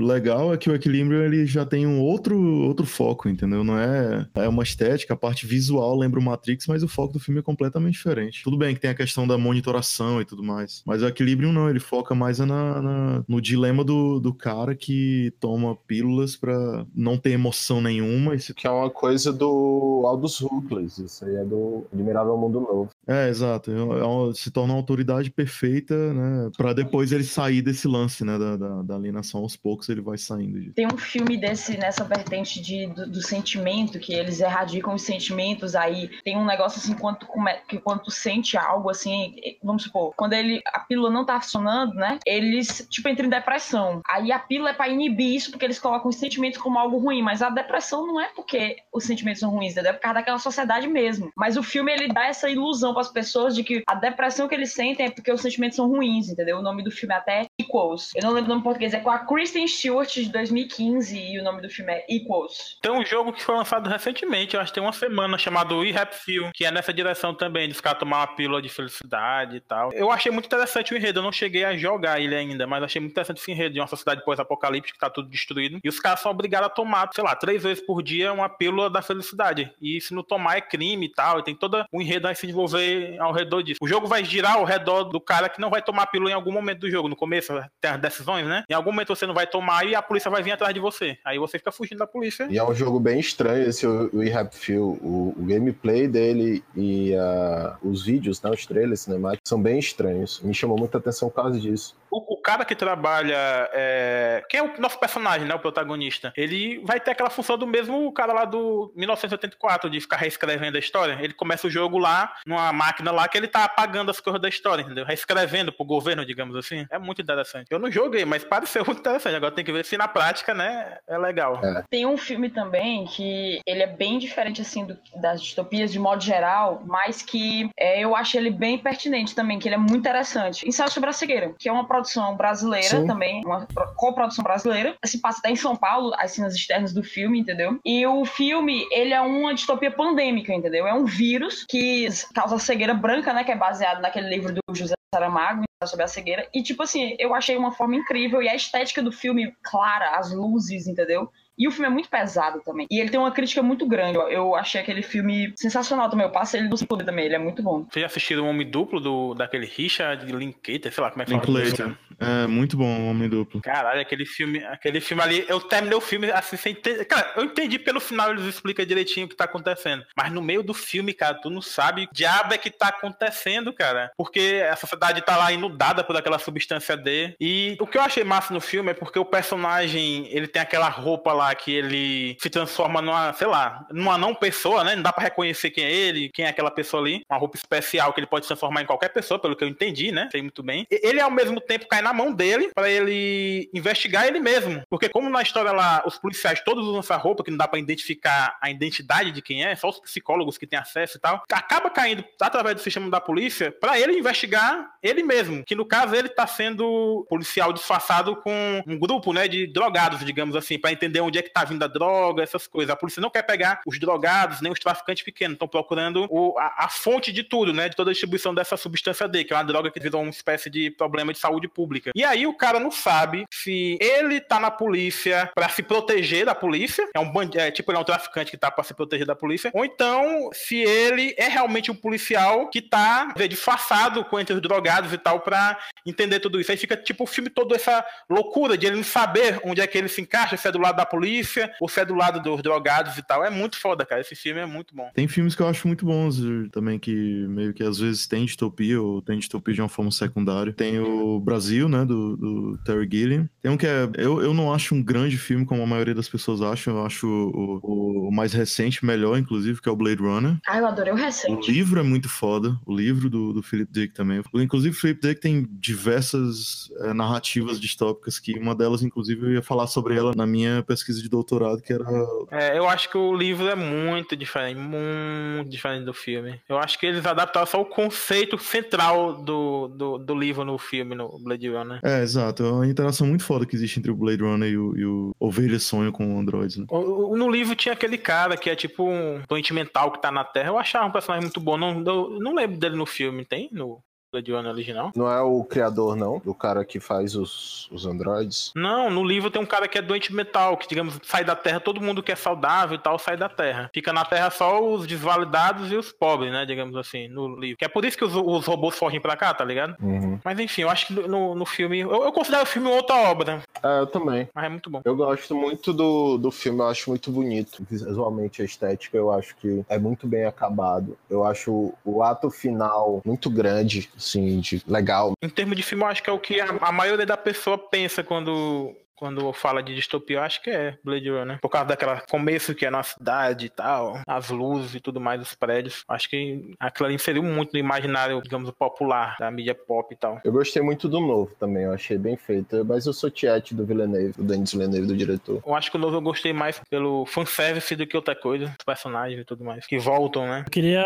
legal 0.00 0.52
é 0.52 0.56
que 0.56 0.68
o 0.68 0.74
Equilibrium 0.74 1.22
ele 1.22 1.46
já 1.46 1.64
tem 1.64 1.86
um 1.86 2.00
outro, 2.00 2.36
outro 2.64 2.84
foco, 2.84 3.28
entendeu? 3.28 3.62
Não 3.62 3.78
é, 3.78 4.26
é 4.34 4.48
uma 4.48 4.62
estética, 4.64 5.14
a 5.14 5.16
parte 5.16 5.46
visual 5.46 5.96
lembra 5.96 6.18
o 6.18 6.22
Matrix, 6.22 6.66
mas 6.66 6.82
o 6.82 6.88
foco 6.88 7.12
do 7.12 7.20
filme 7.20 7.38
é 7.40 7.42
completamente 7.42 7.94
diferente. 7.94 8.42
Tudo 8.42 8.56
bem 8.58 8.74
que 8.74 8.80
tem 8.80 8.90
a 8.90 8.94
questão 8.94 9.26
da 9.26 9.38
monitoração 9.38 10.20
e 10.20 10.24
tudo 10.24 10.42
mais, 10.42 10.82
mas 10.84 11.02
o 11.02 11.06
Equilibrium 11.06 11.52
não, 11.52 11.70
ele 11.70 11.78
foca 11.80 12.14
mais 12.14 12.40
na, 12.40 12.82
na- 12.82 13.24
no 13.28 13.40
dilema 13.40 13.84
do, 13.84 14.18
do 14.18 14.34
cara 14.34 14.74
que 14.74 15.32
toma 15.38 15.76
pílulas 15.86 16.34
pra 16.36 16.84
não 16.94 17.16
ter 17.16 17.30
emoção 17.30 17.80
nenhuma. 17.80 18.36
Se... 18.38 18.52
Que 18.54 18.66
é 18.66 18.70
uma 18.70 18.90
coisa 18.90 19.32
do 19.32 20.02
Aldous 20.04 20.40
Huxley. 20.40 20.86
Isso 20.86 21.24
aí 21.24 21.36
é 21.36 21.44
do 21.52 21.86
Admirável 21.92 22.36
Mundo 22.36 22.60
Novo. 22.60 22.88
É, 23.06 23.28
exato. 23.28 23.70
É 23.70 24.04
uma- 24.04 24.34
se 24.34 24.50
torna 24.50 24.72
uma 24.72 24.78
autoridade 24.78 25.30
perfeita, 25.30 25.94
né? 26.14 26.50
Pra 26.56 26.72
depois 26.72 27.12
ele 27.12 27.24
sair 27.24 27.60
desse 27.62 27.86
lance, 27.86 28.24
né? 28.24 28.38
Da, 28.38 28.56
da, 28.56 28.82
da 28.82 28.94
alienação 28.94 29.40
aos 29.42 29.56
poucos 29.56 29.88
ele 29.88 30.00
vai 30.00 30.16
saindo. 30.16 30.58
disso. 30.60 30.72
Tem 30.74 30.86
um 30.86 30.96
filme 30.96 31.36
desse 31.36 31.76
nessa 31.76 32.04
vertente 32.04 32.60
de, 32.60 32.86
do, 32.86 33.10
do 33.10 33.22
sentimento, 33.22 33.98
que 33.98 34.12
eles 34.14 34.40
erradicam 34.40 34.94
os 34.94 35.02
sentimentos, 35.02 35.74
aí 35.74 36.10
tem 36.24 36.36
um 36.36 36.44
negócio 36.46 36.78
assim, 36.78 36.94
quando 36.94 37.18
tu, 37.18 37.26
come, 37.26 37.52
que 37.68 37.78
quando 37.78 38.02
tu 38.02 38.10
sente 38.10 38.56
algo 38.56 38.88
assim, 38.90 39.34
vamos 39.62 39.82
supor, 39.82 40.12
quando 40.16 40.32
ele, 40.32 40.60
a 40.66 40.80
pílula 40.80 41.10
não 41.10 41.24
tá 41.24 41.40
funcionando, 41.40 41.94
né? 41.94 42.18
Eles, 42.26 42.86
tipo, 42.88 43.08
entram 43.08 43.26
em 43.26 43.30
depressão. 43.30 44.00
Aí 44.08 44.30
a 44.32 44.38
pílula 44.38 44.70
é 44.70 44.74
pra 44.74 44.88
inibir 44.88 45.34
isso, 45.34 45.50
porque 45.50 45.64
eles 45.64 45.78
colocam 45.78 46.08
os 46.08 46.16
sentimentos 46.16 46.58
como 46.60 46.78
algo 46.78 46.98
ruim, 46.98 47.22
mas 47.22 47.42
a 47.42 47.50
depressão 47.50 48.06
não 48.06 48.20
é 48.20 48.28
porque 48.34 48.76
os 48.92 49.04
sentimentos 49.04 49.40
são 49.40 49.50
ruins, 49.50 49.72
entendeu? 49.72 49.90
É 49.90 49.94
por 49.94 50.00
causa 50.02 50.14
daquela 50.14 50.38
sociedade 50.38 50.86
mesmo. 50.88 51.30
Mas 51.36 51.56
o 51.56 51.62
filme, 51.62 51.92
ele 51.92 52.08
dá 52.08 52.26
essa 52.26 52.48
ilusão 52.48 52.94
pras 52.94 53.08
pessoas 53.08 53.54
de 53.54 53.64
que 53.64 53.82
a 53.86 53.94
depressão 53.94 54.48
que 54.48 54.54
eles 54.54 54.72
sentem 54.72 55.06
é 55.06 55.10
porque 55.10 55.32
os 55.32 55.40
sentimentos 55.40 55.76
são 55.76 55.88
ruins, 55.88 56.28
entendeu? 56.28 56.58
O 56.58 56.62
nome 56.62 56.82
do 56.82 56.90
filme 56.90 57.14
é 57.14 57.18
até 57.18 57.46
Equals. 57.60 58.10
Eu 58.14 58.22
não 58.22 58.30
lembro 58.30 58.46
o 58.46 58.48
nome 58.48 58.60
em 58.60 58.64
português, 58.64 58.94
é 58.94 59.00
com 59.00 59.10
a 59.10 59.20
Kristen 59.20 59.66
Stewart 59.66 60.12
de 60.12 60.28
2015 60.30 61.18
e 61.18 61.38
o 61.38 61.44
nome 61.44 61.62
do 61.62 61.70
filme 61.70 61.92
é 61.92 62.04
Equals. 62.08 62.78
Tem 62.82 62.92
um 62.92 63.04
jogo 63.04 63.32
que 63.32 63.42
foi 63.42 63.54
lançado 63.54 63.88
recentemente, 63.88 64.54
eu 64.54 64.60
acho 64.60 64.72
que 64.72 64.74
tem 64.74 64.82
uma 64.82 64.92
semana, 64.92 65.38
chamado 65.38 65.78
We 65.78 65.90
Rap 65.90 66.14
Feel, 66.14 66.50
que 66.54 66.64
é 66.64 66.70
nessa 66.70 66.92
direção 66.92 67.34
também, 67.34 67.68
de 67.68 67.74
ficar 67.74 67.94
tomar 67.94 68.20
uma 68.20 68.26
pílula 68.26 68.60
de 68.60 68.68
felicidade 68.68 69.56
e 69.56 69.60
tal. 69.60 69.92
Eu 69.92 70.10
achei 70.10 70.30
muito 70.30 70.46
interessante 70.46 70.92
o 70.92 70.96
enredo, 70.96 71.20
eu 71.20 71.22
não 71.22 71.32
cheguei 71.32 71.64
a 71.64 71.76
jogar 71.76 72.20
ele 72.20 72.34
ainda, 72.34 72.66
mas 72.66 72.82
achei 72.82 73.00
muito 73.00 73.12
interessante 73.12 73.38
esse 73.38 73.50
enredo 73.50 73.74
de 73.74 73.80
uma 73.80 73.86
sociedade 73.86 74.24
pós-apocalíptica 74.24 74.94
que 74.94 75.00
tá 75.00 75.10
tudo 75.10 75.28
destruído. 75.28 75.78
E 75.82 75.88
os 75.88 75.98
caras 76.00 76.20
são 76.20 76.30
obrigados 76.30 76.66
a 76.66 76.70
tomar, 76.70 77.08
sei 77.14 77.24
lá, 77.24 77.34
três 77.34 77.62
vezes 77.62 77.84
por 77.84 78.02
dia 78.02 78.32
uma 78.32 78.48
pílula 78.48 78.90
da 78.90 79.02
felicidade. 79.02 79.72
E 79.80 80.00
se 80.00 80.14
não 80.14 80.22
tomar 80.22 80.56
é 80.56 80.60
crime 80.60 81.06
e 81.06 81.08
tal, 81.08 81.21
e 81.38 81.44
tem 81.44 81.54
todo 81.54 81.84
um 81.92 82.00
enredo 82.00 82.28
a 82.28 82.34
se 82.34 82.46
desenvolver 82.46 83.18
ao 83.18 83.32
redor 83.32 83.62
disso. 83.62 83.78
O 83.80 83.88
jogo 83.88 84.06
vai 84.06 84.24
girar 84.24 84.56
ao 84.56 84.64
redor 84.64 85.04
do 85.04 85.20
cara 85.20 85.48
que 85.48 85.60
não 85.60 85.70
vai 85.70 85.82
tomar 85.82 86.06
pílula 86.06 86.30
em 86.30 86.34
algum 86.34 86.52
momento 86.52 86.80
do 86.80 86.90
jogo. 86.90 87.08
No 87.08 87.16
começo 87.16 87.52
tem 87.80 87.90
as 87.90 88.00
decisões, 88.00 88.46
né? 88.46 88.64
Em 88.68 88.74
algum 88.74 88.92
momento 88.92 89.14
você 89.14 89.26
não 89.26 89.34
vai 89.34 89.46
tomar 89.46 89.86
e 89.86 89.94
a 89.94 90.02
polícia 90.02 90.30
vai 90.30 90.42
vir 90.42 90.52
atrás 90.52 90.72
de 90.74 90.80
você. 90.80 91.18
Aí 91.24 91.38
você 91.38 91.58
fica 91.58 91.72
fugindo 91.72 91.98
da 91.98 92.06
polícia. 92.06 92.46
E 92.50 92.58
é 92.58 92.64
um 92.64 92.74
jogo 92.74 92.98
bem 93.00 93.18
estranho 93.18 93.68
esse 93.68 93.86
We 93.86 94.32
Have 94.32 94.50
Feel. 94.52 94.98
O, 95.02 95.34
o 95.36 95.44
gameplay 95.44 96.08
dele 96.08 96.62
e 96.76 97.14
ah, 97.14 97.76
os 97.82 98.04
vídeos, 98.04 98.42
né, 98.42 98.50
os 98.50 98.66
trailers 98.66 99.00
cinemáticos 99.00 99.48
são 99.48 99.60
bem 99.60 99.78
estranhos. 99.78 100.40
Me 100.40 100.54
chamou 100.54 100.78
muita 100.78 100.98
atenção 100.98 101.28
por 101.28 101.36
causa 101.36 101.58
disso. 101.58 101.96
O, 102.12 102.34
o 102.34 102.40
cara 102.42 102.64
que 102.64 102.74
trabalha. 102.76 103.36
é, 103.72 104.44
Quem 104.48 104.60
é 104.60 104.62
o 104.62 104.78
nosso 104.80 104.98
personagem, 105.00 105.46
né? 105.46 105.54
O 105.54 105.58
protagonista. 105.58 106.32
Ele 106.36 106.80
vai 106.84 107.00
ter 107.00 107.12
aquela 107.12 107.30
função 107.30 107.56
do 107.56 107.66
mesmo 107.66 108.12
cara 108.12 108.32
lá 108.32 108.44
do 108.44 108.92
1984, 108.94 109.88
de 109.90 110.00
ficar 110.00 110.16
reescrevendo 110.18 110.76
a 110.76 110.80
história. 110.80 111.16
Ele 111.20 111.32
começa 111.32 111.66
o 111.66 111.70
jogo 111.70 111.98
lá, 111.98 112.34
numa 112.46 112.72
máquina 112.72 113.10
lá, 113.10 113.26
que 113.28 113.38
ele 113.38 113.48
tá 113.48 113.64
apagando 113.64 114.10
as 114.10 114.20
coisas 114.20 114.40
da 114.40 114.48
história, 114.48 114.82
entendeu? 114.82 115.04
Reescrevendo 115.04 115.72
pro 115.72 115.84
governo, 115.84 116.24
digamos 116.26 116.54
assim. 116.56 116.86
É 116.90 116.98
muito 116.98 117.22
interessante. 117.22 117.66
Eu 117.70 117.78
não 117.78 117.90
joguei, 117.90 118.24
mas 118.24 118.44
pareceu 118.44 118.84
muito 118.84 118.98
interessante. 119.00 119.36
Agora 119.36 119.54
tem 119.54 119.64
que 119.64 119.72
ver 119.72 119.84
se 119.84 119.96
na 119.96 120.08
prática, 120.08 120.52
né? 120.54 120.98
É 121.08 121.16
legal. 121.18 121.60
Tem 121.90 122.04
um 122.06 122.16
filme 122.18 122.50
também 122.50 123.04
que 123.06 123.60
ele 123.66 123.82
é 123.82 123.86
bem 123.86 124.18
diferente 124.18 124.60
assim 124.60 124.84
do- 124.84 124.98
das 125.20 125.42
distopias 125.42 125.90
de 125.92 125.98
modo 125.98 126.22
geral, 126.22 126.82
mas 126.86 127.22
que 127.22 127.70
é, 127.78 128.00
eu 128.00 128.14
acho 128.14 128.36
ele 128.36 128.50
bem 128.50 128.76
pertinente 128.78 129.34
também, 129.34 129.58
que 129.58 129.68
ele 129.68 129.74
é 129.76 129.78
muito 129.78 129.96
interessante. 129.96 130.68
Ensaio 130.68 130.90
sobre 130.90 131.08
a 131.10 131.12
cegueira, 131.12 131.54
que 131.58 131.68
é 131.68 131.72
uma 131.72 131.86
produção 131.86 132.01
brasileira 132.36 133.00
Sim. 133.00 133.06
também, 133.06 133.42
uma 133.44 133.66
pro- 133.66 133.94
coprodução 133.96 134.42
brasileira. 134.42 134.96
Se 135.04 135.20
passa 135.20 135.38
até 135.38 135.50
em 135.50 135.56
São 135.56 135.76
Paulo, 135.76 136.12
as 136.18 136.32
cenas 136.32 136.54
externas 136.54 136.92
do 136.92 137.02
filme, 137.02 137.38
entendeu? 137.40 137.78
E 137.84 138.06
o 138.06 138.24
filme, 138.24 138.86
ele 138.90 139.12
é 139.12 139.20
uma 139.20 139.54
distopia 139.54 139.90
pandêmica, 139.90 140.52
entendeu? 140.52 140.86
É 140.86 140.94
um 140.94 141.04
vírus 141.04 141.64
que 141.68 142.08
causa 142.34 142.58
cegueira 142.58 142.94
branca, 142.94 143.32
né, 143.32 143.44
que 143.44 143.52
é 143.52 143.56
baseado 143.56 144.00
naquele 144.00 144.28
livro 144.28 144.52
do 144.54 144.74
José 144.74 144.94
Saramago, 145.14 145.64
sobre 145.84 146.04
a 146.04 146.08
cegueira. 146.08 146.48
E, 146.54 146.62
tipo 146.62 146.82
assim, 146.82 147.16
eu 147.18 147.34
achei 147.34 147.56
uma 147.56 147.72
forma 147.72 147.96
incrível. 147.96 148.42
E 148.42 148.48
a 148.48 148.54
estética 148.54 149.02
do 149.02 149.12
filme, 149.12 149.52
clara, 149.62 150.16
as 150.16 150.32
luzes, 150.32 150.86
entendeu? 150.86 151.30
E 151.58 151.68
o 151.68 151.70
filme 151.70 151.86
é 151.86 151.90
muito 151.90 152.08
pesado 152.08 152.60
também. 152.64 152.86
E 152.90 153.00
ele 153.00 153.10
tem 153.10 153.20
uma 153.20 153.30
crítica 153.30 153.62
muito 153.62 153.86
grande. 153.86 154.18
ó. 154.18 154.28
Eu 154.28 154.54
achei 154.54 154.80
aquele 154.80 155.02
filme 155.02 155.52
sensacional 155.56 156.08
também. 156.08 156.26
Eu 156.26 156.32
passei 156.32 156.60
ele 156.60 156.68
no 156.68 156.76
Spotify 156.76 157.06
também. 157.06 157.26
Ele 157.26 157.34
é 157.34 157.38
muito 157.38 157.62
bom. 157.62 157.86
Vocês 157.90 158.00
já 158.02 158.06
assistiram 158.06 158.44
o 158.44 158.48
Homem 158.48 158.68
Duplo 158.68 159.00
do, 159.00 159.34
daquele 159.34 159.66
Richard 159.66 160.24
Linklater, 160.30 160.92
sei 160.92 161.02
lá 161.02 161.10
como 161.10 161.22
é 161.22 161.24
que 161.26 161.30
fala. 161.32 161.60
Linklater. 161.60 161.96
É 162.20 162.46
muito 162.46 162.76
bom 162.76 162.84
o 162.84 163.10
Homem 163.10 163.28
Duplo. 163.28 163.60
Caralho, 163.60 164.00
aquele 164.00 164.24
filme, 164.24 164.64
aquele 164.64 165.00
filme 165.00 165.22
ali, 165.22 165.44
eu 165.48 165.60
terminei 165.60 165.96
o 165.96 166.00
filme 166.00 166.30
assim 166.30 166.56
sem 166.56 166.74
ter. 166.74 167.04
Cara, 167.04 167.32
eu 167.36 167.44
entendi 167.44 167.78
pelo 167.78 168.00
final, 168.00 168.30
eles 168.30 168.44
explicam 168.44 168.84
direitinho 168.86 169.26
o 169.26 169.28
que 169.28 169.36
tá 169.36 169.44
acontecendo. 169.44 170.04
Mas 170.16 170.30
no 170.32 170.40
meio 170.40 170.62
do 170.62 170.72
filme, 170.72 171.12
cara, 171.12 171.34
tu 171.34 171.50
não 171.50 171.60
sabe 171.60 172.06
que 172.06 172.14
diabo 172.14 172.54
é 172.54 172.58
que 172.58 172.70
tá 172.70 172.88
acontecendo, 172.88 173.72
cara. 173.72 174.12
Porque 174.16 174.62
a 174.70 174.76
sociedade 174.76 175.20
tá 175.22 175.36
lá 175.36 175.52
inundada 175.52 176.04
por 176.04 176.16
aquela 176.16 176.38
substância 176.38 176.96
D. 176.96 177.34
E 177.40 177.76
o 177.80 177.86
que 177.86 177.98
eu 177.98 178.02
achei 178.02 178.22
massa 178.22 178.54
no 178.54 178.60
filme 178.60 178.90
é 178.90 178.94
porque 178.94 179.18
o 179.18 179.24
personagem, 179.24 180.28
ele 180.30 180.46
tem 180.46 180.62
aquela 180.62 180.88
roupa 180.88 181.32
lá 181.32 181.41
que 181.54 181.72
ele 181.72 182.36
se 182.40 182.50
transforma 182.50 183.00
numa, 183.00 183.32
sei 183.32 183.46
lá, 183.46 183.86
numa 183.90 184.16
não 184.18 184.34
pessoa, 184.34 184.84
né? 184.84 184.96
Não 184.96 185.02
dá 185.02 185.12
pra 185.12 185.24
reconhecer 185.24 185.70
quem 185.70 185.84
é 185.84 185.90
ele, 185.90 186.30
quem 186.30 186.44
é 186.44 186.48
aquela 186.48 186.70
pessoa 186.70 187.02
ali. 187.02 187.24
Uma 187.30 187.38
roupa 187.38 187.56
especial 187.56 188.12
que 188.12 188.20
ele 188.20 188.26
pode 188.26 188.44
se 188.44 188.48
transformar 188.48 188.82
em 188.82 188.86
qualquer 188.86 189.08
pessoa, 189.08 189.38
pelo 189.38 189.56
que 189.56 189.64
eu 189.64 189.68
entendi, 189.68 190.12
né? 190.12 190.28
Sei 190.30 190.42
muito 190.42 190.62
bem. 190.62 190.86
Ele, 190.90 191.20
ao 191.20 191.30
mesmo 191.30 191.60
tempo, 191.60 191.88
cai 191.88 192.02
na 192.02 192.12
mão 192.12 192.32
dele 192.32 192.70
pra 192.74 192.90
ele 192.90 193.68
investigar 193.74 194.26
ele 194.26 194.40
mesmo. 194.40 194.82
Porque, 194.88 195.08
como 195.08 195.28
na 195.30 195.42
história 195.42 195.72
lá, 195.72 196.02
os 196.06 196.18
policiais 196.18 196.60
todos 196.64 196.86
usam 196.86 197.00
essa 197.00 197.16
roupa, 197.16 197.42
que 197.42 197.50
não 197.50 197.58
dá 197.58 197.66
pra 197.66 197.78
identificar 197.78 198.56
a 198.60 198.70
identidade 198.70 199.30
de 199.30 199.42
quem 199.42 199.64
é, 199.64 199.74
só 199.74 199.88
os 199.88 200.00
psicólogos 200.00 200.58
que 200.58 200.66
têm 200.66 200.78
acesso 200.78 201.16
e 201.16 201.20
tal, 201.20 201.42
acaba 201.50 201.90
caindo 201.90 202.24
através 202.40 202.76
do 202.76 202.82
sistema 202.82 203.10
da 203.10 203.20
polícia 203.20 203.72
pra 203.80 203.98
ele 203.98 204.18
investigar 204.18 204.90
ele 205.02 205.22
mesmo. 205.22 205.64
Que 205.64 205.74
no 205.74 205.84
caso 205.84 206.14
ele 206.14 206.28
tá 206.28 206.46
sendo 206.46 207.26
policial 207.28 207.72
disfarçado 207.72 208.36
com 208.36 208.82
um 208.86 208.98
grupo, 208.98 209.32
né, 209.32 209.48
de 209.48 209.66
drogados, 209.66 210.24
digamos 210.24 210.56
assim, 210.56 210.78
pra 210.78 210.92
entender 210.92 211.20
onde 211.20 211.31
é 211.38 211.42
que 211.42 211.50
tá 211.50 211.64
vindo 211.64 211.82
a 211.82 211.86
droga, 211.86 212.42
essas 212.42 212.66
coisas. 212.66 212.92
A 212.92 212.96
polícia 212.96 213.20
não 213.20 213.30
quer 213.30 213.42
pegar 213.42 213.80
os 213.86 213.98
drogados, 213.98 214.60
nem 214.60 214.72
os 214.72 214.78
traficantes 214.78 215.22
pequenos, 215.24 215.54
estão 215.54 215.68
procurando 215.68 216.26
o- 216.30 216.58
a, 216.58 216.84
a 216.84 216.88
fonte 216.88 217.32
de 217.32 217.42
tudo, 217.42 217.72
né, 217.72 217.88
de 217.88 217.96
toda 217.96 218.10
a 218.10 218.12
distribuição 218.12 218.54
dessa 218.54 218.76
substância 218.76 219.28
D, 219.28 219.44
que 219.44 219.52
é 219.52 219.56
uma 219.56 219.64
droga 219.64 219.90
que 219.90 220.00
virou 220.00 220.20
uma 220.22 220.30
espécie 220.30 220.68
de 220.70 220.90
problema 220.90 221.32
de 221.32 221.38
saúde 221.38 221.68
pública. 221.68 222.10
E 222.14 222.24
aí 222.24 222.46
o 222.46 222.54
cara 222.56 222.78
não 222.78 222.90
sabe 222.90 223.44
se 223.52 223.98
ele 224.00 224.40
tá 224.40 224.58
na 224.60 224.70
polícia 224.70 225.50
pra 225.54 225.68
se 225.68 225.82
proteger 225.82 226.44
da 226.44 226.54
polícia, 226.54 227.08
é 227.14 227.20
um 227.20 227.30
band... 227.30 227.50
é, 227.54 227.70
tipo 227.70 227.90
ele 227.90 227.98
é 227.98 228.00
um 228.00 228.04
traficante 228.04 228.50
que 228.50 228.56
tá 228.56 228.70
pra 228.70 228.84
se 228.84 228.94
proteger 228.94 229.26
da 229.26 229.34
polícia, 229.34 229.70
ou 229.74 229.84
então 229.84 230.50
se 230.52 230.76
ele 230.76 231.34
é 231.38 231.48
realmente 231.48 231.90
um 231.90 231.94
policial 231.94 232.68
que 232.68 232.80
tá 232.82 233.32
dizer, 233.34 233.48
disfarçado 233.48 234.24
com 234.24 234.38
entre 234.38 234.54
os 234.54 234.60
drogados 234.62 235.12
e 235.12 235.18
tal 235.18 235.40
pra 235.40 235.78
entender 236.06 236.40
tudo 236.40 236.60
isso. 236.60 236.70
Aí 236.70 236.76
fica 236.76 236.96
tipo 236.96 237.24
o 237.24 237.26
filme 237.26 237.48
todo 237.50 237.74
essa 237.74 238.04
loucura 238.28 238.76
de 238.76 238.86
ele 238.86 238.96
não 238.96 239.04
saber 239.04 239.60
onde 239.64 239.80
é 239.80 239.86
que 239.86 239.96
ele 239.96 240.08
se 240.08 240.20
encaixa, 240.20 240.56
se 240.56 240.66
é 240.68 240.72
do 240.72 240.78
lado 240.80 240.96
da 240.96 241.06
polícia 241.06 241.21
se 241.44 242.00
é 242.00 242.04
do 242.04 242.14
lado 242.14 242.40
dos 242.42 242.62
drogados 242.62 243.16
e 243.18 243.22
tal. 243.22 243.44
É 243.44 243.50
muito 243.50 243.78
foda, 243.78 244.04
cara. 244.04 244.20
Esse 244.20 244.34
filme 244.34 244.60
é 244.60 244.66
muito 244.66 244.94
bom. 244.94 245.10
Tem 245.14 245.28
filmes 245.28 245.54
que 245.54 245.62
eu 245.62 245.68
acho 245.68 245.86
muito 245.86 246.04
bons 246.04 246.40
também, 246.70 246.98
que 246.98 247.12
meio 247.48 247.72
que 247.72 247.82
às 247.82 247.98
vezes 247.98 248.26
tem 248.26 248.44
distopia 248.44 249.00
ou 249.00 249.22
tem 249.22 249.38
distopia 249.38 249.74
de 249.74 249.80
uma 249.80 249.88
forma 249.88 250.10
secundária. 250.10 250.72
Tem 250.72 250.98
o 250.98 251.38
Brasil, 251.40 251.88
né, 251.88 252.04
do, 252.04 252.36
do 252.36 252.78
Terry 252.84 253.08
Gilliam. 253.10 253.48
Tem 253.60 253.70
um 253.70 253.76
que 253.76 253.86
é. 253.86 254.08
Eu, 254.16 254.42
eu 254.42 254.54
não 254.54 254.72
acho 254.72 254.94
um 254.94 255.02
grande 255.02 255.36
filme, 255.38 255.64
como 255.64 255.82
a 255.82 255.86
maioria 255.86 256.14
das 256.14 256.28
pessoas 256.28 256.60
acham. 256.62 256.96
Eu 256.96 257.06
acho 257.06 257.26
o, 257.26 257.80
o, 257.82 258.28
o 258.28 258.32
mais 258.32 258.52
recente 258.52 259.04
melhor, 259.04 259.38
inclusive, 259.38 259.80
que 259.80 259.88
é 259.88 259.92
o 259.92 259.96
Blade 259.96 260.22
Runner. 260.22 260.58
Ah, 260.66 260.78
eu 260.78 260.86
adorei 260.86 261.12
o 261.12 261.16
O 261.16 261.18
recente. 261.18 261.70
livro 261.70 262.00
é 262.00 262.02
muito 262.02 262.28
foda, 262.28 262.76
o 262.86 262.94
livro 262.94 263.28
do, 263.28 263.52
do 263.52 263.62
Philip 263.62 263.90
Dick 263.92 264.14
também. 264.14 264.42
Inclusive, 264.54 264.96
o 264.96 264.98
Philip 265.00 265.20
Dick 265.20 265.40
tem 265.40 265.66
diversas 265.70 266.90
eh, 267.00 267.12
narrativas 267.14 267.80
distópicas, 267.80 268.38
que 268.38 268.58
uma 268.58 268.74
delas, 268.74 269.02
inclusive, 269.02 269.46
eu 269.46 269.52
ia 269.52 269.62
falar 269.62 269.86
sobre 269.86 270.16
ela 270.16 270.32
na 270.36 270.46
minha 270.46 270.82
pesquisa 270.82 271.11
pesquisa 271.12 271.22
de 271.22 271.28
doutorado 271.28 271.80
que 271.82 271.92
era. 271.92 272.04
É, 272.50 272.76
eu 272.78 272.88
acho 272.88 273.08
que 273.10 273.16
o 273.16 273.34
livro 273.34 273.68
é 273.68 273.74
muito 273.74 274.36
diferente, 274.36 274.78
muito 274.78 275.68
diferente 275.70 276.04
do 276.04 276.14
filme. 276.14 276.60
Eu 276.68 276.78
acho 276.78 276.98
que 276.98 277.06
eles 277.06 277.24
adaptaram 277.26 277.66
só 277.66 277.80
o 277.80 277.84
conceito 277.86 278.58
central 278.58 279.42
do, 279.42 279.88
do, 279.88 280.18
do 280.18 280.34
livro 280.34 280.64
no 280.64 280.78
filme, 280.78 281.14
no 281.14 281.38
Blade 281.38 281.68
Runner. 281.68 282.00
É, 282.02 282.22
exato. 282.22 282.64
É 282.64 282.70
uma 282.72 282.86
interação 282.86 283.26
muito 283.26 283.44
foda 283.44 283.66
que 283.66 283.76
existe 283.76 283.98
entre 283.98 284.10
o 284.10 284.16
Blade 284.16 284.42
Runner 284.42 284.68
e 284.70 284.76
o, 284.76 284.96
e 284.96 285.04
o 285.04 285.34
Ovelha 285.38 285.78
Sonho 285.78 286.12
com 286.12 286.24
o. 286.38 286.42
Né? 286.42 286.86
O- 286.90 287.32
o- 287.32 287.36
No 287.36 287.50
livro 287.50 287.74
tinha 287.74 287.92
aquele 287.92 288.18
cara 288.18 288.56
que 288.56 288.68
é 288.70 288.74
tipo 288.76 289.08
um 289.08 289.40
doente 289.48 289.72
mental 289.72 290.10
que 290.10 290.20
tá 290.20 290.30
na 290.30 290.44
Terra. 290.44 290.68
Eu 290.68 290.78
achava 290.78 291.06
um 291.06 291.12
personagem 291.12 291.44
muito 291.46 291.60
bom. 291.60 291.76
Não, 291.76 292.02
eu 292.04 292.38
não 292.40 292.54
lembro 292.54 292.76
dele 292.78 292.96
no 292.96 293.06
filme, 293.06 293.44
tem? 293.44 293.68
No 293.72 294.00
Blade 294.32 294.50
Runner 294.52 294.72
original? 294.72 295.12
Não 295.14 295.30
é 295.30 295.40
o 295.42 295.62
criador, 295.62 296.16
não? 296.16 296.38
Do 296.38 296.54
cara 296.54 296.84
que 296.84 296.98
faz 296.98 297.36
os, 297.36 297.88
os 297.92 298.06
androids? 298.06 298.72
Não, 298.74 299.10
no 299.10 299.22
livro 299.22 299.50
tem 299.50 299.60
um 299.60 299.66
cara 299.66 299.86
que 299.86 299.98
é 299.98 300.02
doente 300.02 300.32
mental, 300.34 300.76
que, 300.76 300.88
digamos, 300.88 301.18
sai 301.22 301.44
da 301.44 301.54
Terra, 301.54 301.80
todo 301.80 302.00
mundo 302.00 302.22
que 302.22 302.32
é 302.32 302.36
saudável 302.36 302.96
e 302.96 302.98
tal 302.98 303.18
sai 303.18 303.36
da 303.36 303.48
Terra. 303.48 303.90
Fica 303.92 304.12
na 304.12 304.24
Terra 304.24 304.50
só 304.50 304.82
os 304.82 305.06
desvalidados 305.06 305.92
e 305.92 305.96
os 305.96 306.10
pobres, 306.12 306.50
né, 306.50 306.64
digamos 306.64 306.96
assim, 306.96 307.28
no 307.28 307.54
livro. 307.58 307.76
Que 307.76 307.84
é 307.84 307.88
por 307.88 308.04
isso 308.04 308.16
que 308.16 308.24
os, 308.24 308.34
os 308.34 308.66
robôs 308.66 308.96
fogem 308.96 309.20
pra 309.20 309.36
cá, 309.36 309.52
tá 309.52 309.64
ligado? 309.64 309.96
Uhum. 310.00 310.38
Mas 310.44 310.58
enfim, 310.58 310.82
eu 310.82 310.90
acho 310.90 311.06
que 311.08 311.12
no, 311.14 311.54
no 311.54 311.66
filme. 311.66 312.00
Eu, 312.00 312.24
eu 312.24 312.32
considero 312.32 312.62
o 312.62 312.66
filme 312.66 312.88
outra 312.88 313.16
obra, 313.16 313.62
É, 313.82 314.00
eu 314.00 314.06
também. 314.06 314.48
mas 314.54 314.64
é 314.64 314.68
muito 314.68 314.88
bom. 314.88 315.02
Eu 315.04 315.14
gosto 315.16 315.54
muito 315.54 315.92
do, 315.92 316.38
do 316.38 316.50
filme, 316.50 316.80
eu 316.80 316.88
acho 316.88 317.10
muito 317.10 317.30
bonito. 317.30 317.84
Visualmente, 317.90 318.62
a 318.62 318.64
estética, 318.64 319.16
eu 319.16 319.30
acho 319.30 319.54
que 319.56 319.84
é 319.88 319.98
muito 319.98 320.26
bem 320.26 320.44
acabado. 320.46 321.16
Eu 321.28 321.44
acho 321.44 321.92
o 322.04 322.22
ato 322.22 322.50
final 322.50 323.20
muito 323.24 323.50
grande, 323.50 324.10
assim, 324.22 324.60
de 324.60 324.82
legal. 324.86 325.32
Em 325.42 325.48
termos 325.48 325.76
de 325.76 325.82
filme, 325.82 326.04
eu 326.04 326.08
acho 326.08 326.22
que 326.22 326.30
é 326.30 326.32
o 326.32 326.38
que 326.38 326.60
a, 326.60 326.66
a 326.80 326.92
maioria 326.92 327.26
da 327.26 327.36
pessoa 327.36 327.76
pensa 327.76 328.22
quando. 328.22 328.94
Quando 329.22 329.52
fala 329.52 329.84
de 329.84 329.94
distopia, 329.94 330.38
eu 330.38 330.42
acho 330.42 330.60
que 330.60 330.68
é 330.68 330.98
Blade 331.04 331.30
Runner. 331.30 331.60
Por 331.60 331.68
causa 331.68 331.86
daquela 331.86 332.20
começo 332.22 332.74
que 332.74 332.84
é 332.84 332.90
na 332.90 333.04
cidade 333.04 333.66
e 333.66 333.68
tal, 333.68 334.18
as 334.26 334.50
luzes 334.50 334.96
e 334.96 335.00
tudo 335.00 335.20
mais, 335.20 335.40
os 335.40 335.54
prédios. 335.54 336.02
Acho 336.08 336.28
que 336.28 336.74
aquilo 336.80 337.06
ali 337.06 337.14
inseriu 337.14 337.40
muito 337.40 337.72
no 337.72 337.78
imaginário, 337.78 338.42
digamos, 338.42 338.68
popular, 338.72 339.36
da 339.38 339.48
mídia 339.48 339.76
pop 339.76 340.12
e 340.12 340.16
tal. 340.16 340.40
Eu 340.42 340.50
gostei 340.50 340.82
muito 340.82 341.08
do 341.08 341.20
novo 341.20 341.54
também, 341.54 341.84
eu 341.84 341.92
achei 341.92 342.18
bem 342.18 342.36
feito. 342.36 342.84
Mas 342.84 343.06
eu 343.06 343.12
sou 343.12 343.30
tiete 343.30 343.76
do 343.76 343.86
Villeneuve, 343.86 344.32
do 344.32 344.42
Denis 344.42 344.72
Villeneuve, 344.72 345.06
do 345.06 345.16
diretor. 345.16 345.62
Eu 345.64 345.72
acho 345.76 345.88
que 345.88 345.96
o 345.96 346.00
novo 346.00 346.16
eu 346.16 346.20
gostei 346.20 346.52
mais 346.52 346.82
pelo 346.90 347.24
fanservice 347.24 347.94
do 347.94 348.04
que 348.04 348.16
outra 348.16 348.34
coisa, 348.34 348.74
os 348.76 348.84
personagens 348.84 349.40
e 349.40 349.44
tudo 349.44 349.64
mais. 349.64 349.86
Que 349.86 350.00
voltam, 350.00 350.48
né? 350.48 350.64
Eu 350.66 350.70
queria 350.72 351.04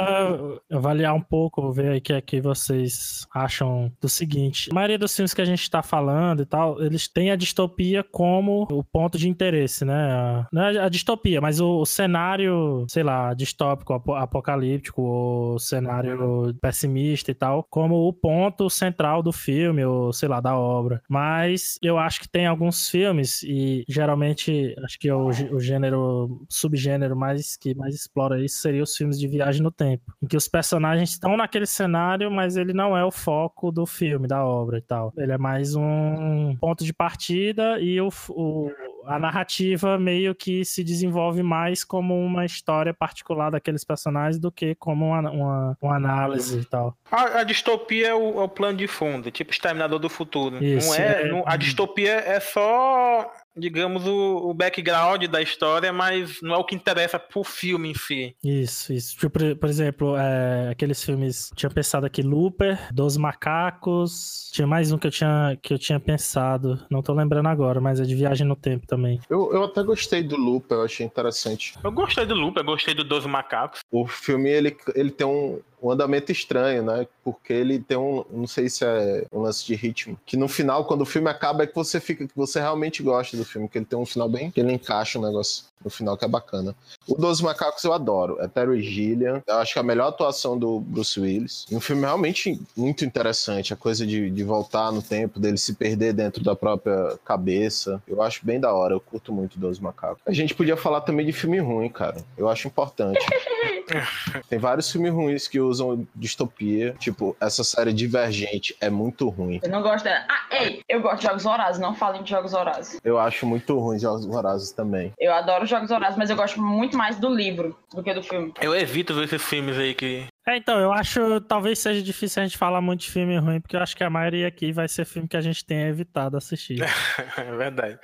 avaliar 0.72 1.12
um 1.12 1.20
pouco, 1.20 1.70
ver 1.70 1.90
aí 1.90 1.98
o 1.98 2.00
que 2.00 2.14
é 2.14 2.20
que 2.22 2.40
vocês 2.40 3.26
acham 3.34 3.92
do 4.00 4.08
seguinte. 4.08 4.70
A 4.72 4.74
maioria 4.74 4.98
dos 4.98 5.14
filmes 5.14 5.34
que 5.34 5.42
a 5.42 5.44
gente 5.44 5.70
tá 5.70 5.82
falando 5.82 6.40
e 6.40 6.46
tal, 6.46 6.82
eles 6.82 7.06
têm 7.06 7.30
a 7.30 7.36
distopia 7.36 8.05
como 8.10 8.66
o 8.70 8.82
ponto 8.84 9.18
de 9.18 9.28
interesse, 9.28 9.84
né? 9.84 10.12
A- 10.12 10.46
Não 10.52 10.62
é 10.62 10.78
a 10.78 10.88
distopia, 10.88 11.40
mas 11.40 11.60
o, 11.60 11.80
o 11.80 11.86
cenário, 11.86 12.84
sei 12.88 13.02
lá, 13.02 13.34
distópico, 13.34 13.92
apo- 13.94 14.14
apocalíptico, 14.14 15.02
ou 15.02 15.58
cenário 15.58 16.54
pessimista 16.60 17.30
e 17.30 17.34
tal, 17.34 17.64
como 17.70 18.06
o 18.08 18.12
ponto 18.12 18.68
central 18.70 19.22
do 19.22 19.32
filme, 19.32 19.84
ou 19.84 20.12
sei 20.12 20.28
lá, 20.28 20.40
da 20.40 20.56
obra. 20.56 21.02
Mas 21.08 21.78
eu 21.82 21.98
acho 21.98 22.20
que 22.20 22.28
tem 22.28 22.46
alguns 22.46 22.88
filmes, 22.88 23.42
e 23.42 23.84
geralmente 23.88 24.74
acho 24.84 24.98
que 24.98 25.08
é 25.08 25.14
o, 25.14 25.28
o 25.28 25.60
gênero, 25.60 26.44
subgênero 26.48 27.16
mais 27.16 27.56
que 27.56 27.74
mais 27.74 27.94
explora 27.94 28.42
isso 28.42 28.56
seria 28.60 28.82
os 28.82 28.94
filmes 28.96 29.18
de 29.18 29.26
viagem 29.28 29.62
no 29.62 29.70
tempo, 29.70 30.04
em 30.22 30.26
que 30.26 30.36
os 30.36 30.48
personagens 30.48 31.10
estão 31.10 31.36
naquele 31.36 31.66
cenário, 31.66 32.30
mas 32.30 32.56
ele 32.56 32.72
não 32.72 32.96
é 32.96 33.04
o 33.04 33.10
foco 33.10 33.70
do 33.70 33.86
filme, 33.86 34.26
da 34.26 34.44
obra 34.44 34.78
e 34.78 34.82
tal. 34.82 35.12
Ele 35.16 35.32
é 35.32 35.38
mais 35.38 35.74
um 35.74 36.56
ponto 36.60 36.84
de 36.84 36.92
partida 36.92 37.78
e 37.94 38.00
o, 38.00 38.08
o- 38.30 38.70
a 39.06 39.18
narrativa 39.20 39.96
meio 39.98 40.34
que 40.34 40.64
se 40.64 40.82
desenvolve 40.82 41.40
mais 41.42 41.84
como 41.84 42.18
uma 42.18 42.44
história 42.44 42.92
particular 42.92 43.50
daqueles 43.50 43.84
personagens 43.84 44.36
do 44.38 44.50
que 44.50 44.74
como 44.74 45.06
uma, 45.06 45.30
uma, 45.30 45.78
uma 45.80 45.96
análise 45.96 46.58
e 46.60 46.64
tal. 46.64 46.96
A, 47.10 47.38
a 47.40 47.44
distopia 47.44 48.08
é 48.08 48.14
o, 48.14 48.40
é 48.40 48.42
o 48.44 48.48
plano 48.48 48.78
de 48.78 48.88
fundo, 48.88 49.30
tipo 49.30 49.52
Exterminador 49.52 50.00
do 50.00 50.08
Futuro. 50.08 50.62
Isso, 50.62 50.88
não 50.88 50.94
é, 50.96 51.22
é. 51.22 51.28
não- 51.28 51.44
a 51.46 51.56
distopia 51.56 52.14
é 52.14 52.40
só, 52.40 53.30
digamos, 53.56 54.06
o, 54.06 54.50
o 54.50 54.54
background 54.54 55.24
da 55.24 55.40
história, 55.40 55.92
mas 55.92 56.40
não 56.42 56.54
é 56.54 56.58
o 56.58 56.64
que 56.64 56.74
interessa 56.74 57.18
pro 57.18 57.42
filme 57.42 57.90
em 57.90 57.94
si. 57.94 58.36
Isso, 58.42 58.92
isso. 58.92 59.16
Tipo, 59.16 59.30
por, 59.30 59.56
por 59.56 59.68
exemplo, 59.68 60.16
é, 60.16 60.70
aqueles 60.70 61.02
filmes. 61.02 61.50
Tinha 61.54 61.70
pensado 61.70 62.06
aqui 62.06 62.22
Looper, 62.22 62.92
Dos 62.92 63.16
Macacos. 63.16 64.50
Tinha 64.52 64.66
mais 64.66 64.92
um 64.92 64.98
que 64.98 65.06
eu 65.06 65.10
tinha, 65.10 65.58
que 65.62 65.72
eu 65.72 65.78
tinha 65.78 65.98
pensado. 65.98 66.84
Não 66.90 67.02
tô 67.02 67.12
lembrando 67.12 67.48
agora, 67.48 67.80
mas 67.80 68.00
é 68.00 68.04
de 68.04 68.14
viagem 68.14 68.46
no 68.46 68.56
tempo 68.56 68.86
também. 68.86 69.20
Eu, 69.28 69.52
eu 69.52 69.64
até 69.64 69.82
gostei 69.82 70.22
do 70.22 70.36
Lupa, 70.36 70.74
eu 70.74 70.82
achei 70.82 71.06
interessante. 71.06 71.74
Eu 71.82 71.92
gostei 71.92 72.26
do 72.26 72.34
Loop, 72.34 72.56
eu 72.56 72.64
gostei 72.64 72.94
do 72.94 73.04
Doze 73.04 73.28
Macacos. 73.28 73.80
O 73.90 74.06
filme, 74.06 74.50
ele, 74.50 74.76
ele 74.94 75.10
tem 75.10 75.26
um, 75.26 75.60
um 75.86 75.92
andamento 75.92 76.32
estranho, 76.32 76.82
né? 76.82 77.06
Porque 77.22 77.52
ele 77.52 77.78
tem 77.78 77.96
um, 77.96 78.24
não 78.30 78.46
sei 78.46 78.68
se 78.68 78.84
é 78.84 79.24
um 79.32 79.40
lance 79.40 79.64
de 79.64 79.74
ritmo, 79.74 80.18
que 80.26 80.36
no 80.36 80.48
final, 80.48 80.84
quando 80.84 81.02
o 81.02 81.06
filme 81.06 81.30
acaba, 81.30 81.62
é 81.62 81.66
que 81.66 81.74
você 81.74 82.00
fica, 82.00 82.26
que 82.26 82.36
você 82.36 82.60
realmente 82.60 83.02
gosta 83.02 83.36
do 83.36 83.44
filme, 83.44 83.68
que 83.68 83.78
ele 83.78 83.84
tem 83.84 83.98
um 83.98 84.06
final 84.06 84.28
bem, 84.28 84.50
que 84.50 84.60
ele 84.60 84.72
encaixa 84.72 85.18
o 85.18 85.22
negócio 85.22 85.64
no 85.84 85.90
final, 85.90 86.16
que 86.16 86.24
é 86.24 86.28
bacana. 86.28 86.74
O 87.06 87.14
Doze 87.14 87.42
Macacos 87.44 87.84
eu 87.84 87.92
adoro, 87.92 88.38
é 88.40 88.48
Terry 88.48 88.82
Gilliam, 88.82 89.42
eu 89.46 89.56
acho 89.56 89.72
que 89.72 89.78
é 89.78 89.82
a 89.82 89.84
melhor 89.84 90.08
atuação 90.08 90.58
do 90.58 90.80
Bruce 90.80 91.18
Willis. 91.20 91.66
Um 91.70 91.80
filme 91.80 92.02
realmente 92.02 92.60
muito 92.76 93.04
interessante, 93.04 93.72
a 93.72 93.76
coisa 93.76 94.04
de, 94.04 94.30
de 94.30 94.44
voltar 94.44 94.90
no 94.90 95.02
tempo, 95.02 95.38
dele 95.38 95.58
se 95.58 95.74
perder 95.74 96.12
dentro 96.12 96.42
da 96.42 96.56
própria 96.56 97.16
cabeça. 97.24 98.02
Eu 98.08 98.22
acho 98.22 98.44
bem 98.44 98.58
da 98.58 98.72
hora, 98.72 98.94
eu 98.94 99.00
curto 99.00 99.32
muito 99.32 99.58
Doze 99.58 99.80
Macacos. 99.80 100.22
A 100.26 100.32
gente 100.32 100.54
podia 100.54 100.76
falar 100.76 101.02
também 101.02 101.24
de 101.24 101.32
filme 101.32 101.58
ruim, 101.58 101.88
cara. 101.88 102.24
Eu 102.36 102.48
acho 102.48 102.66
importante. 102.66 103.24
Tem 104.48 104.58
vários 104.58 104.90
filmes 104.90 105.12
ruins 105.12 105.48
que 105.48 105.60
usam 105.60 106.06
distopia. 106.14 106.94
Tipo, 106.98 107.36
essa 107.40 107.64
série 107.64 107.92
Divergente 107.92 108.76
é 108.80 108.90
muito 108.90 109.28
ruim. 109.28 109.60
Eu 109.62 109.70
não 109.70 109.82
gosto 109.82 110.04
dela. 110.04 110.24
Ah, 110.28 110.56
ei, 110.62 110.80
eu 110.88 111.00
gosto 111.00 111.18
de 111.18 111.26
Jogos 111.26 111.42
Vorazes, 111.44 111.80
não 111.80 111.94
falem 111.94 112.22
de 112.22 112.30
Jogos 112.30 112.52
Vorazes. 112.52 113.00
Eu 113.04 113.18
acho 113.18 113.46
muito 113.46 113.78
ruim 113.78 113.98
Jogos 113.98 114.26
Vorazes 114.26 114.72
também. 114.72 115.12
Eu 115.18 115.32
adoro 115.32 115.66
Jogos 115.66 115.88
Vorazes, 115.88 116.16
mas 116.16 116.30
eu 116.30 116.36
gosto 116.36 116.60
muito 116.60 116.96
mais 116.96 117.18
do 117.18 117.28
livro 117.28 117.76
do 117.94 118.02
que 118.02 118.12
do 118.12 118.22
filme. 118.22 118.52
Eu 118.60 118.74
evito 118.74 119.14
ver 119.14 119.24
esses 119.24 119.42
filmes 119.42 119.76
aí 119.78 119.94
que. 119.94 120.26
É, 120.48 120.56
então, 120.56 120.78
eu 120.78 120.92
acho 120.92 121.40
talvez 121.40 121.80
seja 121.80 122.00
difícil 122.00 122.40
a 122.40 122.46
gente 122.46 122.56
falar 122.56 122.80
muito 122.80 123.00
de 123.00 123.10
filme 123.10 123.36
ruim, 123.36 123.60
porque 123.60 123.74
eu 123.74 123.80
acho 123.80 123.96
que 123.96 124.04
a 124.04 124.10
maioria 124.10 124.46
aqui 124.46 124.70
vai 124.70 124.86
ser 124.86 125.04
filme 125.04 125.26
que 125.26 125.36
a 125.36 125.40
gente 125.40 125.64
tenha 125.64 125.88
evitado 125.88 126.36
assistir. 126.36 126.78
é 127.36 127.56
verdade. 127.56 127.98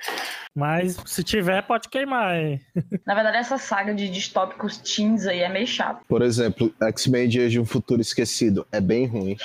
Mas 0.53 0.97
se 1.05 1.23
tiver, 1.23 1.61
pode 1.63 1.87
queimar, 1.87 2.35
hein? 2.35 2.59
Na 3.07 3.15
verdade, 3.15 3.37
essa 3.37 3.57
saga 3.57 3.95
de 3.95 4.09
distópicos 4.09 4.77
teens 4.77 5.25
aí 5.25 5.39
é 5.39 5.47
meio 5.47 5.65
chato. 5.65 6.03
Por 6.05 6.21
exemplo, 6.21 6.73
X-Men 6.81 7.29
Dias 7.29 7.51
de 7.51 7.61
um 7.61 7.65
Futuro 7.65 8.01
Esquecido 8.01 8.67
é 8.73 8.81
bem 8.81 9.05
ruim. 9.05 9.37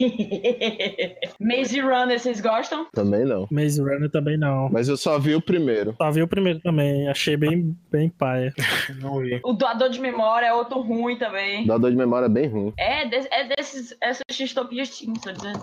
Maze 1.40 1.80
Runner, 1.80 2.18
vocês 2.18 2.40
gostam? 2.40 2.86
Também 2.92 3.24
não. 3.24 3.46
Maze 3.50 3.80
Runner 3.80 4.10
também 4.10 4.36
não. 4.38 4.68
Mas 4.70 4.88
eu 4.88 4.96
só 4.96 5.18
vi 5.18 5.34
o 5.34 5.40
primeiro. 5.40 5.94
Só 5.96 6.10
vi 6.10 6.22
o 6.22 6.28
primeiro 6.28 6.60
também, 6.60 7.08
achei 7.08 7.36
bem, 7.36 7.76
bem 7.90 8.08
paia. 8.08 8.52
Não 9.00 9.18
vi. 9.20 9.40
O 9.44 9.52
Doador 9.52 9.90
de 9.90 10.00
Memória 10.00 10.46
é 10.46 10.52
outro 10.52 10.80
ruim 10.80 11.16
também. 11.16 11.66
Dador 11.66 11.90
de 11.90 11.96
memória 11.96 12.26
é 12.26 12.30
bem 12.30 12.46
ruim. 12.48 12.72
É, 12.78 13.06
des- 13.08 13.28
é 13.30 13.44
desses, 13.54 13.96
essas 14.00 14.22
distopias 14.36 14.98
teens, 14.98 15.20
tô 15.20 15.32
dizendo. 15.32 15.60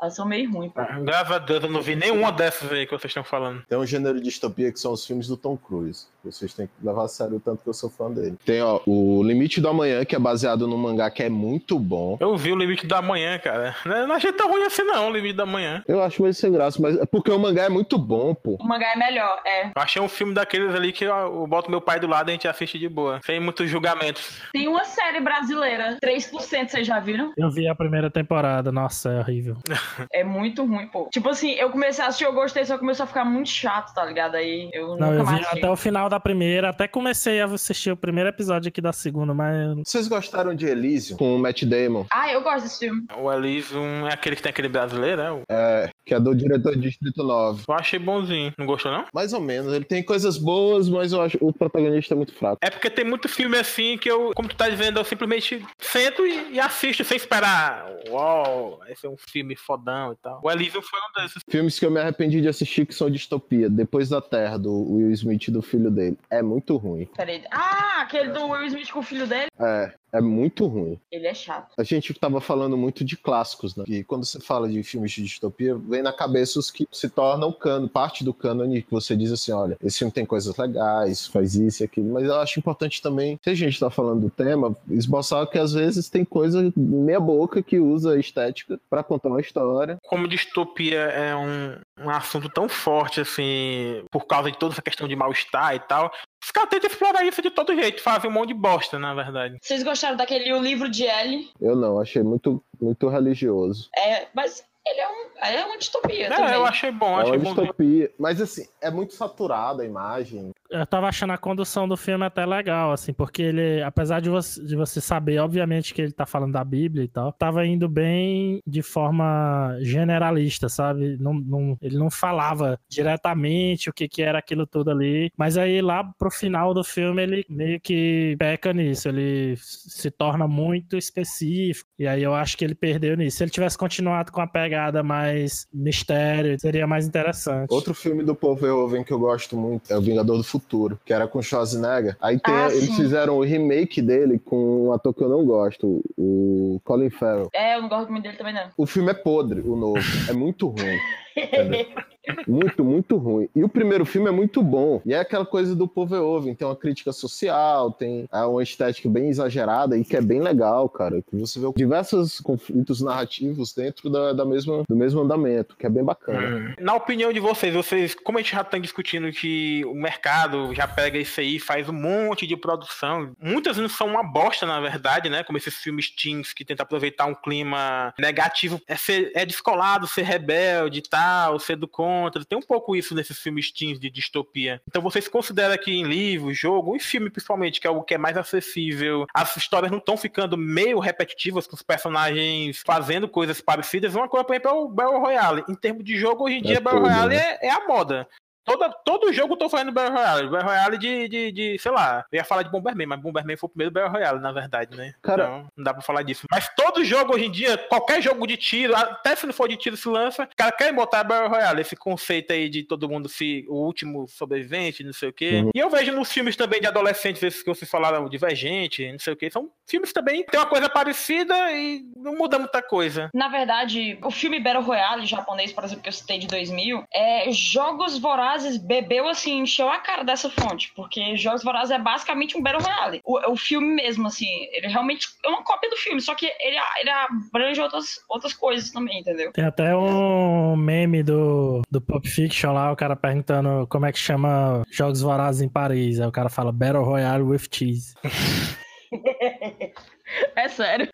Elas 0.00 0.16
são 0.16 0.26
meio 0.26 0.50
ruins, 0.52 0.72
pô. 0.72 0.80
Graças 1.04 1.30
a 1.30 1.38
Deus 1.38 1.62
eu 1.64 1.70
não 1.70 1.80
vi 1.80 1.94
nenhuma 1.94 2.30
dessas 2.32 2.70
aí 2.72 2.84
que 2.84 2.90
vocês 2.92 3.10
estão 3.10 3.24
falando. 3.24 3.62
Tem 3.68 3.78
um 3.78 3.86
gênero 3.86 4.18
de 4.18 4.24
distopia 4.24 4.70
que 4.72 4.78
são 4.78 4.92
os 4.92 5.06
filmes 5.06 5.26
do 5.28 5.36
Tom 5.36 5.56
Cruise. 5.56 6.06
Vocês 6.24 6.52
têm 6.54 6.66
que 6.66 6.72
levar 6.86 7.04
a 7.04 7.08
sério 7.08 7.36
o 7.36 7.40
tanto 7.40 7.62
que 7.62 7.68
eu 7.68 7.74
sou 7.74 7.90
fã 7.90 8.10
dele. 8.10 8.36
Tem, 8.44 8.62
ó, 8.62 8.80
o 8.86 9.22
Limite 9.22 9.60
do 9.60 9.68
Amanhã, 9.68 10.04
que 10.04 10.14
é 10.14 10.18
baseado 10.18 10.66
num 10.66 10.76
mangá 10.76 11.10
que 11.10 11.22
é 11.22 11.28
muito 11.28 11.78
bom. 11.78 12.16
Eu 12.20 12.36
vi 12.36 12.52
o 12.52 12.56
Limite 12.56 12.86
da 12.86 13.00
Manhã, 13.02 13.38
cara. 13.38 13.74
Não 13.84 14.06
não 14.08 14.14
achei 14.14 14.32
tão 14.32 14.50
ruim 14.50 14.62
assim 14.62 14.82
não, 14.82 15.08
o 15.08 15.12
Limite 15.12 15.36
da 15.36 15.46
Manhã. 15.46 15.82
Eu 15.86 16.02
acho 16.02 16.22
meio 16.22 16.34
sem 16.34 16.50
graça, 16.52 16.80
mas 16.80 16.96
é 16.98 17.06
porque 17.06 17.30
o 17.30 17.38
mangá 17.38 17.64
é 17.64 17.68
muito 17.68 17.98
bom, 17.98 18.34
pô. 18.34 18.56
O 18.60 18.64
mangá 18.66 18.92
é 18.92 18.96
melhor, 18.96 19.40
é. 19.44 19.66
Eu 19.66 19.72
achei 19.76 20.00
um 20.00 20.08
filme 20.08 20.34
daqueles 20.34 20.74
ali 20.74 20.92
que 20.92 21.04
eu 21.04 21.46
boto 21.46 21.70
meu 21.70 21.80
pai 21.80 22.00
do 22.00 22.06
lado 22.06 22.28
e 22.28 22.30
a 22.30 22.34
gente 22.34 22.48
assiste 22.48 22.78
de 22.78 22.88
boa. 22.88 23.20
Sem 23.24 23.40
muitos 23.40 23.68
julgamentos. 23.68 24.40
Tem 24.52 24.68
uma 24.68 24.84
série 24.84 25.20
brasileira, 25.20 25.98
3%, 26.02 26.68
vocês 26.68 26.86
já 26.86 27.00
viram? 27.00 27.32
Eu 27.36 27.50
vi 27.50 27.68
a 27.68 27.74
primeira 27.74 28.10
temporada, 28.10 28.70
nossa, 28.72 29.10
é 29.10 29.18
horrível. 29.20 29.56
É 30.12 30.22
muito 30.22 30.64
ruim, 30.64 30.86
pô. 30.86 31.08
Tipo 31.12 31.30
assim, 31.30 31.52
eu 31.52 31.70
comecei 31.70 32.04
a 32.04 32.08
assistir, 32.08 32.24
eu 32.24 32.32
gostei, 32.32 32.64
só 32.64 32.78
começou 32.78 33.04
a 33.04 33.06
ficar 33.06 33.24
muito 33.24 33.48
chato, 33.48 33.92
tá 33.94 34.04
ligado? 34.04 34.36
Aí 34.36 34.70
eu 34.72 34.96
Não, 34.96 35.10
nunca 35.10 35.14
eu 35.14 35.24
vi 35.26 35.32
mais 35.32 35.46
até 35.48 35.68
o 35.70 35.76
final 35.76 36.08
da 36.14 36.20
primeira, 36.20 36.68
até 36.68 36.86
comecei 36.86 37.40
a 37.40 37.46
assistir 37.46 37.90
o 37.90 37.96
primeiro 37.96 38.28
episódio 38.28 38.68
aqui 38.68 38.80
da 38.80 38.92
segunda, 38.92 39.34
mas 39.34 39.76
Vocês 39.84 40.06
gostaram 40.06 40.54
de 40.54 40.64
Elysium 40.66 41.16
com 41.16 41.34
o 41.34 41.38
Matt 41.38 41.64
Damon? 41.64 42.06
Ah, 42.12 42.32
eu 42.32 42.40
gosto 42.40 42.62
desse 42.62 42.78
filme. 42.78 43.04
O 43.18 43.32
Elysium 43.32 44.06
é 44.06 44.14
aquele 44.14 44.36
que 44.36 44.42
tem 44.42 44.50
aquele 44.50 44.68
brasileiro, 44.68 45.22
né? 45.22 45.42
É, 45.48 45.90
que 46.06 46.14
é 46.14 46.20
do 46.20 46.34
diretor 46.34 46.74
de 46.76 46.82
Distrito 46.82 47.24
9. 47.24 47.64
Eu 47.66 47.74
achei 47.74 47.98
bonzinho. 47.98 48.52
Não 48.56 48.66
gostou, 48.66 48.92
não? 48.92 49.04
Mais 49.12 49.32
ou 49.32 49.40
menos. 49.40 49.72
Ele 49.72 49.84
tem 49.84 50.02
coisas 50.02 50.38
boas, 50.38 50.88
mas 50.88 51.12
eu 51.12 51.20
acho 51.20 51.36
o 51.40 51.52
protagonista 51.52 52.14
é 52.14 52.16
muito 52.16 52.34
fraco. 52.34 52.58
É 52.62 52.70
porque 52.70 52.88
tem 52.88 53.04
muito 53.04 53.28
filme 53.28 53.58
assim 53.58 53.98
que 53.98 54.08
eu, 54.08 54.30
como 54.36 54.48
tu 54.48 54.54
tá 54.54 54.68
dizendo, 54.68 55.00
eu 55.00 55.04
simplesmente 55.04 55.64
sento 55.80 56.24
e, 56.24 56.52
e 56.52 56.60
assisto 56.60 57.02
sem 57.02 57.16
esperar. 57.16 57.86
Uau, 58.08 58.80
esse 58.88 59.04
é 59.04 59.10
um 59.10 59.16
filme 59.16 59.56
fodão 59.56 60.12
e 60.12 60.16
tal. 60.22 60.40
O 60.44 60.50
Elysium 60.50 60.82
foi 60.82 61.00
um 61.00 61.22
desses. 61.22 61.42
Filmes 61.48 61.78
que 61.78 61.84
eu 61.84 61.90
me 61.90 61.98
arrependi 61.98 62.40
de 62.40 62.48
assistir 62.48 62.86
que 62.86 62.94
são 62.94 63.10
distopia. 63.10 63.68
Depois 63.68 64.08
da 64.08 64.20
Terra, 64.20 64.58
do 64.58 64.92
Will 64.92 65.10
Smith 65.10 65.48
e 65.48 65.50
do 65.50 65.62
filho 65.62 65.90
dele. 65.90 66.03
É 66.30 66.42
muito 66.42 66.76
ruim. 66.76 67.06
Peraí. 67.16 67.44
Ah, 67.50 68.02
aquele 68.02 68.30
do 68.30 68.46
Will 68.46 68.66
Smith 68.66 68.90
com 68.90 69.00
o 69.00 69.02
filho 69.02 69.26
dele? 69.26 69.48
É, 69.58 69.92
é 70.14 70.20
muito 70.20 70.66
ruim. 70.66 70.98
Ele 71.10 71.26
é 71.26 71.34
chato. 71.34 71.74
A 71.76 71.82
gente 71.82 72.14
tava 72.14 72.40
falando 72.40 72.76
muito 72.76 73.04
de 73.04 73.16
clássicos, 73.16 73.74
né? 73.74 73.84
E 73.88 74.04
quando 74.04 74.24
você 74.24 74.40
fala 74.40 74.68
de 74.68 74.82
filmes 74.84 75.10
de 75.10 75.22
distopia, 75.22 75.74
vem 75.74 76.02
na 76.02 76.12
cabeça 76.12 76.58
os 76.58 76.70
que 76.70 76.86
se 76.92 77.08
tornam 77.08 77.52
cano, 77.52 77.88
parte 77.88 78.22
do 78.22 78.32
cânone 78.32 78.82
que 78.82 78.90
você 78.90 79.16
diz 79.16 79.32
assim, 79.32 79.50
olha, 79.50 79.76
esse 79.82 79.98
filme 79.98 80.12
tem 80.12 80.24
coisas 80.24 80.56
legais, 80.56 81.26
faz 81.26 81.56
isso 81.56 81.82
e 81.82 81.84
aquilo, 81.84 82.12
mas 82.12 82.24
eu 82.24 82.36
acho 82.36 82.58
importante 82.60 83.02
também, 83.02 83.38
se 83.42 83.50
a 83.50 83.54
gente 83.54 83.78
tá 83.78 83.90
falando 83.90 84.20
do 84.20 84.30
tema, 84.30 84.76
esboçar 84.88 85.46
que 85.48 85.58
às 85.58 85.72
vezes 85.72 86.08
tem 86.08 86.24
coisa 86.24 86.72
meia 86.76 87.18
boca 87.18 87.62
que 87.62 87.80
usa 87.80 88.12
a 88.12 88.18
estética 88.18 88.78
para 88.88 89.02
contar 89.02 89.30
uma 89.30 89.40
história. 89.40 89.98
Como 90.06 90.28
distopia 90.28 91.00
é 91.00 91.34
um, 91.34 91.76
um 92.06 92.10
assunto 92.10 92.48
tão 92.48 92.68
forte, 92.68 93.20
assim, 93.20 94.04
por 94.12 94.26
causa 94.26 94.50
de 94.50 94.58
toda 94.58 94.74
essa 94.74 94.82
questão 94.82 95.08
de 95.08 95.16
mal-estar 95.16 95.74
e 95.74 95.80
tal, 95.80 96.12
os 96.44 96.50
caras 96.50 96.70
tentam 96.70 96.90
explorar 96.90 97.24
isso 97.24 97.40
de 97.42 97.50
todo 97.50 97.74
jeito, 97.74 98.02
fazem 98.02 98.28
um 98.30 98.32
monte 98.32 98.48
de 98.48 98.54
bosta, 98.54 98.98
na 98.98 99.14
verdade. 99.14 99.56
Vocês 99.62 99.82
gostaram 99.82 100.16
daquele 100.16 100.52
O 100.52 100.60
Livro 100.60 100.88
de 100.88 101.04
Ellie? 101.04 101.50
Eu 101.60 101.74
não, 101.74 101.98
achei 102.00 102.22
muito, 102.22 102.62
muito 102.80 103.08
religioso. 103.08 103.88
É, 103.96 104.26
mas 104.34 104.64
ele 104.86 105.00
é, 105.00 105.08
um, 105.08 105.46
é 105.46 105.64
uma 105.64 105.78
distopia 105.78 106.26
É, 106.26 106.28
também. 106.30 106.52
eu 106.54 106.66
achei 106.66 106.90
bom, 106.90 107.18
É 107.18 107.22
achei 107.22 107.36
uma 107.38 107.54
bom. 107.54 107.54
distopia, 107.62 108.12
mas 108.18 108.40
assim, 108.40 108.68
é 108.82 108.90
muito 108.90 109.14
saturada 109.14 109.82
a 109.82 109.86
imagem. 109.86 110.50
Eu 110.70 110.86
tava 110.86 111.06
achando 111.08 111.32
a 111.32 111.38
condução 111.38 111.86
do 111.86 111.96
filme 111.96 112.24
até 112.24 112.44
legal, 112.44 112.90
assim, 112.90 113.12
porque 113.12 113.42
ele, 113.42 113.82
apesar 113.82 114.20
de 114.20 114.28
você, 114.30 114.64
de 114.64 114.74
você 114.74 115.00
saber, 115.00 115.38
obviamente, 115.38 115.92
que 115.94 116.02
ele 116.02 116.12
tá 116.12 116.26
falando 116.26 116.52
da 116.52 116.64
Bíblia 116.64 117.04
e 117.04 117.08
tal, 117.08 117.32
tava 117.32 117.64
indo 117.66 117.88
bem 117.88 118.60
de 118.66 118.82
forma 118.82 119.76
generalista, 119.80 120.68
sabe? 120.68 121.16
Não, 121.20 121.34
não- 121.34 121.78
ele 121.80 121.96
não 121.98 122.10
falava 122.10 122.78
diretamente 122.88 123.90
o 123.90 123.92
que, 123.92 124.08
que 124.08 124.22
era 124.22 124.38
aquilo 124.38 124.66
tudo 124.66 124.90
ali, 124.90 125.30
mas 125.36 125.56
aí 125.58 125.80
lá 125.80 126.02
pro 126.18 126.30
final 126.30 126.72
do 126.74 126.82
filme 126.82 127.22
ele 127.22 127.44
meio 127.48 127.80
que 127.80 128.34
peca 128.38 128.72
nisso, 128.72 129.08
ele 129.08 129.54
se 129.58 130.10
torna 130.10 130.48
muito 130.48 130.96
específico, 130.96 131.88
e 131.98 132.06
aí 132.06 132.22
eu 132.22 132.34
acho 132.34 132.56
que 132.56 132.64
ele 132.64 132.74
perdeu 132.74 133.16
nisso. 133.16 133.36
Se 133.36 133.44
ele 133.44 133.50
tivesse 133.50 133.76
continuado 133.78 134.32
com 134.32 134.40
a 134.40 134.46
pegada 134.46 135.02
mais 135.02 135.66
mistério, 135.72 136.58
seria 136.58 136.86
mais 136.86 137.06
interessante. 137.06 137.70
Outro 137.70 137.94
filme 137.94 138.22
do 138.24 138.34
Paul 138.34 138.56
Verhoeven 138.56 139.04
que 139.04 139.12
eu 139.12 139.18
gosto 139.18 139.56
muito 139.56 139.92
é 139.92 139.96
O 139.96 140.00
Vingador 140.00 140.36
do 140.36 140.42
Futuro, 140.54 140.98
que 141.04 141.12
era 141.12 141.26
com 141.26 141.42
Schwarzenegger. 141.42 142.16
Aí 142.20 142.38
tem, 142.38 142.54
Ah, 142.54 142.68
eles 142.70 142.84
sim. 142.84 142.94
fizeram 142.96 143.36
o 143.38 143.42
remake 143.42 144.00
dele 144.00 144.38
com 144.38 144.86
um 144.86 144.92
ator 144.92 145.12
que 145.12 145.22
eu 145.22 145.28
não 145.28 145.44
gosto, 145.44 146.00
o 146.16 146.80
Colin 146.84 147.10
Farrell. 147.10 147.48
É, 147.52 147.76
eu 147.76 147.82
não 147.82 147.88
gosto 147.88 148.10
muito 148.10 148.22
dele 148.22 148.36
também, 148.36 148.54
não. 148.54 148.68
O 148.76 148.86
filme 148.86 149.10
é 149.10 149.14
podre, 149.14 149.60
o 149.62 149.74
novo. 149.74 149.98
É 150.28 150.32
muito 150.32 150.68
ruim. 150.68 150.78
Muito, 152.46 152.84
muito 152.84 153.16
ruim. 153.16 153.48
E 153.54 153.62
o 153.62 153.68
primeiro 153.68 154.04
filme 154.04 154.28
é 154.28 154.32
muito 154.32 154.62
bom. 154.62 155.00
E 155.04 155.12
é 155.12 155.18
aquela 155.18 155.44
coisa 155.44 155.74
do 155.74 155.86
Paul 155.86 156.06
Verhoeven. 156.06 156.54
Tem 156.54 156.66
uma 156.66 156.76
crítica 156.76 157.12
social, 157.12 157.92
tem 157.92 158.26
é, 158.32 158.40
uma 158.42 158.62
estética 158.62 159.08
bem 159.08 159.28
exagerada 159.28 159.96
e 159.96 160.04
que 160.04 160.16
é 160.16 160.22
bem 160.22 160.40
legal, 160.40 160.88
cara. 160.88 161.22
Que 161.22 161.36
você 161.36 161.60
vê 161.60 161.66
diversos 161.76 162.40
conflitos 162.40 163.00
narrativos 163.00 163.74
dentro 163.74 164.08
da, 164.08 164.32
da 164.32 164.44
mesma, 164.44 164.84
do 164.88 164.96
mesmo 164.96 165.20
andamento, 165.20 165.76
que 165.76 165.86
é 165.86 165.90
bem 165.90 166.04
bacana. 166.04 166.74
Na 166.78 166.94
opinião 166.94 167.32
de 167.32 167.40
vocês, 167.40 167.74
vocês, 167.74 168.14
como 168.14 168.38
a 168.38 168.40
gente 168.40 168.54
já 168.54 168.62
está 168.62 168.78
discutindo 168.78 169.30
que 169.30 169.84
o 169.84 169.94
mercado 169.94 170.74
já 170.74 170.88
pega 170.88 171.18
isso 171.18 171.40
aí, 171.40 171.58
faz 171.58 171.88
um 171.88 171.92
monte 171.92 172.46
de 172.46 172.56
produção, 172.56 173.32
muitas 173.40 173.76
vezes 173.76 173.92
são 173.92 174.06
uma 174.06 174.22
bosta, 174.22 174.66
na 174.66 174.80
verdade, 174.80 175.28
né? 175.28 175.44
Como 175.44 175.58
esses 175.58 175.74
filmes 175.76 176.10
teens 176.10 176.52
que 176.52 176.64
tentam 176.64 176.84
aproveitar 176.84 177.26
um 177.26 177.34
clima 177.34 178.14
negativo, 178.18 178.80
é, 178.88 178.96
ser, 178.96 179.30
é 179.34 179.44
descolado, 179.44 180.06
ser 180.06 180.22
rebelde 180.22 181.00
e 181.00 181.02
tal, 181.02 181.23
ser 181.58 181.76
do 181.76 181.88
contra. 181.88 182.44
Tem 182.44 182.58
um 182.58 182.62
pouco 182.62 182.94
isso 182.96 183.14
nesses 183.14 183.38
filmes 183.38 183.70
teens 183.70 183.98
de 183.98 184.10
distopia. 184.10 184.80
Então 184.88 185.02
vocês 185.02 185.28
consideram 185.28 185.76
que 185.76 185.92
em 185.92 186.04
livro, 186.04 186.52
jogo, 186.52 186.96
em 186.96 187.00
filme 187.00 187.30
principalmente, 187.30 187.80
que 187.80 187.86
é 187.86 187.90
algo 187.90 188.02
que 188.02 188.14
é 188.14 188.18
mais 188.18 188.36
acessível, 188.36 189.26
as 189.32 189.56
histórias 189.56 189.90
não 189.90 189.98
estão 189.98 190.16
ficando 190.16 190.56
meio 190.56 190.98
repetitivas, 190.98 191.66
com 191.66 191.76
os 191.76 191.82
personagens 191.82 192.82
fazendo 192.84 193.28
coisas 193.28 193.60
parecidas. 193.60 194.14
Uma 194.14 194.28
coisa, 194.28 194.44
por 194.44 194.54
exemplo, 194.54 194.70
é 194.70 194.74
o 194.74 194.88
Battle 194.88 195.20
Royale. 195.20 195.64
Em 195.68 195.74
termos 195.74 196.04
de 196.04 196.16
jogo, 196.16 196.44
hoje 196.44 196.56
em 196.56 196.58
É 196.58 196.62
dia, 196.62 196.80
Battle 196.80 197.02
tudo, 197.02 197.12
Royale 197.12 197.36
né? 197.36 197.58
é, 197.60 197.66
é 197.66 197.70
a 197.70 197.86
moda. 197.86 198.28
Toda, 198.64 198.88
todo 199.04 199.32
jogo 199.32 199.54
eu 199.54 199.58
tô 199.58 199.68
fazendo 199.68 199.92
Battle 199.92 200.14
Royale. 200.16 200.48
Battle 200.48 200.68
Royale 200.68 200.98
de, 200.98 201.28
de, 201.28 201.52
de, 201.52 201.78
sei 201.78 201.92
lá, 201.92 202.24
eu 202.32 202.36
ia 202.38 202.44
falar 202.44 202.62
de 202.62 202.70
Bomberman, 202.70 203.06
mas 203.06 203.20
Bomberman 203.20 203.56
foi 203.56 203.66
o 203.66 203.70
primeiro 203.70 203.92
Battle 203.92 204.12
Royale, 204.12 204.40
na 204.40 204.52
verdade, 204.52 204.96
né? 204.96 205.14
Cara- 205.22 205.44
Então, 205.44 205.66
não 205.76 205.84
dá 205.84 205.92
pra 205.92 206.02
falar 206.02 206.22
disso. 206.22 206.46
Mas 206.50 206.68
todo 206.74 207.04
jogo 207.04 207.34
hoje 207.34 207.46
em 207.46 207.50
dia, 207.50 207.76
qualquer 207.76 208.22
jogo 208.22 208.46
de 208.46 208.56
tiro, 208.56 208.94
até 208.96 209.36
se 209.36 209.46
não 209.46 209.52
for 209.52 209.68
de 209.68 209.76
tiro 209.76 209.96
se 209.96 210.08
lança, 210.08 210.44
o 210.44 210.56
cara 210.56 210.72
quer 210.72 210.92
botar 210.92 211.24
Battle 211.24 211.48
Royale, 211.50 211.80
esse 211.80 211.96
conceito 211.96 212.52
aí 212.52 212.68
de 212.68 212.82
todo 212.82 213.08
mundo 213.08 213.28
se, 213.28 213.64
o 213.68 213.84
último 213.84 214.26
sobrevivente, 214.28 215.04
não 215.04 215.12
sei 215.12 215.28
o 215.28 215.32
quê. 215.32 215.60
Uhum. 215.62 215.70
E 215.74 215.78
eu 215.78 215.90
vejo 215.90 216.12
nos 216.12 216.32
filmes 216.32 216.56
também 216.56 216.80
de 216.80 216.86
adolescentes, 216.86 217.42
esses 217.42 217.62
que 217.62 217.68
vocês 217.68 217.90
falaram, 217.90 218.28
Divergente, 218.28 219.10
não 219.12 219.18
sei 219.18 219.32
o 219.32 219.36
quê, 219.36 219.50
são 219.50 219.70
filmes 219.86 220.12
também, 220.12 220.44
tem 220.46 220.58
uma 220.58 220.66
coisa 220.66 220.88
parecida 220.88 221.54
e 221.72 222.02
não 222.16 222.34
muda 222.36 222.58
muita 222.58 222.80
coisa. 222.82 223.30
Na 223.34 223.48
verdade, 223.48 224.18
o 224.22 224.30
filme 224.30 224.58
Battle 224.60 224.82
Royale 224.82 225.26
japonês, 225.26 225.72
por 225.72 225.84
exemplo, 225.84 226.02
que 226.02 226.08
eu 226.08 226.12
citei 226.12 226.38
de 226.38 226.46
2000, 226.46 227.04
é 227.12 227.50
Jogos 227.52 228.18
Vorazes 228.18 228.53
bebeu 228.78 229.28
assim, 229.28 229.60
encheu 229.60 229.88
a 229.88 229.98
cara 229.98 230.22
dessa 230.22 230.50
fonte, 230.50 230.92
porque 230.94 231.36
Jogos 231.36 231.62
Vorazes 231.62 231.90
é 231.90 231.98
basicamente 231.98 232.56
um 232.56 232.62
Battle 232.62 232.82
Royale. 232.82 233.20
O, 233.24 233.52
o 233.52 233.56
filme 233.56 233.94
mesmo, 233.94 234.26
assim, 234.26 234.46
ele 234.72 234.88
realmente 234.88 235.28
é 235.44 235.48
uma 235.48 235.62
cópia 235.62 235.90
do 235.90 235.96
filme, 235.96 236.20
só 236.20 236.34
que 236.34 236.46
ele, 236.46 236.76
ele 237.00 237.10
abrange 237.10 237.80
outras, 237.80 238.20
outras 238.28 238.52
coisas 238.52 238.90
também, 238.90 239.20
entendeu? 239.20 239.52
Tem 239.52 239.64
até 239.64 239.96
um 239.96 240.76
meme 240.76 241.22
do, 241.22 241.82
do 241.90 242.00
Pulp 242.00 242.26
Fiction 242.26 242.72
lá, 242.72 242.92
o 242.92 242.96
cara 242.96 243.16
perguntando 243.16 243.86
como 243.88 244.06
é 244.06 244.12
que 244.12 244.18
chama 244.18 244.82
Jogos 244.90 245.20
Vorazes 245.20 245.62
em 245.62 245.68
Paris. 245.68 246.20
Aí 246.20 246.26
o 246.26 246.32
cara 246.32 246.48
fala 246.48 246.72
Battle 246.72 247.04
Royale 247.04 247.42
with 247.42 247.68
Cheese. 247.70 248.14
É 250.56 250.68
sério. 250.68 251.08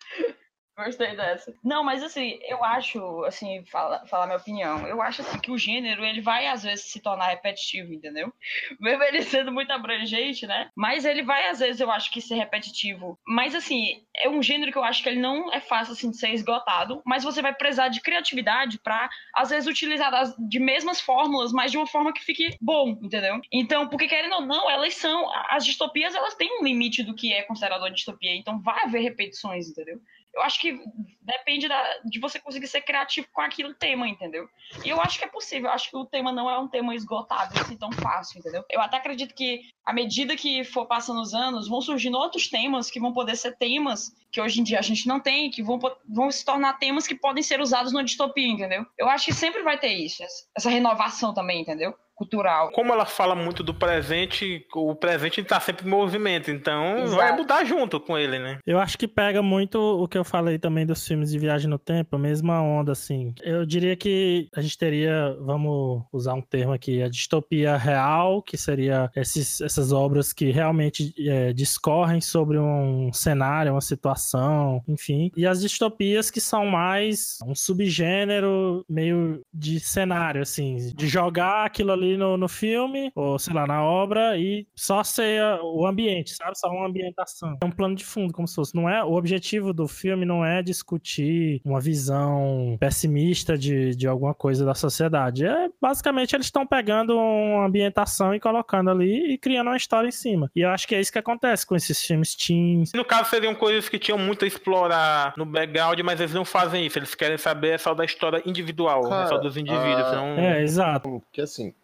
Gostei 0.85 1.17
dessa. 1.17 1.55
Não, 1.63 1.85
mas 1.85 2.03
assim, 2.03 2.39
eu 2.43 2.65
acho, 2.65 3.25
assim, 3.25 3.65
fala, 3.67 4.07
falar 4.07 4.27
minha 4.27 4.39
opinião. 4.39 4.87
Eu 4.87 5.01
acho 5.03 5.23
assim 5.23 5.39
que 5.39 5.51
o 5.51 5.59
gênero, 5.59 6.05
ele 6.05 6.21
vai 6.21 6.47
às 6.47 6.63
vezes 6.63 6.87
se 6.87 7.01
tornar 7.01 7.29
repetitivo, 7.29 7.93
entendeu? 7.93 8.33
Mesmo 8.81 9.03
ele 9.05 9.23
sendo 9.23 9.53
muito 9.53 9.71
abrangente, 9.73 10.47
né? 10.47 10.71
Mas 10.77 11.05
ele 11.05 11.23
vai 11.23 11.49
às 11.49 11.59
vezes, 11.61 11.81
eu 11.81 11.91
acho 11.91 12.11
que 12.11 12.21
ser 12.21 12.37
repetitivo. 12.37 13.19
Mas 13.27 13.55
assim, 13.55 14.05
é 14.17 14.29
um 14.29 14.43
gênero 14.43 14.73
que 14.73 14.79
eu 14.79 14.85
acho 14.85 15.03
que 15.03 15.09
ele 15.09 15.21
não 15.21 15.53
é 15.53 15.61
fácil 15.61 15.93
assim 15.93 16.11
de 16.11 16.17
ser 16.17 16.31
esgotado, 16.31 17.03
mas 17.05 17.25
você 17.25 17.43
vai 17.43 17.55
precisar 17.55 17.89
de 17.89 18.01
criatividade 18.01 18.79
pra 18.79 19.09
às 19.35 19.51
vezes 19.51 19.69
utilizar 19.69 20.11
das, 20.11 20.35
de 20.39 20.59
mesmas 20.59 21.01
fórmulas, 21.01 21.53
mas 21.53 21.71
de 21.71 21.79
uma 21.79 21.87
forma 21.87 22.13
que 22.13 22.25
fique 22.25 22.57
bom, 22.61 22.99
entendeu? 23.03 23.41
Então, 23.53 23.89
porque 23.89 24.09
querendo 24.09 24.35
ou 24.35 24.47
não, 24.47 24.71
elas 24.71 24.95
são 24.95 25.29
as 25.49 25.65
distopias, 25.65 26.15
elas 26.15 26.35
têm 26.35 26.61
um 26.61 26.65
limite 26.65 27.03
do 27.03 27.15
que 27.15 27.33
é 27.33 27.43
considerado 27.43 27.81
uma 27.81 27.91
distopia, 27.91 28.35
então 28.35 28.61
vai 28.61 28.85
haver 28.85 29.03
repetições, 29.03 29.69
entendeu? 29.69 30.01
Eu 30.35 30.43
acho 30.43 30.61
que 30.61 30.79
depende 31.21 31.69
da, 31.69 31.99
de 32.05 32.21
você 32.21 32.39
conseguir 32.39 32.67
ser 32.67 32.83
criativo 32.83 33.27
com 33.33 33.41
aquele 33.41 33.75
tema, 33.75 34.09
entendeu? 34.09 34.49
E 34.85 34.89
eu 34.89 35.01
acho 35.01 35.19
que 35.19 35.25
é 35.25 35.29
possível. 35.29 35.69
Eu 35.69 35.75
acho 35.75 35.91
que 35.91 35.97
o 35.97 36.05
tema 36.05 36.33
não 36.33 36.49
é 36.49 36.59
um 36.59 36.69
tema 36.69 36.95
esgotável 36.95 37.61
assim 37.61 37.77
tão 37.77 37.91
fácil, 37.93 38.39
entendeu? 38.39 38.65
Eu 38.71 38.81
até 38.81 38.97
acredito 38.97 39.35
que, 39.35 39.63
à 39.85 39.93
medida 39.93 40.37
que 40.37 40.65
for 40.65 40.87
passando 40.87 41.21
os 41.21 41.35
anos, 41.35 41.69
vão 41.69 41.81
surgindo 41.81 42.17
outros 42.17 42.49
temas 42.49 42.91
que 42.91 43.01
vão 43.01 43.13
poder 43.13 43.37
ser 43.37 43.57
temas 43.57 44.15
que 44.31 44.41
hoje 44.41 44.61
em 44.61 44.65
dia 44.65 44.79
a 44.79 44.83
gente 44.83 45.07
não 45.09 45.19
tem, 45.19 45.51
que 45.51 45.63
vão, 45.63 45.79
vão 46.09 46.31
se 46.31 46.45
tornar 46.45 46.75
temas 46.75 47.07
que 47.07 47.15
podem 47.15 47.43
ser 47.43 47.61
usados 47.61 47.93
numa 47.93 48.05
distopia, 48.05 48.47
entendeu? 48.47 48.87
Eu 48.97 49.09
acho 49.09 49.27
que 49.27 49.33
sempre 49.33 49.63
vai 49.63 49.79
ter 49.79 49.93
isso, 49.93 50.23
essa 50.57 50.71
renovação 50.71 51.35
também, 51.35 51.63
entendeu? 51.63 51.95
Cultural. 52.21 52.71
Como 52.73 52.93
ela 52.93 53.07
fala 53.07 53.35
muito 53.35 53.63
do 53.63 53.73
presente, 53.73 54.67
o 54.75 54.95
presente 54.95 55.43
tá 55.43 55.59
sempre 55.59 55.87
em 55.87 55.91
movimento, 55.91 56.51
então 56.51 56.99
Exato. 56.99 57.17
vai 57.17 57.35
mudar 57.35 57.65
junto 57.65 57.99
com 57.99 58.19
ele, 58.19 58.39
né? 58.39 58.59
Eu 58.67 58.79
acho 58.79 58.99
que 58.99 59.09
pega 59.09 59.41
muito 59.41 59.79
o 59.79 60.07
que 60.07 60.19
eu 60.19 60.25
falei 60.25 60.59
também 60.59 60.85
dos 60.85 61.09
filmes 61.09 61.31
de 61.31 61.39
viagem 61.39 61.71
no 61.71 61.79
tempo, 61.79 62.17
a 62.17 62.19
mesma 62.19 62.61
onda, 62.61 62.93
assim. 62.93 63.35
Eu 63.41 63.65
diria 63.65 63.97
que 63.97 64.49
a 64.55 64.61
gente 64.61 64.77
teria, 64.77 65.35
vamos 65.41 66.03
usar 66.13 66.35
um 66.35 66.43
termo 66.43 66.75
aqui, 66.75 67.03
a 67.03 67.09
distopia 67.09 67.79
real, 67.79 68.43
que 68.43 68.59
seria 68.59 69.11
esses, 69.17 69.63
essas 69.63 69.91
obras 69.91 70.31
que 70.35 70.51
realmente 70.51 71.15
é, 71.27 71.55
discorrem 71.55 72.21
sobre 72.21 72.59
um 72.59 73.11
cenário, 73.15 73.73
uma 73.73 73.81
situação, 73.81 74.83
enfim. 74.87 75.33
E 75.35 75.47
as 75.47 75.63
distopias 75.63 76.31
que 76.31 76.39
são 76.41 76.67
mais 76.67 77.39
um 77.47 77.55
subgênero 77.55 78.85
meio 78.87 79.41
de 79.55 79.81
cenário, 79.81 80.43
assim, 80.43 80.93
de 80.95 81.09
jogar 81.09 81.65
aquilo 81.65 81.93
ali 81.93 82.10
ali 82.11 82.17
no, 82.17 82.37
no 82.37 82.49
filme, 82.49 83.13
ou 83.15 83.39
sei 83.39 83.55
lá, 83.55 83.67
na 83.67 83.83
obra, 83.83 84.37
e 84.37 84.67
só 84.75 85.03
ser 85.05 85.43
o 85.63 85.87
ambiente, 85.87 86.35
sabe? 86.35 86.59
Só 86.59 86.69
uma 86.69 86.87
ambientação. 86.87 87.57
É 87.63 87.65
um 87.65 87.71
plano 87.71 87.95
de 87.95 88.05
fundo, 88.05 88.33
como 88.33 88.47
se 88.47 88.55
fosse. 88.55 88.75
Não 88.75 88.89
é, 88.89 89.05
o 89.05 89.13
objetivo 89.13 89.73
do 89.73 89.87
filme 89.87 90.25
não 90.25 90.45
é 90.45 90.63
discutir 90.63 91.61
uma 91.65 91.81
visão 91.81 92.77
pessimista 92.79 93.57
de, 93.57 93.95
de 93.95 94.07
alguma 94.07 94.35
coisa 94.35 94.65
da 94.65 94.75
sociedade. 94.75 95.47
É 95.47 95.69
basicamente 95.81 96.35
eles 96.35 96.47
estão 96.47 96.67
pegando 96.67 97.17
uma 97.17 97.67
ambientação 97.67 98.35
e 98.35 98.41
colocando 98.41 98.91
ali 98.91 99.35
e 99.35 99.39
criando 99.39 99.69
uma 99.69 99.77
história 99.77 100.09
em 100.09 100.13
cima. 100.13 100.51
E 100.55 100.61
eu 100.61 100.71
acho 100.71 100.87
que 100.87 100.95
é 100.95 101.01
isso 101.01 101.13
que 101.13 101.19
acontece 101.19 101.67
com 101.67 101.77
esses 101.77 102.01
filmes 102.03 102.35
teens. 102.35 102.93
No 102.93 103.05
caso, 103.05 103.31
seriam 103.31 103.55
coisas 103.55 103.89
que 103.89 103.99
tinham 103.99 104.19
muito 104.19 104.45
a 104.45 104.49
explorar 104.49 105.35
no 105.37 105.45
background, 105.45 106.01
mas 106.01 106.21
eles 106.21 106.35
não 106.35 106.45
fazem 106.45 106.87
isso. 106.87 106.99
Eles 106.99 107.15
querem 107.15 107.39
saber 107.39 107.79
só 107.79 107.95
da 107.95 108.05
história 108.05 108.43
individual, 108.47 109.09
Cara, 109.09 109.27
só 109.27 109.39
dos 109.39 109.57
indivíduos. 109.57 110.09
Uh... 110.09 110.15
Não... 110.15 110.39
É, 110.39 110.63
exato. 110.63 111.21
Porque 111.21 111.41
assim, 111.41 111.75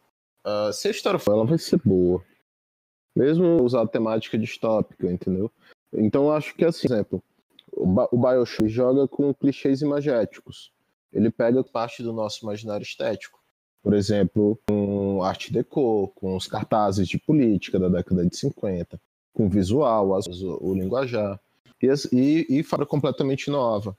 uh, 0.46 0.72
se 0.72 0.88
a 0.88 0.90
história 0.90 1.18
for, 1.18 1.32
ela 1.32 1.44
vai 1.44 1.58
ser 1.58 1.80
boa. 1.84 2.22
Mesmo 3.14 3.62
usar 3.62 3.82
a 3.82 3.88
temática 3.88 4.38
distópica, 4.38 5.10
entendeu? 5.10 5.50
Então 5.92 6.24
eu 6.24 6.32
acho 6.32 6.54
que 6.54 6.64
assim, 6.64 6.86
exemplo, 6.86 7.22
o 7.72 8.16
Bioshock 8.16 8.68
joga 8.68 9.08
com 9.08 9.34
clichês 9.34 9.82
imagéticos. 9.82 10.72
Ele 11.12 11.30
pega 11.30 11.62
parte 11.64 12.02
do 12.02 12.12
nosso 12.12 12.44
imaginário 12.44 12.84
estético. 12.84 13.40
Por 13.82 13.94
exemplo, 13.94 14.58
com 14.68 15.22
arte 15.22 15.52
deco, 15.52 16.08
com 16.08 16.36
os 16.36 16.46
cartazes 16.46 17.08
de 17.08 17.18
política 17.18 17.78
da 17.78 17.88
década 17.88 18.26
de 18.26 18.36
50, 18.36 19.00
com 19.32 19.48
visual, 19.48 20.18
o 20.60 20.74
linguajar. 20.74 21.40
E, 21.80 21.86
e, 22.12 22.58
e 22.58 22.62
fala 22.62 22.84
completamente 22.84 23.50
nova. 23.50 23.96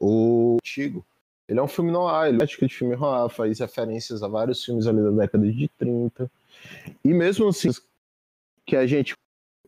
O 0.00 0.56
antigo, 0.56 1.06
ele 1.48 1.60
é 1.60 1.62
um 1.62 1.68
filme 1.68 1.90
noir, 1.90 2.28
ele 2.28 2.42
é 2.42 2.46
de 2.46 2.68
filme 2.68 2.96
noir, 2.96 3.28
faz 3.28 3.58
referências 3.58 4.22
a 4.22 4.28
vários 4.28 4.64
filmes 4.64 4.86
ali 4.86 5.02
da 5.02 5.10
década 5.10 5.50
de 5.50 5.68
30. 5.78 6.30
E 7.04 7.08
mesmo 7.08 7.48
assim, 7.48 7.70
que 8.66 8.76
a 8.76 8.86
gente 8.86 9.14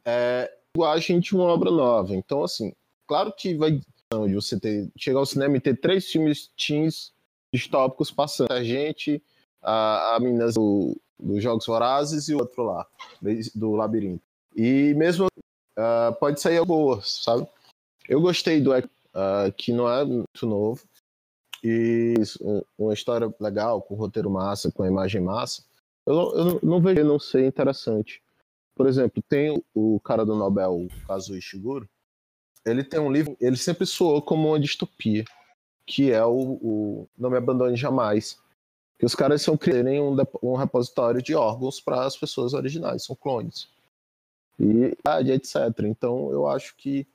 é 0.05 0.51
linguagem 0.75 1.21
de 1.21 1.35
uma 1.35 1.45
obra 1.45 1.71
nova. 1.71 2.15
Então, 2.15 2.43
assim, 2.43 2.73
claro 3.07 3.33
que 3.33 3.55
vai 3.55 3.73
de 3.73 4.35
você 4.35 4.59
ter, 4.59 4.89
chegar 4.97 5.19
ao 5.19 5.27
cinema 5.27 5.57
e 5.57 5.61
ter 5.61 5.79
três 5.79 6.07
filmes 6.07 6.51
teens 6.57 7.13
distópicos 7.53 8.11
passando. 8.11 8.53
A 8.53 8.63
gente, 8.63 9.23
a, 9.63 10.15
a 10.15 10.21
Minas 10.21 10.55
do, 10.55 10.97
dos 11.19 11.43
Jogos 11.43 11.67
Vorazes 11.67 12.29
e 12.29 12.35
o 12.35 12.39
outro 12.39 12.63
lá, 12.63 12.87
do 13.55 13.73
Labirinto. 13.73 14.23
E 14.55 14.95
mesmo 14.95 15.27
uh, 15.27 16.15
pode 16.19 16.41
sair 16.41 16.65
boa, 16.65 17.03
sabe? 17.03 17.47
Eu 18.09 18.21
gostei 18.21 18.61
do 18.61 18.73
uh, 18.73 19.53
que 19.57 19.73
não 19.73 19.91
é 19.91 20.05
muito 20.05 20.47
novo 20.47 20.81
e 21.67 22.15
uma 22.79 22.95
história 22.95 23.35
legal, 23.41 23.83
com 23.83 23.97
roteiro 23.97 24.31
massa, 24.31 24.71
com 24.71 24.87
imagem 24.87 25.21
massa. 25.21 25.65
Eu, 26.07 26.15
eu 26.37 26.61
não 26.63 26.81
vejo 26.81 27.03
não 27.03 27.19
ser 27.19 27.45
interessante. 27.45 28.23
Por 28.77 28.87
exemplo, 28.87 29.21
tem 29.29 29.61
o 29.75 29.99
cara 29.99 30.25
do 30.25 30.37
Nobel, 30.37 30.87
Kazuo 31.09 31.37
Ishiguro, 31.37 31.89
ele 32.65 32.85
tem 32.85 33.01
um 33.01 33.11
livro, 33.11 33.37
ele 33.41 33.57
sempre 33.57 33.85
soou 33.85 34.23
como 34.23 34.49
uma 34.49 34.61
distopia, 34.61 35.25
que 35.85 36.13
é 36.13 36.25
o, 36.25 36.59
o 36.63 37.09
Não 37.19 37.31
Me 37.31 37.37
Abandone 37.37 37.77
Jamais. 37.77 38.39
Que 38.99 39.05
os 39.05 39.15
caras 39.15 39.43
são 39.43 39.57
criarem 39.57 40.01
um, 40.01 40.17
um 40.43 40.55
repositório 40.55 41.21
de 41.21 41.35
órgãos 41.35 41.81
para 41.81 42.05
as 42.05 42.17
pessoas 42.17 42.55
originais, 42.55 43.05
são 43.05 43.17
clones. 43.17 43.69
E 44.59 44.97
etc. 45.33 45.85
Então 45.85 46.31
eu 46.31 46.47
acho 46.47 46.77
que 46.77 47.07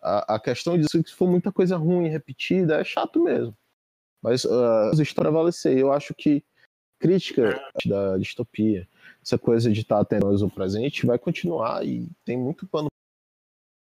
a, 0.00 0.36
a 0.36 0.40
questão 0.40 0.78
disso, 0.78 1.02
que 1.02 1.10
se 1.10 1.16
for 1.16 1.28
muita 1.28 1.50
coisa 1.50 1.76
ruim 1.76 2.08
repetida, 2.08 2.80
é 2.80 2.84
chato 2.84 3.20
mesmo. 3.22 3.54
Mas 4.26 4.44
uh, 4.44 4.90
a 4.98 5.02
história 5.04 5.30
valecer. 5.30 5.78
Eu 5.78 5.92
acho 5.92 6.12
que 6.12 6.42
crítica 6.98 7.62
da 7.86 8.16
distopia, 8.18 8.88
essa 9.22 9.38
coisa 9.38 9.70
de 9.70 9.82
estar 9.82 10.00
atento 10.00 10.26
ao 10.26 10.50
presente, 10.50 11.06
vai 11.06 11.16
continuar 11.16 11.86
e 11.86 12.10
tem 12.24 12.36
muito 12.36 12.66
pano 12.66 12.88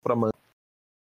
para 0.00 0.14
manter 0.14 0.29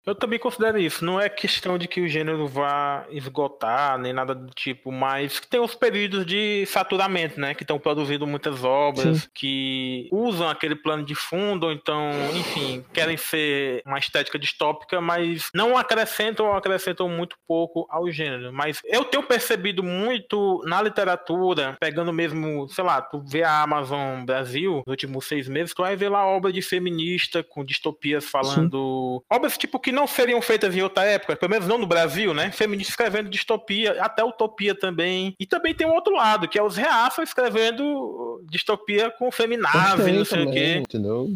eu 0.07 0.15
também 0.15 0.39
considero 0.39 0.79
isso. 0.79 1.05
Não 1.05 1.21
é 1.21 1.29
questão 1.29 1.79
de 1.79 1.89
que 1.89 2.01
o 2.01 2.09
gênero 2.09 2.47
vá 2.47 3.07
esgotar, 3.11 3.99
nem 3.99 4.13
nada 4.13 4.35
do 4.35 4.53
tipo, 4.53 4.93
mas 4.93 5.41
tem 5.41 5.61
os 5.61 5.75
períodos 5.75 6.27
de 6.27 6.67
saturamento, 6.67 7.41
né? 7.41 7.55
Que 7.55 7.63
estão 7.63 7.79
produzindo 7.79 8.27
muitas 8.27 8.63
obras 8.65 9.23
Sim. 9.23 9.29
que 9.35 10.09
usam 10.13 10.49
aquele 10.49 10.77
plano 10.77 11.05
de 11.05 11.15
fundo, 11.15 11.67
ou 11.67 11.73
então, 11.73 12.11
enfim, 12.35 12.85
querem 12.93 13.17
ser 13.17 13.83
uma 13.87 13.99
estética 13.99 14.39
distópica, 14.39 15.01
mas 15.01 15.49
não 15.55 15.77
acrescentam 15.77 16.47
ou 16.47 16.53
acrescentam 16.53 17.09
muito 17.09 17.37
pouco 17.47 17.87
ao 17.89 18.11
gênero. 18.11 18.53
Mas 18.53 18.81
eu 18.85 19.05
tenho 19.05 19.23
percebido 19.23 19.83
muito 19.83 20.63
na 20.67 20.83
literatura, 20.83 21.77
pegando 21.81 22.13
mesmo, 22.13 22.69
sei 22.69 22.85
lá, 22.85 23.01
tu 23.01 23.23
vê 23.27 23.43
a 23.43 23.63
Amazon 23.63 24.25
Brasil 24.25 24.83
nos 24.87 24.93
últimos 24.93 25.27
seis 25.27 25.49
meses, 25.49 25.75
tu 25.75 25.83
vai 25.83 25.97
ver 25.97 26.11
lá 26.11 26.27
obra 26.27 26.53
de 26.53 26.61
feminista 26.61 27.43
com 27.43 27.65
distopias 27.65 28.27
falando. 28.27 29.21
Sim. 29.21 29.37
Obras 29.37 29.57
tipo 29.57 29.81
que 29.81 29.94
não 29.95 30.07
seriam 30.07 30.43
feitas 30.43 30.75
em 30.75 30.83
outra 30.83 31.05
época, 31.05 31.37
pelo 31.37 31.51
menos 31.51 31.67
não 31.67 31.79
no 31.79 31.87
Brasil, 31.87 32.35
né? 32.35 32.51
Feministas 32.51 32.93
escrevendo 32.93 33.31
distopia, 33.31 34.03
até 34.03 34.23
utopia 34.23 34.75
também. 34.75 35.35
E 35.39 35.47
também 35.47 35.75
tem 35.75 35.87
um 35.87 35.95
outro 35.95 36.15
lado, 36.15 36.49
que 36.49 36.59
é 36.59 36.63
os 36.63 36.77
reaças 36.77 37.29
escrevendo 37.29 38.43
distopia 38.51 39.11
com 39.11 39.31
feminazes, 39.31 40.15
não 40.15 40.25
sei 40.25 40.39
também, 40.39 40.49
o 40.49 40.53
quê. 40.53 40.75
Entendeu? 40.79 41.31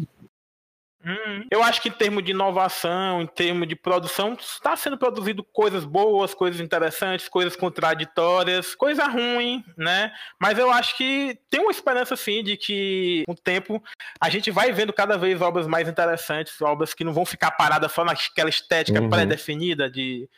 Hum, 1.09 1.47
eu 1.49 1.63
acho 1.63 1.81
que 1.81 1.89
em 1.89 1.93
termos 1.93 2.23
de 2.23 2.31
inovação, 2.31 3.23
em 3.23 3.25
termos 3.25 3.67
de 3.67 3.75
produção, 3.75 4.33
está 4.33 4.75
sendo 4.75 4.95
produzido 4.95 5.43
coisas 5.43 5.83
boas, 5.83 6.35
coisas 6.35 6.61
interessantes, 6.61 7.27
coisas 7.27 7.55
contraditórias, 7.55 8.75
coisa 8.75 9.05
ruim, 9.07 9.63
né? 9.75 10.11
Mas 10.39 10.59
eu 10.59 10.71
acho 10.71 10.95
que 10.95 11.39
tem 11.49 11.61
uma 11.61 11.71
esperança, 11.71 12.15
sim, 12.15 12.43
de 12.43 12.55
que 12.55 13.23
com 13.25 13.31
o 13.31 13.35
tempo 13.35 13.83
a 14.21 14.29
gente 14.29 14.51
vai 14.51 14.71
vendo 14.71 14.93
cada 14.93 15.17
vez 15.17 15.41
obras 15.41 15.65
mais 15.65 15.87
interessantes, 15.87 16.61
obras 16.61 16.93
que 16.93 17.03
não 17.03 17.13
vão 17.13 17.25
ficar 17.25 17.51
paradas 17.51 17.91
só 17.91 18.05
naquela 18.05 18.49
estética 18.49 19.01
uhum. 19.01 19.09
pré-definida 19.09 19.89
de 19.89 20.29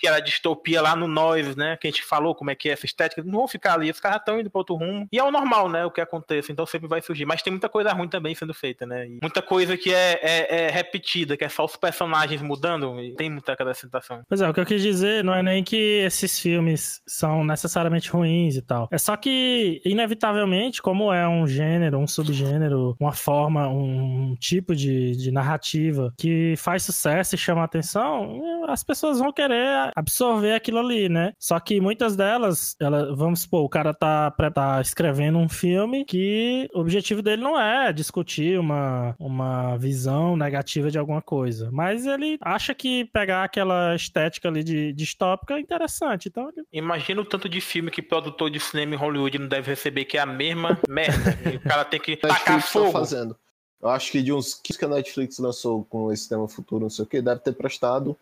que 0.00 0.08
era 0.08 0.20
distopia 0.20 0.80
lá 0.80 0.96
no 0.96 1.06
Nós, 1.06 1.54
né? 1.54 1.76
Que 1.76 1.86
a 1.86 1.90
gente 1.90 2.02
falou 2.02 2.34
como 2.34 2.50
é 2.50 2.54
que 2.54 2.68
é 2.68 2.72
essa 2.72 2.86
estética. 2.86 3.22
Não 3.22 3.40
vão 3.40 3.48
ficar 3.48 3.74
ali, 3.74 3.90
os 3.90 4.00
caras 4.00 4.18
estão 4.18 4.40
indo 4.40 4.50
para 4.50 4.60
outro 4.60 4.74
rumo. 4.74 5.06
E 5.12 5.18
é 5.18 5.22
o 5.22 5.30
normal, 5.30 5.68
né? 5.68 5.84
O 5.84 5.90
que 5.90 6.00
acontece. 6.00 6.50
Então 6.50 6.64
sempre 6.64 6.88
vai 6.88 7.02
surgir. 7.02 7.26
Mas 7.26 7.42
tem 7.42 7.52
muita 7.52 7.68
coisa 7.68 7.92
ruim 7.92 8.08
também 8.08 8.34
sendo 8.34 8.54
feita, 8.54 8.86
né? 8.86 9.06
E 9.06 9.18
muita 9.22 9.42
coisa 9.42 9.76
que 9.76 9.92
é, 9.92 10.18
é, 10.22 10.64
é, 10.64 10.70
repetida, 10.70 11.36
que 11.36 11.44
é 11.44 11.48
só 11.48 11.64
os 11.64 11.76
personagens 11.76 12.40
mudando. 12.40 12.96
Tem 13.16 13.28
muita 13.28 13.52
acrescentação. 13.52 14.22
Pois 14.26 14.40
é, 14.40 14.48
o 14.48 14.54
que 14.54 14.60
eu 14.60 14.66
quis 14.66 14.82
dizer 14.82 15.22
não 15.22 15.34
é 15.34 15.42
nem 15.42 15.62
que 15.62 16.02
esses 16.04 16.38
filmes 16.38 17.02
são 17.06 17.44
necessariamente 17.44 18.10
ruins 18.10 18.56
e 18.56 18.62
tal. 18.62 18.88
É 18.90 18.96
só 18.96 19.16
que, 19.16 19.82
inevitavelmente, 19.84 20.80
como 20.80 21.12
é 21.12 21.28
um 21.28 21.46
gênero, 21.46 21.98
um 21.98 22.06
subgênero, 22.06 22.96
uma 22.98 23.12
forma, 23.12 23.68
um 23.68 24.34
tipo 24.38 24.74
de, 24.74 25.12
de 25.16 25.30
narrativa 25.30 26.12
que 26.16 26.54
faz 26.56 26.84
sucesso 26.84 27.34
e 27.34 27.38
chama 27.38 27.62
atenção, 27.64 28.64
as 28.68 28.82
pessoas 28.82 29.18
vão 29.18 29.32
querer 29.32 29.89
absorver 29.94 30.54
aquilo 30.54 30.78
ali, 30.78 31.08
né? 31.08 31.32
Só 31.38 31.58
que 31.60 31.80
muitas 31.80 32.16
delas, 32.16 32.76
ela, 32.80 33.14
vamos 33.14 33.40
supor, 33.40 33.64
o 33.64 33.68
cara 33.68 33.92
tá, 33.94 34.30
tá 34.30 34.80
escrevendo 34.80 35.38
um 35.38 35.48
filme 35.48 36.04
que 36.04 36.68
o 36.74 36.80
objetivo 36.80 37.22
dele 37.22 37.42
não 37.42 37.58
é 37.58 37.92
discutir 37.92 38.58
uma, 38.58 39.14
uma 39.18 39.76
visão 39.76 40.36
negativa 40.36 40.90
de 40.90 40.98
alguma 40.98 41.22
coisa, 41.22 41.70
mas 41.72 42.06
ele 42.06 42.38
acha 42.40 42.74
que 42.74 43.04
pegar 43.06 43.44
aquela 43.44 43.94
estética 43.94 44.48
ali 44.48 44.62
de 44.62 44.92
distópica 44.92 45.54
é 45.54 45.60
interessante. 45.60 46.28
Então 46.28 46.48
ele... 46.48 46.66
Imagina 46.72 47.20
o 47.20 47.24
tanto 47.24 47.48
de 47.48 47.60
filme 47.60 47.90
que 47.90 48.02
produtor 48.02 48.50
de 48.50 48.60
cinema 48.60 48.94
em 48.94 48.98
Hollywood 48.98 49.38
não 49.38 49.48
deve 49.48 49.70
receber, 49.70 50.04
que 50.04 50.16
é 50.16 50.20
a 50.20 50.26
mesma 50.26 50.78
merda. 50.88 51.38
o 51.54 51.60
cara 51.60 51.84
tem 51.84 52.00
que 52.00 52.16
tacar 52.16 52.60
fogo. 52.62 52.92
Fazendo. 52.92 53.36
Eu 53.80 53.88
acho 53.88 54.12
que 54.12 54.22
de 54.22 54.32
uns 54.32 54.54
15 54.54 54.78
que 54.78 54.84
a 54.84 54.88
Netflix 54.88 55.38
lançou 55.38 55.84
com 55.84 56.12
esse 56.12 56.28
tema 56.28 56.46
futuro, 56.46 56.82
não 56.82 56.90
sei 56.90 57.04
o 57.04 57.08
que, 57.08 57.22
deve 57.22 57.40
ter 57.40 57.52
prestado 57.52 58.16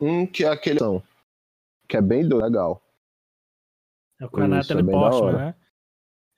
um 0.00 0.26
que 0.26 0.44
é 0.44 0.48
aquele 0.48 0.80
que 1.88 1.96
é 1.96 2.02
bem 2.02 2.22
legal. 2.22 2.82
É 4.20 4.24
o 4.24 4.30
canal 4.30 4.60
Isso, 4.60 4.72
é 4.72 5.32
né? 5.32 5.54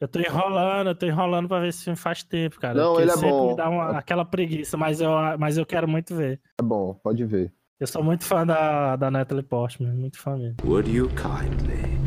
Eu 0.00 0.06
tô 0.06 0.20
enrolando, 0.20 0.88
eu 0.88 0.94
tô 0.94 1.06
enrolando 1.06 1.48
pra 1.48 1.58
ver 1.58 1.68
esse 1.68 1.84
filme 1.84 1.96
faz 1.96 2.22
tempo, 2.22 2.60
cara. 2.60 2.74
Não, 2.74 3.00
ele 3.00 3.10
é 3.10 3.16
bom. 3.16 3.50
Me 3.50 3.56
dá 3.56 3.68
uma, 3.68 3.98
aquela 3.98 4.24
preguiça, 4.24 4.76
mas 4.76 5.00
eu, 5.00 5.10
mas 5.38 5.58
eu 5.58 5.66
quero 5.66 5.88
muito 5.88 6.14
ver. 6.14 6.40
É 6.60 6.62
bom, 6.62 6.94
pode 6.94 7.24
ver. 7.24 7.52
Eu 7.80 7.86
sou 7.86 8.02
muito 8.02 8.24
fã 8.24 8.46
da, 8.46 8.94
da 8.96 9.10
Natalie 9.10 9.42
Portman, 9.42 9.92
muito 9.92 10.18
fã 10.18 10.36
mesmo. 10.36 10.56
Would 10.64 10.90
you 10.90 11.08
kindly? 11.10 11.98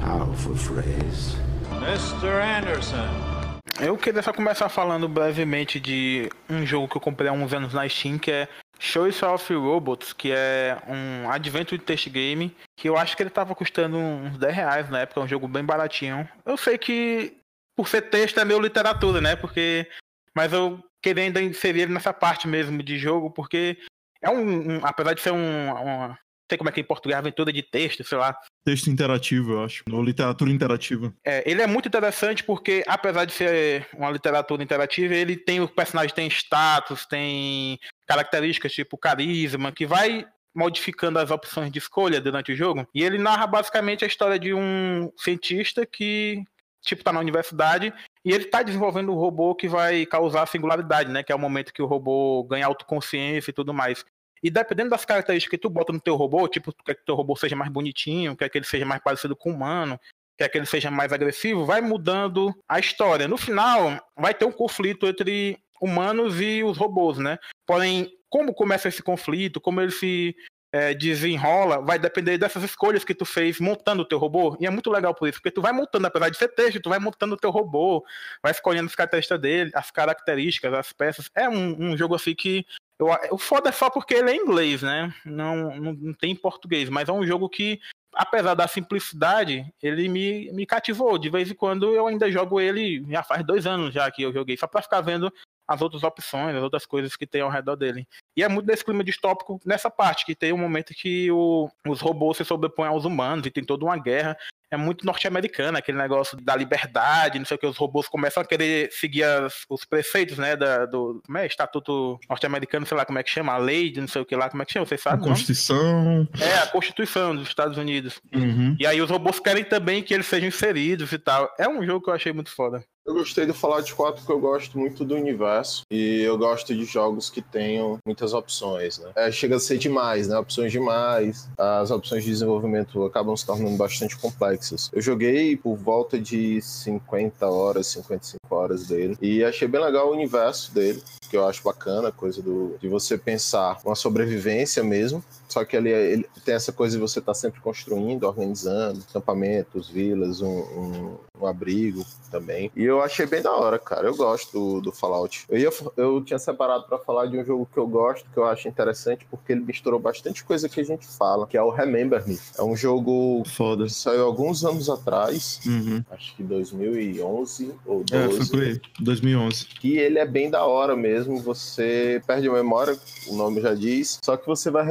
Powerful 0.00 0.54
phrase. 0.54 1.36
Mr. 1.82 2.28
Anderson. 2.28 3.34
Eu 3.80 3.96
queria 3.96 4.22
só 4.22 4.32
começar 4.32 4.68
falando 4.68 5.08
brevemente 5.08 5.80
de 5.80 6.30
um 6.48 6.64
jogo 6.64 6.88
que 6.88 6.96
eu 6.96 7.00
comprei 7.00 7.28
há 7.28 7.32
uns 7.32 7.52
anos 7.52 7.74
na 7.74 7.88
Steam, 7.88 8.18
que 8.18 8.30
é 8.30 8.48
Choice 8.84 9.24
of 9.24 9.54
Robots, 9.54 10.12
que 10.12 10.30
é 10.30 10.76
um 10.86 11.30
adventure 11.30 11.80
text 11.80 12.10
game, 12.10 12.54
que 12.76 12.88
eu 12.88 12.98
acho 12.98 13.16
que 13.16 13.22
ele 13.22 13.30
tava 13.30 13.54
custando 13.54 13.96
uns 13.96 14.36
10 14.36 14.54
reais 14.54 14.90
na 14.90 15.00
época, 15.00 15.20
é 15.20 15.24
um 15.24 15.28
jogo 15.28 15.48
bem 15.48 15.64
baratinho. 15.64 16.28
Eu 16.44 16.56
sei 16.58 16.76
que 16.76 17.34
por 17.74 17.88
ser 17.88 18.02
texto 18.02 18.38
é 18.38 18.44
meio 18.44 18.60
literatura, 18.60 19.20
né? 19.20 19.34
Porque. 19.34 19.88
Mas 20.36 20.52
eu 20.52 20.84
queria 21.02 21.24
ainda 21.24 21.40
inserir 21.40 21.82
ele 21.82 21.94
nessa 21.94 22.12
parte 22.12 22.46
mesmo 22.46 22.82
de 22.82 22.98
jogo, 22.98 23.30
porque 23.30 23.78
é 24.20 24.28
um. 24.28 24.76
um 24.76 24.80
apesar 24.84 25.14
de 25.14 25.22
ser 25.22 25.32
um, 25.32 25.72
uma 25.72 26.18
sei 26.50 26.58
como 26.58 26.68
é 26.68 26.72
que 26.72 26.80
é 26.80 26.82
em 26.82 26.86
português, 26.86 27.18
aventura 27.18 27.52
de 27.52 27.62
texto, 27.62 28.04
sei 28.04 28.18
lá. 28.18 28.36
Texto 28.64 28.88
interativo, 28.88 29.52
eu 29.52 29.64
acho. 29.64 29.82
Ou 29.90 30.02
literatura 30.02 30.50
interativa. 30.50 31.12
É, 31.24 31.48
ele 31.50 31.62
é 31.62 31.66
muito 31.66 31.88
interessante 31.88 32.44
porque, 32.44 32.84
apesar 32.86 33.24
de 33.24 33.32
ser 33.32 33.88
uma 33.94 34.10
literatura 34.10 34.62
interativa, 34.62 35.14
ele 35.14 35.36
tem. 35.36 35.60
O 35.60 35.68
personagem 35.68 36.14
tem 36.14 36.28
status, 36.28 37.06
tem 37.06 37.78
características 38.06 38.72
tipo 38.72 38.98
carisma, 38.98 39.72
que 39.72 39.86
vai 39.86 40.26
modificando 40.54 41.18
as 41.18 41.30
opções 41.30 41.70
de 41.70 41.78
escolha 41.78 42.20
durante 42.20 42.52
o 42.52 42.56
jogo. 42.56 42.86
E 42.94 43.02
ele 43.02 43.18
narra 43.18 43.46
basicamente 43.46 44.04
a 44.04 44.08
história 44.08 44.38
de 44.38 44.54
um 44.54 45.10
cientista 45.16 45.84
que, 45.84 46.44
tipo, 46.80 47.02
tá 47.02 47.12
na 47.12 47.20
universidade 47.20 47.92
e 48.24 48.32
ele 48.32 48.44
tá 48.44 48.62
desenvolvendo 48.62 49.10
um 49.10 49.16
robô 49.16 49.54
que 49.54 49.68
vai 49.68 50.06
causar 50.06 50.46
singularidade, 50.46 51.10
né? 51.10 51.22
Que 51.22 51.32
é 51.32 51.34
o 51.34 51.38
momento 51.38 51.72
que 51.72 51.82
o 51.82 51.86
robô 51.86 52.44
ganha 52.44 52.66
autoconsciência 52.66 53.50
e 53.50 53.54
tudo 53.54 53.74
mais. 53.74 54.04
E 54.42 54.50
dependendo 54.50 54.90
das 54.90 55.04
características 55.04 55.50
que 55.50 55.62
tu 55.62 55.70
bota 55.70 55.92
no 55.92 56.00
teu 56.00 56.14
robô, 56.14 56.46
tipo, 56.46 56.72
quer 56.84 56.94
que 56.94 57.04
teu 57.04 57.14
robô 57.14 57.34
seja 57.34 57.56
mais 57.56 57.72
bonitinho, 57.72 58.36
quer 58.36 58.48
que 58.48 58.58
ele 58.58 58.66
seja 58.66 58.84
mais 58.84 59.02
parecido 59.02 59.34
com 59.34 59.50
o 59.50 59.54
humano, 59.54 59.98
quer 60.36 60.48
que 60.48 60.58
ele 60.58 60.66
seja 60.66 60.90
mais 60.90 61.12
agressivo, 61.12 61.64
vai 61.64 61.80
mudando 61.80 62.54
a 62.68 62.78
história. 62.78 63.26
No 63.26 63.36
final, 63.36 63.98
vai 64.16 64.34
ter 64.34 64.44
um 64.44 64.52
conflito 64.52 65.06
entre 65.06 65.58
humanos 65.84 66.40
e 66.40 66.62
os 66.64 66.78
robôs, 66.78 67.18
né? 67.18 67.38
Porém, 67.66 68.10
como 68.30 68.54
começa 68.54 68.88
esse 68.88 69.02
conflito, 69.02 69.60
como 69.60 69.80
ele 69.80 69.92
se 69.92 70.34
é, 70.72 70.92
desenrola, 70.92 71.80
vai 71.80 71.98
depender 71.98 72.36
dessas 72.36 72.64
escolhas 72.64 73.04
que 73.04 73.14
tu 73.14 73.24
fez 73.24 73.60
montando 73.60 74.02
o 74.02 74.04
teu 74.04 74.18
robô. 74.18 74.56
E 74.58 74.66
é 74.66 74.70
muito 74.70 74.90
legal 74.90 75.14
por 75.14 75.28
isso, 75.28 75.38
porque 75.38 75.50
tu 75.50 75.62
vai 75.62 75.72
montando, 75.72 76.06
apesar 76.06 76.30
de 76.30 76.36
ser 76.36 76.48
texto, 76.48 76.80
tu 76.80 76.88
vai 76.88 76.98
montando 76.98 77.34
o 77.34 77.38
teu 77.38 77.50
robô, 77.50 78.04
vai 78.42 78.50
escolhendo 78.50 78.86
as 78.86 78.94
características 78.94 79.40
dele, 79.40 79.70
as 79.74 79.90
características, 79.90 80.72
as 80.72 80.92
peças. 80.92 81.30
É 81.34 81.48
um, 81.48 81.92
um 81.92 81.96
jogo 81.96 82.14
assim 82.14 82.34
que. 82.34 82.66
Eu, 82.98 83.08
o 83.30 83.38
foda 83.38 83.68
é 83.68 83.72
só 83.72 83.90
porque 83.90 84.14
ele 84.14 84.30
é 84.30 84.36
inglês, 84.36 84.82
né? 84.82 85.12
Não, 85.24 85.76
não, 85.76 85.92
não 85.92 86.14
tem 86.14 86.34
português, 86.34 86.88
mas 86.88 87.08
é 87.08 87.12
um 87.12 87.26
jogo 87.26 87.48
que 87.48 87.80
apesar 88.14 88.54
da 88.54 88.68
simplicidade, 88.68 89.66
ele 89.82 90.08
me, 90.08 90.50
me 90.52 90.64
cativou. 90.64 91.18
De 91.18 91.28
vez 91.28 91.50
em 91.50 91.54
quando 91.54 91.94
eu 91.94 92.06
ainda 92.06 92.30
jogo 92.30 92.60
ele, 92.60 93.04
já 93.08 93.22
faz 93.22 93.44
dois 93.44 93.66
anos 93.66 93.92
já 93.92 94.10
que 94.10 94.22
eu 94.22 94.32
joguei, 94.32 94.56
só 94.56 94.66
pra 94.66 94.82
ficar 94.82 95.00
vendo 95.00 95.32
as 95.66 95.80
outras 95.82 96.02
opções, 96.02 96.56
as 96.56 96.62
outras 96.62 96.86
coisas 96.86 97.16
que 97.16 97.26
tem 97.26 97.40
ao 97.40 97.50
redor 97.50 97.76
dele. 97.76 98.06
E 98.36 98.42
é 98.42 98.48
muito 98.48 98.66
desse 98.66 98.84
clima 98.84 99.04
distópico 99.04 99.60
nessa 99.64 99.90
parte, 99.90 100.26
que 100.26 100.34
tem 100.34 100.52
um 100.52 100.58
momento 100.58 100.94
que 100.94 101.30
o, 101.30 101.70
os 101.86 102.00
robôs 102.00 102.36
se 102.36 102.44
sobrepõem 102.44 102.88
aos 102.88 103.04
humanos 103.04 103.46
e 103.46 103.50
tem 103.50 103.64
toda 103.64 103.84
uma 103.84 103.96
guerra 103.96 104.36
é 104.74 104.76
muito 104.76 105.06
norte-americana, 105.06 105.78
aquele 105.78 105.96
negócio 105.96 106.36
da 106.40 106.54
liberdade, 106.54 107.38
não 107.38 107.46
sei 107.46 107.54
o 107.54 107.58
que, 107.58 107.66
os 107.66 107.76
robôs 107.76 108.08
começam 108.08 108.42
a 108.42 108.46
querer 108.46 108.90
seguir 108.92 109.22
as, 109.22 109.64
os 109.70 109.84
preceitos, 109.84 110.36
né, 110.36 110.56
da, 110.56 110.84
do 110.84 111.22
como 111.24 111.38
é, 111.38 111.46
estatuto 111.46 112.18
norte-americano, 112.28 112.84
sei 112.84 112.96
lá 112.96 113.04
como 113.04 113.18
é 113.18 113.22
que 113.22 113.30
chama, 113.30 113.52
a 113.52 113.56
lei 113.56 113.90
de 113.90 114.00
não 114.00 114.08
sei 114.08 114.20
o 114.22 114.24
que 114.24 114.36
lá, 114.36 114.50
como 114.50 114.62
é 114.62 114.66
que 114.66 114.72
chama, 114.72 114.84
vocês 114.84 115.00
sabem? 115.00 115.24
A 115.24 115.28
Constituição. 115.28 116.28
É, 116.40 116.58
a 116.58 116.66
Constituição 116.66 117.34
dos 117.34 117.48
Estados 117.48 117.78
Unidos. 117.78 118.20
Uhum. 118.34 118.76
E 118.78 118.86
aí 118.86 119.00
os 119.00 119.10
robôs 119.10 119.38
querem 119.38 119.64
também 119.64 120.02
que 120.02 120.12
eles 120.12 120.26
sejam 120.26 120.48
inseridos 120.48 121.12
e 121.12 121.18
tal. 121.18 121.52
É 121.58 121.68
um 121.68 121.84
jogo 121.84 122.04
que 122.04 122.10
eu 122.10 122.14
achei 122.14 122.32
muito 122.32 122.50
foda. 122.50 122.84
Eu 123.06 123.12
gostei 123.12 123.44
do 123.44 123.52
Fallout 123.52 123.94
4 123.94 124.20
porque 124.22 124.32
eu 124.32 124.40
gosto 124.40 124.78
muito 124.78 125.04
do 125.04 125.14
universo 125.14 125.82
e 125.90 126.22
eu 126.22 126.38
gosto 126.38 126.74
de 126.74 126.86
jogos 126.86 127.28
que 127.28 127.42
tenham 127.42 127.98
muitas 128.04 128.32
opções, 128.32 128.98
né? 128.98 129.10
É, 129.14 129.30
chega 129.30 129.56
a 129.56 129.60
ser 129.60 129.76
demais, 129.76 130.26
né? 130.26 130.38
Opções 130.38 130.72
demais. 130.72 131.46
As 131.58 131.90
opções 131.90 132.24
de 132.24 132.30
desenvolvimento 132.30 133.04
acabam 133.04 133.36
se 133.36 133.44
tornando 133.44 133.76
bastante 133.76 134.16
complexas. 134.16 134.90
Eu 134.90 135.02
joguei 135.02 135.54
por 135.54 135.76
volta 135.76 136.18
de 136.18 136.62
50 136.62 137.46
horas, 137.46 137.88
55 137.88 138.38
horas 138.48 138.86
dele 138.86 139.18
e 139.20 139.44
achei 139.44 139.68
bem 139.68 139.82
legal 139.82 140.08
o 140.08 140.12
universo 140.12 140.72
dele, 140.72 141.02
que 141.28 141.36
eu 141.36 141.46
acho 141.46 141.62
bacana, 141.62 142.10
coisa 142.10 142.40
do, 142.40 142.78
de 142.80 142.88
você 142.88 143.18
pensar 143.18 143.80
uma 143.84 143.94
sobrevivência 143.94 144.82
mesmo. 144.82 145.22
Só 145.54 145.64
que 145.64 145.76
ele, 145.76 145.88
ele 145.88 146.26
tem 146.44 146.52
essa 146.52 146.72
coisa 146.72 146.96
de 146.96 147.00
você 147.00 147.20
estar 147.20 147.30
tá 147.30 147.38
sempre 147.38 147.60
construindo, 147.60 148.24
organizando 148.24 149.04
acampamentos, 149.08 149.88
vilas, 149.88 150.40
um, 150.42 150.48
um, 150.48 151.16
um 151.40 151.46
abrigo 151.46 152.04
também. 152.28 152.72
E 152.74 152.82
eu 152.82 153.00
achei 153.00 153.24
bem 153.24 153.40
da 153.40 153.52
hora, 153.52 153.78
cara. 153.78 154.08
Eu 154.08 154.16
gosto 154.16 154.52
do, 154.52 154.80
do 154.80 154.90
Fallout. 154.92 155.44
Eu, 155.48 155.56
ia, 155.56 155.70
eu 155.96 156.20
tinha 156.24 156.40
separado 156.40 156.88
para 156.88 156.98
falar 156.98 157.26
de 157.26 157.38
um 157.38 157.44
jogo 157.44 157.68
que 157.72 157.78
eu 157.78 157.86
gosto, 157.86 158.28
que 158.32 158.36
eu 158.36 158.44
acho 158.44 158.66
interessante, 158.66 159.24
porque 159.30 159.52
ele 159.52 159.60
misturou 159.60 160.00
bastante 160.00 160.42
coisa 160.42 160.68
que 160.68 160.80
a 160.80 160.84
gente 160.84 161.06
fala, 161.06 161.46
que 161.46 161.56
é 161.56 161.62
o 161.62 161.70
Remember 161.70 162.26
Me. 162.26 162.36
É 162.58 162.62
um 162.64 162.74
jogo 162.74 163.44
Foda. 163.46 163.84
que 163.84 163.92
saiu 163.92 164.24
alguns 164.24 164.64
anos 164.64 164.90
atrás, 164.90 165.60
Uhum. 165.64 166.02
acho 166.10 166.34
que 166.34 166.42
2011 166.42 167.72
ou 167.86 168.02
12. 168.02 168.12
É, 168.12 168.28
foi 168.36 168.46
por 168.46 168.60
aí. 168.60 168.80
2011. 168.98 169.66
Que 169.66 169.98
ele 169.98 170.18
é 170.18 170.26
bem 170.26 170.50
da 170.50 170.64
hora 170.64 170.96
mesmo. 170.96 171.38
Você 171.38 172.20
perde 172.26 172.48
a 172.48 172.52
memória, 172.52 172.98
o 173.28 173.36
nome 173.36 173.60
já 173.60 173.72
diz, 173.72 174.18
só 174.20 174.36
que 174.36 174.46
você 174.46 174.68
vai 174.68 174.84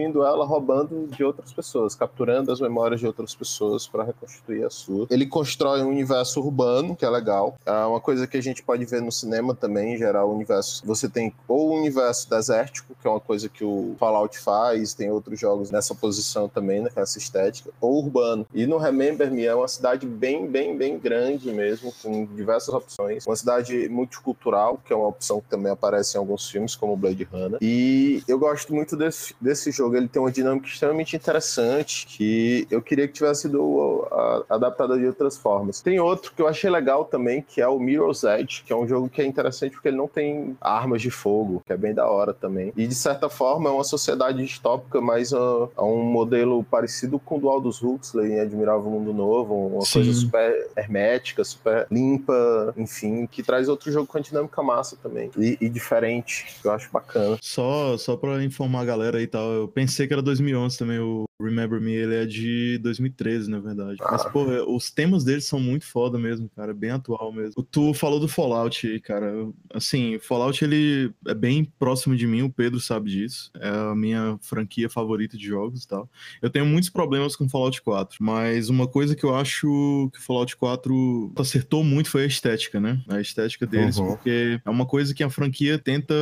reconstituindo 0.00 0.24
ela 0.24 0.44
roubando 0.44 1.06
de 1.08 1.22
outras 1.22 1.52
pessoas, 1.52 1.94
capturando 1.94 2.50
as 2.50 2.60
memórias 2.60 3.00
de 3.00 3.06
outras 3.06 3.34
pessoas 3.34 3.86
para 3.86 4.04
reconstituir 4.04 4.64
a 4.64 4.70
sua. 4.70 5.06
Ele 5.10 5.26
constrói 5.26 5.82
um 5.82 5.88
universo 5.88 6.40
urbano, 6.40 6.96
que 6.96 7.04
é 7.04 7.10
legal. 7.10 7.56
É 7.66 7.72
uma 7.84 8.00
coisa 8.00 8.26
que 8.26 8.36
a 8.36 8.42
gente 8.42 8.62
pode 8.62 8.84
ver 8.84 9.02
no 9.02 9.12
cinema 9.12 9.54
também, 9.54 9.94
em 9.94 9.98
geral, 9.98 10.28
o 10.28 10.34
universo. 10.34 10.82
Você 10.86 11.08
tem 11.08 11.32
ou 11.46 11.70
o 11.70 11.78
universo 11.78 12.28
desértico, 12.28 12.94
que 13.00 13.06
é 13.06 13.10
uma 13.10 13.20
coisa 13.20 13.48
que 13.48 13.64
o 13.64 13.94
Fallout 13.98 14.38
faz, 14.38 14.94
tem 14.94 15.10
outros 15.10 15.38
jogos 15.38 15.70
nessa 15.70 15.94
posição 15.94 16.48
também, 16.48 16.80
né, 16.80 16.90
nessa 16.96 17.18
estética, 17.18 17.70
ou 17.80 18.02
urbano. 18.02 18.46
E 18.54 18.66
no 18.66 18.78
Remember 18.78 19.30
Me 19.30 19.44
é 19.44 19.54
uma 19.54 19.68
cidade 19.68 20.06
bem, 20.06 20.46
bem, 20.46 20.76
bem 20.76 20.98
grande 20.98 21.52
mesmo, 21.52 21.92
com 22.02 22.24
diversas 22.26 22.72
opções. 22.72 23.26
Uma 23.26 23.36
cidade 23.36 23.88
multicultural, 23.88 24.78
que 24.84 24.92
é 24.92 24.96
uma 24.96 25.08
opção 25.08 25.40
que 25.40 25.48
também 25.48 25.72
aparece 25.72 26.16
em 26.16 26.18
alguns 26.20 26.48
filmes, 26.48 26.74
como 26.74 26.96
Blade 26.96 27.24
Runner. 27.24 27.58
E 27.60 28.22
eu 28.26 28.38
gosto 28.38 28.74
muito 28.74 28.96
desse, 28.96 29.34
desse 29.40 29.70
jogo. 29.70 29.89
Ele 29.96 30.08
tem 30.08 30.20
uma 30.20 30.30
dinâmica 30.30 30.66
extremamente 30.66 31.16
interessante, 31.16 32.06
que 32.06 32.66
eu 32.70 32.82
queria 32.82 33.06
que 33.06 33.14
tivesse 33.14 33.42
sido 33.42 34.06
adaptada 34.48 34.98
de 34.98 35.06
outras 35.06 35.36
formas. 35.36 35.80
Tem 35.80 35.98
outro 36.00 36.32
que 36.34 36.42
eu 36.42 36.48
achei 36.48 36.70
legal 36.70 37.04
também, 37.04 37.42
que 37.42 37.60
é 37.60 37.68
o 37.68 37.78
Mirror's 37.78 38.24
Edge, 38.24 38.62
que 38.64 38.72
é 38.72 38.76
um 38.76 38.86
jogo 38.86 39.08
que 39.08 39.20
é 39.20 39.24
interessante 39.24 39.72
porque 39.72 39.88
ele 39.88 39.96
não 39.96 40.08
tem 40.08 40.56
armas 40.60 41.02
de 41.02 41.10
fogo, 41.10 41.62
que 41.64 41.72
é 41.72 41.76
bem 41.76 41.94
da 41.94 42.06
hora 42.06 42.32
também. 42.32 42.72
E 42.76 42.86
de 42.86 42.94
certa 42.94 43.28
forma 43.28 43.68
é 43.68 43.72
uma 43.72 43.84
sociedade 43.84 44.44
distópica, 44.44 45.00
mas 45.00 45.32
a, 45.32 45.68
a 45.76 45.84
um 45.84 46.02
modelo 46.02 46.62
parecido 46.64 47.18
com 47.18 47.36
o 47.36 47.40
do 47.40 47.48
Aldous 47.48 47.82
Huxley 47.82 48.32
em 48.32 48.40
Admirável 48.40 48.90
Mundo 48.90 49.12
Novo, 49.12 49.54
uma 49.54 49.82
Sim. 49.82 49.94
coisa 49.94 50.12
super 50.12 50.68
hermética, 50.76 51.44
super 51.44 51.86
limpa, 51.90 52.74
enfim, 52.76 53.26
que 53.26 53.42
traz 53.42 53.68
outro 53.68 53.90
jogo 53.90 54.06
com 54.06 54.18
a 54.18 54.20
dinâmica 54.20 54.62
massa 54.62 54.96
também. 55.02 55.30
E, 55.36 55.56
e 55.60 55.68
diferente, 55.68 56.58
que 56.60 56.66
eu 56.66 56.72
acho 56.72 56.90
bacana. 56.92 57.38
Só, 57.40 57.96
só 57.96 58.16
pra 58.16 58.42
informar 58.42 58.80
a 58.80 58.84
galera 58.84 59.18
aí 59.18 59.24
e 59.24 59.26
tal, 59.26 59.50
eu 59.52 59.68
pensei 59.70 60.06
que 60.06 60.12
era 60.12 60.22
2011 60.22 60.78
também, 60.78 60.98
o 60.98 61.24
Remember 61.42 61.80
Me, 61.80 61.92
ele 61.92 62.14
é 62.14 62.26
de 62.26 62.78
2013, 62.78 63.50
na 63.50 63.58
verdade. 63.60 63.96
Mas, 64.00 64.22
Ah. 64.26 64.30
pô, 64.30 64.50
é, 64.52 64.62
os 64.62 64.90
temas 64.90 65.24
deles 65.24 65.44
são 65.44 65.58
muito 65.60 65.84
foda 65.86 66.18
mesmo, 66.18 66.48
cara, 66.54 66.74
bem 66.74 66.90
atual 66.90 67.32
mesmo. 67.32 67.62
Tu 67.70 67.94
falou 67.94 68.20
do 68.20 68.28
Fallout 68.28 68.86
aí, 68.86 69.00
cara, 69.00 69.32
assim, 69.72 70.18
Fallout, 70.20 70.62
ele 70.64 71.12
é 71.26 71.34
bem 71.34 71.64
próximo 71.78 72.16
de 72.16 72.26
mim, 72.26 72.42
o 72.42 72.50
Pedro 72.50 72.80
sabe 72.80 73.10
disso, 73.10 73.50
é 73.58 73.68
a 73.68 73.94
minha 73.94 74.38
franquia 74.40 74.88
favorita 74.90 75.36
de 75.36 75.46
jogos 75.46 75.84
e 75.84 75.88
tal. 75.88 76.08
Eu 76.42 76.50
tenho 76.50 76.66
muitos 76.66 76.90
problemas 76.90 77.34
com 77.36 77.48
Fallout 77.48 77.80
4, 77.82 78.18
mas 78.20 78.68
uma 78.68 78.86
coisa 78.86 79.14
que 79.16 79.24
eu 79.24 79.34
acho 79.34 80.10
que 80.12 80.18
o 80.18 80.22
Fallout 80.22 80.56
4 80.56 81.32
acertou 81.36 81.82
muito 81.84 82.10
foi 82.10 82.24
a 82.24 82.26
estética, 82.26 82.80
né? 82.80 83.00
A 83.08 83.20
estética 83.20 83.66
deles, 83.66 83.96
Uhum. 83.98 84.08
porque 84.08 84.60
é 84.64 84.70
uma 84.70 84.86
coisa 84.86 85.14
que 85.14 85.22
a 85.22 85.30
franquia 85.30 85.78
tenta 85.78 86.14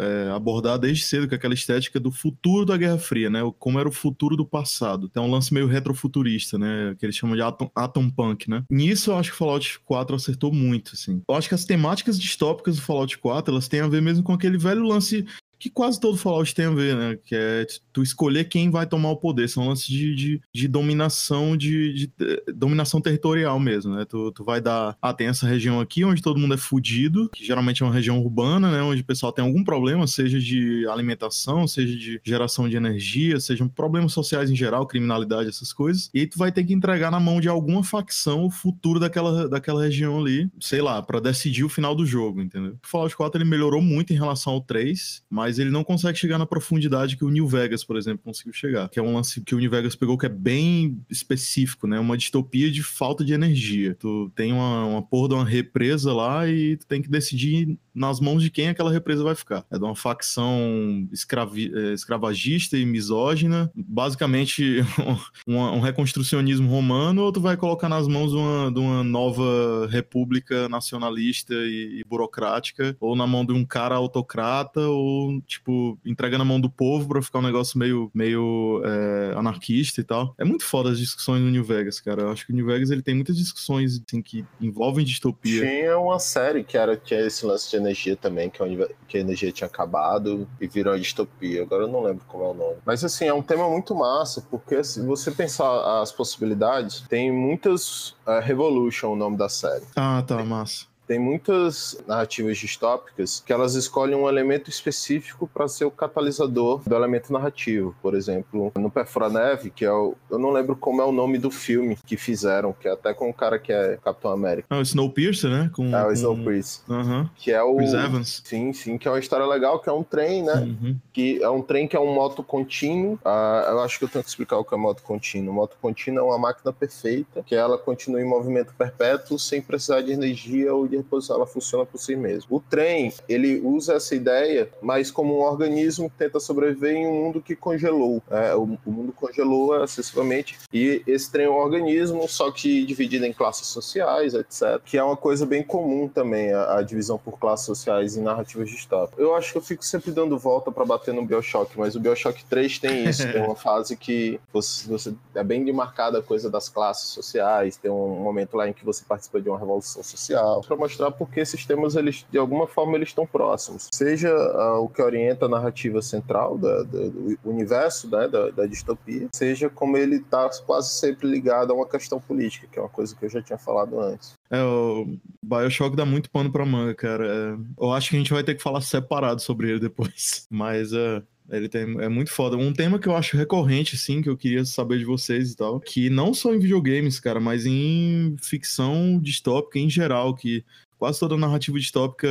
é, 0.00 0.30
abordar 0.32 0.78
desde 0.78 1.04
cedo, 1.04 1.26
que 1.28 1.34
é 1.34 1.36
aquela 1.38 1.54
estética 1.54 1.98
do 2.00 2.10
futuro 2.10 2.64
da 2.64 2.76
Guerra 2.76 2.98
Fria, 2.98 3.30
né? 3.30 3.40
Como 3.58 3.78
era 3.78 3.88
o 3.88 3.92
futuro 3.92 4.36
do 4.36 4.44
passado. 4.60 5.10
É 5.14 5.20
um 5.20 5.30
lance 5.30 5.52
meio 5.52 5.66
retrofuturista, 5.66 6.58
né? 6.58 6.94
Que 6.98 7.06
eles 7.06 7.16
chamam 7.16 7.36
de 7.36 7.42
atom, 7.42 7.70
atom 7.74 8.10
punk, 8.10 8.48
né? 8.48 8.64
Nisso 8.70 9.10
eu 9.10 9.16
acho 9.16 9.30
que 9.30 9.34
o 9.36 9.38
Fallout 9.38 9.80
4 9.80 10.16
acertou 10.16 10.52
muito, 10.52 10.92
assim. 10.94 11.22
Eu 11.28 11.34
acho 11.34 11.48
que 11.48 11.54
as 11.54 11.64
temáticas 11.64 12.18
distópicas 12.18 12.76
do 12.76 12.82
Fallout 12.82 13.16
4, 13.18 13.52
elas 13.52 13.68
têm 13.68 13.80
a 13.80 13.88
ver 13.88 14.02
mesmo 14.02 14.22
com 14.22 14.32
aquele 14.32 14.58
velho 14.58 14.82
lance 14.82 15.26
que 15.58 15.68
quase 15.68 15.98
todo 15.98 16.16
Fallout 16.16 16.54
tem 16.54 16.66
a 16.66 16.70
ver, 16.70 16.96
né? 16.96 17.18
Que 17.24 17.34
é 17.34 17.66
tu 17.92 18.02
escolher 18.02 18.44
quem 18.44 18.70
vai 18.70 18.86
tomar 18.86 19.10
o 19.10 19.16
poder. 19.16 19.48
São 19.48 19.68
lances 19.68 19.86
de, 19.86 20.14
de, 20.14 20.40
de 20.52 20.68
dominação, 20.68 21.56
de, 21.56 21.92
de, 21.92 22.12
eh, 22.20 22.52
dominação 22.52 23.00
territorial 23.00 23.58
mesmo, 23.58 23.94
né? 23.94 24.04
Tu, 24.04 24.32
tu 24.32 24.44
vai 24.44 24.60
dar. 24.60 24.96
Ah, 25.02 25.12
tem 25.12 25.26
essa 25.26 25.46
região 25.46 25.80
aqui 25.80 26.04
onde 26.04 26.22
todo 26.22 26.38
mundo 26.38 26.54
é 26.54 26.56
fudido, 26.56 27.28
que 27.30 27.44
geralmente 27.44 27.82
é 27.82 27.86
uma 27.86 27.92
região 27.92 28.20
urbana, 28.20 28.70
né? 28.70 28.82
Onde 28.82 29.02
o 29.02 29.04
pessoal 29.04 29.32
tem 29.32 29.44
algum 29.44 29.64
problema, 29.64 30.06
seja 30.06 30.38
de 30.38 30.86
alimentação, 30.88 31.66
seja 31.66 31.96
de 31.96 32.20
geração 32.24 32.68
de 32.68 32.76
energia, 32.76 33.40
sejam 33.40 33.68
problemas 33.68 34.12
sociais 34.12 34.50
em 34.50 34.56
geral, 34.56 34.86
criminalidade, 34.86 35.48
essas 35.48 35.72
coisas. 35.72 36.10
E 36.14 36.20
aí 36.20 36.26
tu 36.26 36.38
vai 36.38 36.52
ter 36.52 36.64
que 36.64 36.72
entregar 36.72 37.10
na 37.10 37.18
mão 37.18 37.40
de 37.40 37.48
alguma 37.48 37.82
facção 37.82 38.44
o 38.44 38.50
futuro 38.50 39.00
daquela, 39.00 39.48
daquela 39.48 39.82
região 39.82 40.20
ali, 40.20 40.48
sei 40.60 40.80
lá, 40.80 41.02
pra 41.02 41.20
decidir 41.20 41.64
o 41.64 41.68
final 41.68 41.94
do 41.94 42.06
jogo, 42.06 42.40
entendeu? 42.40 42.72
O 42.84 42.86
Fallout 42.86 43.16
4 43.16 43.40
ele 43.40 43.48
melhorou 43.48 43.82
muito 43.82 44.12
em 44.12 44.16
relação 44.16 44.54
ao 44.54 44.60
3, 44.60 45.22
mas 45.28 45.47
mas 45.48 45.58
ele 45.58 45.70
não 45.70 45.82
consegue 45.82 46.18
chegar 46.18 46.36
na 46.36 46.44
profundidade 46.44 47.16
que 47.16 47.24
o 47.24 47.30
New 47.30 47.46
Vegas, 47.48 47.82
por 47.82 47.96
exemplo, 47.96 48.20
conseguiu 48.22 48.52
chegar. 48.52 48.90
Que 48.90 48.98
é 48.98 49.02
um 49.02 49.14
lance 49.14 49.40
que 49.40 49.54
o 49.54 49.58
New 49.58 49.70
Vegas 49.70 49.96
pegou 49.96 50.18
que 50.18 50.26
é 50.26 50.28
bem 50.28 51.00
específico, 51.08 51.86
né? 51.86 51.98
Uma 51.98 52.18
distopia 52.18 52.70
de 52.70 52.82
falta 52.82 53.24
de 53.24 53.32
energia. 53.32 53.96
Tu 53.98 54.30
tem 54.36 54.52
uma, 54.52 54.84
uma 54.84 55.02
porra 55.02 55.28
de 55.30 55.34
uma 55.36 55.44
represa 55.46 56.12
lá 56.12 56.46
e 56.46 56.76
tu 56.76 56.86
tem 56.86 57.00
que 57.00 57.08
decidir 57.08 57.78
nas 57.98 58.20
mãos 58.20 58.42
de 58.42 58.50
quem 58.50 58.68
aquela 58.68 58.92
represa 58.92 59.24
vai 59.24 59.34
ficar. 59.34 59.64
É 59.70 59.76
de 59.76 59.84
uma 59.84 59.96
facção 59.96 61.08
escravi, 61.12 61.72
é, 61.74 61.92
escravagista 61.92 62.78
e 62.78 62.86
misógina, 62.86 63.70
basicamente 63.74 64.84
um, 65.46 65.56
um, 65.56 65.80
reconstrucionismo 65.80 66.70
romano, 66.70 67.22
ou 67.22 67.32
tu 67.32 67.40
vai 67.40 67.56
colocar 67.56 67.88
nas 67.88 68.06
mãos 68.06 68.32
uma, 68.32 68.70
de 68.70 68.78
uma 68.78 69.02
nova 69.02 69.88
república 69.90 70.68
nacionalista 70.68 71.54
e, 71.54 72.00
e, 72.00 72.04
burocrática, 72.04 72.96
ou 73.00 73.16
na 73.16 73.26
mão 73.26 73.44
de 73.44 73.52
um 73.52 73.64
cara 73.64 73.96
autocrata, 73.96 74.80
ou, 74.80 75.37
tipo, 75.46 75.98
entrega 76.04 76.38
na 76.38 76.44
mão 76.44 76.60
do 76.60 76.70
povo 76.70 77.08
pra 77.08 77.22
ficar 77.22 77.38
um 77.38 77.42
negócio 77.42 77.78
meio, 77.78 78.10
meio 78.14 78.82
é, 78.84 79.34
anarquista 79.36 80.00
e 80.00 80.04
tal. 80.04 80.34
É 80.38 80.44
muito 80.44 80.64
foda 80.64 80.90
as 80.90 80.98
discussões 80.98 81.42
no 81.42 81.50
New 81.50 81.64
Vegas, 81.64 82.00
cara. 82.00 82.22
Eu 82.22 82.30
acho 82.30 82.46
que 82.46 82.52
o 82.52 82.56
New 82.56 82.66
Vegas 82.66 82.90
ele 82.90 83.02
tem 83.02 83.14
muitas 83.14 83.36
discussões 83.36 84.00
assim, 84.06 84.22
que 84.22 84.44
envolvem 84.60 85.04
distopia. 85.04 85.66
Tinha 85.66 85.98
uma 85.98 86.18
série 86.18 86.64
que 86.64 86.76
era 86.76 86.96
que 86.96 87.14
é 87.14 87.26
esse 87.26 87.44
lance 87.44 87.70
de 87.70 87.76
energia 87.76 88.16
também, 88.16 88.50
que 88.50 88.62
a, 88.62 88.88
que 89.06 89.18
a 89.18 89.20
energia 89.20 89.52
tinha 89.52 89.66
acabado 89.66 90.48
e 90.60 90.66
virou 90.66 90.92
uma 90.92 91.00
distopia. 91.00 91.62
Agora 91.62 91.84
eu 91.84 91.88
não 91.88 92.02
lembro 92.02 92.24
como 92.26 92.44
é 92.44 92.48
o 92.48 92.54
nome. 92.54 92.76
Mas 92.84 93.04
assim, 93.04 93.26
é 93.26 93.34
um 93.34 93.42
tema 93.42 93.68
muito 93.68 93.94
massa, 93.94 94.44
porque 94.50 94.82
se 94.82 95.00
você 95.04 95.30
pensar 95.30 96.02
as 96.02 96.12
possibilidades, 96.12 97.00
tem 97.08 97.32
muitas. 97.32 98.16
Uh, 98.26 98.40
Revolution, 98.42 99.12
o 99.12 99.16
nome 99.16 99.36
da 99.36 99.48
série. 99.48 99.84
Ah, 99.96 100.22
tá, 100.26 100.44
massa. 100.44 100.86
Tem 101.08 101.18
muitas 101.18 101.98
narrativas 102.06 102.58
distópicas 102.58 103.42
que 103.44 103.50
elas 103.50 103.74
escolhem 103.74 104.14
um 104.14 104.28
elemento 104.28 104.68
específico 104.68 105.48
para 105.52 105.66
ser 105.66 105.86
o 105.86 105.90
catalisador 105.90 106.82
do 106.86 106.94
elemento 106.94 107.32
narrativo. 107.32 107.96
Por 108.02 108.14
exemplo, 108.14 108.70
no 108.76 108.90
Perfura 108.90 109.30
Neve, 109.30 109.70
que 109.70 109.86
é 109.86 109.90
o. 109.90 110.14
Eu 110.30 110.38
não 110.38 110.50
lembro 110.50 110.76
como 110.76 111.00
é 111.00 111.04
o 111.06 111.10
nome 111.10 111.38
do 111.38 111.50
filme 111.50 111.96
que 112.06 112.18
fizeram, 112.18 112.74
que 112.74 112.86
é 112.86 112.92
até 112.92 113.14
com 113.14 113.30
o 113.30 113.32
cara 113.32 113.58
que 113.58 113.72
é 113.72 113.98
Capitão 114.04 114.30
América. 114.30 114.68
Ah, 114.68 114.76
o 114.76 114.82
Snowpiercer, 114.82 115.50
né? 115.50 115.70
Com, 115.74 115.96
é, 115.96 116.02
o 116.02 116.06
com... 116.08 116.12
Snowpiercer. 116.12 116.82
Uhum. 116.86 117.28
Que 117.36 117.52
é 117.52 117.62
o. 117.62 117.76
Chris 117.76 117.94
Evans. 117.94 118.42
Sim, 118.44 118.72
sim, 118.74 118.98
que 118.98 119.08
é 119.08 119.10
uma 119.10 119.18
história 119.18 119.46
legal, 119.46 119.80
que 119.80 119.88
é 119.88 119.92
um 119.92 120.02
trem, 120.02 120.42
né? 120.42 120.54
Uhum. 120.56 120.96
Que 121.10 121.42
é 121.42 121.48
um 121.48 121.62
trem 121.62 121.88
que 121.88 121.96
é 121.96 122.00
um 122.00 122.12
moto 122.12 122.42
contínuo. 122.42 123.18
Ah, 123.24 123.66
eu 123.70 123.80
acho 123.80 123.98
que 123.98 124.04
eu 124.04 124.08
tenho 124.10 124.22
que 124.22 124.28
explicar 124.28 124.58
o 124.58 124.64
que 124.64 124.74
é 124.74 124.76
moto 124.76 125.02
contínuo. 125.02 125.54
Moto 125.54 125.78
contínuo 125.80 126.18
é 126.18 126.22
uma 126.22 126.38
máquina 126.38 126.70
perfeita, 126.70 127.42
que 127.46 127.54
ela 127.54 127.78
continua 127.78 128.20
em 128.20 128.28
movimento 128.28 128.74
perpétuo 128.76 129.38
sem 129.38 129.62
precisar 129.62 130.02
de 130.02 130.12
energia 130.12 130.74
ou 130.74 130.86
de 130.86 130.97
ela 131.30 131.46
funciona 131.46 131.84
por 131.84 131.98
si 131.98 132.16
mesma. 132.16 132.46
O 132.50 132.60
trem, 132.60 133.12
ele 133.28 133.60
usa 133.60 133.94
essa 133.94 134.14
ideia, 134.14 134.68
mas 134.80 135.10
como 135.10 135.38
um 135.38 135.40
organismo 135.40 136.10
que 136.10 136.16
tenta 136.16 136.40
sobreviver 136.40 136.94
em 136.94 137.06
um 137.06 137.12
mundo 137.12 137.40
que 137.40 137.54
congelou. 137.56 138.22
É, 138.30 138.54
o, 138.54 138.78
o, 138.84 138.90
mundo 138.90 139.12
congelou 139.12 139.82
excessivamente 139.82 140.58
e 140.72 141.02
esse 141.06 141.30
trem 141.30 141.46
é 141.46 141.50
um 141.50 141.56
organismo, 141.56 142.28
só 142.28 142.50
que 142.50 142.84
dividido 142.84 143.26
em 143.26 143.32
classes 143.32 143.66
sociais, 143.66 144.34
etc. 144.34 144.80
Que 144.84 144.98
é 144.98 145.02
uma 145.02 145.16
coisa 145.16 145.44
bem 145.46 145.62
comum 145.62 146.08
também, 146.08 146.52
a, 146.52 146.78
a 146.78 146.82
divisão 146.82 147.18
por 147.18 147.38
classes 147.38 147.66
sociais 147.66 148.16
em 148.16 148.22
narrativas 148.22 148.68
distópicas. 148.70 149.18
Eu 149.18 149.34
acho 149.34 149.52
que 149.52 149.58
eu 149.58 149.62
fico 149.62 149.84
sempre 149.84 150.10
dando 150.10 150.38
volta 150.38 150.70
para 150.70 150.84
bater 150.84 151.14
no 151.14 151.24
Bioshock, 151.24 151.78
mas 151.78 151.94
o 151.94 152.00
Bioshock 152.00 152.44
3 152.44 152.78
tem 152.78 153.08
isso, 153.08 153.22
tem 153.32 153.42
uma 153.42 153.56
fase 153.56 153.96
que 153.96 154.40
você, 154.52 154.88
você 154.88 155.14
é 155.34 155.44
bem 155.44 155.64
demarcada 155.64 156.18
a 156.18 156.22
coisa 156.22 156.50
das 156.50 156.68
classes 156.68 157.08
sociais, 157.08 157.76
tem 157.76 157.90
um 157.90 158.20
momento 158.20 158.56
lá 158.56 158.68
em 158.68 158.72
que 158.72 158.84
você 158.84 159.04
participa 159.04 159.40
de 159.40 159.48
uma 159.48 159.58
revolução 159.58 160.02
social, 160.02 160.62
para 160.62 160.76
mostrar 160.88 161.10
por 161.12 161.28
porque 161.28 161.40
esses 161.40 161.66
temas, 161.66 161.94
eles, 161.94 162.26
de 162.30 162.38
alguma 162.38 162.66
forma, 162.66 162.96
eles 162.96 163.10
estão 163.10 163.26
próximos. 163.26 163.88
Seja 163.92 164.34
uh, 164.34 164.82
o 164.82 164.88
que 164.88 165.02
orienta 165.02 165.44
a 165.44 165.48
narrativa 165.48 166.00
central 166.00 166.56
da, 166.56 166.82
da, 166.82 167.08
do 167.08 167.38
universo 167.44 168.10
né, 168.10 168.26
da, 168.26 168.50
da, 168.50 168.66
distopia, 168.66 169.28
seja 169.32 169.68
como 169.68 169.96
ele 169.98 170.16
está 170.16 170.48
quase 170.66 170.94
sempre 170.94 171.28
ligado 171.28 171.70
a 171.70 171.76
uma 171.76 171.86
questão 171.86 172.18
política, 172.18 172.66
que 172.70 172.78
é 172.78 172.82
uma 172.82 172.88
coisa 172.88 173.14
que 173.14 173.24
eu 173.24 173.28
já 173.28 173.42
tinha 173.42 173.58
falado 173.58 174.00
antes. 174.00 174.32
É, 174.50 174.62
o 174.62 175.06
Bioshock 175.44 175.94
dá 175.94 176.06
muito 176.06 176.30
pano 176.30 176.50
pra 176.50 176.64
manga, 176.64 176.94
cara. 176.94 177.26
É, 177.26 177.56
eu 177.78 177.92
acho 177.92 178.08
que 178.08 178.16
a 178.16 178.18
gente 178.18 178.32
vai 178.32 178.42
ter 178.42 178.54
que 178.54 178.62
falar 178.62 178.80
separado 178.80 179.42
sobre 179.42 179.68
ele 179.70 179.80
depois. 179.80 180.46
Mas 180.50 180.92
é, 180.94 181.22
ele 181.50 181.68
tem, 181.68 181.82
é 182.00 182.08
muito 182.08 182.30
foda. 182.30 182.56
Um 182.56 182.72
tema 182.72 182.98
que 182.98 183.08
eu 183.08 183.16
acho 183.16 183.36
recorrente, 183.36 183.96
sim, 183.96 184.20
que 184.20 184.28
eu 184.28 184.36
queria 184.36 184.64
saber 184.64 184.98
de 184.98 185.04
vocês 185.04 185.52
e 185.52 185.56
tal, 185.56 185.80
que 185.80 186.10
não 186.10 186.34
só 186.34 186.54
em 186.54 186.58
videogames, 186.58 187.18
cara, 187.18 187.40
mas 187.40 187.64
em 187.64 188.36
ficção 188.42 189.18
distópica 189.20 189.78
em 189.78 189.88
geral, 189.88 190.34
que 190.34 190.64
quase 190.98 191.20
toda 191.20 191.36
narrativa 191.36 191.78
distópica, 191.78 192.28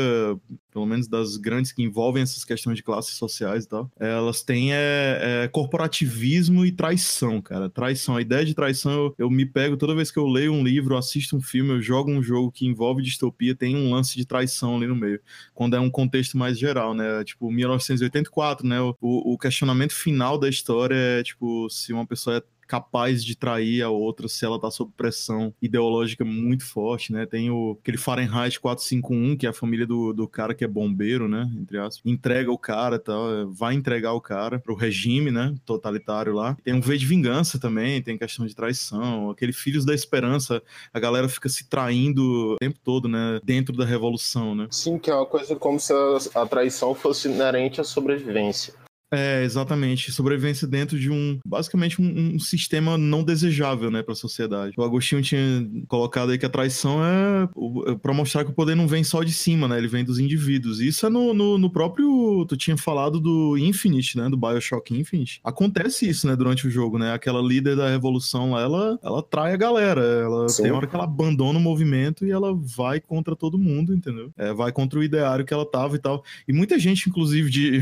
pelo 0.71 0.85
menos 0.85 1.07
das 1.07 1.37
grandes 1.37 1.71
que 1.71 1.81
envolvem 1.81 2.21
essas 2.21 2.43
questões 2.43 2.75
de 2.75 2.83
classes 2.83 3.15
sociais 3.15 3.63
e 3.63 3.69
tal, 3.69 3.89
elas 3.99 4.43
têm 4.43 4.73
é, 4.73 5.43
é, 5.43 5.47
corporativismo 5.47 6.65
e 6.65 6.71
traição, 6.71 7.41
cara. 7.41 7.69
Traição. 7.69 8.17
A 8.17 8.21
ideia 8.21 8.45
de 8.45 8.53
traição, 8.53 8.91
eu, 8.91 9.15
eu, 9.17 9.29
me 9.29 9.45
pego 9.45 9.77
toda 9.77 9.95
vez 9.95 10.11
que 10.11 10.19
eu 10.19 10.27
leio 10.27 10.51
um 10.53 10.63
livro, 10.63 10.97
assisto 10.97 11.37
um 11.37 11.41
filme, 11.41 11.71
eu 11.71 11.81
jogo 11.81 12.11
um 12.11 12.21
jogo 12.21 12.51
que 12.51 12.67
envolve 12.67 13.01
distopia, 13.01 13.55
tem 13.55 13.75
um 13.75 13.91
lance 13.91 14.15
de 14.15 14.25
traição 14.25 14.75
ali 14.75 14.87
no 14.87 14.95
meio. 14.95 15.19
Quando 15.53 15.75
é 15.75 15.79
um 15.79 15.89
contexto 15.89 16.37
mais 16.37 16.59
geral, 16.59 16.93
né? 16.93 17.23
Tipo, 17.23 17.49
1984, 17.49 18.67
né? 18.67 18.81
O, 18.81 18.95
o 19.01 19.37
questionamento 19.37 19.93
final 19.93 20.37
da 20.37 20.49
história 20.49 20.95
é, 20.95 21.23
tipo, 21.23 21.69
se 21.69 21.93
uma 21.93 22.05
pessoa 22.05 22.37
é 22.37 22.43
capaz 22.67 23.23
de 23.23 23.35
trair 23.35 23.81
a 23.81 23.89
outra 23.89 24.27
se 24.27 24.45
ela 24.45 24.59
tá 24.59 24.69
sob 24.69 24.91
pressão 24.95 25.53
ideológica 25.61 26.25
muito 26.25 26.65
forte, 26.65 27.13
né? 27.13 27.25
Tem 27.25 27.49
o 27.49 27.77
aquele 27.81 27.97
Fahrenheit 27.97 28.59
451, 28.59 29.37
que 29.37 29.45
é 29.45 29.49
a 29.49 29.53
família 29.53 29.87
do, 29.87 30.13
do 30.13 30.27
cara 30.27 30.53
que 30.53 30.63
é 30.63 30.67
bombeiro, 30.67 31.27
né? 31.27 31.49
Entre 31.59 31.77
aspas. 31.77 32.01
Entrega 32.05 32.51
o 32.51 32.57
cara 32.57 32.99
tal, 32.99 33.33
é, 33.33 33.45
vai 33.45 33.73
entregar 33.73 34.13
o 34.13 34.21
cara 34.21 34.59
pro 34.59 34.75
regime, 34.75 35.31
né? 35.31 35.55
Totalitário 35.65 36.33
lá. 36.33 36.57
Tem 36.63 36.73
um 36.73 36.81
V 36.81 36.97
de 36.97 37.05
vingança 37.05 37.59
também, 37.59 38.01
tem 38.01 38.17
questão 38.17 38.45
de 38.45 38.55
traição. 38.55 39.29
Aquele 39.29 39.53
Filhos 39.53 39.85
da 39.85 39.93
Esperança, 39.93 40.61
a 40.93 40.99
galera 40.99 41.29
fica 41.29 41.49
se 41.49 41.67
traindo 41.69 42.53
o 42.53 42.57
tempo 42.57 42.79
todo, 42.83 43.07
né? 43.07 43.39
Dentro 43.43 43.75
da 43.75 43.85
revolução, 43.85 44.53
né? 44.53 44.67
Sim, 44.71 44.97
que 44.97 45.09
é 45.09 45.15
uma 45.15 45.25
coisa 45.25 45.55
como 45.55 45.79
se 45.79 45.93
a, 45.93 46.41
a 46.41 46.45
traição 46.45 46.93
fosse 46.93 47.29
inerente 47.29 47.79
à 47.79 47.83
sobrevivência. 47.83 48.73
É, 49.11 49.43
exatamente. 49.43 50.11
Sobrevivência 50.11 50.67
dentro 50.67 50.99
de 50.99 51.09
um, 51.09 51.39
basicamente, 51.45 52.01
um, 52.01 52.35
um 52.35 52.39
sistema 52.39 52.97
não 52.97 53.23
desejável, 53.23 53.89
né, 53.89 54.03
para 54.03 54.13
a 54.13 54.15
sociedade. 54.15 54.73
O 54.77 54.83
Agostinho 54.83 55.21
tinha 55.21 55.41
colocado 55.87 56.31
aí 56.31 56.37
que 56.37 56.45
a 56.45 56.49
traição 56.49 57.03
é, 57.03 57.43
é 57.91 57.95
para 57.95 58.13
mostrar 58.13 58.43
que 58.43 58.51
o 58.51 58.53
poder 58.53 58.75
não 58.75 58.87
vem 58.87 59.03
só 59.03 59.23
de 59.23 59.31
cima, 59.31 59.67
né, 59.67 59.77
ele 59.77 59.87
vem 59.87 60.03
dos 60.03 60.19
indivíduos. 60.19 60.79
Isso 60.81 61.05
é 61.05 61.09
no, 61.09 61.33
no, 61.33 61.57
no, 61.57 61.69
próprio, 61.69 62.45
tu 62.47 62.57
tinha 62.57 62.77
falado 62.77 63.19
do 63.19 63.57
Infinite, 63.57 64.17
né, 64.17 64.29
do 64.29 64.37
Bioshock 64.37 64.93
Infinite. 64.93 65.39
Acontece 65.43 66.09
isso, 66.09 66.27
né, 66.27 66.35
durante 66.35 66.67
o 66.67 66.71
jogo, 66.71 66.97
né, 66.97 67.13
aquela 67.13 67.41
líder 67.41 67.75
da 67.75 67.89
revolução 67.89 68.51
lá, 68.51 68.61
ela, 68.61 68.99
ela 69.01 69.23
trai 69.23 69.53
a 69.53 69.57
galera, 69.57 70.01
ela 70.01 70.49
Sim. 70.49 70.63
tem 70.63 70.71
hora 70.71 70.87
que 70.87 70.95
ela 70.95 71.05
abandona 71.05 71.59
o 71.59 71.61
movimento 71.61 72.25
e 72.25 72.31
ela 72.31 72.53
vai 72.53 72.99
contra 72.99 73.35
todo 73.35 73.57
mundo, 73.57 73.93
entendeu? 73.93 74.31
É, 74.37 74.53
vai 74.53 74.71
contra 74.71 74.99
o 74.99 75.03
ideário 75.03 75.45
que 75.45 75.53
ela 75.53 75.65
tava 75.65 75.95
e 75.95 75.99
tal. 75.99 76.23
E 76.47 76.53
muita 76.53 76.77
gente, 76.77 77.09
inclusive, 77.09 77.49
de 77.49 77.81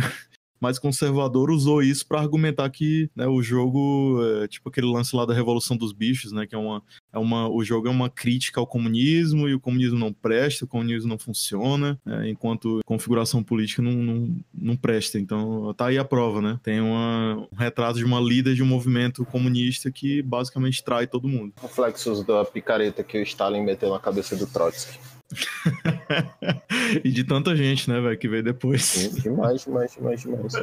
mais 0.65 0.79
conservador 0.79 1.51
usou 1.51 1.83
isso 1.83 2.07
para 2.07 2.19
argumentar 2.19 2.67
que 2.71 3.07
né, 3.15 3.27
o 3.27 3.39
jogo, 3.39 4.19
é, 4.23 4.47
tipo 4.47 4.69
aquele 4.69 4.87
lance 4.87 5.15
lá 5.15 5.23
da 5.23 5.33
Revolução 5.33 5.77
dos 5.77 5.93
Bichos, 5.93 6.31
né, 6.31 6.47
que 6.47 6.55
é 6.55 6.57
uma, 6.57 6.81
é 7.13 7.19
uma, 7.19 7.47
o 7.47 7.63
jogo 7.63 7.87
é 7.87 7.91
uma 7.91 8.09
crítica 8.09 8.59
ao 8.59 8.65
comunismo 8.65 9.47
e 9.47 9.53
o 9.53 9.59
comunismo 9.59 9.99
não 9.99 10.11
presta, 10.11 10.65
o 10.65 10.67
comunismo 10.67 11.07
não 11.07 11.19
funciona, 11.19 11.99
é, 12.03 12.29
enquanto 12.29 12.81
configuração 12.83 13.43
política 13.43 13.83
não, 13.83 13.91
não, 13.91 14.35
não, 14.51 14.75
presta. 14.75 15.19
Então 15.19 15.71
tá 15.75 15.87
aí 15.87 15.99
a 15.99 16.05
prova, 16.05 16.41
né? 16.41 16.59
Tem 16.63 16.81
uma, 16.81 17.47
um 17.51 17.55
retrato 17.55 17.99
de 17.99 18.03
uma 18.03 18.19
líder 18.19 18.55
de 18.55 18.63
um 18.63 18.65
movimento 18.65 19.23
comunista 19.23 19.91
que 19.91 20.23
basicamente 20.23 20.83
trai 20.83 21.05
todo 21.05 21.27
mundo. 21.27 21.53
Reflexos 21.61 22.23
da 22.23 22.43
picareta 22.43 23.03
que 23.03 23.19
o 23.19 23.21
Stalin 23.21 23.61
meteu 23.63 23.91
na 23.91 23.99
cabeça 23.99 24.35
do 24.35 24.47
Trotsky. 24.47 24.97
e 27.03 27.11
de 27.11 27.23
tanta 27.23 27.55
gente, 27.55 27.89
né, 27.89 27.99
velho, 27.99 28.17
que 28.17 28.27
veio 28.27 28.43
depois. 28.43 28.83
Sim, 28.83 29.21
demais, 29.21 29.63
demais, 29.63 29.93
demais, 29.93 30.21
demais. 30.21 30.53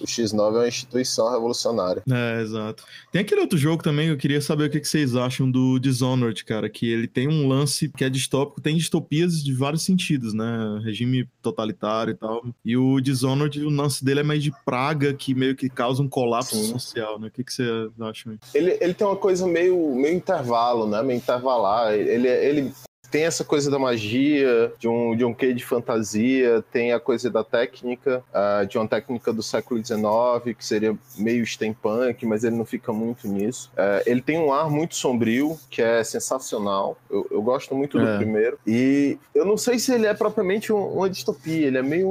O 0.00 0.04
X9 0.04 0.54
é 0.54 0.58
uma 0.58 0.68
instituição 0.68 1.30
revolucionária. 1.30 2.02
É, 2.10 2.40
exato. 2.40 2.82
Tem 3.12 3.20
aquele 3.20 3.42
outro 3.42 3.58
jogo 3.58 3.82
também 3.82 4.06
que 4.06 4.12
eu 4.12 4.16
queria 4.16 4.40
saber 4.40 4.64
o 4.64 4.70
que 4.70 4.82
vocês 4.82 5.14
acham 5.14 5.50
do 5.50 5.78
Dishonored, 5.78 6.42
cara, 6.44 6.70
que 6.70 6.90
ele 6.90 7.06
tem 7.06 7.28
um 7.28 7.46
lance 7.46 7.90
que 7.90 8.02
é 8.02 8.08
distópico, 8.08 8.62
tem 8.62 8.76
distopias 8.76 9.44
de 9.44 9.52
vários 9.52 9.82
sentidos, 9.82 10.32
né? 10.32 10.80
Regime 10.82 11.28
totalitário 11.42 12.12
e 12.12 12.16
tal. 12.16 12.42
E 12.64 12.76
o 12.76 12.98
Dishonored, 12.98 13.62
o 13.62 13.68
lance 13.68 14.02
dele 14.02 14.20
é 14.20 14.24
meio 14.24 14.40
de 14.40 14.52
praga 14.64 15.12
que 15.12 15.34
meio 15.34 15.54
que 15.54 15.68
causa 15.68 16.02
um 16.02 16.08
colapso 16.08 16.56
Sim. 16.56 16.72
social, 16.72 17.18
né? 17.18 17.28
O 17.28 17.30
que, 17.30 17.44
que 17.44 17.52
você 17.52 17.90
acha? 18.00 18.38
Ele, 18.54 18.78
ele 18.80 18.94
tem 18.94 19.06
uma 19.06 19.16
coisa 19.16 19.46
meio, 19.46 19.94
meio 19.94 20.16
intervalo, 20.16 20.86
né? 20.86 21.02
Meio 21.02 21.18
intervalar. 21.18 21.92
Ele, 21.92 22.26
ele 22.26 22.72
tem 23.10 23.24
essa 23.24 23.44
coisa 23.44 23.70
da 23.70 23.78
magia, 23.78 24.72
de 24.78 24.88
um, 24.88 25.16
de 25.16 25.24
um 25.24 25.34
quê 25.34 25.52
de 25.52 25.64
fantasia, 25.64 26.64
tem 26.72 26.92
a 26.92 27.00
coisa 27.00 27.28
da 27.28 27.42
técnica, 27.42 28.22
uh, 28.30 28.66
de 28.66 28.78
uma 28.78 28.86
técnica 28.86 29.32
do 29.32 29.42
século 29.42 29.84
XIX, 29.84 30.56
que 30.56 30.64
seria 30.64 30.96
meio 31.18 31.44
steampunk, 31.44 32.24
mas 32.24 32.44
ele 32.44 32.56
não 32.56 32.64
fica 32.64 32.92
muito 32.92 33.26
nisso. 33.26 33.70
Uh, 33.74 34.02
ele 34.06 34.20
tem 34.20 34.38
um 34.38 34.52
ar 34.52 34.70
muito 34.70 34.94
sombrio, 34.94 35.58
que 35.68 35.82
é 35.82 36.04
sensacional. 36.04 36.96
Eu, 37.10 37.26
eu 37.30 37.42
gosto 37.42 37.74
muito 37.74 37.98
do 37.98 38.06
é. 38.06 38.16
primeiro. 38.16 38.58
E 38.66 39.18
eu 39.34 39.44
não 39.44 39.56
sei 39.56 39.78
se 39.78 39.92
ele 39.92 40.06
é 40.06 40.14
propriamente 40.14 40.72
um, 40.72 40.84
uma 40.86 41.10
distopia, 41.10 41.66
ele 41.66 41.78
é 41.78 41.82
meio 41.82 42.08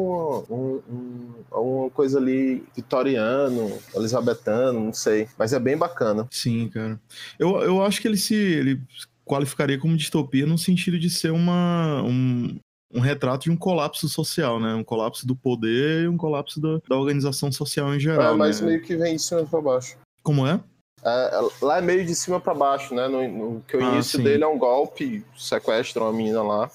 um, 0.50 0.82
um, 0.90 1.34
uma 1.52 1.90
coisa 1.90 2.20
ali 2.20 2.64
vitoriano, 2.76 3.72
elizabetano, 3.96 4.80
não 4.80 4.94
sei. 4.94 5.28
Mas 5.38 5.54
é 5.54 5.60
bem 5.60 5.78
bacana. 5.78 6.28
Sim, 6.32 6.70
cara. 6.70 7.00
Eu, 7.38 7.62
eu 7.62 7.82
acho 7.84 8.02
que 8.02 8.08
ele 8.08 8.18
se. 8.18 8.36
Ele 8.36 8.82
qualificaria 9.30 9.78
como 9.78 9.96
distopia 9.96 10.48
no 10.48 10.58
sentido 10.58 10.98
de 10.98 11.08
ser 11.08 11.32
uma, 11.32 12.02
um, 12.02 12.58
um 12.92 13.00
retrato 13.00 13.44
de 13.44 13.52
um 13.52 13.56
colapso 13.56 14.10
social, 14.10 14.60
né? 14.60 14.74
Um 14.74 14.84
colapso 14.84 15.28
do 15.28 15.36
poder 15.36 16.06
e 16.06 16.08
um 16.08 16.18
colapso 16.18 16.60
da, 16.60 16.80
da 16.90 16.98
organização 16.98 17.52
social 17.52 17.94
em 17.94 18.00
geral. 18.00 18.34
É, 18.34 18.38
mas 18.38 18.60
né? 18.60 18.70
meio 18.70 18.82
que 18.82 18.98
vem 18.98 19.16
de 19.16 19.22
cima 19.22 19.46
para 19.46 19.62
baixo. 19.62 19.98
Como 20.24 20.48
é? 20.48 20.60
é? 21.06 21.30
lá 21.62 21.78
é 21.78 21.82
meio 21.82 22.04
de 22.04 22.16
cima 22.16 22.40
para 22.40 22.56
baixo, 22.56 22.96
né? 22.96 23.08
No, 23.08 23.28
no, 23.28 23.62
que 23.62 23.78
o 23.78 23.86
ah, 23.86 23.94
início 23.94 24.18
sim. 24.18 24.24
dele 24.24 24.44
é 24.44 24.48
um 24.48 24.58
golpe, 24.58 25.24
sequestram 25.38 26.08
uma 26.08 26.14
menina 26.14 26.42
lá. 26.42 26.72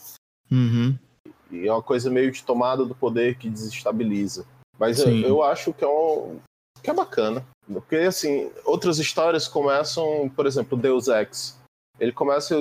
Uhum. 0.49 0.97
E 1.51 1.67
é 1.67 1.73
uma 1.73 1.83
coisa 1.83 2.09
meio 2.09 2.31
de 2.31 2.45
tomada 2.45 2.85
do 2.85 2.95
poder 2.95 3.37
que 3.37 3.51
desestabiliza. 3.51 4.47
Mas 4.79 5.01
eu, 5.01 5.11
eu, 5.21 5.43
acho 5.43 5.73
que 5.73 5.85
é, 5.85 5.89
um, 5.89 6.39
que 6.83 6.91
é 6.91 6.95
bacana. 6.95 7.45
Porque, 7.67 7.97
assim, 7.97 8.51
outras 8.65 8.99
histórias 8.99 9.49
começam, 9.49 10.31
por 10.35 10.47
exemplo, 10.47 10.77
Deus 10.77 11.09
Ex 11.09 11.57
ele 11.99 12.13
começa 12.13 12.57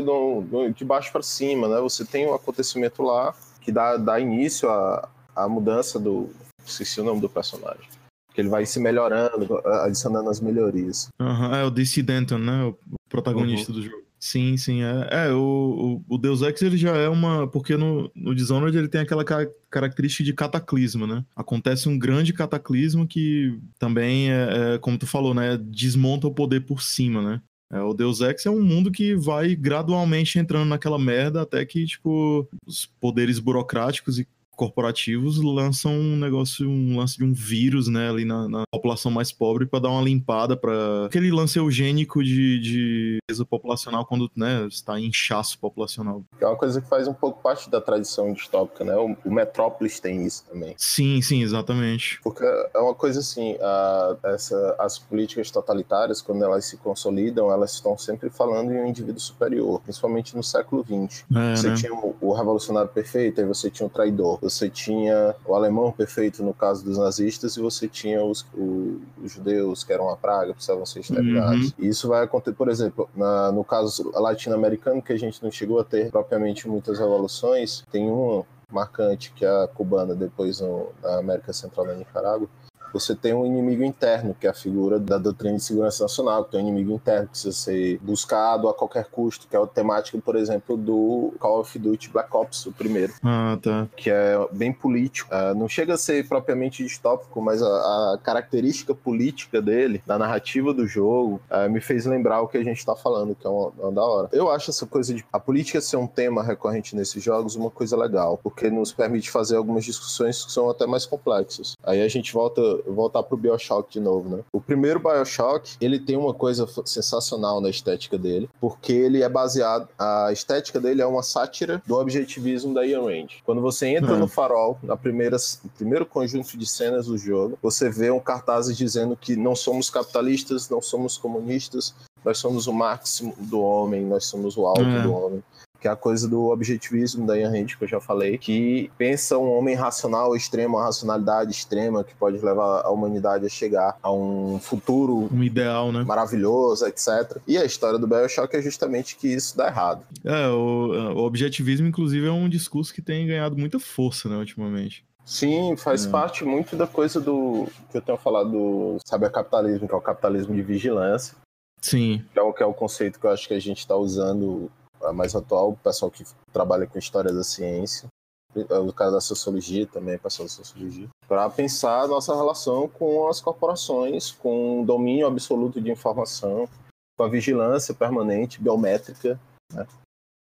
de 0.76 0.86
baixo 0.86 1.12
para 1.12 1.22
cima, 1.22 1.68
né? 1.68 1.80
Você 1.82 2.06
tem 2.06 2.28
um 2.28 2.34
acontecimento 2.34 3.02
lá 3.02 3.34
que 3.62 3.72
dá, 3.72 3.98
dá 3.98 4.20
início 4.20 4.70
à, 4.70 5.10
à 5.36 5.48
mudança 5.48 6.00
do. 6.00 6.30
Esqueci 6.66 7.02
o 7.02 7.04
nome 7.04 7.20
do 7.20 7.30
personagem. 7.30 7.88
Que 8.34 8.42
ele 8.42 8.50
vai 8.50 8.66
se 8.66 8.80
melhorando, 8.80 9.62
adicionando 9.84 10.30
as 10.30 10.40
melhorias. 10.40 11.10
Uhum, 11.20 11.54
é 11.54 11.64
o 11.64 11.70
DC 11.70 12.02
Denton, 12.02 12.38
né? 12.38 12.64
O 12.64 12.78
protagonista 13.10 13.72
uhum. 13.72 13.78
do 13.78 13.84
jogo. 13.84 14.04
Sim, 14.24 14.56
sim, 14.56 14.82
é. 14.82 15.10
É, 15.12 15.34
o, 15.34 16.02
o, 16.08 16.18
Deus 16.18 16.42
Ex 16.42 16.62
ele 16.62 16.78
já 16.78 16.96
é 16.96 17.10
uma. 17.10 17.46
Porque 17.46 17.76
no, 17.76 18.10
no 18.16 18.34
Dishonored 18.34 18.78
ele 18.78 18.88
tem 18.88 19.02
aquela 19.02 19.26
ca 19.26 19.46
característica 19.70 20.24
de 20.24 20.32
cataclisma, 20.32 21.06
né? 21.06 21.26
Acontece 21.36 21.90
um 21.90 22.00
grande 22.00 22.32
cataclismo 22.32 23.06
que 23.06 23.60
também 23.78 24.32
é, 24.32 24.76
é, 24.76 24.78
como 24.78 24.98
tu 24.98 25.06
falou, 25.06 25.34
né? 25.34 25.58
Desmonta 25.58 26.28
o 26.28 26.34
poder 26.34 26.62
por 26.62 26.82
cima, 26.82 27.22
né? 27.22 27.42
É, 27.74 27.82
o 27.82 27.92
Deus 27.92 28.22
Ex 28.22 28.46
é 28.46 28.52
um 28.52 28.64
mundo 28.64 28.92
que 28.92 29.16
vai 29.16 29.56
gradualmente 29.56 30.38
entrando 30.38 30.70
naquela 30.70 31.00
merda 31.00 31.42
até 31.42 31.66
que, 31.66 31.84
tipo, 31.88 32.48
os 32.68 32.86
poderes 33.02 33.40
burocráticos 33.40 34.20
e 34.20 34.28
corporativos 34.56 35.42
lançam 35.42 35.94
um 35.94 36.16
negócio, 36.16 36.68
um 36.70 36.98
lance 36.98 37.18
de 37.18 37.24
um 37.24 37.34
vírus, 37.34 37.88
né, 37.88 38.10
ali 38.10 38.26
na, 38.26 38.48
na 38.48 38.64
população 38.72 39.12
mais 39.12 39.32
pobre 39.32 39.66
para 39.66 39.80
dar 39.80 39.90
uma 39.90 40.02
limpada 40.02 40.56
para 40.56 41.06
aquele 41.06 41.32
lance 41.32 41.58
eugênico 41.58 42.24
de, 42.24 42.60
de 42.60 43.20
populacional 43.50 44.06
quando, 44.06 44.30
né, 44.36 44.68
está 44.68 45.00
em 45.00 45.08
inchaço 45.08 45.58
populacional. 45.60 46.24
É 46.40 46.46
uma 46.46 46.56
coisa 46.56 46.82
que 46.82 46.88
faz 46.88 47.08
um 47.08 47.14
pouco 47.14 47.42
parte 47.42 47.70
da 47.70 47.82
tradição 47.82 48.32
distópica, 48.34 48.84
né? 48.84 48.96
O, 48.96 49.16
o 49.26 49.34
Metrópolis 49.34 50.00
tem 50.00 50.26
isso 50.26 50.46
também. 50.46 50.76
Sim, 50.78 51.22
sim, 51.22 51.42
exatamente. 51.42 52.20
Porque 52.24 52.44
é 52.44 52.80
uma 52.80 52.94
coisa 52.94 53.20
assim, 53.20 53.56
a, 53.62 54.18
essa, 54.26 54.76
as 54.80 55.00
políticas 55.00 55.50
totalitárias, 55.52 56.22
quando 56.22 56.44
elas 56.44 56.66
se 56.66 56.78
consolidam, 56.78 57.52
elas 57.52 57.74
estão 57.74 57.98
sempre 57.98 58.30
falando 58.30 58.72
em 58.72 58.82
um 58.82 58.88
indivíduo 58.88 59.20
superior, 59.20 59.82
principalmente 59.82 60.36
no 60.36 60.44
século 60.44 60.84
XX. 60.84 61.26
É, 61.36 61.56
você 61.56 61.70
né? 61.70 61.76
tinha 61.76 61.94
o, 61.94 62.16
o 62.22 62.34
revolucionário 62.34 62.90
perfeito, 62.90 63.42
aí 63.42 63.48
você 63.48 63.70
tinha 63.70 63.88
o 63.88 63.90
traidor 63.90 64.40
você 64.44 64.70
tinha 64.70 65.36
o 65.46 65.56
alemão 65.56 65.92
perfeito 65.92 66.44
no 66.44 66.54
caso 66.54 66.84
dos 66.84 66.98
nazistas 66.98 67.56
e 67.56 67.62
você 67.62 67.88
tinha 67.88 68.24
os, 68.24 68.46
o, 68.54 69.02
os 69.24 69.32
judeus 69.32 69.84
que 69.84 69.94
eram 69.94 70.06
uma 70.06 70.18
praga, 70.18 70.54
precisavam 70.54 70.86
ser 70.86 71.00
exterminados. 71.00 71.68
Uhum. 71.68 71.74
E 71.80 71.88
isso 71.88 72.08
vai 72.08 72.24
acontecer, 72.24 72.56
por 72.56 72.70
exemplo, 72.70 73.10
na, 73.16 73.52
no 73.52 73.64
caso 73.64 74.12
latino-americano, 74.14 75.02
que 75.02 75.14
a 75.14 75.18
gente 75.18 75.42
não 75.42 75.50
chegou 75.50 75.80
a 75.80 75.84
ter 75.84 76.12
propriamente 76.12 76.68
muitas 76.68 77.00
revoluções, 77.00 77.84
tem 77.92 78.10
uma 78.10 78.46
marcante 78.70 79.32
que 79.34 79.46
é 79.46 79.64
a 79.64 79.68
cubana, 79.68 80.16
depois 80.16 80.60
no, 80.60 80.90
na 81.02 81.20
América 81.20 81.54
Central 81.54 81.86
da 81.86 81.94
Nicarágua, 81.94 82.50
você 82.94 83.16
tem 83.16 83.34
um 83.34 83.46
inimigo 83.46 83.84
interno, 83.84 84.36
que 84.40 84.48
é 84.48 84.50
a 84.50 84.54
figura 84.54 85.00
da 85.00 85.18
doutrina 85.18 85.58
de 85.58 85.64
segurança 85.64 86.04
nacional, 86.04 86.46
que 86.46 86.52
tem 86.52 86.64
um 86.64 86.68
inimigo 86.68 86.94
interno 86.94 87.26
que 87.26 87.32
precisa 87.32 87.52
ser 87.52 88.00
buscado 88.00 88.70
a 88.70 88.74
qualquer 88.74 89.06
custo, 89.06 89.48
que 89.48 89.56
é 89.56 89.60
a 89.60 89.66
temática, 89.66 90.18
por 90.20 90.36
exemplo, 90.36 90.78
do 90.78 91.34
Call 91.40 91.60
of 91.60 91.80
Duty 91.80 92.10
Black 92.10 92.30
Ops, 92.36 92.66
o 92.66 92.72
primeiro. 92.72 93.14
Ah, 93.24 93.58
tá. 93.62 93.88
Que 93.96 94.10
é 94.10 94.36
bem 94.52 94.72
político. 94.72 95.30
Uh, 95.34 95.56
não 95.56 95.68
chega 95.68 95.94
a 95.94 95.98
ser 95.98 96.28
propriamente 96.28 96.84
distópico, 96.84 97.42
mas 97.42 97.62
a, 97.62 97.68
a, 97.68 98.18
característica 98.22 98.94
política 98.94 99.62
dele, 99.62 100.02
da 100.06 100.18
narrativa 100.18 100.74
do 100.74 100.86
jogo, 100.88 101.42
uh, 101.50 101.70
me 101.70 101.82
fez 101.82 102.06
lembrar 102.06 102.42
o 102.42 102.48
que 102.48 102.58
a 102.58 102.64
gente 102.64 102.78
está 102.78 102.96
falando, 102.96 103.36
que 103.36 103.46
é 103.46 103.50
uma, 103.50 103.70
uma, 103.70 103.92
da 103.92 104.04
hora. 104.04 104.30
Eu 104.32 104.52
acho 104.52 104.70
essa 104.70 104.86
coisa 104.86 105.14
de 105.14 105.26
a 105.32 105.40
política 105.40 105.82
ser 105.82 105.98
um 105.98 106.08
tema 106.08 106.44
recorrente 106.44 106.96
nesses 106.96 107.24
jogos 107.24 107.56
uma 107.56 107.70
coisa 107.70 107.98
legal, 107.98 108.40
porque 108.42 108.70
nos 108.70 108.92
permite 108.92 109.30
fazer 109.30 109.56
algumas 109.56 109.84
discussões 109.84 110.46
que 110.46 110.52
são 110.52 110.70
até 110.70 110.86
mais 110.86 111.06
complexas. 111.06 111.76
Aí 111.84 112.02
a 112.02 112.08
gente 112.08 112.34
volta 112.34 112.62
voltar 112.88 113.24
pro 113.24 113.38
BioShock 113.38 113.92
de 113.92 114.00
novo, 114.00 114.38
né? 114.38 114.44
O 114.52 114.62
primeiro 114.62 115.00
BioShock, 115.00 115.76
ele 115.80 116.00
tem 116.00 116.18
uma 116.18 116.34
coisa 116.34 116.68
sensacional 116.86 117.62
na 117.62 117.70
estética 117.70 118.18
dele, 118.18 118.50
porque 118.60 118.94
ele 118.94 119.22
é 119.22 119.30
baseado, 119.30 119.88
a 119.98 120.32
estética 120.32 120.80
dele 120.80 121.02
é 121.02 121.06
uma 121.06 121.24
sátira 121.24 121.82
do 121.86 121.96
objetivismo 121.96 122.74
da 122.74 122.86
Ian 122.86 123.04
Range. 123.04 123.42
Quando 123.46 123.62
você 123.62 123.88
entra 123.88 124.16
no 124.18 124.28
farol, 124.28 124.78
na 124.84 124.98
primeira, 124.98 125.38
no 125.64 125.70
primeiro 125.72 126.06
conjunto 126.06 126.58
de 126.58 126.66
cenas 126.66 127.08
do 127.08 127.18
jogo, 127.18 127.58
você 127.62 127.90
vê 127.90 128.12
um 128.12 128.20
cartaz 128.20 128.76
dizendo 128.76 129.16
que 129.16 129.36
não 129.36 129.56
somos 129.56 129.90
capitalistas, 129.90 130.70
não 130.70 130.82
somos 130.82 131.18
comunistas, 131.18 131.94
nós 132.24 132.38
somos 132.38 132.68
o 132.68 132.74
máximo 132.74 133.34
do 133.38 133.62
homem, 133.62 134.06
nós 134.06 134.26
somos 134.26 134.56
o 134.56 134.66
alto 134.66 134.82
é. 134.82 135.02
do 135.02 135.14
homem 135.14 135.44
que 135.84 135.88
é 135.90 135.92
a 135.92 135.98
coisa 135.98 136.30
do 136.30 136.46
objetivismo 136.46 137.28
da 137.28 137.38
Ian 137.38 137.50
Hand, 137.50 137.76
que 137.78 137.84
eu 137.84 137.88
já 137.90 138.00
falei, 138.00 138.38
que 138.38 138.90
pensa 138.98 139.38
um 139.38 139.52
homem 139.52 139.76
racional 139.76 140.34
extremo, 140.34 140.78
uma 140.78 140.86
racionalidade 140.86 141.52
extrema 141.52 142.06
que 142.06 142.16
pode 142.16 142.38
levar 142.38 142.84
a 142.86 142.90
humanidade 142.90 143.46
a 143.46 143.50
chegar 143.50 143.98
a 144.02 144.10
um 144.10 144.58
futuro 144.62 145.28
um 145.30 145.44
ideal, 145.44 145.92
né? 145.92 146.06
maravilhoso, 146.06 146.86
etc. 146.86 147.38
E 147.46 147.58
a 147.58 147.66
história 147.66 148.00
do 148.00 148.08
BioShock 148.08 148.56
é 148.56 148.62
justamente 148.62 149.18
que 149.18 149.28
isso 149.28 149.58
dá 149.58 149.68
errado. 149.68 150.06
É, 150.24 150.48
o, 150.48 151.18
o 151.18 151.26
objetivismo, 151.26 151.86
inclusive, 151.86 152.28
é 152.28 152.32
um 152.32 152.48
discurso 152.48 152.94
que 152.94 153.02
tem 153.02 153.28
ganhado 153.28 153.58
muita 153.58 153.78
força, 153.78 154.30
né, 154.30 154.38
ultimamente. 154.38 155.04
Sim, 155.26 155.76
faz 155.76 156.06
é. 156.06 156.10
parte 156.10 156.46
muito 156.46 156.78
da 156.78 156.88
coisa 156.88 157.20
do 157.20 157.68
que 157.92 157.98
eu 157.98 158.02
tenho 158.02 158.18
falado 158.18 158.52
do 158.52 159.30
capitalismo, 159.30 159.86
que 159.86 159.94
é 159.94 159.98
o 159.98 160.02
capitalismo 160.02 160.56
de 160.56 160.62
vigilância. 160.62 161.36
Sim. 161.82 162.24
Que 162.32 162.40
é 162.40 162.42
o, 162.42 162.54
que 162.54 162.64
é 162.64 162.66
o 162.66 162.74
conceito 162.74 163.20
que 163.20 163.26
eu 163.26 163.32
acho 163.32 163.46
que 163.46 163.54
a 163.54 163.60
gente 163.60 163.80
está 163.80 163.98
usando 163.98 164.72
mais 165.12 165.36
atual, 165.36 165.72
o 165.72 165.78
pessoal 165.78 166.10
que 166.10 166.24
trabalha 166.52 166.88
com 166.88 166.98
história 166.98 167.34
da 167.34 167.44
ciência, 167.44 168.08
o 168.56 168.94
caso 168.94 169.14
da 169.14 169.22
sociologia 169.22 169.88
também, 169.88 170.18
pessoal 170.18 170.48
da 170.48 170.54
sociologia, 170.54 171.10
para 171.28 171.50
pensar 171.50 172.02
a 172.02 172.08
nossa 172.08 172.36
relação 172.36 172.88
com 172.88 173.28
as 173.28 173.42
corporações, 173.42 174.32
com 174.32 174.82
o 174.82 174.86
domínio 174.86 175.26
absoluto 175.28 175.82
de 175.82 175.92
informação, 175.92 176.70
com 177.18 177.24
a 177.24 177.30
vigilância 177.30 177.94
permanente, 177.94 178.62
biométrica. 178.62 179.40
Né? 179.72 179.88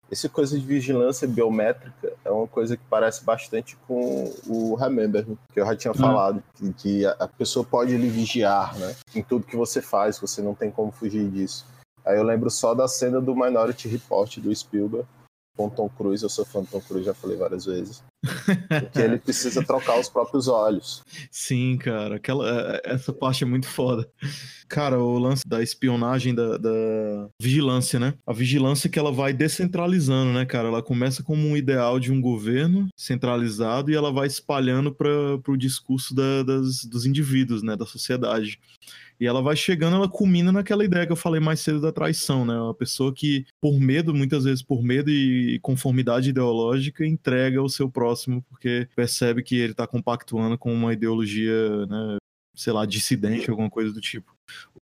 Essa 0.09 0.29
coisa 0.29 0.57
de 0.57 0.65
vigilância 0.65 1.27
biométrica 1.27 2.13
é 2.25 2.31
uma 2.31 2.47
coisa 2.47 2.77
que 2.77 2.85
parece 2.89 3.25
bastante 3.25 3.77
com 3.89 4.33
o 4.47 4.77
Remember, 4.77 5.27
que 5.53 5.61
eu 5.61 5.67
já 5.67 5.75
tinha 5.77 5.93
uhum. 5.93 5.99
falado, 5.99 6.43
que, 6.55 6.73
que 6.75 7.07
a 7.07 7.27
pessoa 7.27 7.65
pode 7.65 7.97
lhe 7.97 8.09
vigiar 8.09 8.79
né? 8.79 8.95
em 9.17 9.23
tudo 9.23 9.47
que 9.47 9.57
você 9.57 9.83
faz, 9.83 10.19
você 10.21 10.41
não 10.41 10.55
tem 10.55 10.71
como 10.71 10.93
fugir 10.93 11.29
disso. 11.29 11.67
Aí 12.07 12.17
eu 12.17 12.23
lembro 12.23 12.49
só 12.51 12.75
da 12.75 12.87
cena 12.87 13.21
do 13.21 13.35
Minority 13.35 13.89
Report 13.89 14.39
do 14.39 14.55
Spielberg 14.55 15.07
com 15.57 15.71
Tom 15.71 15.89
Cruise. 15.89 16.23
Eu 16.23 16.29
sou 16.29 16.45
fã 16.45 16.61
do 16.61 16.69
Tom 16.69 16.81
Cruise, 16.81 17.07
já 17.07 17.15
falei 17.15 17.37
várias 17.37 17.65
vezes. 17.65 18.05
que 18.93 18.99
ele 18.99 19.19
precisa 19.19 19.65
trocar 19.65 19.99
os 19.99 20.09
próprios 20.09 20.49
olhos. 20.49 21.03
Sim, 21.31 21.77
cara. 21.79 22.17
Aquela, 22.17 22.49
é, 22.49 22.83
essa 22.85 23.13
parte 23.13 23.45
é 23.45 23.47
muito 23.47 23.67
foda. 23.67 24.09
Cara, 24.69 24.99
o 24.99 25.19
lance 25.19 25.43
da 25.47 25.63
espionagem, 25.63 26.35
da, 26.35 26.59
da, 26.59 27.29
vigilância, 27.41 27.99
né? 27.99 28.15
A 28.27 28.33
vigilância 28.33 28.91
que 28.91 28.99
ela 28.99 29.13
vai 29.13 29.33
descentralizando, 29.33 30.33
né, 30.33 30.45
cara? 30.45 30.69
Ela 30.69 30.83
começa 30.83 31.23
como 31.23 31.47
um 31.47 31.57
ideal 31.57 31.99
de 31.99 32.13
um 32.13 32.21
governo 32.21 32.89
centralizado 32.97 33.91
e 33.91 33.95
ela 33.95 34.13
vai 34.13 34.27
espalhando 34.27 34.93
para 34.93 35.09
o 35.49 35.57
discurso 35.57 36.15
da, 36.15 36.43
das, 36.43 36.85
dos 36.85 37.07
indivíduos, 37.07 37.63
né? 37.63 37.77
Da 37.77 37.87
sociedade. 37.87 38.59
E 39.19 39.27
ela 39.27 39.43
vai 39.43 39.57
chegando, 39.57 39.97
ela 39.97 40.09
culmina 40.09 40.53
naquela 40.53 40.85
ideia 40.85 41.07
que 41.07 41.13
eu 41.13 41.17
falei 41.17 41.41
mais 41.41 41.61
cedo 41.61 41.81
da 41.81 41.93
traição, 41.93 42.45
né? 42.45 42.55
Uma 42.55 42.75
pessoa 42.75 43.13
que, 43.15 43.47
por 43.61 43.79
medo, 43.81 44.15
muitas 44.15 44.45
vezes 44.45 44.63
por 44.63 44.83
medo 44.83 45.11
e 45.11 45.59
conformidade 45.61 46.31
ideológica, 46.31 47.07
entrega 47.07 47.63
o 47.63 47.69
seu 47.69 47.91
próximo 47.91 48.43
porque 48.49 48.89
percebe 48.95 49.43
que 49.43 49.57
ele 49.57 49.73
está 49.73 49.87
compactuando 49.87 50.59
com 50.59 50.73
uma 50.73 50.93
ideologia, 50.93 51.87
né? 51.87 52.17
Sei 52.55 52.73
lá, 52.73 52.87
dissidente, 52.87 53.51
alguma 53.51 53.69
coisa 53.69 53.93
do 53.93 54.01
tipo 54.01 54.35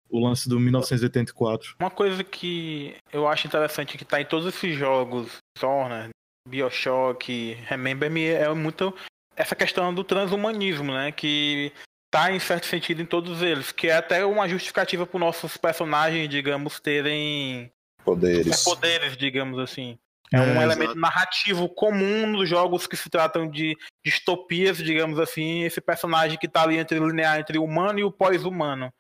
o 0.10 0.20
lance 0.20 0.48
do 0.48 0.60
1984. 0.60 1.76
Uma 1.80 1.90
coisa 1.90 2.24
que 2.24 2.96
eu 3.12 3.28
acho 3.28 3.48
interessante 3.48 3.98
que 3.98 4.06
tá 4.06 4.22
em 4.22 4.26
todos 4.26 4.46
esses 4.46 4.78
jogos, 4.78 5.38
Zorna, 5.60 6.10
Bioshock, 6.48 7.54
Remember 7.66 8.12
Me 8.12 8.26
é 8.28 8.54
muito 8.54 8.94
essa 9.36 9.56
questão 9.56 9.92
do 9.92 10.04
transhumanismo, 10.04 10.94
né? 10.94 11.12
Que 11.12 11.72
tá 12.14 12.32
em 12.32 12.40
certo 12.40 12.68
sentido 12.68 13.02
em 13.02 13.08
todos 13.08 13.42
eles, 13.42 13.72
que 13.72 13.88
é 13.88 13.96
até 13.96 14.24
uma 14.24 14.48
justificativa 14.48 15.04
para 15.04 15.20
nossos 15.20 15.58
personagens, 15.58 16.30
digamos, 16.30 16.80
terem 16.80 17.72
Poderes. 18.06 18.64
poderes, 18.64 19.18
digamos 19.18 19.58
assim. 19.58 19.98
É, 20.32 20.40
um 20.40 20.62
É, 20.62 20.64
elemento 20.64 20.94
narrativo 20.94 21.68
comum 21.68 22.28
nos 22.28 22.48
jogos 22.48 22.86
que 22.86 22.96
se 22.96 23.10
tratam 23.10 23.50
de 23.50 23.76
distopias, 24.06 24.78
digamos 24.78 25.20
assim, 25.20 25.64
esse 25.64 25.82
personagem 25.82 26.38
que 26.38 26.48
tá 26.48 26.62
ali 26.62 26.78
entre 26.78 27.00
o 27.00 27.08
linear 27.08 27.40
entre 27.40 27.58
o 27.58 27.64
humano 27.64 27.98
e 27.98 28.04
o 28.04 28.12
pós-humano. 28.12 28.94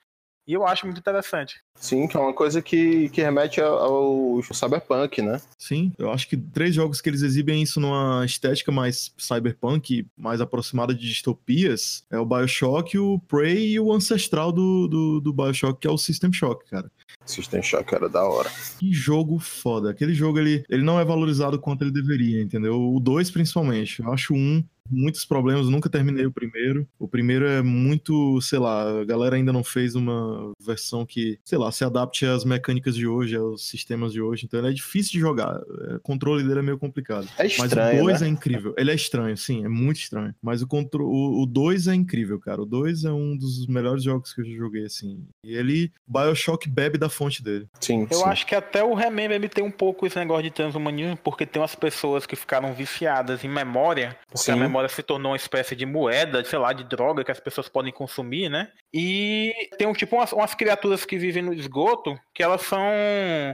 E 0.45 0.53
eu 0.53 0.65
acho 0.67 0.85
muito 0.85 0.99
interessante. 0.99 1.61
Sim, 1.75 2.07
que 2.07 2.17
é 2.17 2.19
uma 2.19 2.33
coisa 2.33 2.61
que, 2.61 3.09
que 3.09 3.21
remete 3.21 3.61
ao, 3.61 4.37
ao 4.37 4.43
cyberpunk, 4.43 5.21
né? 5.21 5.41
Sim, 5.57 5.91
eu 5.97 6.11
acho 6.11 6.27
que 6.27 6.37
três 6.37 6.75
jogos 6.75 7.01
que 7.01 7.09
eles 7.09 7.21
exibem 7.21 7.61
isso 7.61 7.79
numa 7.79 8.25
estética 8.25 8.71
mais 8.71 9.13
cyberpunk, 9.17 10.05
mais 10.17 10.41
aproximada 10.41 10.93
de 10.93 11.07
distopias, 11.07 12.05
é 12.11 12.17
o 12.19 12.25
Bioshock, 12.25 12.97
o 12.97 13.19
Prey 13.19 13.71
e 13.71 13.79
o 13.79 13.91
ancestral 13.91 14.51
do, 14.51 14.87
do, 14.87 15.21
do 15.21 15.33
Bioshock, 15.33 15.79
que 15.79 15.87
é 15.87 15.91
o 15.91 15.97
System 15.97 16.31
Shock, 16.31 16.69
cara. 16.69 16.91
System 17.25 17.61
Shock 17.61 17.93
era 17.95 18.09
da 18.09 18.23
hora. 18.23 18.49
Que 18.79 18.91
jogo 18.91 19.39
foda. 19.39 19.91
Aquele 19.91 20.13
jogo, 20.13 20.39
ele, 20.39 20.65
ele 20.69 20.83
não 20.83 20.99
é 20.99 21.05
valorizado 21.05 21.59
quanto 21.59 21.83
ele 21.83 21.91
deveria, 21.91 22.41
entendeu? 22.41 22.93
O 22.93 22.99
2, 22.99 23.31
principalmente. 23.31 24.01
Eu 24.01 24.11
acho 24.11 24.33
o 24.33 24.37
1 24.37 24.39
um, 24.39 24.63
muitos 24.89 25.25
problemas, 25.25 25.69
nunca 25.69 25.89
terminei 25.89 26.25
o 26.25 26.31
primeiro. 26.31 26.87
O 26.99 27.07
primeiro 27.07 27.45
é 27.45 27.61
muito, 27.61 28.39
sei 28.41 28.59
lá, 28.59 29.01
a 29.01 29.05
galera 29.05 29.35
ainda 29.35 29.53
não 29.53 29.63
fez 29.63 29.95
uma 29.95 30.51
versão 30.59 31.05
que, 31.05 31.39
sei 31.43 31.57
lá, 31.57 31.71
se 31.71 31.83
adapte 31.83 32.25
às 32.25 32.43
mecânicas 32.43 32.95
de 32.95 33.07
hoje, 33.07 33.35
aos 33.35 33.67
sistemas 33.67 34.13
de 34.13 34.21
hoje. 34.21 34.45
Então 34.45 34.59
ele 34.59 34.69
é 34.69 34.73
difícil 34.73 35.13
de 35.13 35.19
jogar. 35.19 35.59
O 35.95 35.99
controle 36.01 36.43
dele 36.43 36.59
é 36.59 36.63
meio 36.63 36.77
complicado. 36.77 37.27
É 37.37 37.43
Mas 37.43 37.53
estranho, 37.53 38.01
o 38.01 38.05
2 38.05 38.21
né? 38.21 38.27
é 38.27 38.29
incrível. 38.29 38.73
Ele 38.77 38.91
é 38.91 38.95
estranho, 38.95 39.35
sim, 39.37 39.63
é 39.65 39.69
muito 39.69 39.97
estranho. 39.97 40.33
Mas 40.41 40.61
o 40.61 40.67
2 40.67 40.87
o, 40.95 41.43
o 41.43 41.45
dois 41.45 41.87
é 41.87 41.95
incrível, 41.95 42.39
cara. 42.39 42.61
O 42.61 42.65
2 42.65 43.05
é 43.05 43.11
um 43.11 43.37
dos 43.37 43.67
melhores 43.67 44.03
jogos 44.03 44.33
que 44.33 44.41
eu 44.41 44.45
já 44.45 44.55
joguei, 44.55 44.85
assim. 44.85 45.25
E 45.45 45.53
ele, 45.55 45.91
Bioshock 46.07 46.67
bebe 46.69 46.97
da 46.97 47.09
fonte 47.09 47.43
dele. 47.43 47.67
Sim, 47.79 48.07
Eu 48.09 48.19
sim. 48.19 48.25
acho 48.25 48.45
que 48.45 48.55
até 48.55 48.83
o 48.83 48.93
Remember 48.93 49.35
ele 49.35 49.49
tem 49.49 49.63
um 49.63 49.71
pouco 49.71 50.05
esse 50.05 50.17
negócio 50.17 50.43
de 50.43 50.51
transhumanismo, 50.51 51.17
porque 51.17 51.45
tem 51.45 51.61
umas 51.61 51.75
pessoas 51.75 52.25
que 52.25 52.35
ficaram 52.35 52.73
viciadas 52.73 53.43
em 53.43 53.49
memória, 53.49 54.17
porque 54.29 54.51
a 54.51 54.53
Sim. 54.53 54.59
Memória 54.73 54.89
se 54.89 55.03
tornou 55.03 55.31
uma 55.31 55.37
espécie 55.37 55.75
de 55.75 55.85
moeda, 55.85 56.43
sei 56.43 56.57
lá, 56.57 56.73
de 56.73 56.83
droga 56.83 57.23
que 57.23 57.31
as 57.31 57.39
pessoas 57.39 57.69
podem 57.69 57.93
consumir, 57.93 58.49
né? 58.49 58.71
E 58.91 59.53
tem 59.77 59.87
um 59.87 59.93
tipo 59.93 60.15
umas, 60.15 60.33
umas 60.33 60.55
criaturas 60.55 61.05
que 61.05 61.17
vivem 61.17 61.43
no 61.43 61.53
esgoto, 61.53 62.19
que 62.33 62.41
elas 62.41 62.61
são. 62.61 62.83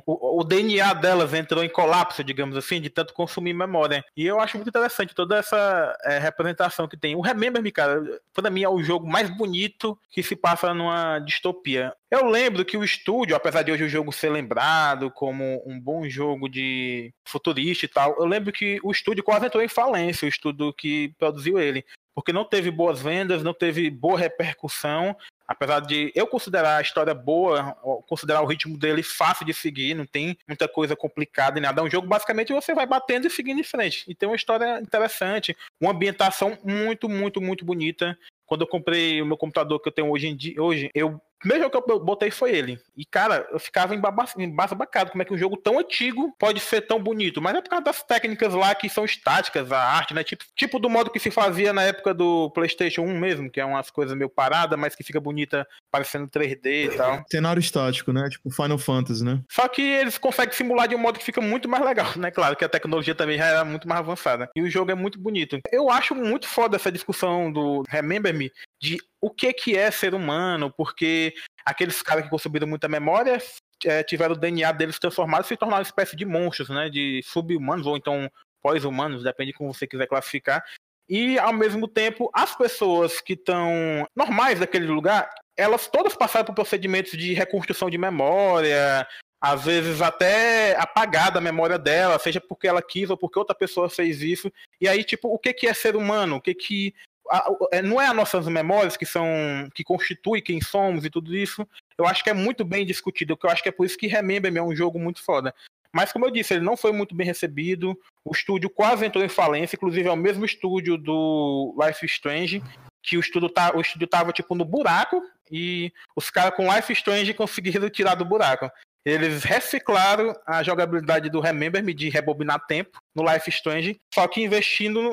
O, 0.06 0.40
o 0.40 0.44
DNA 0.44 0.94
delas 0.94 1.34
entrou 1.34 1.64
em 1.64 1.70
colapso, 1.70 2.24
digamos 2.24 2.56
assim, 2.56 2.80
de 2.80 2.90
tanto 2.90 3.14
consumir 3.14 3.54
memória. 3.54 4.04
E 4.16 4.26
eu 4.26 4.40
acho 4.40 4.56
muito 4.58 4.70
interessante 4.70 5.14
toda 5.14 5.38
essa 5.38 5.98
é, 6.06 6.18
representação 6.18 6.88
que 6.88 6.98
tem. 6.98 7.16
O 7.16 7.22
Remember 7.22 7.62
Me, 7.62 7.72
cara, 7.72 8.02
pra 8.34 8.50
mim 8.50 8.64
é 8.64 8.70
o 8.70 8.82
jogo 8.82 9.08
mais 9.08 9.30
bonito 9.30 10.00
que 10.10 10.24
se 10.24 10.36
passa 10.36 10.74
numa 10.74 11.20
distopia. 11.20 11.94
Eu 12.12 12.26
lembro 12.26 12.66
que 12.66 12.76
o 12.76 12.84
estúdio, 12.84 13.36
apesar 13.36 13.62
de 13.62 13.72
hoje 13.72 13.84
o 13.84 13.90
jogo 13.90 14.12
ser 14.12 14.32
lembrado 14.32 15.12
como 15.12 15.62
um 15.64 15.80
bom 15.80 16.10
jogo 16.10 16.50
de 16.50 17.14
futurista 17.24 17.86
e 17.86 17.88
tal, 17.88 18.16
eu 18.18 18.26
lembro 18.26 18.52
que 18.52 18.80
o 18.84 18.92
estúdio 18.92 19.24
quase 19.24 19.46
entrou 19.46 19.64
em 19.64 19.68
falência, 19.68 20.26
o 20.26 20.30
estúdio 20.30 20.74
que 20.74 21.14
produziu 21.20 21.60
ele. 21.60 21.86
Porque 22.16 22.34
não 22.34 22.44
teve 22.44 22.72
boas 22.72 23.00
vendas, 23.00 23.44
não 23.44 23.54
teve 23.54 23.92
boa 23.92 24.18
repercussão. 24.18 25.16
Apesar 25.48 25.82
de 25.82 26.12
eu 26.16 26.26
considerar 26.26 26.78
a 26.78 26.82
história 26.82 27.14
boa, 27.14 27.74
considerar 28.08 28.42
o 28.42 28.48
ritmo 28.48 28.76
dele 28.76 29.04
fácil 29.04 29.46
de 29.46 29.54
seguir, 29.54 29.94
não 29.94 30.06
tem 30.06 30.36
muita 30.48 30.68
coisa 30.68 30.96
complicada 30.96 31.60
em 31.60 31.62
nada. 31.62 31.80
É 31.80 31.84
um 31.84 31.90
jogo 31.90 32.08
basicamente 32.08 32.52
você 32.52 32.74
vai 32.74 32.88
batendo 32.88 33.28
e 33.28 33.30
seguindo 33.30 33.60
em 33.60 33.64
frente. 33.64 34.04
E 34.08 34.16
tem 34.16 34.28
uma 34.28 34.36
história 34.36 34.82
interessante, 34.82 35.56
uma 35.80 35.92
ambientação 35.92 36.58
muito, 36.64 37.08
muito, 37.08 37.40
muito 37.40 37.64
bonita. 37.64 38.18
Quando 38.48 38.62
eu 38.62 38.68
comprei 38.68 39.22
o 39.22 39.26
meu 39.28 39.38
computador 39.38 39.80
que 39.80 39.88
eu 39.88 39.94
tenho 39.94 40.10
hoje 40.10 40.28
em 40.28 40.36
dia, 40.36 40.62
hoje, 40.62 40.90
eu 40.96 41.22
primeiro 41.40 41.64
jogo 41.64 41.82
que 41.82 41.92
eu 41.92 42.00
botei 42.00 42.32
foi 42.32 42.52
ele. 42.52 42.80
E, 42.96 43.06
cara, 43.06 43.48
eu 43.52 43.60
ficava 43.60 43.96
embasbacado. 43.96 45.12
Como 45.12 45.22
é 45.22 45.26
que 45.26 45.34
um 45.34 45.38
jogo 45.38 45.58
tão 45.58 45.80
antigo 45.80 46.34
pode 46.38 46.60
ser 46.60 46.82
tão 46.82 47.02
bonito? 47.02 47.42
Mas 47.42 47.56
é 47.56 47.62
por 47.62 47.70
causa 47.70 47.86
das 47.86 48.04
técnicas 48.04 48.54
lá 48.54 48.76
que 48.76 48.90
são 48.90 49.06
estáticas, 49.06 49.72
a 49.72 49.80
arte, 49.80 50.14
né? 50.14 50.24
Tipo, 50.24 50.44
tipo 50.56 50.80
do 50.80 50.90
modo 50.90 51.10
que 51.10 51.20
se 51.20 51.32
fazia 51.32 51.74
na 51.74 51.84
época 51.84 52.14
do 52.14 52.50
PlayStation 52.52 53.02
1 53.02 53.18
mesmo, 53.18 53.50
que 53.50 53.60
é 53.60 53.66
umas 53.66 53.90
coisas 53.90 54.16
meio 54.16 54.30
paradas, 54.30 54.78
mas 54.78 54.96
que 54.96 55.04
fica 55.04 55.20
bonita 55.20 55.68
parecendo 55.92 56.28
3D 56.28 56.94
e 56.94 56.98
tal. 56.98 57.24
Cenário 57.30 57.60
estático, 57.60 58.12
né? 58.12 58.28
Tipo 58.30 58.50
Final 58.50 58.78
Fantasy, 58.78 59.24
né? 59.24 59.42
Só 59.50 59.68
que 59.68 59.82
eles 59.82 60.18
conseguem 60.18 60.54
simular 60.54 60.88
de 60.88 60.96
um 60.96 61.00
modo 61.00 61.20
que 61.20 61.26
fica 61.26 61.42
muito 61.42 61.68
mais 61.70 61.84
legal, 61.84 62.12
né? 62.18 62.32
Claro 62.32 62.56
que 62.56 62.66
a 62.66 62.70
tecnologia 62.70 63.16
também 63.16 63.38
já 63.38 63.46
era 63.46 63.66
muito 63.66 63.88
mais 63.88 64.00
avançada. 64.00 64.50
E 64.56 64.62
o 64.62 64.70
jogo 64.70 64.92
é 64.92 64.96
muito 64.96 65.20
bonito. 65.20 65.60
Eu 65.72 65.90
acho 65.90 66.14
muito 66.14 66.48
foda 66.48 66.76
essa 66.76 66.92
discussão 66.92 67.52
do 67.52 67.84
Remember 67.88 68.34
Me 68.34 68.52
de 68.82 68.98
o 69.22 69.30
que 69.30 69.52
que 69.54 69.78
é 69.78 69.92
ser 69.92 70.14
humano, 70.14 70.74
porque 70.76 71.34
aqueles 71.66 72.02
caras 72.02 72.24
que 72.24 72.30
consumiram 72.30 72.68
muita 72.68 72.88
memória 72.88 73.38
é, 73.86 74.04
tiveram 74.04 74.36
o 74.36 74.38
DNA 74.38 74.72
deles 74.72 75.00
transformado 75.00 75.46
e 75.46 75.48
se 75.48 75.58
tornaram 75.58 75.82
uma 75.82 75.88
espécie 75.88 76.16
de 76.16 76.26
monstros, 76.26 76.70
né? 76.70 76.90
De 76.90 77.22
sub-humanos 77.24 77.86
ou 77.88 77.98
então 77.98 78.30
pós-humanos, 78.62 79.24
depende 79.24 79.52
de 79.52 79.58
como 79.58 79.74
você 79.74 79.88
quiser 79.88 80.08
classificar. 80.08 80.64
E 81.08 81.40
ao 81.40 81.54
mesmo 81.54 81.88
tempo, 81.88 82.30
as 82.34 82.56
pessoas 82.56 83.20
que 83.20 83.34
estão 83.34 84.06
normais 84.16 84.60
daquele 84.60 84.86
lugar, 84.86 85.30
elas 85.58 85.88
todas 85.88 86.16
passaram 86.16 86.46
por 86.46 86.54
procedimentos 86.54 87.14
de 87.14 87.34
reconstrução 87.34 87.90
de 87.90 87.98
memória, 87.98 89.08
às 89.42 89.64
vezes 89.64 90.02
até 90.02 90.76
apagar 90.78 91.32
da 91.32 91.42
memória 91.42 91.80
dela, 91.80 92.20
seja 92.20 92.40
porque 92.42 92.68
ela 92.68 92.82
quis 92.82 93.10
ou 93.10 93.18
porque 93.18 93.40
outra 93.40 93.56
pessoa 93.56 93.90
fez 93.90 94.22
isso. 94.22 94.52
E 94.80 94.88
aí, 94.88 95.04
tipo, 95.04 95.30
o 95.30 95.40
que, 95.40 95.54
que 95.54 95.66
é 95.68 95.74
ser 95.74 95.96
humano? 95.96 96.36
O 96.36 96.42
que 96.42 96.54
que. 96.54 96.94
A- 97.30 97.50
é, 97.72 97.82
não 97.82 98.00
é 98.02 98.08
as 98.08 98.16
nossas 98.16 98.48
memórias 98.48 98.96
que 98.98 99.06
são. 99.06 99.26
que 99.74 99.84
constituem 99.84 100.42
quem 100.42 100.62
somos 100.62 101.06
e 101.06 101.10
tudo 101.10 101.36
isso. 101.36 101.68
Eu 101.98 102.06
acho 102.08 102.24
que 102.24 102.30
é 102.30 102.34
muito 102.34 102.64
bem 102.64 102.86
discutido, 102.86 103.36
que 103.38 103.46
eu 103.46 103.50
acho 103.50 103.62
que 103.64 103.70
é 103.70 103.72
por 103.72 103.86
isso 103.86 103.98
que 103.98 104.08
Remember 104.08 104.52
Me 104.52 104.60
é 104.60 104.64
um 104.64 104.76
jogo 104.76 105.00
muito 105.00 105.24
foda. 105.24 105.54
Mas 105.92 106.12
como 106.14 106.26
eu 106.26 106.32
disse, 106.32 106.54
ele 106.54 106.64
não 106.64 106.78
foi 106.78 106.92
muito 106.92 107.16
bem 107.16 107.26
recebido. 107.26 108.00
O 108.24 108.32
estúdio 108.32 108.70
quase 108.70 109.06
entrou 109.06 109.24
em 109.24 109.30
falência, 109.30 109.76
inclusive 109.76 110.08
é 110.08 110.12
o 110.12 110.16
mesmo 110.16 110.46
estúdio 110.46 110.98
do 110.98 111.76
Life 111.84 112.06
Strange, 112.06 112.62
que 113.02 113.18
o 113.18 113.20
estúdio, 113.20 113.50
tá, 113.50 113.76
o 113.76 113.82
estúdio 113.82 114.08
tava 114.08 114.32
tipo 114.32 114.54
no 114.54 114.64
buraco 114.64 115.22
e 115.52 115.92
os 116.16 116.30
caras 116.30 116.56
com 116.56 116.72
Life 116.74 116.94
Strange 116.94 117.34
conseguiram 117.34 117.90
tirar 117.90 118.16
do 118.16 118.24
buraco. 118.26 118.70
Eles 119.06 119.44
reciclaram 119.44 120.36
a 120.46 120.62
jogabilidade 120.62 121.30
do 121.30 121.40
Remember 121.40 121.84
Me 121.84 121.94
de 121.94 122.10
rebobinar 122.10 122.66
tempo 122.68 123.00
no 123.16 123.24
Life 123.24 123.50
Strange, 123.50 124.00
só 124.14 124.28
que 124.28 124.42
investindo 124.42 125.12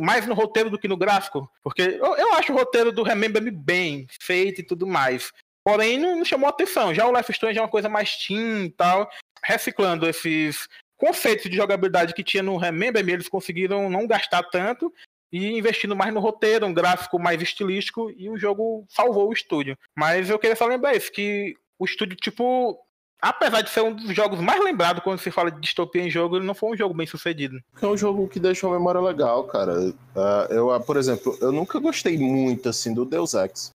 mais 0.00 0.26
no 0.26 0.34
roteiro 0.34 0.68
do 0.68 0.78
que 0.78 0.88
no 0.88 0.96
gráfico. 0.96 1.50
Porque 1.62 1.82
eu, 1.82 2.16
eu 2.16 2.34
acho 2.34 2.52
o 2.52 2.56
roteiro 2.56 2.90
do 2.90 3.02
Remember 3.02 3.40
Me 3.40 3.50
bem 3.50 4.06
feito 4.20 4.60
e 4.60 4.64
tudo 4.64 4.86
mais. 4.86 5.32
Porém, 5.64 5.98
não, 5.98 6.16
não 6.16 6.24
chamou 6.24 6.48
atenção. 6.48 6.92
Já 6.94 7.06
o 7.06 7.16
Life 7.16 7.30
Strange 7.32 7.58
é 7.58 7.62
uma 7.62 7.68
coisa 7.68 7.88
mais 7.88 8.16
teen 8.16 8.64
e 8.64 8.70
tal. 8.70 9.08
Reciclando 9.44 10.08
esses 10.08 10.68
conceitos 10.96 11.48
de 11.50 11.56
jogabilidade 11.56 12.12
que 12.12 12.24
tinha 12.24 12.42
no 12.42 12.56
Remember 12.56 13.04
Me, 13.04 13.12
eles 13.12 13.28
conseguiram 13.28 13.88
não 13.88 14.06
gastar 14.06 14.42
tanto 14.44 14.92
e 15.32 15.56
investindo 15.56 15.94
mais 15.94 16.12
no 16.12 16.20
roteiro, 16.20 16.66
um 16.66 16.74
gráfico 16.74 17.18
mais 17.18 17.40
estilístico, 17.40 18.10
e 18.16 18.28
o 18.28 18.36
jogo 18.36 18.84
salvou 18.88 19.28
o 19.28 19.32
estúdio. 19.32 19.78
Mas 19.96 20.28
eu 20.28 20.38
queria 20.38 20.56
só 20.56 20.66
lembrar 20.66 20.96
isso, 20.96 21.12
que 21.12 21.54
o 21.78 21.84
estúdio, 21.84 22.16
tipo, 22.16 22.76
apesar 23.20 23.62
de 23.62 23.70
ser 23.70 23.82
um 23.82 23.94
dos 23.94 24.14
jogos 24.14 24.40
mais 24.40 24.62
lembrados 24.62 25.02
quando 25.02 25.18
se 25.18 25.30
fala 25.30 25.50
de 25.50 25.60
distopia 25.60 26.02
em 26.02 26.10
jogo, 26.10 26.36
ele 26.36 26.46
não 26.46 26.54
foi 26.54 26.70
um 26.70 26.76
jogo 26.76 26.94
bem 26.94 27.06
sucedido. 27.06 27.60
É 27.80 27.86
um 27.86 27.96
jogo 27.96 28.28
que 28.28 28.40
deixa 28.40 28.66
uma 28.66 28.76
memória 28.76 29.00
legal, 29.00 29.44
cara. 29.44 29.92
Ah, 30.16 30.46
eu, 30.50 30.70
ah, 30.70 30.80
por 30.80 30.96
exemplo, 30.96 31.36
eu 31.40 31.52
nunca 31.52 31.78
gostei 31.78 32.18
muito 32.18 32.68
assim 32.68 32.94
do 32.94 33.04
Deus 33.04 33.34
Ex. 33.34 33.70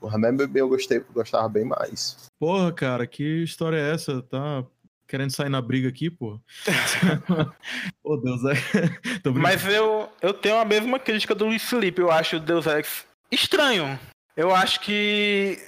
O 0.00 0.06
Remember 0.06 0.48
Me 0.48 0.60
eu 0.60 0.68
gostei, 0.68 1.02
gostava 1.14 1.48
bem 1.48 1.64
mais. 1.64 2.28
Porra, 2.38 2.72
cara, 2.72 3.06
que 3.06 3.42
história 3.42 3.76
é 3.76 3.94
essa? 3.94 4.20
Tá 4.22 4.64
querendo 5.08 5.30
sair 5.30 5.48
na 5.48 5.62
briga 5.62 5.88
aqui, 5.88 6.10
pô? 6.10 6.38
Ô, 8.04 8.16
Deus, 8.16 8.40
é. 8.44 8.54
Tô 9.22 9.32
brincando. 9.32 9.40
Mas 9.40 9.64
eu, 9.66 10.08
eu 10.20 10.34
tenho 10.34 10.58
a 10.58 10.64
mesma 10.64 10.98
crítica 10.98 11.34
do 11.34 11.46
Luiz 11.46 11.62
Felipe, 11.62 12.02
eu 12.02 12.10
acho 12.10 12.36
o 12.36 12.40
Deus 12.40 12.66
Ex 12.66 13.06
estranho. 13.30 13.98
Eu 14.36 14.54
acho 14.54 14.80
que 14.80 15.58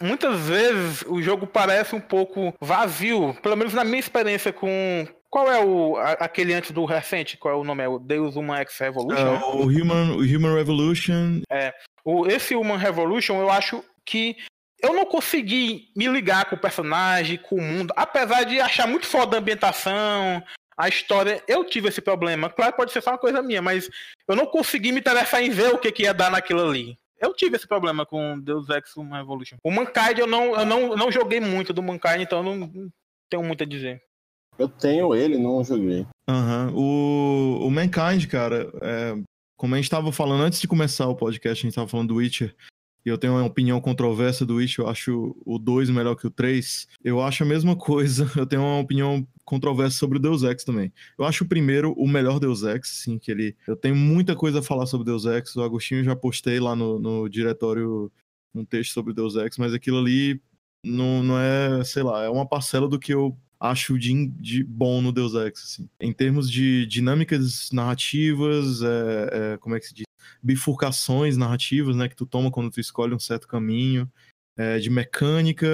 muitas 0.00 0.40
vezes 0.48 1.02
o 1.06 1.20
jogo 1.22 1.46
parece 1.46 1.94
um 1.94 2.00
pouco 2.00 2.54
vazio, 2.60 3.36
pelo 3.42 3.56
menos 3.56 3.74
na 3.74 3.84
minha 3.84 4.00
experiência 4.00 4.52
com. 4.52 5.06
Qual 5.28 5.50
é 5.50 5.62
o 5.62 5.96
a- 5.96 6.12
aquele 6.12 6.54
antes 6.54 6.70
do 6.70 6.84
recente? 6.84 7.36
Qual 7.36 7.52
é 7.52 7.56
o 7.56 7.64
nome? 7.64 7.82
É 7.82 7.88
o 7.88 7.98
Deus 7.98 8.36
Human 8.36 8.56
X 8.60 8.78
Revolution? 8.78 9.20
É, 9.26 9.32
né? 9.32 9.40
o 9.44 9.62
Human, 9.64 10.10
o 10.12 10.20
Human 10.20 10.54
Revolution. 10.54 11.40
O, 12.04 12.26
esse 12.26 12.54
Human 12.54 12.76
Revolution, 12.78 13.40
eu 13.40 13.50
acho 13.50 13.82
que 14.04 14.36
eu 14.80 14.92
não 14.94 15.04
consegui 15.04 15.88
me 15.96 16.06
ligar 16.06 16.44
com 16.44 16.54
o 16.54 16.60
personagem, 16.60 17.36
com 17.38 17.56
o 17.56 17.60
mundo, 17.62 17.92
apesar 17.96 18.44
de 18.44 18.60
achar 18.60 18.86
muito 18.86 19.06
foda 19.06 19.36
a 19.36 19.40
ambientação, 19.40 20.42
a 20.78 20.88
história. 20.88 21.42
Eu 21.48 21.64
tive 21.64 21.88
esse 21.88 22.00
problema. 22.00 22.48
Claro, 22.48 22.74
pode 22.76 22.92
ser 22.92 23.02
só 23.02 23.10
uma 23.10 23.18
coisa 23.18 23.42
minha, 23.42 23.60
mas 23.60 23.90
eu 24.28 24.36
não 24.36 24.46
consegui 24.46 24.92
me 24.92 25.00
interessar 25.00 25.42
em 25.42 25.50
ver 25.50 25.74
o 25.74 25.78
que, 25.78 25.90
que 25.90 26.04
ia 26.04 26.14
dar 26.14 26.30
naquilo 26.30 26.62
ali. 26.68 26.96
Eu 27.18 27.34
tive 27.34 27.56
esse 27.56 27.66
problema 27.66 28.04
com 28.04 28.38
Deus 28.38 28.68
Ex 28.68 28.96
Human 28.96 29.18
Revolution. 29.18 29.56
O 29.64 29.70
Mankind 29.70 30.18
eu 30.18 30.26
não, 30.26 30.58
eu 30.58 30.66
não, 30.66 30.96
não 30.96 31.10
joguei 31.10 31.40
muito 31.40 31.72
do 31.72 31.82
Mankind, 31.82 32.20
então 32.20 32.38
eu 32.38 32.56
não, 32.56 32.90
tenho 33.30 33.42
muito 33.42 33.62
a 33.62 33.66
dizer. 33.66 34.00
Eu 34.58 34.68
tenho 34.68 35.14
ele, 35.14 35.38
não 35.38 35.62
joguei. 35.62 36.06
Aham. 36.28 36.72
O, 36.74 37.66
o 37.66 37.70
Mankind, 37.70 38.26
cara, 38.26 38.70
é, 38.82 39.14
como 39.56 39.74
a 39.74 39.78
gente 39.78 39.90
tava 39.90 40.10
falando 40.12 40.42
antes 40.42 40.60
de 40.60 40.68
começar 40.68 41.06
o 41.08 41.16
podcast, 41.16 41.64
a 41.64 41.66
gente 41.66 41.74
tava 41.74 41.88
falando 41.88 42.08
do 42.08 42.16
Witcher. 42.16 42.54
E 43.06 43.08
eu 43.08 43.16
tenho 43.16 43.34
uma 43.34 43.44
opinião 43.44 43.80
controversa 43.80 44.44
do 44.44 44.56
Witcher, 44.56 44.84
eu 44.84 44.88
acho 44.90 45.36
o 45.46 45.60
2 45.60 45.90
melhor 45.90 46.16
que 46.16 46.26
o 46.26 46.30
3. 46.30 46.88
Eu 47.04 47.22
acho 47.22 47.44
a 47.44 47.46
mesma 47.46 47.76
coisa, 47.76 48.28
eu 48.36 48.44
tenho 48.44 48.62
uma 48.62 48.80
opinião 48.80 49.24
controversa 49.44 49.96
sobre 49.96 50.18
o 50.18 50.20
Deus 50.20 50.42
Ex 50.42 50.64
também. 50.64 50.92
Eu 51.16 51.24
acho 51.24 51.44
o 51.44 51.46
primeiro 51.46 51.92
o 51.92 52.08
melhor 52.08 52.40
Deus 52.40 52.64
Ex, 52.64 52.88
sim, 52.88 53.16
que 53.16 53.30
ele... 53.30 53.56
Eu 53.64 53.76
tenho 53.76 53.94
muita 53.94 54.34
coisa 54.34 54.58
a 54.58 54.62
falar 54.62 54.86
sobre 54.86 55.04
Deus 55.04 55.24
Ex, 55.24 55.54
o 55.54 55.62
Agostinho 55.62 56.02
já 56.02 56.16
postei 56.16 56.58
lá 56.58 56.74
no, 56.74 56.98
no 56.98 57.28
diretório 57.28 58.10
um 58.52 58.64
texto 58.64 58.92
sobre 58.92 59.14
Deus 59.14 59.36
Ex, 59.36 59.56
mas 59.56 59.72
aquilo 59.72 59.98
ali 59.98 60.42
não, 60.84 61.22
não 61.22 61.38
é, 61.38 61.84
sei 61.84 62.02
lá, 62.02 62.24
é 62.24 62.28
uma 62.28 62.46
parcela 62.46 62.88
do 62.88 62.98
que 62.98 63.14
eu 63.14 63.38
acho 63.60 63.96
de, 63.96 64.26
de 64.30 64.64
bom 64.64 65.00
no 65.00 65.12
Deus 65.12 65.32
Ex, 65.34 65.62
assim. 65.62 65.88
Em 66.00 66.12
termos 66.12 66.50
de 66.50 66.84
dinâmicas 66.86 67.70
narrativas, 67.70 68.82
é, 68.82 69.54
é, 69.54 69.56
como 69.58 69.76
é 69.76 69.80
que 69.80 69.86
se 69.86 69.94
diz? 69.94 70.05
Bifurcações 70.42 71.36
narrativas, 71.36 71.96
né, 71.96 72.08
que 72.08 72.16
tu 72.16 72.26
toma 72.26 72.50
quando 72.50 72.70
tu 72.70 72.80
escolhe 72.80 73.14
um 73.14 73.18
certo 73.18 73.46
caminho. 73.48 74.10
É, 74.58 74.78
de 74.78 74.88
mecânica, 74.88 75.68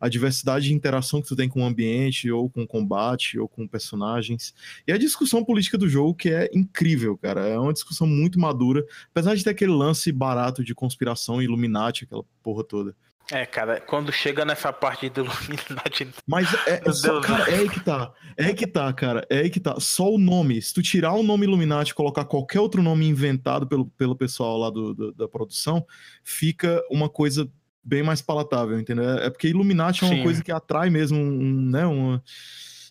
a 0.00 0.08
diversidade 0.08 0.66
de 0.66 0.72
interação 0.72 1.20
que 1.20 1.26
tu 1.26 1.34
tem 1.34 1.48
com 1.48 1.62
o 1.62 1.66
ambiente, 1.66 2.30
ou 2.30 2.48
com 2.48 2.62
o 2.62 2.66
combate, 2.66 3.36
ou 3.36 3.48
com 3.48 3.66
personagens. 3.66 4.54
E 4.86 4.92
a 4.92 4.96
discussão 4.96 5.44
política 5.44 5.76
do 5.76 5.88
jogo, 5.88 6.14
que 6.14 6.30
é 6.30 6.48
incrível, 6.54 7.18
cara. 7.18 7.48
É 7.48 7.58
uma 7.58 7.72
discussão 7.72 8.06
muito 8.06 8.38
madura, 8.38 8.86
apesar 9.10 9.34
de 9.34 9.42
ter 9.42 9.50
aquele 9.50 9.72
lance 9.72 10.12
barato 10.12 10.62
de 10.62 10.72
conspiração, 10.72 11.42
Illuminati, 11.42 12.04
aquela 12.04 12.22
porra 12.44 12.62
toda. 12.62 12.94
É, 13.32 13.44
cara, 13.44 13.80
quando 13.80 14.12
chega 14.12 14.44
nessa 14.44 14.72
parte 14.72 15.08
do 15.08 15.22
Illuminati. 15.22 16.08
Mas 16.26 16.52
é, 16.66 16.82
é 16.86 16.92
só, 16.92 17.20
cara, 17.20 17.50
é 17.50 17.58
aí 17.58 17.68
que 17.68 17.80
tá. 17.80 18.12
É 18.36 18.44
aí 18.46 18.54
que 18.54 18.66
tá, 18.66 18.92
cara. 18.92 19.26
É 19.28 19.38
aí 19.38 19.50
que 19.50 19.58
tá. 19.58 19.80
Só 19.80 20.12
o 20.12 20.18
nome. 20.18 20.62
Se 20.62 20.72
tu 20.72 20.80
tirar 20.80 21.12
o 21.12 21.24
nome 21.24 21.44
Illuminati 21.44 21.90
e 21.90 21.94
colocar 21.94 22.24
qualquer 22.24 22.60
outro 22.60 22.82
nome 22.82 23.06
inventado 23.06 23.66
pelo, 23.66 23.86
pelo 23.86 24.14
pessoal 24.14 24.56
lá 24.58 24.70
do, 24.70 24.94
do 24.94 25.12
da 25.12 25.26
produção, 25.26 25.84
fica 26.22 26.80
uma 26.88 27.08
coisa 27.08 27.50
bem 27.82 28.02
mais 28.02 28.22
palatável, 28.22 28.78
entendeu? 28.78 29.08
É 29.18 29.30
porque 29.30 29.48
Illuminati 29.48 30.04
é 30.04 30.06
uma 30.06 30.16
Sim. 30.16 30.22
coisa 30.22 30.42
que 30.42 30.52
atrai 30.52 30.90
mesmo 30.90 31.18
um, 31.18 31.70
né, 31.70 31.86
uma 31.86 32.22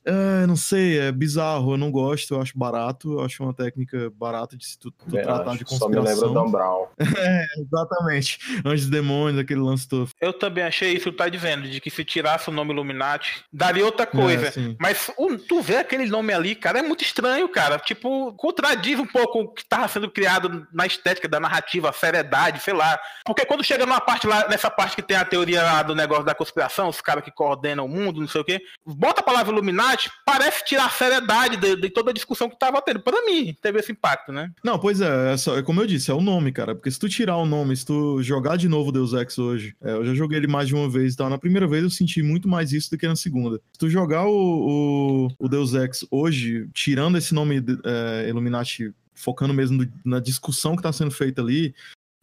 é, 0.06 0.46
não 0.46 0.56
sei, 0.56 1.00
é 1.00 1.12
bizarro, 1.12 1.74
eu 1.74 1.78
não 1.78 1.90
gosto, 1.90 2.36
eu 2.36 2.42
acho 2.42 2.58
barato, 2.58 3.14
eu 3.14 3.22
acho 3.22 3.42
uma 3.42 3.54
técnica 3.54 4.12
barata 4.12 4.56
de 4.56 4.64
se 4.64 4.78
tu, 4.78 4.92
tu 4.92 5.10
tratar 5.10 5.50
acho, 5.50 5.58
de 5.58 5.66
conspiração. 5.66 5.80
Só 5.80 5.90
me 5.90 6.00
lembra 6.00 6.42
Dan 6.42 6.52
Brown. 6.52 6.88
é, 7.18 7.46
exatamente. 7.60 8.40
Anjos 8.64 8.86
e 8.86 8.92
demônios, 8.92 9.40
aquele 9.40 9.62
lance 9.62 9.88
todo. 9.88 10.10
Eu 10.22 10.32
também 10.32 10.64
achei 10.64 10.94
isso, 10.94 11.12
tu 11.12 11.18
tá 11.18 11.28
dizendo, 11.28 11.68
de 11.68 11.82
que 11.82 11.90
se 11.90 12.06
tirasse 12.06 12.50
o 12.50 12.54
nome 12.54 12.72
Illuminati, 12.72 13.44
daria 13.52 13.84
outra 13.84 14.06
coisa. 14.06 14.48
É, 14.48 14.76
Mas 14.80 15.10
o, 15.18 15.38
tu 15.38 15.60
vê 15.62 15.78
aquele 15.78 16.06
nome 16.06 16.34
ali, 16.34 16.54
cara, 16.54 16.80
é 16.80 16.84
muito 16.84 17.04
estranho, 17.04 17.50
cara. 17.50 17.80
Tipo, 17.80 18.32
contradiz 18.34 19.00
um 19.00 19.08
pouco 19.08 19.40
o 19.40 19.48
que 19.54 19.68
tava 19.68 19.88
sendo 19.88 20.10
criado 20.12 20.68
na 20.72 20.86
estética 20.86 21.28
da 21.28 21.40
narrativa, 21.40 21.90
a 21.90 21.94
seriedade, 21.94 22.60
sei 22.60 22.76
lá. 22.76 23.00
Porque 23.26 23.46
quando 23.46 23.64
chega 23.64 23.86
numa 23.88 24.02
parte 24.02 24.28
lá, 24.28 24.48
nessa 24.48 24.70
parte 24.70 24.96
que 24.96 25.02
tem 25.02 25.18
a 25.18 25.26
teoria 25.26 25.64
lá 25.64 25.82
do 25.82 25.96
negócio 25.96 26.26
da 26.26 26.36
conspiração, 26.36 26.90
os 26.90 27.02
caras 27.02 27.24
que 27.24 27.32
coordenam 27.32 27.86
o 27.86 27.90
mundo, 27.90 28.22
não 28.22 28.28
sei 28.28 28.42
o 28.42 28.46
quê, 28.46 28.62
bota 28.86 29.22
a 29.22 29.24
palavra 29.24 29.52
Illuminati 29.52 29.95
parece 30.26 30.66
tirar 30.66 30.86
a 30.86 30.90
seriedade 30.90 31.58
de, 31.58 31.76
de 31.76 31.90
toda 31.90 32.12
a 32.12 32.14
discussão 32.14 32.50
que 32.50 32.58
tava 32.58 32.82
tendo. 32.82 33.00
Para 33.00 33.26
mim, 33.26 33.56
teve 33.62 33.80
esse 33.80 33.92
impacto, 33.92 34.32
né? 34.32 34.52
Não, 34.64 34.80
pois 34.80 35.02
é, 35.02 35.34
é, 35.34 35.38
só, 35.38 35.58
é 35.58 35.64
como 35.64 35.82
eu 35.82 35.88
disse, 35.88 36.12
é 36.12 36.14
o 36.14 36.22
nome, 36.22 36.52
cara. 36.52 36.76
Porque 36.76 36.92
se 36.92 37.00
tu 37.00 37.10
tirar 37.10 37.38
o 37.38 37.46
nome, 37.46 37.76
se 37.76 37.86
tu 37.86 38.22
jogar 38.22 38.58
de 38.58 38.68
novo 38.68 38.92
Deus 38.92 39.14
Ex 39.14 39.38
hoje, 39.38 39.76
é, 39.82 39.92
eu 39.92 40.06
já 40.06 40.14
joguei 40.14 40.38
ele 40.38 40.48
mais 40.48 40.68
de 40.68 40.76
uma 40.76 40.90
vez 40.90 41.14
e 41.14 41.18
tal. 41.18 41.30
Na 41.30 41.38
primeira 41.38 41.68
vez 41.68 41.84
eu 41.84 41.90
senti 41.90 42.22
muito 42.22 42.48
mais 42.48 42.72
isso 42.72 42.90
do 42.92 42.98
que 42.98 43.08
na 43.08 43.16
segunda. 43.16 43.58
Se 43.74 43.80
tu 43.80 43.90
jogar 43.90 44.26
o, 44.26 45.28
o, 45.30 45.46
o 45.46 45.50
Deus 45.50 45.74
Ex 45.74 46.06
hoje, 46.12 46.68
tirando 46.74 47.18
esse 47.18 47.34
nome 47.34 47.64
é, 47.84 48.30
Illuminati 48.30 48.94
focando 49.16 49.54
mesmo 49.54 49.88
na 50.04 50.20
discussão 50.20 50.76
que 50.76 50.82
está 50.82 50.92
sendo 50.92 51.10
feita 51.10 51.42
ali, 51.42 51.74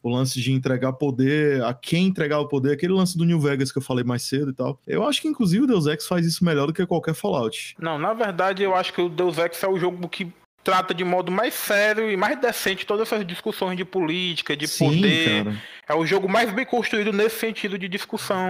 o 0.02 0.10
lance 0.10 0.40
de 0.40 0.52
entregar 0.52 0.92
poder, 0.94 1.62
a 1.62 1.72
quem 1.72 2.06
entregar 2.06 2.40
o 2.40 2.48
poder, 2.48 2.72
aquele 2.72 2.92
lance 2.92 3.16
do 3.16 3.24
New 3.24 3.40
Vegas 3.40 3.70
que 3.70 3.78
eu 3.78 3.82
falei 3.82 4.04
mais 4.04 4.22
cedo 4.22 4.50
e 4.50 4.54
tal. 4.54 4.78
Eu 4.86 5.04
acho 5.04 5.22
que 5.22 5.28
inclusive 5.28 5.64
o 5.64 5.66
Deus 5.66 5.86
Ex 5.86 6.06
faz 6.06 6.26
isso 6.26 6.44
melhor 6.44 6.66
do 6.66 6.72
que 6.72 6.84
qualquer 6.86 7.14
Fallout. 7.14 7.74
Não, 7.78 7.98
na 7.98 8.12
verdade 8.12 8.62
eu 8.62 8.74
acho 8.74 8.92
que 8.92 9.00
o 9.00 9.08
Deus 9.08 9.38
Ex 9.38 9.62
é 9.62 9.68
o 9.68 9.78
jogo 9.78 10.08
que 10.08 10.32
trata 10.64 10.94
de 10.94 11.04
modo 11.04 11.30
mais 11.30 11.54
sério 11.54 12.10
e 12.10 12.16
mais 12.16 12.40
decente 12.40 12.86
todas 12.86 13.08
essas 13.08 13.26
discussões 13.26 13.76
de 13.76 13.84
política, 13.84 14.56
de 14.56 14.66
Sim, 14.66 14.86
poder. 14.86 15.44
Cara. 15.44 15.56
É 15.88 15.94
o 15.94 16.06
jogo 16.06 16.28
mais 16.28 16.50
bem 16.52 16.64
construído 16.64 17.12
nesse 17.12 17.38
sentido 17.38 17.76
de 17.76 17.88
discussão. 17.88 18.46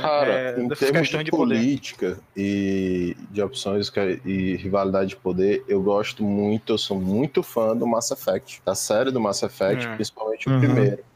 Cara, 0.00 0.32
é, 0.32 0.60
em 0.60 0.68
termos 0.68 1.08
de, 1.08 1.24
de 1.24 1.30
política 1.30 2.18
e 2.36 3.16
de 3.30 3.40
opções 3.40 3.90
e 4.24 4.56
rivalidade 4.56 5.10
de 5.10 5.16
poder, 5.16 5.64
eu 5.68 5.80
gosto 5.80 6.24
muito, 6.24 6.72
eu 6.72 6.78
sou 6.78 7.00
muito 7.00 7.42
fã 7.42 7.76
do 7.76 7.86
Mass 7.86 8.10
Effect, 8.10 8.60
da 8.64 8.74
série 8.74 9.10
do 9.10 9.20
Mass 9.20 9.42
Effect, 9.42 9.86
hum. 9.86 9.94
principalmente 9.94 10.48
o 10.48 10.52
uhum. 10.52 10.60
primeiro. 10.60 11.11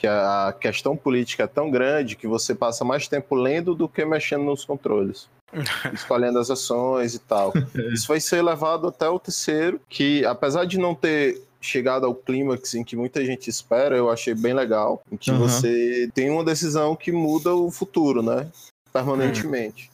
Que 0.00 0.06
a 0.06 0.54
questão 0.58 0.96
política 0.96 1.42
é 1.42 1.46
tão 1.46 1.70
grande 1.70 2.16
que 2.16 2.26
você 2.26 2.54
passa 2.54 2.82
mais 2.86 3.06
tempo 3.06 3.34
lendo 3.34 3.74
do 3.74 3.86
que 3.86 4.02
mexendo 4.02 4.44
nos 4.44 4.64
controles. 4.64 5.28
escolhendo 5.92 6.38
as 6.38 6.50
ações 6.50 7.14
e 7.14 7.18
tal. 7.18 7.52
Isso 7.92 8.08
vai 8.08 8.18
ser 8.18 8.42
levado 8.42 8.86
até 8.86 9.06
o 9.08 9.18
terceiro, 9.18 9.78
que 9.90 10.24
apesar 10.24 10.64
de 10.64 10.78
não 10.78 10.94
ter 10.94 11.42
chegado 11.60 12.06
ao 12.06 12.14
clímax 12.14 12.74
em 12.74 12.82
que 12.82 12.96
muita 12.96 13.22
gente 13.22 13.50
espera, 13.50 13.94
eu 13.94 14.08
achei 14.08 14.34
bem 14.34 14.54
legal, 14.54 15.02
em 15.12 15.16
que 15.18 15.30
uhum. 15.30 15.40
você 15.40 16.08
tem 16.14 16.30
uma 16.30 16.42
decisão 16.42 16.96
que 16.96 17.12
muda 17.12 17.54
o 17.54 17.70
futuro, 17.70 18.22
né? 18.22 18.48
Permanentemente. 18.90 19.90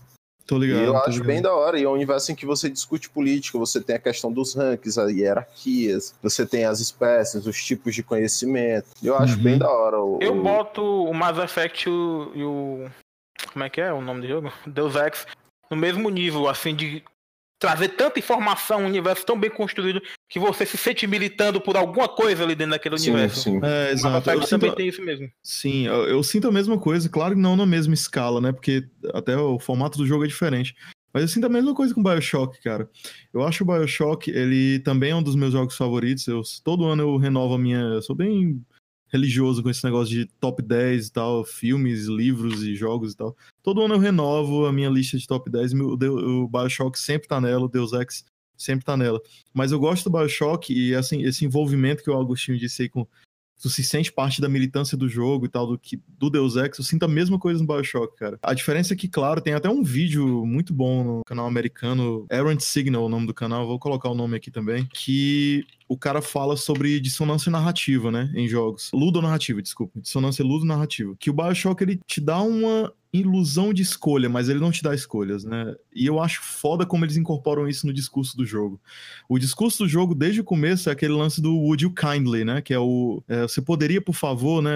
Tô 0.47 0.59
ligado. 0.59 0.81
E 0.81 0.85
eu 0.85 0.97
acho 0.97 1.10
ligado. 1.10 1.27
bem 1.27 1.43
da 1.43 1.52
hora. 1.52 1.78
E 1.78 1.85
é 1.85 1.89
um 1.89 1.93
universo 1.93 2.31
em 2.31 2.35
que 2.35 2.47
você 2.47 2.70
discute 2.70 3.10
política, 3.10 3.59
você 3.59 3.81
tem 3.81 3.97
a 3.97 3.98
questão 3.98 4.32
dos 4.32 4.55
rankings, 4.55 4.98
as 4.98 5.10
hierarquias, 5.10 6.14
você 6.23 6.47
tem 6.47 6.64
as 6.64 6.81
espécies, 6.81 7.47
os 7.47 7.62
tipos 7.62 7.94
de 7.94 8.02
conhecimento. 8.02 8.86
Eu 9.02 9.16
acho 9.16 9.36
uhum. 9.36 9.43
bem 9.43 9.59
da 9.59 9.68
hora. 9.68 10.01
O, 10.01 10.18
eu 10.20 10.40
boto 10.40 10.82
o 10.82 11.12
Mass 11.12 11.39
Effect 11.39 11.89
e 11.89 11.93
o, 11.93 12.32
e 12.35 12.43
o. 12.44 12.90
Como 13.52 13.64
é 13.64 13.70
que 13.70 13.81
é 13.81 13.93
o 13.93 14.01
nome 14.01 14.23
do 14.23 14.28
jogo? 14.28 14.52
Deus 14.66 14.94
Ex 14.94 15.27
no 15.70 15.77
mesmo 15.77 16.09
nível, 16.09 16.48
assim, 16.48 16.74
de 16.74 17.02
trazer 17.59 17.91
tanta 17.91 18.19
informação, 18.19 18.83
um 18.83 18.87
universo 18.87 19.24
tão 19.24 19.39
bem 19.39 19.51
construído 19.51 20.03
que 20.28 20.39
você 20.39 20.66
se 20.66 20.77
sente 20.77 21.07
militando 21.07 21.61
por 21.61 21.77
alguma 21.77 22.09
coisa 22.09 22.43
ali 22.43 22.55
dentro 22.55 22.73
daquele 22.73 22.99
sim, 22.99 23.11
universo. 23.11 23.41
Sim, 23.41 23.61
É, 23.62 23.93
exato. 23.93 24.31
Eu 24.31 24.47
também 24.47 24.74
tem 24.74 24.89
isso 24.89 25.03
mesmo. 25.03 25.31
Sim, 25.43 25.87
eu, 25.87 26.07
eu, 26.09 26.23
sinto 26.23 26.49
a 26.49 26.53
mesma 26.53 26.78
coisa, 26.78 27.09
claro 27.09 27.35
que 27.35 27.41
não 27.41 27.57
na 27.57 27.66
mesma 27.66 27.95
escala, 27.95 28.41
né? 28.41 28.53
Porque 28.53 28.85
até 29.15 29.37
o 29.37 29.59
formato 29.59 29.99
do 29.99 30.07
jogo 30.07 30.24
é 30.24 30.28
diferente. 30.28 30.74
Mas 31.12 31.23
eu 31.23 31.28
sinto 31.28 31.47
a 31.47 31.49
mesma 31.49 31.74
coisa 31.74 31.95
com 31.95 32.01
o 32.01 32.05
BioShock, 32.05 32.61
cara. 32.62 32.91
Eu 33.33 33.43
acho 33.43 33.65
o 33.65 33.66
BioShock, 33.66 34.31
ele 34.31 34.81
também 34.81 35.12
é 35.12 35.16
um 35.16 35.23
dos 35.23 35.35
meus 35.35 35.53
jogos 35.53 35.74
favoritos. 35.74 36.27
Eu, 36.27 36.43
todo 36.62 36.85
ano 36.85 37.03
eu 37.03 37.16
renovo 37.16 37.55
a 37.55 37.59
minha. 37.59 37.78
Eu 37.78 38.03
sou 38.03 38.15
bem 38.15 38.62
religioso 39.16 39.62
com 39.62 39.70
esse 39.70 39.84
negócio 39.84 40.14
de 40.14 40.26
top 40.38 40.62
10 40.62 41.06
e 41.06 41.12
tal, 41.12 41.44
filmes, 41.44 42.06
livros 42.06 42.62
e 42.62 42.74
jogos 42.74 43.12
e 43.12 43.16
tal. 43.16 43.36
Todo 43.62 43.82
ano 43.82 43.94
eu 43.94 43.98
renovo 43.98 44.66
a 44.66 44.72
minha 44.72 44.88
lista 44.88 45.18
de 45.18 45.26
top 45.26 45.51
10, 45.51 45.72
o, 45.74 45.94
o 46.44 46.48
Bioshock 46.48 46.98
sempre 46.98 47.26
tá 47.26 47.40
nela, 47.40 47.64
o 47.64 47.68
Deus 47.68 47.93
Ex 47.93 48.24
sempre 48.56 48.84
tá 48.84 48.97
nela. 48.97 49.20
Mas 49.52 49.72
eu 49.72 49.78
gosto 49.78 50.09
do 50.09 50.16
Bioshock 50.16 50.72
e 50.72 50.94
assim, 50.94 51.22
esse 51.22 51.44
envolvimento 51.44 52.02
que 52.02 52.10
o 52.10 52.18
Agostinho 52.18 52.59
disse 52.59 52.82
aí 52.82 52.88
com 52.88 53.06
tu 53.60 53.70
se 53.70 53.82
sente 53.82 54.12
parte 54.12 54.40
da 54.40 54.48
militância 54.48 54.97
do 54.97 55.09
jogo 55.09 55.47
e 55.47 55.48
tal, 55.48 55.66
do, 55.66 55.78
que, 55.78 56.01
do 56.06 56.28
Deus 56.28 56.56
Ex, 56.56 56.78
eu 56.78 56.84
sinto 56.84 57.05
a 57.05 57.09
mesma 57.09 57.38
coisa 57.38 57.60
no 57.60 57.66
Bioshock, 57.66 58.16
cara. 58.16 58.38
A 58.43 58.55
diferença 58.55 58.93
é 58.93 58.97
que, 58.97 59.09
claro, 59.09 59.40
tem 59.40 59.55
até 59.55 59.68
um 59.68 59.82
vídeo 59.82 60.44
muito 60.44 60.74
bom 60.74 61.02
no 61.02 61.24
canal 61.24 61.47
americano, 61.47 62.26
Errant 62.30 62.60
Signal, 62.60 63.05
o 63.05 63.09
nome 63.09 63.26
do 63.26 63.34
canal, 63.34 63.66
vou 63.66 63.78
colocar 63.78 64.10
o 64.10 64.14
nome 64.14 64.36
aqui 64.36 64.51
também, 64.51 64.86
que 64.93 65.64
o 65.89 65.97
cara 65.97 66.21
fala 66.21 66.57
sobre 66.57 67.01
dissonância 67.01 67.51
narrativa, 67.51 68.11
né, 68.11 68.31
em 68.35 68.49
jogos. 68.49 68.91
Ludonarrativa, 68.93 69.63
desculpa. 69.63 70.01
Dissonância 70.01 70.45
ludonarrativa. 70.45 71.15
Que 71.19 71.31
o 71.31 71.33
Bioshock, 71.33 71.83
ele 71.83 72.01
te 72.07 72.21
dá 72.21 72.41
uma 72.41 72.93
ilusão 73.13 73.73
de 73.73 73.83
escolha, 73.83 74.29
mas 74.29 74.49
ele 74.49 74.61
não 74.61 74.71
te 74.71 74.83
dá 74.83 74.95
escolhas, 74.95 75.45
né? 75.45 75.75
E 75.95 76.07
eu 76.07 76.21
acho 76.21 76.43
foda 76.43 76.85
como 76.85 77.05
eles 77.05 77.17
incorporam 77.17 77.69
isso 77.69 77.87
no 77.87 77.93
discurso 77.93 78.37
do 78.37 78.45
jogo. 78.45 78.81
O 79.29 79.39
discurso 79.39 79.85
do 79.85 79.89
jogo, 79.89 80.15
desde 80.15 80.41
o 80.41 80.45
começo, 80.45 80.89
é 80.89 80.93
aquele 80.93 81.15
lance 81.15 81.41
do 81.41 81.57
Would 81.57 81.85
You 81.85 81.95
Kindly, 81.95 82.45
né? 82.45 82.61
Que 82.61 82.75
é 82.75 82.79
o. 82.79 83.23
É, 83.29 83.43
você 83.43 83.63
poderia, 83.63 84.01
por 84.01 84.15
favor, 84.15 84.63
né? 84.63 84.73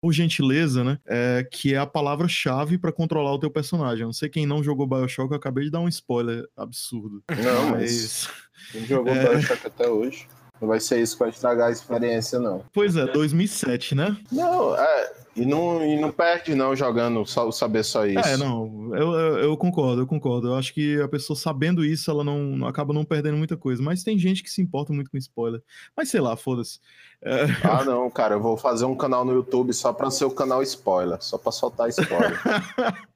Por 0.00 0.12
gentileza, 0.12 0.84
né? 0.84 0.98
É, 1.06 1.46
que 1.50 1.74
é 1.74 1.78
a 1.78 1.86
palavra-chave 1.86 2.78
para 2.78 2.92
controlar 2.92 3.32
o 3.32 3.38
teu 3.38 3.50
personagem. 3.50 4.02
Eu 4.02 4.08
não 4.08 4.12
sei 4.12 4.28
quem 4.28 4.46
não 4.46 4.62
jogou 4.62 4.86
Bioshock, 4.86 5.30
eu 5.30 5.36
acabei 5.36 5.64
de 5.64 5.70
dar 5.70 5.80
um 5.80 5.88
spoiler 5.88 6.46
absurdo. 6.56 7.22
Não, 7.30 7.70
mas. 7.70 8.28
Quem 8.72 8.84
jogou 8.84 9.12
é... 9.12 9.28
Bioshock 9.28 9.66
até 9.66 9.88
hoje. 9.88 10.26
Não 10.60 10.68
vai 10.68 10.78
ser 10.78 11.00
isso 11.00 11.14
que 11.14 11.20
vai 11.20 11.30
estragar 11.30 11.68
a 11.68 11.72
experiência, 11.72 12.38
não. 12.38 12.62
Pois 12.72 12.94
é, 12.94 13.06
2007, 13.06 13.94
né? 13.94 14.14
Não, 14.30 14.76
é. 14.76 15.12
E 15.34 15.46
não, 15.46 15.82
e 15.82 15.98
não 15.98 16.10
perde, 16.10 16.54
não, 16.54 16.76
jogando 16.76 17.24
só 17.24 17.50
saber 17.50 17.82
só 17.82 18.04
isso. 18.04 18.18
É, 18.18 18.36
não, 18.36 18.90
eu, 18.94 19.12
eu, 19.12 19.38
eu, 19.38 19.56
concordo, 19.56 20.02
eu 20.02 20.06
concordo. 20.06 20.48
Eu 20.48 20.56
acho 20.56 20.74
que 20.74 21.00
a 21.00 21.08
pessoa 21.08 21.36
sabendo 21.36 21.82
isso, 21.82 22.10
ela 22.10 22.22
não 22.22 22.66
acaba 22.66 22.92
não 22.92 23.04
perdendo 23.04 23.38
muita 23.38 23.56
coisa. 23.56 23.82
Mas 23.82 24.02
tem 24.02 24.18
gente 24.18 24.42
que 24.42 24.50
se 24.50 24.60
importa 24.60 24.92
muito 24.92 25.10
com 25.10 25.16
spoiler. 25.16 25.62
Mas 25.96 26.10
sei 26.10 26.20
lá, 26.20 26.36
foda-se. 26.36 26.78
É... 27.22 27.44
Ah, 27.64 27.84
não, 27.84 28.10
cara, 28.10 28.34
eu 28.34 28.40
vou 28.40 28.56
fazer 28.56 28.84
um 28.84 28.96
canal 28.96 29.24
no 29.24 29.32
YouTube 29.32 29.72
só 29.72 29.92
pra 29.92 30.10
ser 30.10 30.24
o 30.24 30.30
canal 30.30 30.62
spoiler, 30.62 31.18
só 31.22 31.38
pra 31.38 31.52
soltar 31.52 31.88
spoiler. 31.88 32.38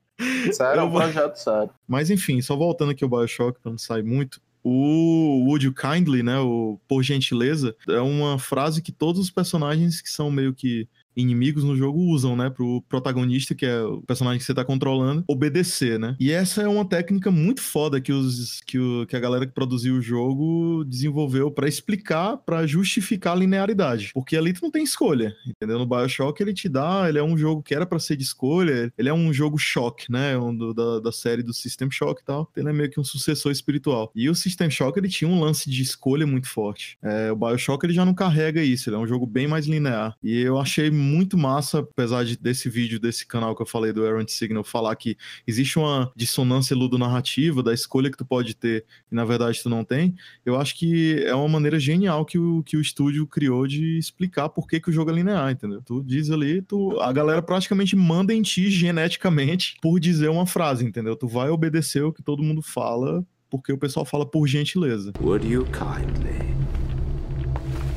Sério, 0.53 0.81
é 0.81 0.85
um 0.85 0.93
projeto 0.93 1.37
sério. 1.37 1.71
Mas 1.89 2.09
enfim, 2.09 2.41
só 2.41 2.55
voltando 2.55 2.93
aqui 2.93 3.03
ao 3.03 3.11
Bioshock, 3.11 3.59
pra 3.61 3.73
não 3.73 3.79
sair 3.79 4.05
muito. 4.05 4.41
O 4.65 5.45
Would 5.47 5.67
You 5.67 5.75
Kindly, 5.75 6.23
né? 6.23 6.39
O 6.39 6.81
Por 6.89 7.03
Gentileza, 7.03 7.77
é 7.87 8.01
uma 8.01 8.39
frase 8.39 8.81
que 8.81 8.91
todos 8.91 9.21
os 9.21 9.31
personagens 9.31 10.01
que 10.01 10.09
são 10.09 10.31
meio 10.31 10.55
que 10.55 10.89
inimigos 11.17 11.65
no 11.65 11.77
jogo 11.77 11.99
usam, 12.01 12.37
né, 12.37 12.51
pro 12.51 12.83
protagonista, 12.89 13.55
que 13.55 13.67
é 13.67 13.83
o 13.83 14.03
personagem 14.03 14.39
que 14.39 14.45
você 14.45 14.55
tá 14.55 14.65
controlando, 14.65 15.25
obedecer, 15.29 15.99
né? 15.99 16.17
E 16.19 16.31
essa 16.31 16.63
é 16.63 16.69
uma 16.69 16.85
técnica 16.85 17.31
muito 17.31 17.61
foda 17.61 18.01
que 18.01 18.13
os 18.13 18.61
que, 18.67 18.79
o, 18.79 19.07
que 19.07 19.17
a 19.17 19.21
galera 19.21 19.47
que 19.47 19.53
produziu 19.53 19.97
o 19.97 20.03
jogo 20.03 20.85
desenvolveu 20.85 21.51
para 21.51 21.69
explicar, 21.69 22.37
para 22.39 22.67
justificar 22.67 23.35
a 23.35 23.37
linearidade, 23.37 24.11
porque 24.15 24.37
ali 24.37 24.53
tu 24.53 24.63
não 24.63 24.71
tem 24.71 24.83
escolha, 24.83 25.35
entendeu? 25.47 25.79
No 25.79 25.87
BioShock 25.87 26.41
ele 26.43 26.53
te 26.53 26.69
dá, 26.69 27.09
ele 27.09 27.19
é 27.19 27.23
um 27.23 27.37
jogo 27.37 27.63
que 27.63 27.75
era 27.75 27.87
para 27.87 27.99
ser 27.99 28.17
de 28.17 28.23
escolha, 28.23 28.93
ele 28.97 29.09
é 29.09 29.15
um 29.15 29.33
jogo 29.33 29.59
shock, 29.59 30.11
né, 30.11 30.37
um 30.39 30.55
do, 30.55 30.75
da, 30.75 31.01
da 31.01 31.13
série 31.13 31.43
do 31.43 31.53
System 31.53 31.91
Shock 31.91 32.23
e 32.23 32.25
tal, 32.25 32.51
ele 32.57 32.69
é 32.69 32.73
meio 32.73 32.91
que 32.91 33.01
um 33.01 33.05
sucessor 33.05 33.53
espiritual. 33.53 34.11
E 34.15 34.29
o 34.29 34.35
System 34.35 34.71
Shock 34.71 34.99
ele 34.99 35.09
tinha 35.09 35.29
um 35.29 35.41
lance 35.41 35.71
de 35.71 35.83
escolha 35.83 36.27
muito 36.27 36.49
forte. 36.49 36.99
É, 37.03 37.31
o 37.33 37.37
BioShock 37.37 37.85
ele 37.85 37.93
já 37.93 38.05
não 38.05 38.15
carrega 38.15 38.63
isso, 38.63 38.89
ele 38.89 38.97
é 38.97 38.99
um 38.99 39.07
jogo 39.07 39.27
bem 39.27 39.47
mais 39.47 39.67
linear. 39.67 40.17
E 40.23 40.41
eu 40.41 40.59
achei 40.59 40.91
muito 41.05 41.37
massa, 41.39 41.81
apesar 41.81 42.25
de, 42.25 42.37
desse 42.37 42.69
vídeo, 42.69 42.99
desse 42.99 43.27
canal 43.27 43.55
que 43.55 43.63
eu 43.63 43.67
falei 43.67 43.93
do 43.93 44.07
Errant 44.07 44.29
Signal, 44.29 44.65
falar 44.65 44.97
que 44.97 45.17
existe 45.47 45.79
uma 45.79 46.11
dissonância 46.17 46.75
ludonarrativa 46.75 47.63
da 47.63 47.73
escolha 47.73 48.11
que 48.11 48.17
tu 48.17 48.25
pode 48.25 48.55
ter 48.55 48.85
e 49.11 49.15
na 49.15 49.25
verdade 49.25 49.63
tu 49.63 49.69
não 49.69 49.85
tem. 49.85 50.15
Eu 50.45 50.57
acho 50.57 50.77
que 50.77 51.23
é 51.25 51.35
uma 51.35 51.49
maneira 51.49 51.79
genial 51.79 52.25
que 52.25 52.39
o, 52.39 52.63
que 52.63 52.77
o 52.77 52.81
estúdio 52.81 53.27
criou 53.27 53.67
de 53.67 53.99
explicar 53.99 54.49
por 54.49 54.67
que, 54.67 54.81
que 54.81 54.91
o 54.91 54.93
jogo 54.93 55.11
é 55.11 55.15
linear, 55.15 55.51
entendeu? 55.51 55.83
Tu 55.83 56.03
diz 56.03 56.31
ali, 56.31 56.63
tu, 56.63 56.99
a 57.01 57.13
galera 57.13 57.43
praticamente 57.43 57.95
manda 57.95 58.33
em 58.33 58.43
ti 58.43 58.71
geneticamente 58.71 59.77
por 59.81 60.01
dizer 60.01 60.29
uma 60.29 60.47
frase, 60.47 60.85
entendeu? 60.85 61.15
Tu 61.15 61.29
vai 61.29 61.51
obedecer 61.51 62.03
o 62.03 62.13
que 62.13 62.23
todo 62.23 62.43
mundo 62.43 62.63
fala 62.63 63.25
porque 63.51 63.73
o 63.73 63.79
pessoal 63.79 64.05
fala 64.05 64.27
por 64.27 64.49
gentileza. 64.49 65.13
Would 65.21 65.47
you 65.47 65.65
kindly? 65.67 66.55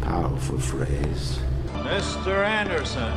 Powerful 0.01 0.59
phrase. 0.59 1.39
Mr. 1.85 2.63
Anderson. 2.63 3.11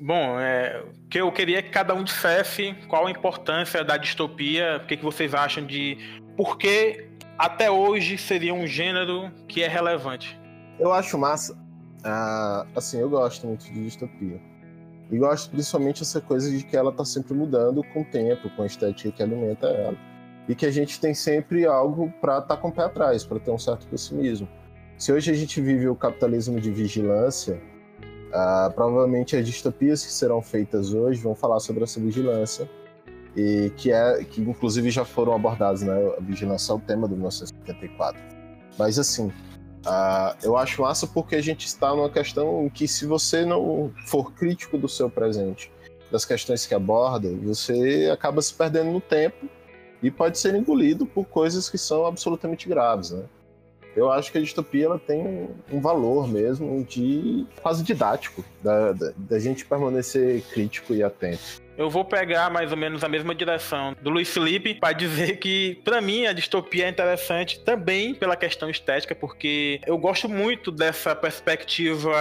Bom, 0.00 0.38
é, 0.38 0.84
que 1.08 1.20
eu 1.20 1.30
queria 1.30 1.62
que 1.62 1.70
cada 1.70 1.94
um 1.94 2.02
dissesse 2.02 2.74
qual 2.88 3.06
a 3.06 3.10
importância 3.10 3.84
da 3.84 3.96
distopia, 3.96 4.80
o 4.82 4.86
que, 4.86 4.96
que 4.96 5.04
vocês 5.04 5.32
acham 5.34 5.64
de 5.64 5.96
por 6.36 6.58
que 6.58 7.08
até 7.38 7.70
hoje 7.70 8.18
seria 8.18 8.52
um 8.52 8.66
gênero 8.66 9.30
que 9.48 9.62
é 9.62 9.68
relevante. 9.68 10.38
Eu 10.78 10.92
acho 10.92 11.16
massa. 11.16 11.56
Ah, 12.04 12.66
assim, 12.76 13.00
eu 13.00 13.08
gosto 13.08 13.46
muito 13.46 13.64
de 13.64 13.84
distopia. 13.84 14.40
E 15.10 15.18
gosto 15.18 15.50
principalmente 15.50 16.02
essa 16.02 16.20
coisa 16.20 16.50
de 16.50 16.64
que 16.64 16.76
ela 16.76 16.90
está 16.90 17.04
sempre 17.04 17.34
mudando 17.34 17.82
com 17.92 18.02
o 18.02 18.04
tempo, 18.04 18.50
com 18.50 18.62
a 18.62 18.66
estética 18.66 19.12
que 19.12 19.22
alimenta 19.22 19.66
ela. 19.68 19.96
E 20.48 20.54
que 20.54 20.66
a 20.66 20.70
gente 20.70 21.00
tem 21.00 21.14
sempre 21.14 21.66
algo 21.66 22.12
para 22.20 22.38
estar 22.38 22.56
tá 22.56 22.56
com 22.56 22.68
o 22.68 22.72
pé 22.72 22.82
atrás, 22.82 23.24
para 23.24 23.38
ter 23.38 23.50
um 23.50 23.58
certo 23.58 23.86
pessimismo. 23.86 24.48
Se 24.98 25.12
hoje 25.12 25.30
a 25.30 25.34
gente 25.34 25.60
vive 25.60 25.88
o 25.88 25.96
capitalismo 25.96 26.60
de 26.60 26.70
vigilância, 26.70 27.60
Uh, 28.28 28.72
provavelmente 28.74 29.36
as 29.36 29.46
distopias 29.46 30.04
que 30.04 30.10
serão 30.10 30.42
feitas 30.42 30.92
hoje 30.92 31.20
vão 31.20 31.34
falar 31.34 31.60
sobre 31.60 31.84
essa 31.84 32.00
vigilância 32.00 32.68
e 33.36 33.70
que 33.76 33.92
é 33.92 34.24
que 34.24 34.40
inclusive 34.40 34.90
já 34.90 35.04
foram 35.04 35.34
abordadas, 35.34 35.82
né? 35.82 35.94
A 36.16 36.20
vigilância 36.20 36.72
é 36.72 36.74
o 36.74 36.80
tema 36.80 37.06
do 37.06 37.14
1974. 37.14 38.20
Mas 38.78 38.98
assim, 38.98 39.28
uh, 39.28 40.36
eu 40.42 40.56
acho 40.56 40.82
massa 40.82 41.06
porque 41.06 41.36
a 41.36 41.42
gente 41.42 41.66
está 41.66 41.94
numa 41.94 42.10
questão 42.10 42.68
que 42.72 42.88
se 42.88 43.06
você 43.06 43.44
não 43.44 43.92
for 44.06 44.32
crítico 44.32 44.76
do 44.78 44.88
seu 44.88 45.08
presente, 45.08 45.70
das 46.10 46.24
questões 46.24 46.66
que 46.66 46.74
aborda, 46.74 47.28
você 47.42 48.10
acaba 48.12 48.40
se 48.42 48.54
perdendo 48.54 48.90
no 48.90 49.00
tempo 49.00 49.48
e 50.02 50.10
pode 50.10 50.38
ser 50.38 50.54
engolido 50.54 51.06
por 51.06 51.24
coisas 51.24 51.68
que 51.70 51.78
são 51.78 52.06
absolutamente 52.06 52.68
graves, 52.68 53.10
né? 53.10 53.24
Eu 53.96 54.10
acho 54.10 54.32
que 54.32 54.38
a 54.38 54.40
distopia 54.40 54.86
ela 54.86 54.98
tem 54.98 55.48
um 55.70 55.80
valor 55.80 56.28
mesmo 56.28 56.84
de 56.84 57.46
quase 57.62 57.82
didático, 57.82 58.44
da, 58.62 58.92
da, 58.92 59.12
da 59.16 59.38
gente 59.38 59.64
permanecer 59.64 60.42
crítico 60.52 60.94
e 60.94 61.02
atento. 61.02 61.63
Eu 61.76 61.90
vou 61.90 62.04
pegar 62.04 62.50
mais 62.50 62.70
ou 62.70 62.76
menos 62.76 63.02
a 63.02 63.08
mesma 63.08 63.34
direção 63.34 63.96
do 64.00 64.10
Luiz 64.10 64.32
Felipe 64.32 64.74
para 64.74 64.92
dizer 64.92 65.38
que, 65.38 65.80
para 65.84 66.00
mim, 66.00 66.26
a 66.26 66.32
distopia 66.32 66.86
é 66.86 66.88
interessante 66.88 67.60
também 67.60 68.14
pela 68.14 68.36
questão 68.36 68.70
estética, 68.70 69.14
porque 69.14 69.80
eu 69.86 69.98
gosto 69.98 70.28
muito 70.28 70.70
dessa 70.70 71.14
perspectiva 71.16 72.12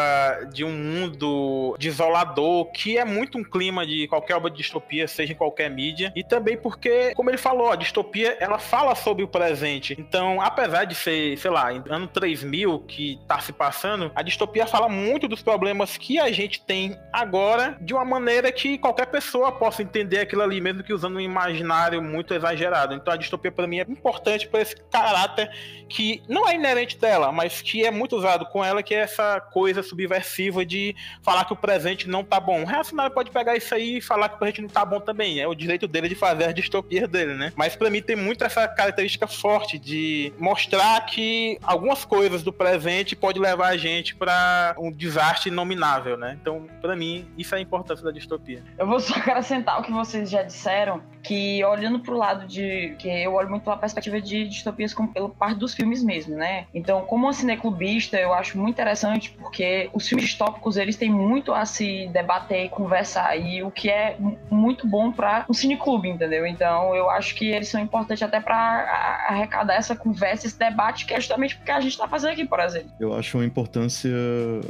de 0.52 0.64
um 0.64 0.72
mundo 0.72 1.76
desolador, 1.78 2.72
que 2.72 2.98
é 2.98 3.06
muito 3.06 3.38
um 3.38 3.44
clima 3.44 3.86
de 3.86 4.08
qualquer 4.08 4.36
obra 4.36 4.50
de 4.50 4.58
distopia, 4.58 5.08
seja 5.08 5.34
em 5.34 5.36
qualquer 5.36 5.70
mídia, 5.70 6.12
e 6.16 6.24
também 6.24 6.58
porque, 6.58 7.14
como 7.14 7.30
ele 7.30 7.38
falou, 7.38 7.72
a 7.72 7.76
distopia 7.76 8.36
ela 8.40 8.58
fala 8.58 8.96
sobre 8.96 9.24
o 9.24 9.28
presente. 9.28 9.96
Então, 10.00 10.42
apesar 10.42 10.86
de 10.86 10.96
ser, 10.96 11.38
sei 11.38 11.52
lá, 11.52 11.70
ano 11.90 12.08
3000 12.08 12.80
que 12.88 13.20
tá 13.28 13.40
se 13.40 13.54
passando, 13.54 14.12
a 14.16 14.22
distopia 14.22 14.66
fala 14.66 14.90
muito 14.90 15.28
dos 15.28 15.42
problemas 15.42 15.98
que 15.98 16.20
a 16.20 16.32
gente 16.32 16.62
tem 16.62 16.98
agora 17.12 17.78
de 17.82 17.94
uma 17.94 18.06
maneira 18.06 18.52
que 18.52 18.78
qualquer 18.78 19.08
pessoa 19.08 19.43
pessoa 19.44 19.52
possa 19.52 19.84
entender 19.84 20.20
aquilo 20.20 20.42
ali, 20.42 20.62
mesmo 20.62 20.84
que 20.84 20.94
usando 20.94 21.18
um 21.18 21.20
imaginário 21.20 22.02
muito 22.02 22.34
exagerado. 22.34 22.94
Então 22.94 23.14
a 23.14 23.18
distopia 23.18 23.52
para 23.52 23.68
mim 23.68 23.80
é 23.80 23.82
importante 23.82 24.48
por 24.48 24.60
esse 24.60 24.76
caráter 24.90 25.50
que 25.90 26.24
não 26.30 26.48
é 26.48 26.56
inerente 26.56 26.98
dela, 26.98 27.32
mas 27.32 27.62
que 27.62 27.86
é 27.86 27.92
muito 27.92 28.16
usado 28.16 28.46
com 28.46 28.64
ela, 28.64 28.82
que 28.82 28.96
é 28.96 29.00
essa 29.00 29.40
coisa 29.40 29.84
subversiva 29.84 30.66
de 30.66 30.96
falar 31.22 31.46
que 31.46 31.54
o 31.54 31.56
presente 31.56 32.08
não 32.08 32.24
tá 32.24 32.40
bom. 32.40 32.62
O 32.62 32.66
reacionário 32.66 33.14
pode 33.14 33.32
pegar 33.32 33.56
isso 33.56 33.76
aí 33.76 33.98
e 33.98 34.02
falar 34.02 34.30
que 34.30 34.36
o 34.36 34.40
presente 34.40 34.62
não 34.62 34.70
tá 34.70 34.86
bom 34.86 35.00
também. 35.00 35.40
É 35.40 35.48
o 35.48 35.54
direito 35.54 35.88
dele 35.88 36.10
de 36.10 36.16
fazer 36.16 36.46
as 36.46 36.56
distopias 36.56 37.10
dele, 37.10 37.34
né? 37.34 37.52
Mas 37.56 37.76
para 37.76 37.90
mim 37.90 38.02
tem 38.02 38.16
muito 38.16 38.44
essa 38.44 38.68
característica 38.68 39.28
forte 39.28 39.78
de 39.78 40.34
mostrar 40.40 41.06
que 41.06 41.58
algumas 41.64 42.06
coisas 42.06 42.44
do 42.44 42.54
presente 42.54 43.16
pode 43.16 43.40
levar 43.40 43.70
a 43.70 43.78
gente 43.78 44.16
para 44.16 44.76
um 44.80 44.92
desastre 44.92 45.50
inominável, 45.50 46.18
né? 46.18 46.38
Então, 46.42 46.68
para 46.82 46.96
mim, 46.96 47.28
isso 47.38 47.54
é 47.54 47.58
a 47.58 47.62
importância 47.62 48.04
da 48.04 48.12
distopia. 48.12 48.64
Eu 48.78 48.88
vou 48.88 49.00
só 49.00 49.14
acrescentar 49.34 49.80
o 49.80 49.84
que 49.84 49.92
vocês 49.92 50.30
já 50.30 50.44
disseram, 50.44 51.02
que 51.24 51.64
olhando 51.64 52.00
pro 52.00 52.18
lado 52.18 52.46
de. 52.46 52.96
que 53.00 53.08
eu 53.08 53.34
olho 53.34 53.50
muito 53.50 53.64
pela 53.64 53.78
perspectiva 53.78 54.20
de 54.22 54.48
distopias 54.48 54.94
como 54.94 55.08
pelo 55.08 55.30
parte 55.30 55.58
dos 55.58 55.74
filmes 55.74 56.04
mesmo, 56.04 56.36
né? 56.36 56.66
Então, 56.74 57.02
como 57.06 57.28
um 57.28 57.34
cineclubista, 57.34 58.18
eu 58.18 58.34
acho 58.34 58.58
muito 58.58 58.76
interessante 58.76 59.32
porque 59.32 59.90
os 59.94 60.08
filmes 60.08 60.26
distópicos 60.26 60.76
eles 60.76 60.98
têm 60.98 61.10
muito 61.10 61.54
a 61.54 61.66
se 61.66 62.08
debater 62.08 62.66
e 62.66 62.70
conversar, 62.70 63.38
e 63.38 63.64
o 63.64 63.72
que 63.72 63.90
é 63.90 64.18
muito 64.52 64.86
bom 64.88 65.12
para 65.12 65.46
um 65.50 65.54
cineclube, 65.54 66.10
entendeu? 66.10 66.46
Então, 66.46 66.94
eu 66.94 67.10
acho 67.10 67.34
que 67.36 67.46
eles 67.46 67.70
são 67.70 67.82
importantes 67.82 68.22
até 68.22 68.40
para 68.40 69.26
arrecadar 69.28 69.76
essa 69.76 69.96
conversa, 69.96 70.46
esse 70.46 70.60
debate, 70.60 71.06
que 71.06 71.14
é 71.14 71.22
justamente 71.22 71.56
porque 71.56 71.72
a 71.72 71.80
gente 71.80 71.98
tá 71.98 72.08
fazendo 72.08 72.34
aqui, 72.34 72.46
por 72.46 72.60
exemplo. 72.60 72.92
Eu 73.00 73.16
acho 73.16 73.38
uma 73.38 73.46
importância. 73.46 74.12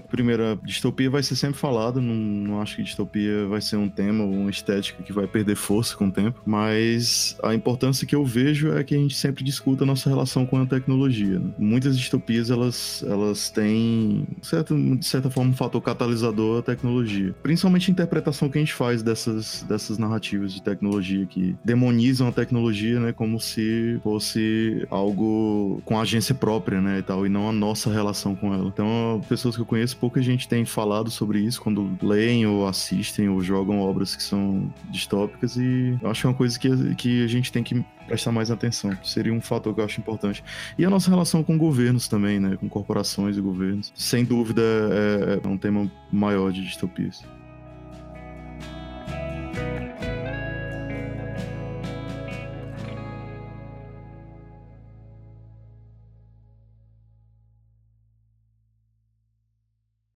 Primeiro, 0.09 0.59
distopia 0.63 1.09
vai 1.09 1.23
ser 1.23 1.35
sempre 1.35 1.57
falada, 1.57 1.99
não, 1.99 2.13
não 2.13 2.61
acho 2.61 2.75
que 2.75 2.83
distopia 2.83 3.47
vai 3.47 3.61
ser 3.61 3.77
um 3.77 3.89
tema, 3.89 4.23
um 4.23 4.49
estética 4.53 5.03
que 5.03 5.13
vai 5.13 5.27
perder 5.27 5.55
força 5.55 5.95
com 5.95 6.07
o 6.07 6.11
tempo, 6.11 6.41
mas 6.45 7.37
a 7.43 7.53
importância 7.53 8.07
que 8.07 8.15
eu 8.15 8.25
vejo 8.25 8.73
é 8.73 8.83
que 8.83 8.95
a 8.95 8.97
gente 8.97 9.15
sempre 9.15 9.43
discuta 9.43 9.83
a 9.83 9.87
nossa 9.87 10.09
relação 10.09 10.45
com 10.45 10.61
a 10.61 10.65
tecnologia. 10.65 11.39
Né? 11.39 11.51
Muitas 11.57 11.97
distopias, 11.97 12.49
elas, 12.49 13.03
elas 13.07 13.49
têm, 13.49 14.25
certo, 14.41 14.75
de 14.75 15.05
certa 15.05 15.29
forma, 15.29 15.51
um 15.51 15.55
fator 15.55 15.81
catalisador 15.81 16.59
a 16.59 16.61
tecnologia. 16.61 17.33
Principalmente 17.41 17.89
a 17.89 17.91
interpretação 17.91 18.49
que 18.49 18.57
a 18.57 18.61
gente 18.61 18.73
faz 18.73 19.01
dessas, 19.01 19.63
dessas 19.67 19.97
narrativas 19.97 20.53
de 20.53 20.61
tecnologia 20.61 21.25
que 21.25 21.55
demonizam 21.63 22.27
a 22.27 22.31
tecnologia, 22.31 22.99
né, 22.99 23.11
como 23.11 23.39
se 23.39 23.99
fosse 24.03 24.85
algo 24.89 25.81
com 25.85 25.99
agência 25.99 26.35
própria, 26.35 26.81
né, 26.81 26.99
e 26.99 27.03
tal, 27.03 27.25
e 27.25 27.29
não 27.29 27.49
a 27.49 27.51
nossa 27.51 27.91
relação 27.91 28.35
com 28.35 28.53
ela. 28.53 28.67
Então, 28.67 29.21
pessoas 29.27 29.55
que 29.55 29.61
eu 29.61 29.65
conheço, 29.65 29.97
pouca 29.97 30.21
gente 30.21 30.47
tem 30.47 30.65
falado 30.65 31.09
sobre 31.09 31.39
isso 31.39 31.61
quando 31.61 31.97
leem 32.01 32.45
ou 32.45 32.67
assistem 32.67 33.29
ou 33.29 33.41
jogam 33.41 33.79
obras 33.79 34.15
que 34.15 34.23
são 34.23 34.42
são 34.43 34.73
distópicas 34.89 35.55
e 35.57 35.97
acho 36.03 36.21
que 36.21 36.27
é 36.27 36.29
uma 36.29 36.35
coisa 36.35 36.59
que, 36.59 36.95
que 36.95 37.23
a 37.23 37.27
gente 37.27 37.51
tem 37.51 37.63
que 37.63 37.83
prestar 38.07 38.31
mais 38.31 38.51
atenção. 38.51 38.95
Seria 39.03 39.33
um 39.33 39.41
fator 39.41 39.73
que 39.73 39.81
eu 39.81 39.85
acho 39.85 39.99
importante. 39.99 40.43
E 40.77 40.85
a 40.85 40.89
nossa 40.89 41.09
relação 41.09 41.43
com 41.43 41.57
governos 41.57 42.07
também, 42.07 42.39
né? 42.39 42.57
Com 42.57 42.67
corporações 42.67 43.37
e 43.37 43.41
governos. 43.41 43.91
Sem 43.95 44.25
dúvida 44.25 44.61
é, 44.61 45.39
é 45.43 45.47
um 45.47 45.57
tema 45.57 45.89
maior 46.11 46.51
de 46.51 46.61
distopias. 46.61 47.23